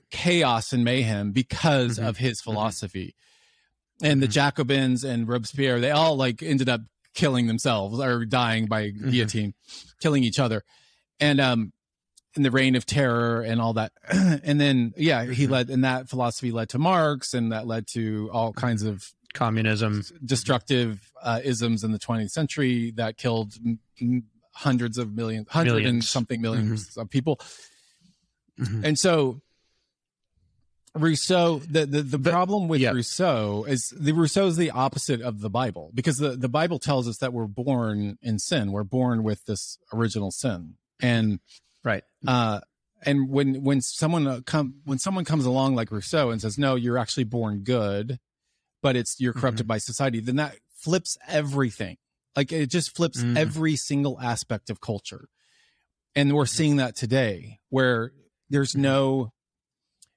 chaos 0.10 0.74
and 0.74 0.84
mayhem 0.84 1.32
because 1.32 1.98
Mhm. 1.98 2.08
of 2.08 2.18
his 2.18 2.42
philosophy. 2.42 3.16
And 4.02 4.22
the 4.22 4.28
Mhm. 4.28 4.32
Jacobins 4.32 5.04
and 5.04 5.28
Robespierre, 5.28 5.80
they 5.80 5.92
all 5.92 6.16
like 6.16 6.42
ended 6.42 6.68
up 6.70 6.82
killing 7.14 7.48
themselves 7.48 8.00
or 8.00 8.26
dying 8.26 8.66
by 8.68 8.89
Mhm. 8.92 9.12
guillotine, 9.12 9.54
killing 10.02 10.24
each 10.24 10.39
other, 10.39 10.64
and 11.20 11.39
um, 11.39 11.72
in 12.36 12.44
the 12.44 12.52
reign 12.52 12.76
of 12.76 12.86
terror 12.86 13.42
and 13.42 13.60
all 13.62 13.74
that. 13.74 13.92
and 14.10 14.60
then 14.60 14.94
yeah, 14.98 15.26
he 15.26 15.48
led, 15.48 15.70
and 15.70 15.84
that 15.84 16.10
philosophy 16.10 16.52
led 16.52 16.70
to 16.70 16.80
Marx, 16.80 17.34
and 17.34 17.52
that 17.52 17.68
led 17.68 17.86
to 17.94 18.30
all 18.32 18.54
kinds 18.54 18.84
of 18.84 19.04
Communism. 19.34 20.03
destructive 20.23 21.11
uh, 21.21 21.39
isms 21.43 21.84
in 21.84 21.91
the 21.91 21.99
20th 21.99 22.32
century 22.32 22.91
that 22.91 23.17
killed 23.17 23.53
m- 24.01 24.23
hundreds 24.53 24.97
of 24.97 25.13
millions, 25.13 25.47
hundred 25.49 25.77
and 25.77 25.84
Millions. 25.84 26.09
something 26.09 26.41
1000000s 26.41 26.97
of 26.97 27.09
people. 27.09 27.39
Mhm. 28.59 28.84
And 28.84 28.99
so 28.99 29.41
Rousseau, 30.93 31.59
the 31.59 31.86
the, 31.86 32.01
the 32.03 32.17
But- 32.17 32.32
problem 32.32 32.67
with 32.67 32.82
yeah. 32.82 32.91
Rousseau 32.91 33.63
is 33.63 33.93
the 33.97 34.11
Rousseau 34.11 34.47
is 34.47 34.57
the 34.57 34.71
opposite 34.71 35.21
of 35.21 35.39
the 35.39 35.49
Bible 35.49 35.91
because 35.93 36.17
the, 36.17 36.32
the 36.36 36.49
Bible 36.49 36.79
tells 36.79 37.07
us 37.07 37.17
that 37.19 37.32
we're 37.32 37.47
born 37.47 38.17
in 38.21 38.39
sin. 38.39 38.73
We're 38.73 38.84
born 38.84 39.23
with 39.23 39.45
this 39.45 39.77
original 39.93 40.32
sin. 40.32 40.75
And 41.01 41.39
Right. 41.84 42.03
uh 42.27 42.59
and 43.03 43.29
when 43.29 43.63
when 43.63 43.82
someone 43.82 44.27
uh, 44.27 44.41
come 44.45 44.75
when 44.84 44.99
someone 44.99 45.23
comes 45.25 45.45
along 45.45 45.75
like 45.75 45.91
Rousseau 45.91 46.29
and 46.29 46.41
says 46.41 46.57
no 46.57 46.75
you're 46.75 46.97
actually 46.97 47.23
born 47.23 47.59
good 47.63 48.19
but 48.82 48.95
it's 48.95 49.15
you're 49.19 49.34
corrupted 49.34 49.67
by 49.67 49.77
society 49.77 50.19
then 50.19 50.36
that 50.38 50.55
flips 50.77 51.17
everything 51.27 51.97
like 52.36 52.51
it 52.51 52.67
just 52.67 52.95
flips 52.95 53.21
Mhm. 53.21 53.38
every 53.38 53.75
single 53.75 54.19
aspect 54.19 54.69
of 54.69 54.82
culture 54.82 55.27
and 56.15 56.34
we're 56.34 56.45
seeing 56.45 56.77
that 56.77 56.95
today 56.95 57.59
where 57.69 58.11
there's 58.49 58.75
no 58.75 59.32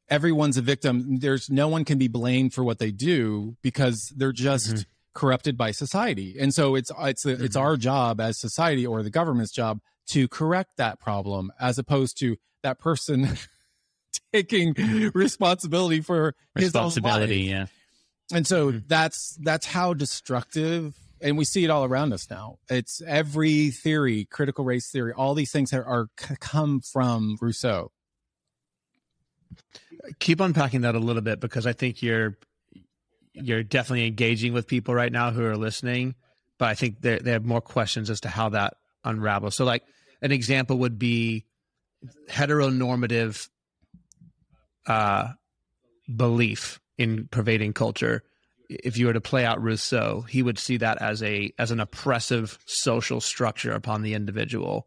everyone's 0.09 0.57
a 0.57 0.63
victim 0.63 1.19
there's 1.19 1.49
no 1.51 1.69
one 1.69 1.85
can 1.85 1.99
be 1.99 2.09
blamed 2.09 2.53
for 2.53 2.63
what 2.65 2.79
they 2.79 2.91
do 2.91 3.57
because 3.63 4.13
they're 4.17 4.33
just 4.33 4.75
Mhm. 4.75 4.85
corrupted 5.15 5.57
by 5.57 5.71
society 5.71 6.37
and 6.39 6.53
so 6.55 6.75
it's 6.75 6.91
it's 7.01 7.25
it's 7.25 7.57
Mhm. 7.57 7.61
our 7.61 7.77
job 7.77 8.21
as 8.21 8.39
society 8.39 8.87
or 8.87 9.03
the 9.03 9.11
government's 9.11 9.53
job 9.53 9.81
to 10.09 10.29
correct 10.29 10.77
that 10.77 11.01
problem 11.01 11.51
as 11.61 11.79
opposed 11.79 12.19
to 12.19 12.37
that 12.63 12.79
person 12.79 13.29
taking 14.33 14.75
responsibility 15.15 16.01
for 16.01 16.35
his 16.57 16.75
own 16.75 16.85
Responsibility. 16.87 17.43
life. 17.45 17.51
Yeah. 17.51 17.67
And 18.33 18.47
so 18.47 18.73
Mhm. 18.73 18.89
that's 18.89 19.37
that's 19.43 19.67
how 19.67 19.93
destructive 19.95 20.95
and 21.21 21.37
we 21.39 21.45
see 21.45 21.65
it 21.65 21.71
all 21.71 21.85
around 21.85 22.13
us 22.13 22.29
now 22.31 22.59
it's 22.69 23.03
every 23.07 23.71
theory 23.71 24.25
critical 24.25 24.65
race 24.65 24.91
theory 24.91 25.13
all 25.13 25.35
these 25.35 25.53
things 25.53 25.73
are, 25.73 25.85
are 25.85 26.09
come 26.41 26.81
from 26.81 27.37
rousseau 27.41 27.91
Keep 30.19 30.41
unpacking 30.41 30.83
that 30.83 30.95
a 30.95 30.99
little 30.99 31.23
bit 31.23 31.41
because 31.41 31.67
I 31.67 31.73
think 31.73 32.03
you're 32.03 32.37
you're 33.33 33.63
definitely 33.63 34.07
engaging 34.07 34.53
with 34.53 34.67
people 34.67 34.95
right 34.95 35.11
now 35.11 35.31
who 35.31 35.45
are 35.45 35.57
listening, 35.57 36.15
but 36.59 36.69
I 36.69 36.75
think 36.75 37.01
they 37.01 37.19
they 37.19 37.33
have 37.33 37.45
more 37.45 37.61
questions 37.63 38.11
as 38.11 38.21
to 38.21 38.29
how 38.29 38.51
that 38.51 38.75
unravels. 39.05 39.55
So, 39.55 39.65
like 39.65 39.83
an 40.21 40.31
example 40.31 40.79
would 40.79 40.99
be 40.99 41.47
heteronormative 42.29 43.49
uh, 44.87 45.29
belief 46.15 46.81
in 46.99 47.29
pervading 47.31 47.73
culture. 47.73 48.23
If 48.69 48.97
you 48.97 49.07
were 49.07 49.13
to 49.13 49.21
play 49.21 49.45
out 49.45 49.63
Rousseau, 49.63 50.23
he 50.23 50.43
would 50.43 50.59
see 50.59 50.79
that 50.79 51.01
as 51.03 51.23
a 51.23 51.53
as 51.59 51.71
an 51.71 51.81
oppressive 51.81 52.59
social 52.67 53.21
structure 53.21 53.73
upon 53.73 54.03
the 54.03 54.15
individual 54.15 54.87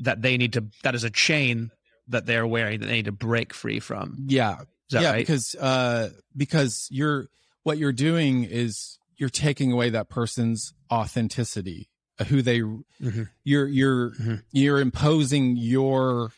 that 0.00 0.22
they 0.22 0.36
need 0.36 0.52
to 0.54 0.64
that 0.82 0.94
is 0.94 1.04
a 1.04 1.10
chain 1.10 1.70
that 2.08 2.26
they're 2.26 2.46
wearing 2.46 2.80
that 2.80 2.86
they 2.86 2.94
need 2.94 3.04
to 3.04 3.12
break 3.12 3.54
free 3.54 3.78
from. 3.78 4.16
yeah 4.26 4.60
Is 4.62 4.66
that 4.90 5.02
yeah 5.02 5.10
right? 5.12 5.18
because 5.26 5.54
uh 5.54 6.10
because 6.36 6.88
you're 6.90 7.28
what 7.62 7.78
you're 7.78 7.92
doing 7.92 8.42
is 8.44 8.98
you're 9.18 9.28
taking 9.28 9.70
away 9.70 9.90
that 9.90 10.08
person's 10.08 10.74
authenticity 10.90 11.88
uh, 12.18 12.24
who 12.24 12.42
they 12.42 12.58
Mhm. 12.60 13.28
you're 13.44 13.68
you're 13.68 14.10
Mhm. 14.12 14.42
you're 14.50 14.80
imposing 14.80 15.56
your 15.56 16.32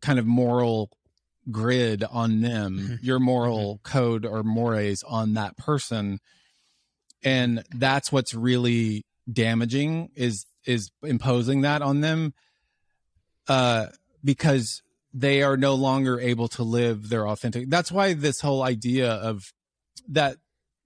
kind 0.00 0.18
of 0.18 0.26
moral 0.26 0.90
grid 1.50 2.04
on 2.04 2.40
them 2.40 2.78
Mhm. 2.78 2.98
your 3.02 3.18
moral 3.18 3.80
code 3.82 4.26
or 4.26 4.42
mores 4.42 5.02
on 5.02 5.34
that 5.34 5.56
person 5.56 6.18
and 7.22 7.64
that's 7.74 8.12
what's 8.12 8.34
really 8.34 9.04
damaging 9.32 10.10
is 10.14 10.46
is 10.64 10.90
imposing 11.02 11.62
that 11.62 11.80
on 11.82 12.00
them 12.00 12.34
uh 13.48 13.86
because 14.22 14.82
they 15.14 15.42
are 15.42 15.56
no 15.56 15.74
longer 15.74 16.20
able 16.20 16.48
to 16.48 16.62
live 16.62 17.08
their 17.08 17.26
authentic 17.26 17.68
that's 17.70 17.90
why 17.90 18.12
this 18.14 18.40
whole 18.40 18.62
idea 18.62 19.10
of 19.10 19.52
that 20.08 20.36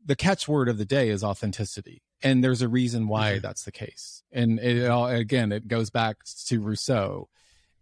the 0.05 0.17
catchword 0.17 0.69
of 0.69 0.79
the 0.79 0.85
day 0.85 1.09
is 1.09 1.23
authenticity 1.25 2.03
and 2.23 2.43
there's 2.43 2.63
a 2.63 2.69
reason 2.69 3.09
why 3.09 3.35
Mhm. 3.39 3.43
that's 3.43 3.65
the 3.65 3.73
case 3.73 4.23
and 4.33 4.59
it 4.61 4.89
all 4.89 5.07
again 5.09 5.51
it 5.53 5.67
goes 5.69 5.91
back 5.91 6.19
to 6.47 6.61
rousseau 6.61 7.29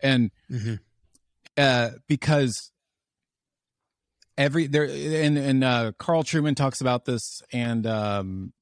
and 0.02 0.30
Mhm. 0.50 0.80
Uh 1.56 1.90
because 2.08 2.70
every 4.38 4.66
there 4.66 4.84
and 4.84 5.36
and 5.36 5.64
uh 5.64 5.92
carl 5.98 6.22
trueman 6.22 6.54
talks 6.56 6.80
about 6.80 7.04
this 7.04 7.42
and 7.52 7.86
um 7.86 8.52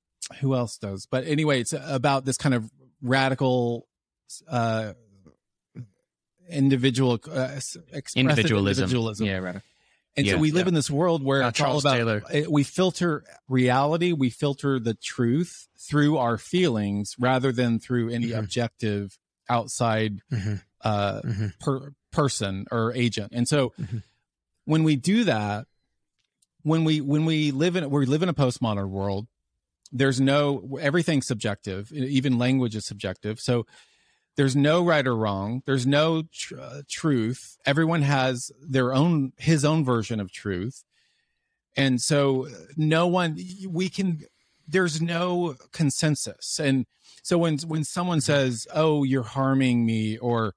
who 0.41 0.55
else 0.55 0.77
does 0.79 1.07
but 1.07 1.25
anyway 1.27 1.61
it's 1.61 1.73
about 1.77 2.25
this 2.25 2.37
kind 2.37 2.55
of 2.55 2.71
radical 3.03 3.87
uh 4.49 4.93
individual 6.51 7.21
uh, 7.31 7.61
Individualism. 8.17 8.85
individualism 8.85 9.27
Yeah, 9.27 9.39
right. 9.39 9.61
and 10.17 10.27
so 10.27 10.39
we 10.39 10.51
live 10.51 10.67
in 10.67 10.75
this 10.75 10.91
world 10.91 11.23
where 11.23 11.43
it's 11.43 11.61
all 11.61 11.67
Charles 11.67 11.85
about 11.85 11.97
Taylor. 11.97 12.23
it- 12.33 12.51
we 12.51 12.63
filter 12.65 13.23
reality, 13.49 14.13
we 14.13 14.31
filter 14.31 14.81
the 14.81 14.95
truth 14.95 15.69
through 15.79 16.17
our 16.17 16.39
feelings 16.39 17.15
rather 17.19 17.53
than 17.53 17.79
through 17.79 18.09
any 18.11 18.29
Mhm. 18.29 18.39
objective 18.39 19.19
outside 19.51 20.21
Mhm. 20.33 20.63
Uh, 20.83 21.21
Mhm. 21.23 21.59
per, 21.59 21.93
person 22.11 22.67
or 22.71 22.93
agent. 22.95 23.33
And 23.35 23.47
so 23.49 23.73
Mhm. 23.79 24.03
when 24.65 24.83
we 24.85 24.97
do 24.97 25.25
that, 25.25 25.67
when 26.63 26.85
we 26.85 27.01
when 27.01 27.25
we 27.25 27.51
live 27.51 27.77
in 27.77 27.89
we 27.91 28.07
live 28.07 28.23
in 28.23 28.29
a 28.29 28.35
postmodern 28.35 28.89
world, 28.91 29.27
there's 29.93 30.21
no 30.21 30.79
everything's 30.81 31.27
subjective. 31.27 31.93
Even 31.93 32.39
language 32.39 32.75
is 32.77 32.87
subjective. 32.87 33.41
So 33.41 33.67
there's 34.37 34.55
no 34.57 34.85
right 34.85 35.07
or 35.07 35.17
wrong. 35.17 35.63
There's 35.67 35.87
no 35.87 36.23
tr- 36.33 36.61
uh, 36.61 36.83
truth. 36.89 37.57
Everyone 37.67 38.03
has 38.03 38.51
their 38.61 38.93
own 38.95 39.33
his 39.37 39.65
own 39.65 39.85
version 39.85 40.21
of 40.21 40.31
truth, 40.33 40.85
and 41.77 42.01
so 42.01 42.49
no 42.77 43.07
one 43.07 43.39
we 43.69 43.89
can. 43.89 44.23
There's 44.67 45.01
no 45.01 45.57
consensus, 45.73 46.59
and 46.59 46.87
so 47.23 47.39
when 47.39 47.59
when 47.61 47.85
someone 47.85 48.21
says, 48.21 48.67
"Oh, 48.75 49.03
you're 49.05 49.23
harming 49.23 49.87
me," 49.87 50.19
or 50.19 50.55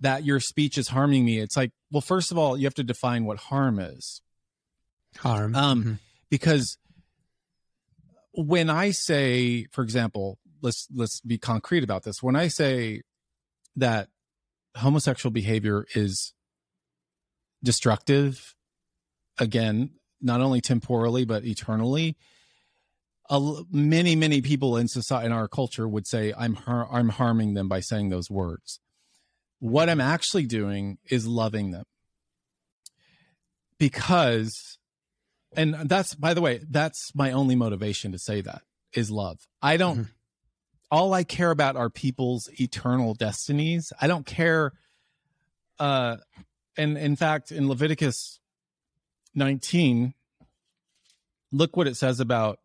that 0.00 0.24
your 0.24 0.40
speech 0.40 0.76
is 0.78 0.88
harming 0.88 1.24
me, 1.24 1.38
it's 1.38 1.56
like, 1.56 1.70
well, 1.90 2.00
first 2.00 2.30
of 2.30 2.38
all, 2.38 2.56
you 2.56 2.66
have 2.66 2.74
to 2.74 2.84
define 2.84 3.24
what 3.24 3.38
harm 3.38 3.78
is 3.78 4.20
Harm. 5.18 5.54
Um, 5.54 5.84
Mhm. 5.84 5.98
because 6.28 6.76
when 8.32 8.68
I 8.68 8.90
say, 8.90 9.64
for 9.72 9.82
example, 9.82 10.38
let's 10.60 10.86
let's 10.94 11.20
be 11.22 11.38
concrete 11.38 11.82
about 11.84 12.02
this. 12.02 12.22
When 12.22 12.36
I 12.36 12.48
say 12.48 13.00
that 13.76 14.10
homosexual 14.76 15.32
behavior 15.32 15.86
is 15.94 16.34
destructive, 17.62 18.54
again, 19.38 19.90
not 20.20 20.40
only 20.42 20.60
temporally 20.60 21.24
but 21.24 21.46
eternally, 21.46 22.16
many 23.70 24.14
many 24.16 24.42
people 24.42 24.76
in 24.76 24.88
society 24.88 25.26
in 25.26 25.32
our 25.32 25.48
culture 25.48 25.88
would 25.88 26.06
say 26.06 26.34
I'm 26.36 26.54
har- 26.54 26.92
I'm 26.92 27.08
harming 27.08 27.54
them 27.54 27.68
by 27.68 27.80
saying 27.80 28.10
those 28.10 28.30
words. 28.30 28.80
What 29.58 29.88
I'm 29.88 30.00
actually 30.00 30.46
doing 30.46 30.98
is 31.08 31.26
loving 31.26 31.70
them. 31.70 31.84
Because 33.78 34.78
and 35.54 35.74
that's 35.88 36.14
by 36.14 36.34
the 36.34 36.40
way 36.40 36.60
that's 36.68 37.14
my 37.14 37.32
only 37.32 37.54
motivation 37.54 38.12
to 38.12 38.18
say 38.18 38.40
that 38.42 38.62
is 38.92 39.10
love. 39.10 39.38
I 39.62 39.76
don't 39.76 39.98
Mhm. 39.98 40.08
all 40.90 41.12
i 41.14 41.24
care 41.24 41.50
about 41.50 41.76
are 41.76 41.90
people's 41.90 42.48
eternal 42.60 43.14
destinies. 43.14 43.92
I 44.00 44.06
don't 44.06 44.26
care 44.26 44.72
uh 45.78 46.16
and 46.76 46.96
in 46.96 47.16
fact 47.16 47.50
in 47.52 47.68
leviticus 47.68 48.40
19 49.34 50.14
look 51.52 51.76
what 51.76 51.86
it 51.86 51.96
says 51.96 52.18
about 52.20 52.58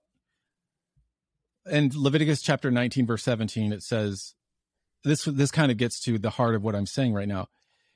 in 1.70 1.92
leviticus 1.94 2.42
chapter 2.42 2.72
19 2.72 3.06
verse 3.06 3.24
17 3.24 3.74
it 3.74 3.84
says 3.84 4.34
this 5.04 5.26
this 5.26 5.52
kind 5.52 5.72
of 5.72 5.78
gets 5.78 6.00
to 6.02 6.18
the 6.18 6.32
heart 6.32 6.56
of 6.56 6.64
what 6.64 6.76
i'm 6.76 6.86
saying 6.86 7.14
right 7.14 7.28
now 7.28 7.48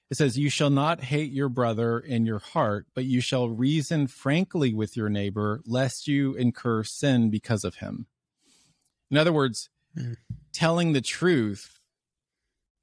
it 0.10 0.18
says, 0.18 0.38
You 0.38 0.50
shall 0.50 0.70
not 0.70 1.02
hate 1.06 1.32
your 1.32 1.50
brother 1.50 2.00
in 2.00 2.26
your 2.26 2.40
heart, 2.40 2.86
but 2.94 3.06
you 3.06 3.22
shall 3.22 3.50
reason 3.50 4.08
frankly 4.08 4.74
with 4.74 4.96
your 4.96 5.10
neighbor, 5.10 5.62
lest 5.66 6.08
you 6.08 6.36
incur 6.36 6.84
sin 6.84 7.30
because 7.30 7.64
of 7.64 7.76
him. 7.76 8.06
In 9.10 9.18
other 9.18 9.34
words, 9.34 9.70
Mhm. 9.98 10.18
telling 10.54 10.94
the 10.94 11.02
truth 11.02 11.80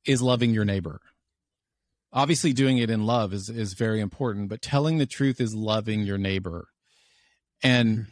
is 0.05 0.21
loving 0.21 0.53
your 0.53 0.65
neighbor. 0.65 1.01
Obviously, 2.13 2.53
doing 2.53 2.79
it 2.79 2.91
in 2.91 3.07
love 3.07 3.33
is, 3.33 3.49
is 3.49 3.75
very 3.75 4.01
important, 4.01 4.49
but 4.49 4.61
telling 4.61 4.99
the 4.99 5.07
truth 5.07 5.41
is 5.41 5.55
loving 5.55 6.03
your 6.03 6.19
neighbor. 6.19 6.69
And 7.63 8.09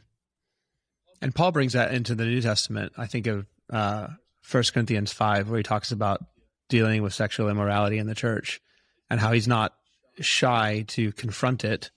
And 1.22 1.34
Paul 1.34 1.52
brings 1.52 1.74
that 1.74 1.92
into 1.92 2.14
the 2.14 2.24
New 2.24 2.40
Testament. 2.40 2.92
I 2.96 3.06
think 3.06 3.26
of 3.26 3.46
uh, 3.68 4.08
1 4.48 4.62
Corinthians 4.72 5.12
5, 5.12 5.48
where 5.48 5.58
he 5.58 5.62
talks 5.62 5.92
about 5.92 6.24
dealing 6.68 7.02
with 7.02 7.14
sexual 7.14 7.48
immorality 7.48 7.98
in 7.98 8.06
the 8.06 8.14
church 8.14 8.60
and 9.08 9.20
how 9.20 9.32
he's 9.32 9.48
not 9.48 9.72
shy 10.20 10.84
to 10.88 11.12
confront 11.12 11.64
it 11.64 11.90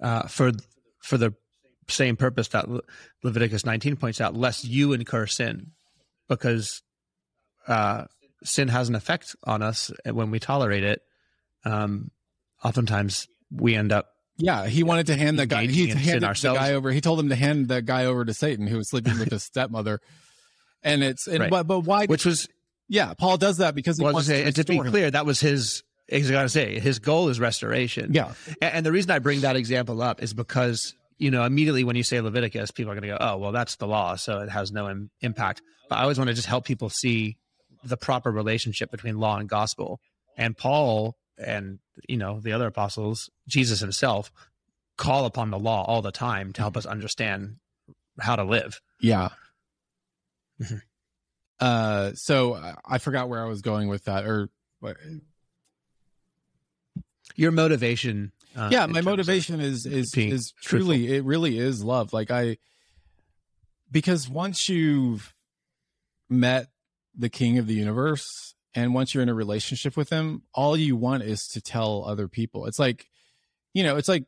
uh, 0.00 0.22
for 0.28 0.52
for 1.00 1.18
the 1.18 1.34
same 1.88 2.16
purpose 2.16 2.48
that 2.48 2.70
Le- 2.70 2.82
Leviticus 3.22 3.66
19 3.66 3.96
points 3.96 4.20
out, 4.20 4.36
lest 4.36 4.64
you 4.64 4.92
incur 4.92 5.26
sin, 5.26 5.72
because 6.28 6.82
uh, 7.66 8.04
sin 8.44 8.68
has 8.68 8.88
an 8.88 8.94
effect 8.94 9.34
on 9.44 9.62
us 9.62 9.90
when 10.04 10.30
we 10.30 10.38
tolerate 10.38 10.84
it. 10.84 11.02
Um, 11.64 12.10
oftentimes, 12.64 13.26
we 13.50 13.74
end 13.74 13.92
up 13.92 14.12
yeah, 14.38 14.66
he 14.66 14.82
wanted 14.82 15.06
to 15.08 15.16
hand 15.16 15.38
the 15.38 15.46
guy, 15.46 15.66
he 15.66 15.88
handed 15.88 16.22
the 16.22 16.54
guy 16.54 16.72
over, 16.72 16.90
he 16.90 17.00
told 17.00 17.20
him 17.20 17.28
to 17.28 17.36
hand 17.36 17.68
the 17.68 17.82
guy 17.82 18.06
over 18.06 18.24
to 18.24 18.34
Satan 18.34 18.66
who 18.66 18.78
was 18.78 18.88
sleeping 18.90 19.18
with 19.18 19.30
his 19.30 19.42
stepmother. 19.44 20.00
And 20.82 21.02
it's, 21.04 21.26
and, 21.26 21.40
Right. 21.40 21.50
but, 21.50 21.66
but 21.66 21.80
why? 21.80 22.06
which 22.06 22.24
was 22.26 22.48
yeah, 22.88 23.14
Paul 23.14 23.36
does 23.38 23.58
that 23.58 23.74
because 23.74 23.96
he 23.98 24.04
well, 24.04 24.12
wants 24.14 24.28
to 24.28 24.34
say, 24.34 24.44
to, 24.44 24.52
to 24.52 24.64
be 24.64 24.76
him. 24.76 24.86
clear, 24.90 25.10
that 25.10 25.24
was 25.24 25.40
his. 25.40 25.82
He's 26.08 26.30
got 26.30 26.42
to 26.42 26.48
say 26.48 26.78
his 26.78 26.98
goal 26.98 27.28
is 27.30 27.40
restoration. 27.40 28.12
Yeah. 28.12 28.34
And, 28.60 28.74
and 28.74 28.86
the 28.86 28.92
reason 28.92 29.10
I 29.12 29.18
bring 29.18 29.40
that 29.42 29.56
example 29.56 30.02
up 30.02 30.22
is 30.22 30.34
because 30.34 30.94
you 31.16 31.30
know 31.30 31.44
immediately 31.44 31.84
when 31.84 31.96
you 31.96 32.02
say 32.02 32.20
Leviticus, 32.20 32.70
people 32.70 32.92
are 32.92 32.94
going 32.94 33.08
to 33.08 33.16
go, 33.16 33.18
"Oh, 33.20 33.38
well, 33.38 33.52
that's 33.52 33.76
the 33.76 33.86
law, 33.86 34.16
so 34.16 34.40
it 34.40 34.50
has 34.50 34.72
no 34.72 34.90
Im- 34.90 35.10
impact." 35.20 35.62
But 35.88 35.96
I 35.98 36.02
always 36.02 36.18
want 36.18 36.28
to 36.28 36.34
just 36.34 36.48
help 36.48 36.64
people 36.64 36.90
see 36.90 37.38
the 37.84 37.96
proper 37.96 38.30
relationship 38.30 38.90
between 38.90 39.18
law 39.18 39.38
and 39.38 39.48
gospel. 39.48 40.00
And 40.36 40.56
Paul 40.56 41.16
and 41.38 41.78
you 42.08 42.16
know 42.18 42.40
the 42.40 42.52
other 42.52 42.66
apostles, 42.66 43.30
Jesus 43.48 43.80
himself, 43.80 44.30
call 44.98 45.24
upon 45.24 45.50
the 45.50 45.58
law 45.58 45.84
all 45.84 46.02
the 46.02 46.12
time 46.12 46.52
to 46.54 46.60
help 46.60 46.76
us 46.76 46.84
understand 46.84 47.56
how 48.20 48.36
to 48.36 48.44
live. 48.44 48.80
Yeah. 49.00 49.30
Mhm. 50.62 50.82
Uh, 51.60 52.12
so 52.14 52.54
I- 52.54 52.98
forgot 52.98 53.28
where 53.28 53.40
I 53.40 53.46
was 53.48 53.62
going 53.62 53.88
with 53.88 54.04
that, 54.04 54.24
or 54.24 54.48
Your 57.36 57.52
motivation. 57.52 58.32
Uh, 58.54 58.68
yeah, 58.70 58.86
my 58.86 59.00
motivation 59.00 59.60
is 59.60 59.86
is 59.86 60.12
is 60.16 60.52
truly 60.60 61.14
it 61.14 61.24
really 61.24 61.58
is 61.58 61.82
love. 61.82 62.12
Like 62.12 62.30
I, 62.30 62.58
because 63.90 64.28
once 64.28 64.68
you've 64.68 65.34
met 66.28 66.68
the 67.16 67.28
King 67.30 67.58
of 67.58 67.66
the 67.66 67.74
Universe, 67.74 68.54
and 68.74 68.92
once 68.92 69.14
you're 69.14 69.22
in 69.22 69.28
a 69.28 69.34
relationship 69.34 69.96
with 69.96 70.10
him, 70.10 70.42
all 70.54 70.76
you 70.76 70.96
want 70.96 71.22
is 71.22 71.46
to 71.48 71.60
tell 71.62 72.04
other 72.04 72.28
people. 72.28 72.66
It's 72.66 72.78
like, 72.78 73.06
you 73.72 73.82
know, 73.82 73.96
it's 73.96 74.08
like. 74.08 74.24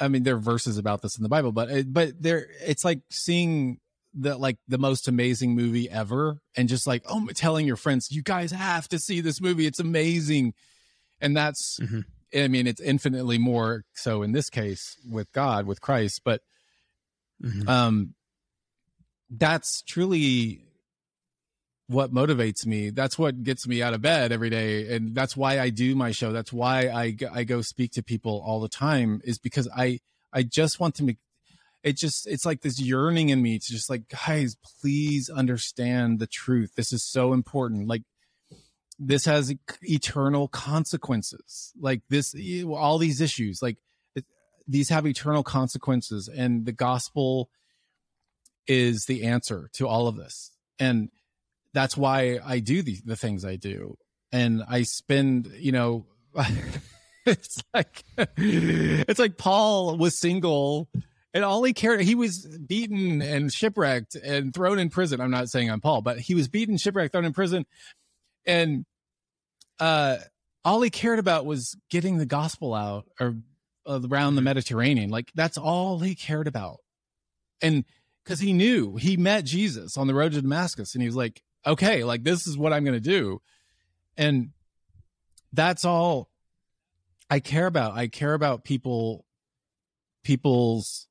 I 0.00 0.06
mean, 0.06 0.22
there 0.22 0.36
are 0.36 0.38
verses 0.38 0.78
about 0.78 1.02
this 1.02 1.16
in 1.18 1.24
the 1.24 1.28
Bible, 1.28 1.50
but 1.50 1.70
it, 1.70 1.92
but 1.92 2.22
there, 2.22 2.46
it's 2.64 2.84
like 2.84 3.00
seeing 3.10 3.80
the 4.14 4.36
like 4.36 4.56
the 4.66 4.78
most 4.78 5.08
amazing 5.08 5.54
movie 5.54 5.88
ever, 5.90 6.40
and 6.56 6.68
just 6.68 6.86
like 6.86 7.02
oh, 7.08 7.26
telling 7.34 7.66
your 7.66 7.76
friends, 7.76 8.10
you 8.10 8.22
guys 8.22 8.50
have 8.52 8.88
to 8.88 8.98
see 8.98 9.20
this 9.20 9.40
movie. 9.40 9.66
It's 9.66 9.80
amazing, 9.80 10.54
and 11.20 11.36
that's 11.36 11.78
Mhm. 11.80 12.04
I 12.34 12.48
mean, 12.48 12.66
it's 12.66 12.80
infinitely 12.80 13.38
more 13.38 13.84
so 13.94 14.22
in 14.22 14.32
this 14.32 14.50
case 14.50 14.96
with 15.08 15.32
God, 15.32 15.66
with 15.66 15.80
Christ, 15.80 16.22
but 16.24 16.42
Mhm. 17.42 17.68
um 17.68 18.14
that's 19.30 19.82
truly 19.82 20.64
what 21.86 22.12
motivates 22.12 22.66
me. 22.66 22.90
That's 22.90 23.18
what 23.18 23.42
gets 23.42 23.66
me 23.66 23.82
out 23.82 23.94
of 23.94 24.02
bed 24.02 24.30
every 24.30 24.50
day 24.50 24.94
and 24.94 25.14
that's 25.14 25.36
why 25.36 25.58
I 25.58 25.70
do 25.70 25.94
my 25.94 26.10
show. 26.12 26.32
That's 26.32 26.52
why 26.52 26.88
i 26.88 27.16
i 27.32 27.44
go 27.44 27.62
speak 27.62 27.92
to 27.92 28.02
people 28.02 28.42
all 28.44 28.60
the 28.60 28.68
time 28.68 29.20
is 29.24 29.38
because 29.38 29.68
I 29.74 30.00
I 30.32 30.42
just 30.42 30.78
want 30.80 30.96
them 30.96 31.06
to 31.06 31.12
make 31.12 31.18
it 31.82 31.96
just 31.96 32.26
it's 32.26 32.44
like 32.44 32.62
this 32.62 32.80
yearning 32.80 33.28
in 33.28 33.40
me 33.40 33.58
to 33.58 33.66
just 33.66 33.88
like 33.88 34.08
guys 34.26 34.56
please 34.80 35.30
understand 35.30 36.18
the 36.18 36.26
truth. 36.26 36.72
This 36.76 36.92
is 36.92 37.04
so 37.04 37.32
important. 37.32 37.88
Like 37.88 38.02
this 38.98 39.24
has 39.26 39.54
eternal 39.82 40.48
consequences 40.48 41.72
like 41.80 42.02
this 42.08 42.34
all 42.68 42.98
these 42.98 43.20
issues 43.20 43.62
like 43.62 43.76
these 44.66 44.88
have 44.88 45.06
eternal 45.06 45.42
consequences 45.42 46.28
and 46.28 46.66
the 46.66 46.72
gospel 46.72 47.48
is 48.66 49.04
the 49.06 49.24
answer 49.24 49.70
to 49.72 49.86
all 49.86 50.08
of 50.08 50.16
this 50.16 50.50
and 50.78 51.10
that's 51.72 51.96
why 51.96 52.38
i 52.44 52.58
do 52.58 52.82
the, 52.82 52.98
the 53.04 53.16
things 53.16 53.44
i 53.44 53.56
do 53.56 53.96
and 54.32 54.62
i 54.68 54.82
spend 54.82 55.46
you 55.56 55.72
know 55.72 56.04
it's 57.24 57.62
like 57.72 58.04
it's 58.36 59.20
like 59.20 59.38
paul 59.38 59.96
was 59.96 60.18
single 60.18 60.88
and 61.34 61.44
all 61.44 61.62
he 61.62 61.72
cared 61.72 62.00
he 62.00 62.14
was 62.14 62.46
beaten 62.66 63.22
and 63.22 63.52
shipwrecked 63.52 64.14
and 64.14 64.54
thrown 64.54 64.78
in 64.78 64.88
prison. 64.88 65.20
I'm 65.20 65.30
not 65.30 65.48
saying 65.48 65.70
i'm 65.70 65.80
paul 65.80 66.02
but 66.02 66.18
he 66.18 66.34
was 66.34 66.48
beaten 66.48 66.76
shipwrecked 66.76 67.12
thrown 67.12 67.24
in 67.24 67.32
prison. 67.32 67.66
And 68.46 68.84
uh 69.78 70.18
all 70.64 70.82
he 70.82 70.90
cared 70.90 71.18
about 71.18 71.46
was 71.46 71.76
getting 71.90 72.18
the 72.18 72.26
gospel 72.26 72.74
out 72.74 73.06
or 73.20 73.36
uh, 73.86 74.00
around 74.10 74.34
the 74.34 74.42
mediterranean. 74.42 75.10
Like 75.10 75.30
that's 75.34 75.58
all 75.58 76.00
he 76.00 76.14
cared 76.14 76.46
about. 76.46 76.78
And 77.62 77.84
because 78.24 78.40
he 78.40 78.52
knew 78.52 78.96
he 78.96 79.16
met 79.16 79.44
jesus 79.44 79.96
on 79.96 80.06
the 80.06 80.14
road 80.14 80.32
to 80.32 80.42
damascus 80.42 80.94
and 80.94 81.00
he 81.02 81.08
was 81.08 81.16
like 81.16 81.42
okay 81.66 82.04
like 82.04 82.22
this 82.24 82.46
is 82.46 82.56
what 82.56 82.72
i'm 82.72 82.84
gonna 82.84 83.00
do. 83.00 83.40
And 84.16 84.50
that's 85.52 85.84
all 85.84 86.30
i 87.30 87.40
care 87.40 87.66
about. 87.66 87.94
I 87.94 88.08
care 88.08 88.34
about 88.34 88.64
people 88.64 89.24
people's 90.24 91.08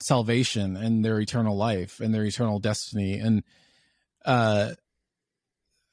salvation 0.00 0.76
and 0.76 1.04
their 1.04 1.20
eternal 1.20 1.56
life 1.56 2.00
and 2.00 2.14
their 2.14 2.24
eternal 2.24 2.58
destiny 2.58 3.18
and 3.18 3.42
uh 4.24 4.70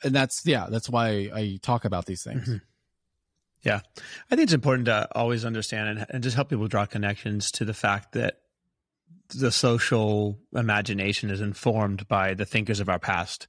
and 0.04 0.14
that's 0.14 0.42
yeah 0.46 0.68
that's 0.70 0.90
why 0.90 1.30
i 1.34 1.58
talk 1.62 1.86
about 1.86 2.06
these 2.06 2.24
things 2.24 2.48
Mhm. 2.48 2.62
Yeah. 3.64 3.80
I 4.30 4.36
think 4.36 4.42
it's 4.48 4.54
important 4.54 4.88
to 4.88 5.08
always 5.16 5.46
understand 5.46 5.88
and, 5.88 6.06
and 6.10 6.22
just 6.22 6.36
help 6.36 6.50
people 6.50 6.68
draw 6.68 6.86
connections 6.86 7.50
to 7.52 7.64
the 7.64 7.74
fact 7.74 8.12
that 8.12 8.40
the 9.34 9.54
social 9.54 10.38
imagination 10.54 11.30
is 11.30 11.40
informed 11.40 12.06
by 12.10 12.34
the 12.34 12.46
thinkers 12.46 12.82
of 12.82 12.90
our 12.90 13.00
past. 13.00 13.48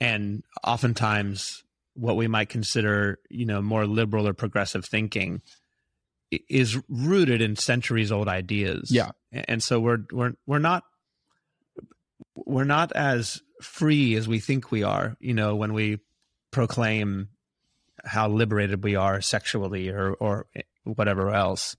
And 0.00 0.44
oftentimes, 0.62 1.64
what 1.94 2.16
we 2.16 2.28
might 2.28 2.50
consider, 2.50 3.20
you 3.30 3.46
know, 3.46 3.62
more 3.62 3.86
liberal 3.86 4.28
or 4.28 4.34
progressive 4.34 4.84
thinking 4.84 5.40
is 6.30 6.78
rooted 6.88 7.40
in 7.40 7.56
centuries 7.56 8.12
old 8.12 8.28
ideas. 8.28 8.90
Yeah. 8.90 9.10
And 9.32 9.62
so 9.62 9.80
we're 9.80 10.04
we're 10.12 10.34
we're 10.46 10.58
not 10.58 10.84
we're 12.34 12.64
not 12.64 12.92
as 12.92 13.42
free 13.62 14.14
as 14.14 14.28
we 14.28 14.38
think 14.38 14.70
we 14.70 14.82
are, 14.82 15.16
you 15.20 15.34
know, 15.34 15.56
when 15.56 15.72
we 15.72 15.98
proclaim 16.50 17.28
how 18.04 18.28
liberated 18.28 18.82
we 18.84 18.96
are 18.96 19.20
sexually 19.20 19.88
or 19.88 20.14
or 20.14 20.46
whatever 20.84 21.30
else. 21.30 21.76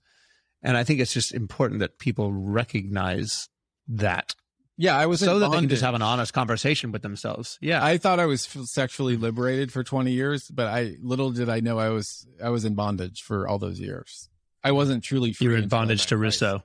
And 0.62 0.76
I 0.76 0.84
think 0.84 1.00
it's 1.00 1.12
just 1.12 1.32
important 1.32 1.80
that 1.80 1.98
people 1.98 2.32
recognize 2.32 3.48
that 3.88 4.36
yeah 4.76 4.96
i 4.96 5.04
was 5.04 5.18
so 5.18 5.40
that 5.40 5.50
they 5.50 5.56
can 5.56 5.68
just 5.68 5.82
bondage. 5.82 5.84
have 5.84 5.94
an 5.94 6.02
honest 6.02 6.32
conversation 6.32 6.92
with 6.92 7.02
themselves. 7.02 7.58
Yeah. 7.60 7.84
I 7.84 7.98
thought 7.98 8.20
I 8.20 8.26
was 8.26 8.42
sexually 8.66 9.16
liberated 9.16 9.72
for 9.72 9.82
20 9.82 10.12
years, 10.12 10.48
but 10.48 10.68
I 10.68 10.96
little 11.02 11.32
did 11.32 11.48
I 11.48 11.60
know 11.60 11.78
I 11.78 11.88
was 11.88 12.26
I 12.42 12.50
was 12.50 12.64
in 12.64 12.74
bondage 12.74 13.22
for 13.22 13.48
all 13.48 13.58
those 13.58 13.80
years. 13.80 14.28
I 14.62 14.72
wasn't 14.72 15.02
truly 15.04 15.32
free. 15.32 15.46
you 15.46 15.50
were 15.52 15.56
in 15.56 15.64
until 15.64 15.78
I 15.78 15.80
bondage 15.80 16.00
met 16.02 16.08
to 16.08 16.16
Christ. 16.16 16.42
Rousseau. 16.42 16.62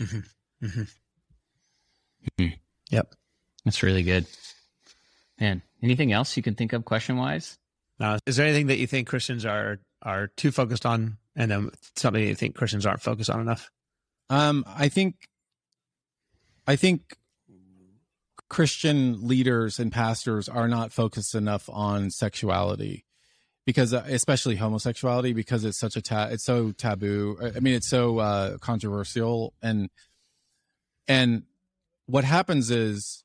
Mhm. 0.00 0.88
Mhm. 2.38 2.58
That's 3.64 3.82
really 3.82 4.02
good. 4.02 4.26
Man, 5.38 5.62
anything 5.82 6.10
else 6.12 6.36
you 6.36 6.42
can 6.42 6.54
think 6.56 6.72
of 6.72 6.84
question 6.84 7.16
wise? 7.16 7.58
Now, 8.00 8.18
is 8.26 8.36
there 8.36 8.46
anything 8.46 8.66
that 8.66 8.78
you 8.78 8.86
think 8.88 9.06
Christians 9.08 9.44
are 9.46 9.78
are 10.02 10.26
too 10.28 10.50
focused 10.50 10.84
on, 10.84 11.18
and 11.36 11.48
then 11.50 11.70
something 11.94 12.22
you 12.26 12.34
think 12.34 12.56
Christians 12.56 12.84
aren't 12.86 13.02
focused 13.02 13.30
on 13.30 13.40
enough? 13.40 13.70
Um, 14.30 14.64
I 14.66 14.88
think, 14.88 15.28
I 16.66 16.74
think 16.74 17.16
Christian 18.48 19.28
leaders 19.28 19.78
and 19.78 19.92
pastors 19.92 20.48
are 20.48 20.66
not 20.68 20.92
focused 20.92 21.34
enough 21.36 21.68
on 21.70 22.10
sexuality, 22.10 23.04
because 23.64 23.94
uh, 23.94 24.04
especially 24.06 24.56
homosexuality, 24.56 25.32
because 25.32 25.64
it's 25.64 25.78
such 25.78 25.96
a 25.96 26.02
ta- 26.02 26.28
it's 26.30 26.44
so 26.44 26.72
taboo. 26.72 27.38
I 27.56 27.60
mean, 27.60 27.74
it's 27.74 27.88
so 27.88 28.18
uh, 28.18 28.58
controversial, 28.58 29.54
and 29.62 29.88
and 31.06 31.44
what 32.06 32.24
happens 32.24 32.70
is 32.70 33.24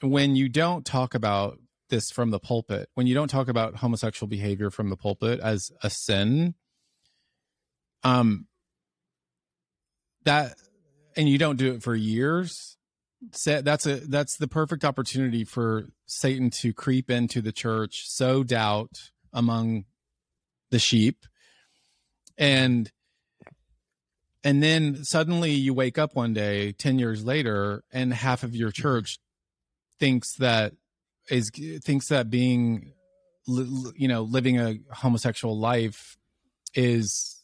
when 0.00 0.36
you 0.36 0.48
don't 0.48 0.84
talk 0.84 1.14
about 1.14 1.58
this 1.90 2.10
from 2.10 2.30
the 2.30 2.38
pulpit, 2.38 2.88
when 2.94 3.06
you 3.06 3.14
don't 3.14 3.28
talk 3.28 3.48
about 3.48 3.76
homosexual 3.76 4.28
behavior 4.28 4.70
from 4.70 4.90
the 4.90 4.96
pulpit 4.96 5.40
as 5.40 5.70
a 5.82 5.90
sin, 5.90 6.54
um, 8.02 8.46
that 10.24 10.54
and 11.16 11.28
you 11.28 11.38
don't 11.38 11.56
do 11.56 11.74
it 11.74 11.82
for 11.82 11.94
years 11.94 12.76
that's 13.44 13.86
a 13.86 13.96
that's 13.96 14.36
the 14.36 14.48
perfect 14.48 14.84
opportunity 14.84 15.44
for 15.44 15.88
satan 16.06 16.48
to 16.48 16.72
creep 16.72 17.10
into 17.10 17.42
the 17.42 17.52
church 17.52 18.08
sow 18.08 18.42
doubt 18.42 19.10
among 19.32 19.84
the 20.70 20.78
sheep 20.78 21.24
and 22.38 22.90
and 24.42 24.62
then 24.62 25.04
suddenly 25.04 25.52
you 25.52 25.74
wake 25.74 25.98
up 25.98 26.14
one 26.14 26.32
day 26.32 26.72
10 26.72 26.98
years 26.98 27.24
later 27.24 27.82
and 27.92 28.12
half 28.14 28.42
of 28.42 28.54
your 28.54 28.70
church 28.70 29.18
thinks 29.98 30.34
that 30.36 30.72
is 31.28 31.50
thinks 31.82 32.08
that 32.08 32.30
being 32.30 32.92
you 33.46 34.08
know 34.08 34.22
living 34.22 34.58
a 34.58 34.76
homosexual 34.92 35.58
life 35.58 36.16
is 36.74 37.42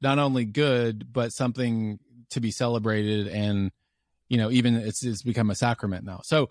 not 0.00 0.18
only 0.18 0.44
good 0.44 1.12
but 1.12 1.32
something 1.32 1.98
to 2.30 2.40
be 2.40 2.50
celebrated 2.50 3.26
and 3.28 3.70
you 4.28 4.36
know 4.36 4.50
even 4.50 4.76
it's 4.76 5.04
it's 5.04 5.22
become 5.22 5.50
a 5.50 5.54
sacrament 5.54 6.04
now 6.04 6.20
so 6.22 6.48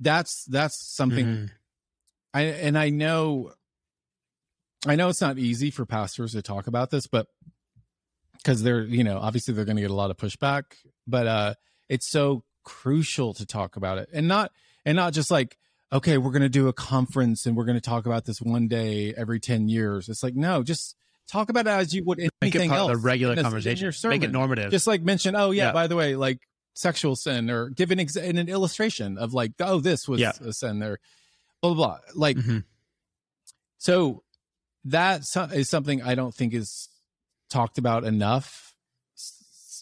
that's 0.00 0.44
that's 0.44 0.76
something 0.94 1.26
Mhm. 1.26 1.50
i 2.34 2.42
and 2.42 2.78
i 2.78 2.90
know 2.90 3.52
i 4.86 4.94
know 4.96 5.08
it's 5.08 5.20
not 5.20 5.38
easy 5.38 5.70
for 5.70 5.84
pastors 5.86 6.32
to 6.32 6.42
talk 6.42 6.66
about 6.66 6.90
this 6.90 7.06
but 7.06 7.26
because 8.36 8.62
they're 8.62 8.82
you 8.84 9.04
know 9.04 9.18
obviously 9.18 9.54
they're 9.54 9.64
going 9.64 9.76
to 9.76 9.82
get 9.82 9.90
a 9.90 9.94
lot 9.94 10.10
of 10.10 10.16
pushback 10.16 10.64
but 11.06 11.26
uh 11.26 11.54
it's 11.88 12.08
so 12.08 12.44
crucial 12.64 13.34
to 13.34 13.44
talk 13.46 13.76
about 13.76 13.98
it 13.98 14.08
and 14.12 14.26
not 14.28 14.50
and 14.84 14.96
not 14.96 15.12
just 15.12 15.30
like 15.30 15.56
okay 15.92 16.18
we're 16.18 16.30
going 16.30 16.42
to 16.42 16.48
do 16.48 16.68
a 16.68 16.72
conference 16.72 17.46
and 17.46 17.56
we're 17.56 17.64
going 17.64 17.76
to 17.76 17.80
talk 17.80 18.06
about 18.06 18.24
this 18.24 18.40
one 18.40 18.68
day 18.68 19.14
every 19.16 19.38
10 19.40 19.68
years 19.68 20.08
it's 20.08 20.22
like 20.22 20.34
no 20.34 20.62
just 20.62 20.96
talk 21.30 21.48
about 21.48 21.66
it 21.66 21.70
as 21.70 21.94
you 21.94 22.02
would 22.04 22.18
Make 22.18 22.30
anything 22.42 22.66
it 22.66 22.68
part 22.70 22.80
else 22.80 22.90
of 22.92 22.96
the 23.00 23.06
regular 23.06 23.32
in 23.32 23.38
a- 23.38 23.40
in 23.40 23.44
conversation. 23.44 23.84
your 24.02 24.10
Make 24.10 24.22
it 24.22 24.32
normative. 24.32 24.70
just 24.70 24.86
like 24.86 25.02
mention 25.02 25.34
oh 25.36 25.50
yeah, 25.52 25.66
Yeah. 25.66 25.72
by 25.72 25.86
the 25.86 25.96
way 25.96 26.16
like 26.16 26.38
sexual 26.74 27.14
sin 27.16 27.50
or 27.50 27.68
give 27.70 27.90
an, 27.92 28.00
ex- 28.00 28.16
an 28.16 28.36
illustration 28.48 29.16
of 29.16 29.32
like 29.32 29.52
oh 29.60 29.78
this 29.80 30.08
was 30.08 30.20
Yeah. 30.20 30.32
a 30.44 30.52
sin 30.52 30.80
there 30.80 30.98
blah 31.62 31.72
blah 31.74 31.86
blah 31.86 31.98
like 32.14 32.36
Mhm. 32.36 32.64
so 33.78 34.23
that 34.84 35.22
is 35.54 35.68
something 35.68 36.02
i 36.02 36.14
don't 36.14 36.34
think 36.34 36.52
is 36.54 36.88
talked 37.50 37.78
about 37.78 38.04
enough 38.04 38.74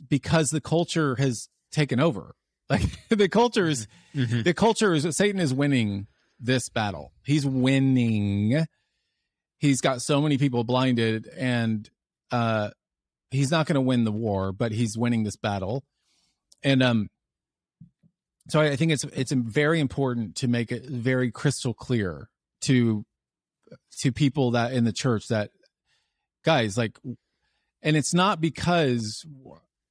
because 0.08 0.50
the 0.50 0.60
culture 0.60 1.14
has 1.16 1.48
taken 1.70 2.00
over. 2.00 2.34
Like 2.70 2.88
the 3.10 3.28
culture 3.28 3.68
is 3.68 3.86
Mhm. 4.14 4.44
the 4.44 4.54
culture 4.54 4.94
is 4.94 5.06
satan 5.16 5.40
is 5.40 5.52
winning 5.52 6.06
this 6.40 6.70
battle. 6.70 7.12
He's 7.22 7.44
winning. 7.44 8.66
He's 9.58 9.80
got 9.82 10.00
so 10.00 10.22
many 10.22 10.38
people 10.38 10.64
blinded 10.64 11.28
and 11.36 11.90
uh 12.30 12.70
he's 13.30 13.50
not 13.50 13.66
going 13.66 13.74
to 13.74 13.80
win 13.82 14.04
the 14.04 14.12
war 14.12 14.52
but 14.52 14.72
he's 14.72 14.96
winning 14.96 15.24
this 15.24 15.36
battle. 15.36 15.84
And 16.62 16.82
um 16.82 17.10
so 18.48 18.60
I, 18.60 18.70
I 18.70 18.76
think 18.76 18.92
it's 18.92 19.04
it's 19.04 19.32
very 19.32 19.78
important 19.78 20.36
to 20.36 20.48
make 20.48 20.72
it 20.72 20.86
very 20.86 21.30
crystal 21.30 21.74
clear 21.74 22.30
to 22.62 23.04
to 24.00 24.12
people 24.12 24.52
that 24.52 24.72
in 24.72 24.84
the 24.84 24.92
church 24.92 25.28
that 25.28 25.50
guys 26.44 26.76
like 26.76 26.98
and 27.82 27.96
it's 27.96 28.14
not 28.14 28.40
because 28.40 29.24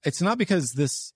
it's 0.04 0.22
not 0.22 0.38
because 0.38 0.74
this 0.74 1.14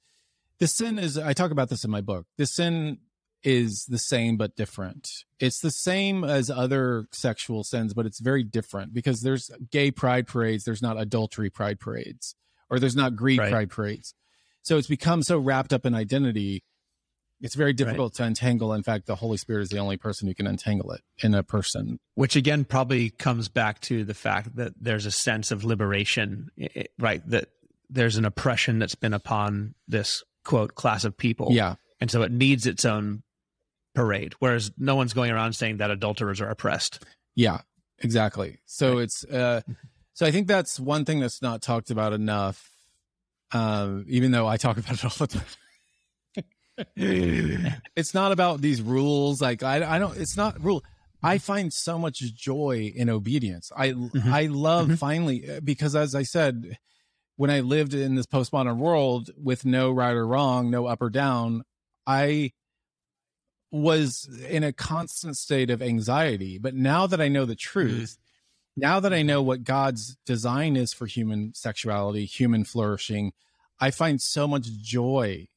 this 0.60 0.74
sin 0.76 0.98
is 1.00 1.18
i 1.18 1.34
talk 1.34 1.52
about 1.52 1.70
this 1.70 1.84
in 1.84 1.92
my 1.92 2.02
book. 2.02 2.26
This 2.38 2.54
sin 2.54 3.00
is 3.44 3.86
the 3.88 4.00
same 4.00 4.38
but 4.38 4.56
different. 4.56 5.08
It's 5.40 5.60
the 5.60 5.70
same 5.70 6.24
as 6.24 6.50
other 6.50 7.06
sexual 7.12 7.64
sins 7.64 7.94
but 7.94 8.06
it's 8.06 8.20
very 8.20 8.44
different 8.44 8.94
because 8.94 9.22
there's 9.22 9.52
gay 9.72 9.92
pride 9.92 10.28
parades 10.28 10.64
there's 10.64 10.82
not 10.82 11.00
adultery 11.00 11.50
pride 11.50 11.80
parades 11.80 12.36
or 12.70 12.80
there's 12.80 12.96
not 12.96 13.16
greed 13.16 13.40
Right. 13.40 13.52
pride 13.52 13.70
parades. 13.70 14.14
So 14.64 14.78
it's 14.78 14.88
become 14.88 15.22
so 15.22 15.38
wrapped 15.38 15.74
up 15.74 15.86
in 15.86 15.94
identity 15.94 16.64
it's 17.42 17.56
very 17.56 17.74
difficult 17.74 18.14
to 18.16 18.24
untangle 18.24 18.74
in 18.74 18.84
fact 18.84 19.06
the 19.06 19.16
holy 19.16 19.38
spirit 19.38 19.62
is 19.62 19.70
the 19.70 19.78
only 19.78 19.98
person 19.98 20.28
who 20.28 20.34
can 20.34 20.48
untangle 20.48 20.92
it 20.92 21.02
in 21.20 21.34
a 21.34 21.44
person 21.44 22.00
which 22.16 22.36
again 22.36 22.64
probably 22.66 23.10
comes 23.10 23.50
back 23.50 23.80
to 23.82 24.04
the 24.04 24.14
fact 24.14 24.56
that 24.56 24.74
there's 24.80 25.06
a 25.06 25.12
sense 25.12 25.52
of 25.52 25.64
liberation 25.64 26.50
right 27.00 27.28
that 27.30 27.50
there's 27.90 28.18
an 28.18 28.26
oppression 28.26 28.80
that's 28.80 28.96
been 28.96 29.14
upon 29.14 29.76
this 29.88 30.24
quote 30.44 30.76
class 30.76 31.04
of 31.04 31.18
people 31.18 31.50
yeah 31.52 31.76
and 32.00 32.10
so 32.10 32.22
it 32.22 32.32
needs 32.32 32.66
its 32.66 32.86
own 32.86 33.22
parade 33.94 34.34
whereas 34.40 34.72
no 34.78 34.96
one's 34.96 35.14
going 35.14 35.32
around 35.32 35.54
saying 35.54 35.78
that 35.78 35.92
adulterers 35.92 36.42
are 36.42 36.50
oppressed 36.50 37.04
Yeah, 37.36 37.60
exactly. 38.00 38.60
So 38.66 38.98
it's 39.00 39.24
uh 39.26 39.62
so 40.14 40.26
I 40.26 40.32
think 40.32 40.48
that's 40.48 40.80
one 40.80 41.04
thing 41.04 41.20
that's 41.20 41.42
not 41.42 41.62
talked 41.62 41.92
about 41.92 42.14
enough. 42.14 42.72
Um, 43.52 44.06
even 44.08 44.32
though 44.32 44.48
I 44.48 44.58
talk 44.58 44.78
about 44.78 44.94
it 44.94 45.04
all 45.04 45.28
the 45.28 45.28
time. 45.28 45.46
it's 46.96 48.14
not 48.14 48.32
about 48.32 48.62
these 48.62 48.82
rules. 48.82 49.42
Like 49.42 49.64
I 49.64 49.96
I 49.96 50.00
don't 50.00 50.18
it's 50.18 50.38
not 50.38 50.62
rule. 50.64 50.84
I 51.24 51.36
mm-hmm. 51.38 51.42
find 51.42 51.74
so 51.74 51.98
much 51.98 52.20
joy 52.20 52.92
in 52.96 53.10
obedience. 53.10 53.72
I 53.76 53.92
mm-hmm. 53.92 54.34
I 54.34 54.48
love 54.48 54.88
Mhm. 54.88 54.98
finally 54.98 55.60
because 55.64 55.96
as 55.96 56.16
I 56.16 56.24
said, 56.24 56.78
when 57.38 57.50
I 57.50 57.62
lived 57.62 57.94
in 57.94 58.16
this 58.16 58.26
postmodern 58.26 58.78
world 58.78 59.30
with 59.38 59.66
no 59.66 59.92
right 59.92 60.16
or 60.16 60.28
wrong, 60.28 60.70
no 60.70 60.86
up 60.86 61.02
or 61.02 61.10
down, 61.10 61.64
I 62.06 62.52
was 63.72 64.30
in 64.48 64.64
a 64.64 64.74
constant 64.74 65.38
state 65.38 65.70
of 65.70 65.82
anxiety. 65.82 66.58
But 66.58 66.76
now 66.76 67.08
that 67.08 67.20
I 67.20 67.28
know 67.28 67.46
the 67.46 67.54
mm-hmm. 67.54 67.80
truth, 67.80 68.18
now 68.78 69.00
that 69.00 69.14
I 69.14 69.22
know 69.22 69.42
what 69.42 69.64
God's 69.64 70.18
design 70.26 70.76
is 70.76 70.94
for 70.94 71.06
human 71.06 71.54
sexuality, 71.54 72.26
human 72.26 72.66
flourishing, 72.66 73.32
I 73.80 73.92
find 73.92 74.22
so 74.22 74.48
much 74.48 74.68
joy 74.78 75.48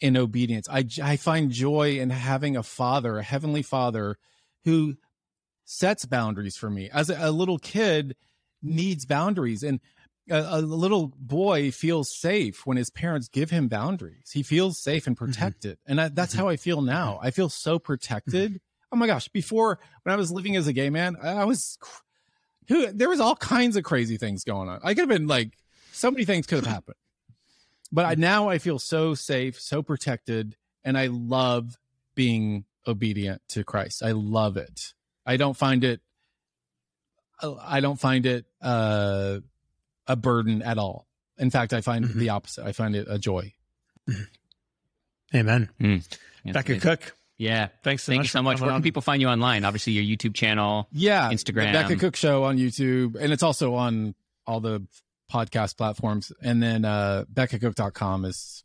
in 0.00 0.16
obedience. 0.16 0.68
I, 0.68 0.86
I 1.02 1.16
find 1.16 1.50
joy 1.50 1.98
in 1.98 2.10
having 2.10 2.56
a 2.56 2.62
father, 2.62 3.18
a 3.18 3.22
heavenly 3.22 3.62
father 3.62 4.16
who 4.64 4.96
sets 5.64 6.04
boundaries 6.04 6.56
for 6.56 6.70
me. 6.70 6.90
As 6.90 7.10
a, 7.10 7.16
a 7.18 7.30
little 7.30 7.58
kid 7.58 8.16
needs 8.62 9.04
boundaries 9.06 9.62
and 9.62 9.80
a, 10.28 10.58
a, 10.58 10.60
little 10.60 11.12
boy 11.16 11.70
feels 11.70 12.14
safe 12.14 12.66
when 12.66 12.76
his 12.76 12.90
parents 12.90 13.28
give 13.28 13.50
him 13.50 13.68
boundaries. 13.68 14.30
He 14.32 14.42
feels 14.42 14.78
safe 14.78 15.06
and 15.06 15.16
mm-hmm. 15.16 15.26
protected. 15.26 15.72
Mm-hmm. 15.72 15.90
And 15.90 16.00
I, 16.00 16.08
that's 16.08 16.32
mm-hmm. 16.32 16.42
how 16.42 16.48
I 16.48 16.56
feel 16.56 16.82
now. 16.82 17.18
I 17.22 17.30
feel 17.30 17.48
so 17.48 17.78
protected. 17.78 18.52
Mm-hmm. 18.52 18.92
Oh 18.92 18.96
my 18.96 19.06
gosh, 19.06 19.28
before 19.28 19.78
when 20.02 20.12
I 20.12 20.16
was 20.16 20.32
living 20.32 20.56
as 20.56 20.66
a 20.66 20.72
gay 20.72 20.90
man, 20.90 21.16
I 21.22 21.44
was 21.44 21.78
who 22.68 22.92
there 22.92 23.08
was 23.08 23.20
all 23.20 23.36
kinds 23.36 23.76
of 23.76 23.84
crazy 23.84 24.16
things 24.16 24.44
going 24.44 24.68
on. 24.68 24.80
I 24.82 24.94
could 24.94 25.00
have 25.00 25.08
been 25.08 25.26
like 25.26 25.56
so 25.92 26.10
many 26.10 26.24
things 26.24 26.46
could 26.46 26.64
have 26.64 26.72
happened. 26.72 26.96
But 27.92 28.06
I, 28.06 28.14
now 28.14 28.48
I 28.48 28.58
feel 28.58 28.78
so 28.78 29.14
safe, 29.14 29.60
so 29.60 29.82
protected, 29.82 30.56
and 30.84 30.96
I 30.96 31.06
love 31.06 31.76
being 32.14 32.64
obedient 32.86 33.42
to 33.48 33.64
Christ. 33.64 34.02
I 34.02 34.12
love 34.12 34.56
it. 34.56 34.94
I 35.26 35.36
don't 35.36 35.56
find 35.56 35.84
it 35.84 36.00
I 37.42 37.80
don't 37.80 37.98
find 37.98 38.26
it 38.26 38.44
uh, 38.60 39.38
a 40.06 40.16
burden 40.16 40.62
at 40.62 40.78
all. 40.78 41.06
In 41.38 41.50
fact, 41.50 41.72
I 41.72 41.80
find 41.80 42.04
mm-hmm. 42.04 42.18
the 42.18 42.30
opposite. 42.30 42.66
I 42.66 42.72
find 42.72 42.94
it 42.94 43.06
a 43.08 43.18
joy. 43.18 43.52
Mm-hmm. 44.08 45.36
Amen. 45.36 45.70
Mm. 45.80 46.18
Beckett 46.44 46.68
amazing. 46.68 46.80
Cook. 46.80 47.16
Yeah. 47.38 47.68
Thanks 47.82 48.02
so 48.02 48.10
Thank 48.10 48.20
much 48.20 48.26
you 48.26 48.30
so 48.30 48.42
much. 48.42 48.60
Where 48.60 48.70
can 48.70 48.82
people 48.82 49.00
find 49.00 49.22
you 49.22 49.28
online? 49.28 49.64
Obviously, 49.64 49.94
your 49.94 50.04
YouTube 50.04 50.34
channel. 50.34 50.88
Yeah. 50.92 51.30
Instagram. 51.30 51.72
Beckett 51.72 52.00
Cook 52.00 52.16
Show 52.16 52.44
on 52.44 52.58
YouTube. 52.58 53.16
And 53.16 53.32
it's 53.32 53.42
also 53.42 53.74
on 53.74 54.14
all 54.46 54.60
the 54.60 54.86
podcast 55.30 55.76
platforms. 55.76 56.32
And 56.42 56.62
then 56.62 56.84
uh, 56.84 57.24
BeckettCook.com 57.32 58.24
is, 58.24 58.64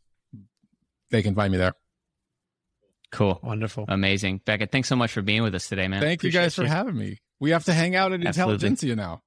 they 1.10 1.22
can 1.22 1.34
find 1.34 1.52
me 1.52 1.58
there. 1.58 1.74
Cool. 3.12 3.38
Wonderful. 3.42 3.84
Amazing. 3.88 4.40
Beckett, 4.44 4.72
thanks 4.72 4.88
so 4.88 4.96
much 4.96 5.12
for 5.12 5.22
being 5.22 5.42
with 5.42 5.54
us 5.54 5.68
today, 5.68 5.88
man. 5.88 6.00
Thank 6.00 6.20
Appreciate 6.20 6.40
you 6.40 6.44
guys 6.44 6.54
for 6.54 6.66
having 6.66 6.96
me. 6.96 7.18
We 7.38 7.50
have 7.50 7.64
to 7.64 7.72
hang 7.72 7.94
out 7.94 8.12
at 8.12 8.24
Absolutely. 8.24 8.68
Intelligentsia 8.68 8.96
now. 8.96 9.22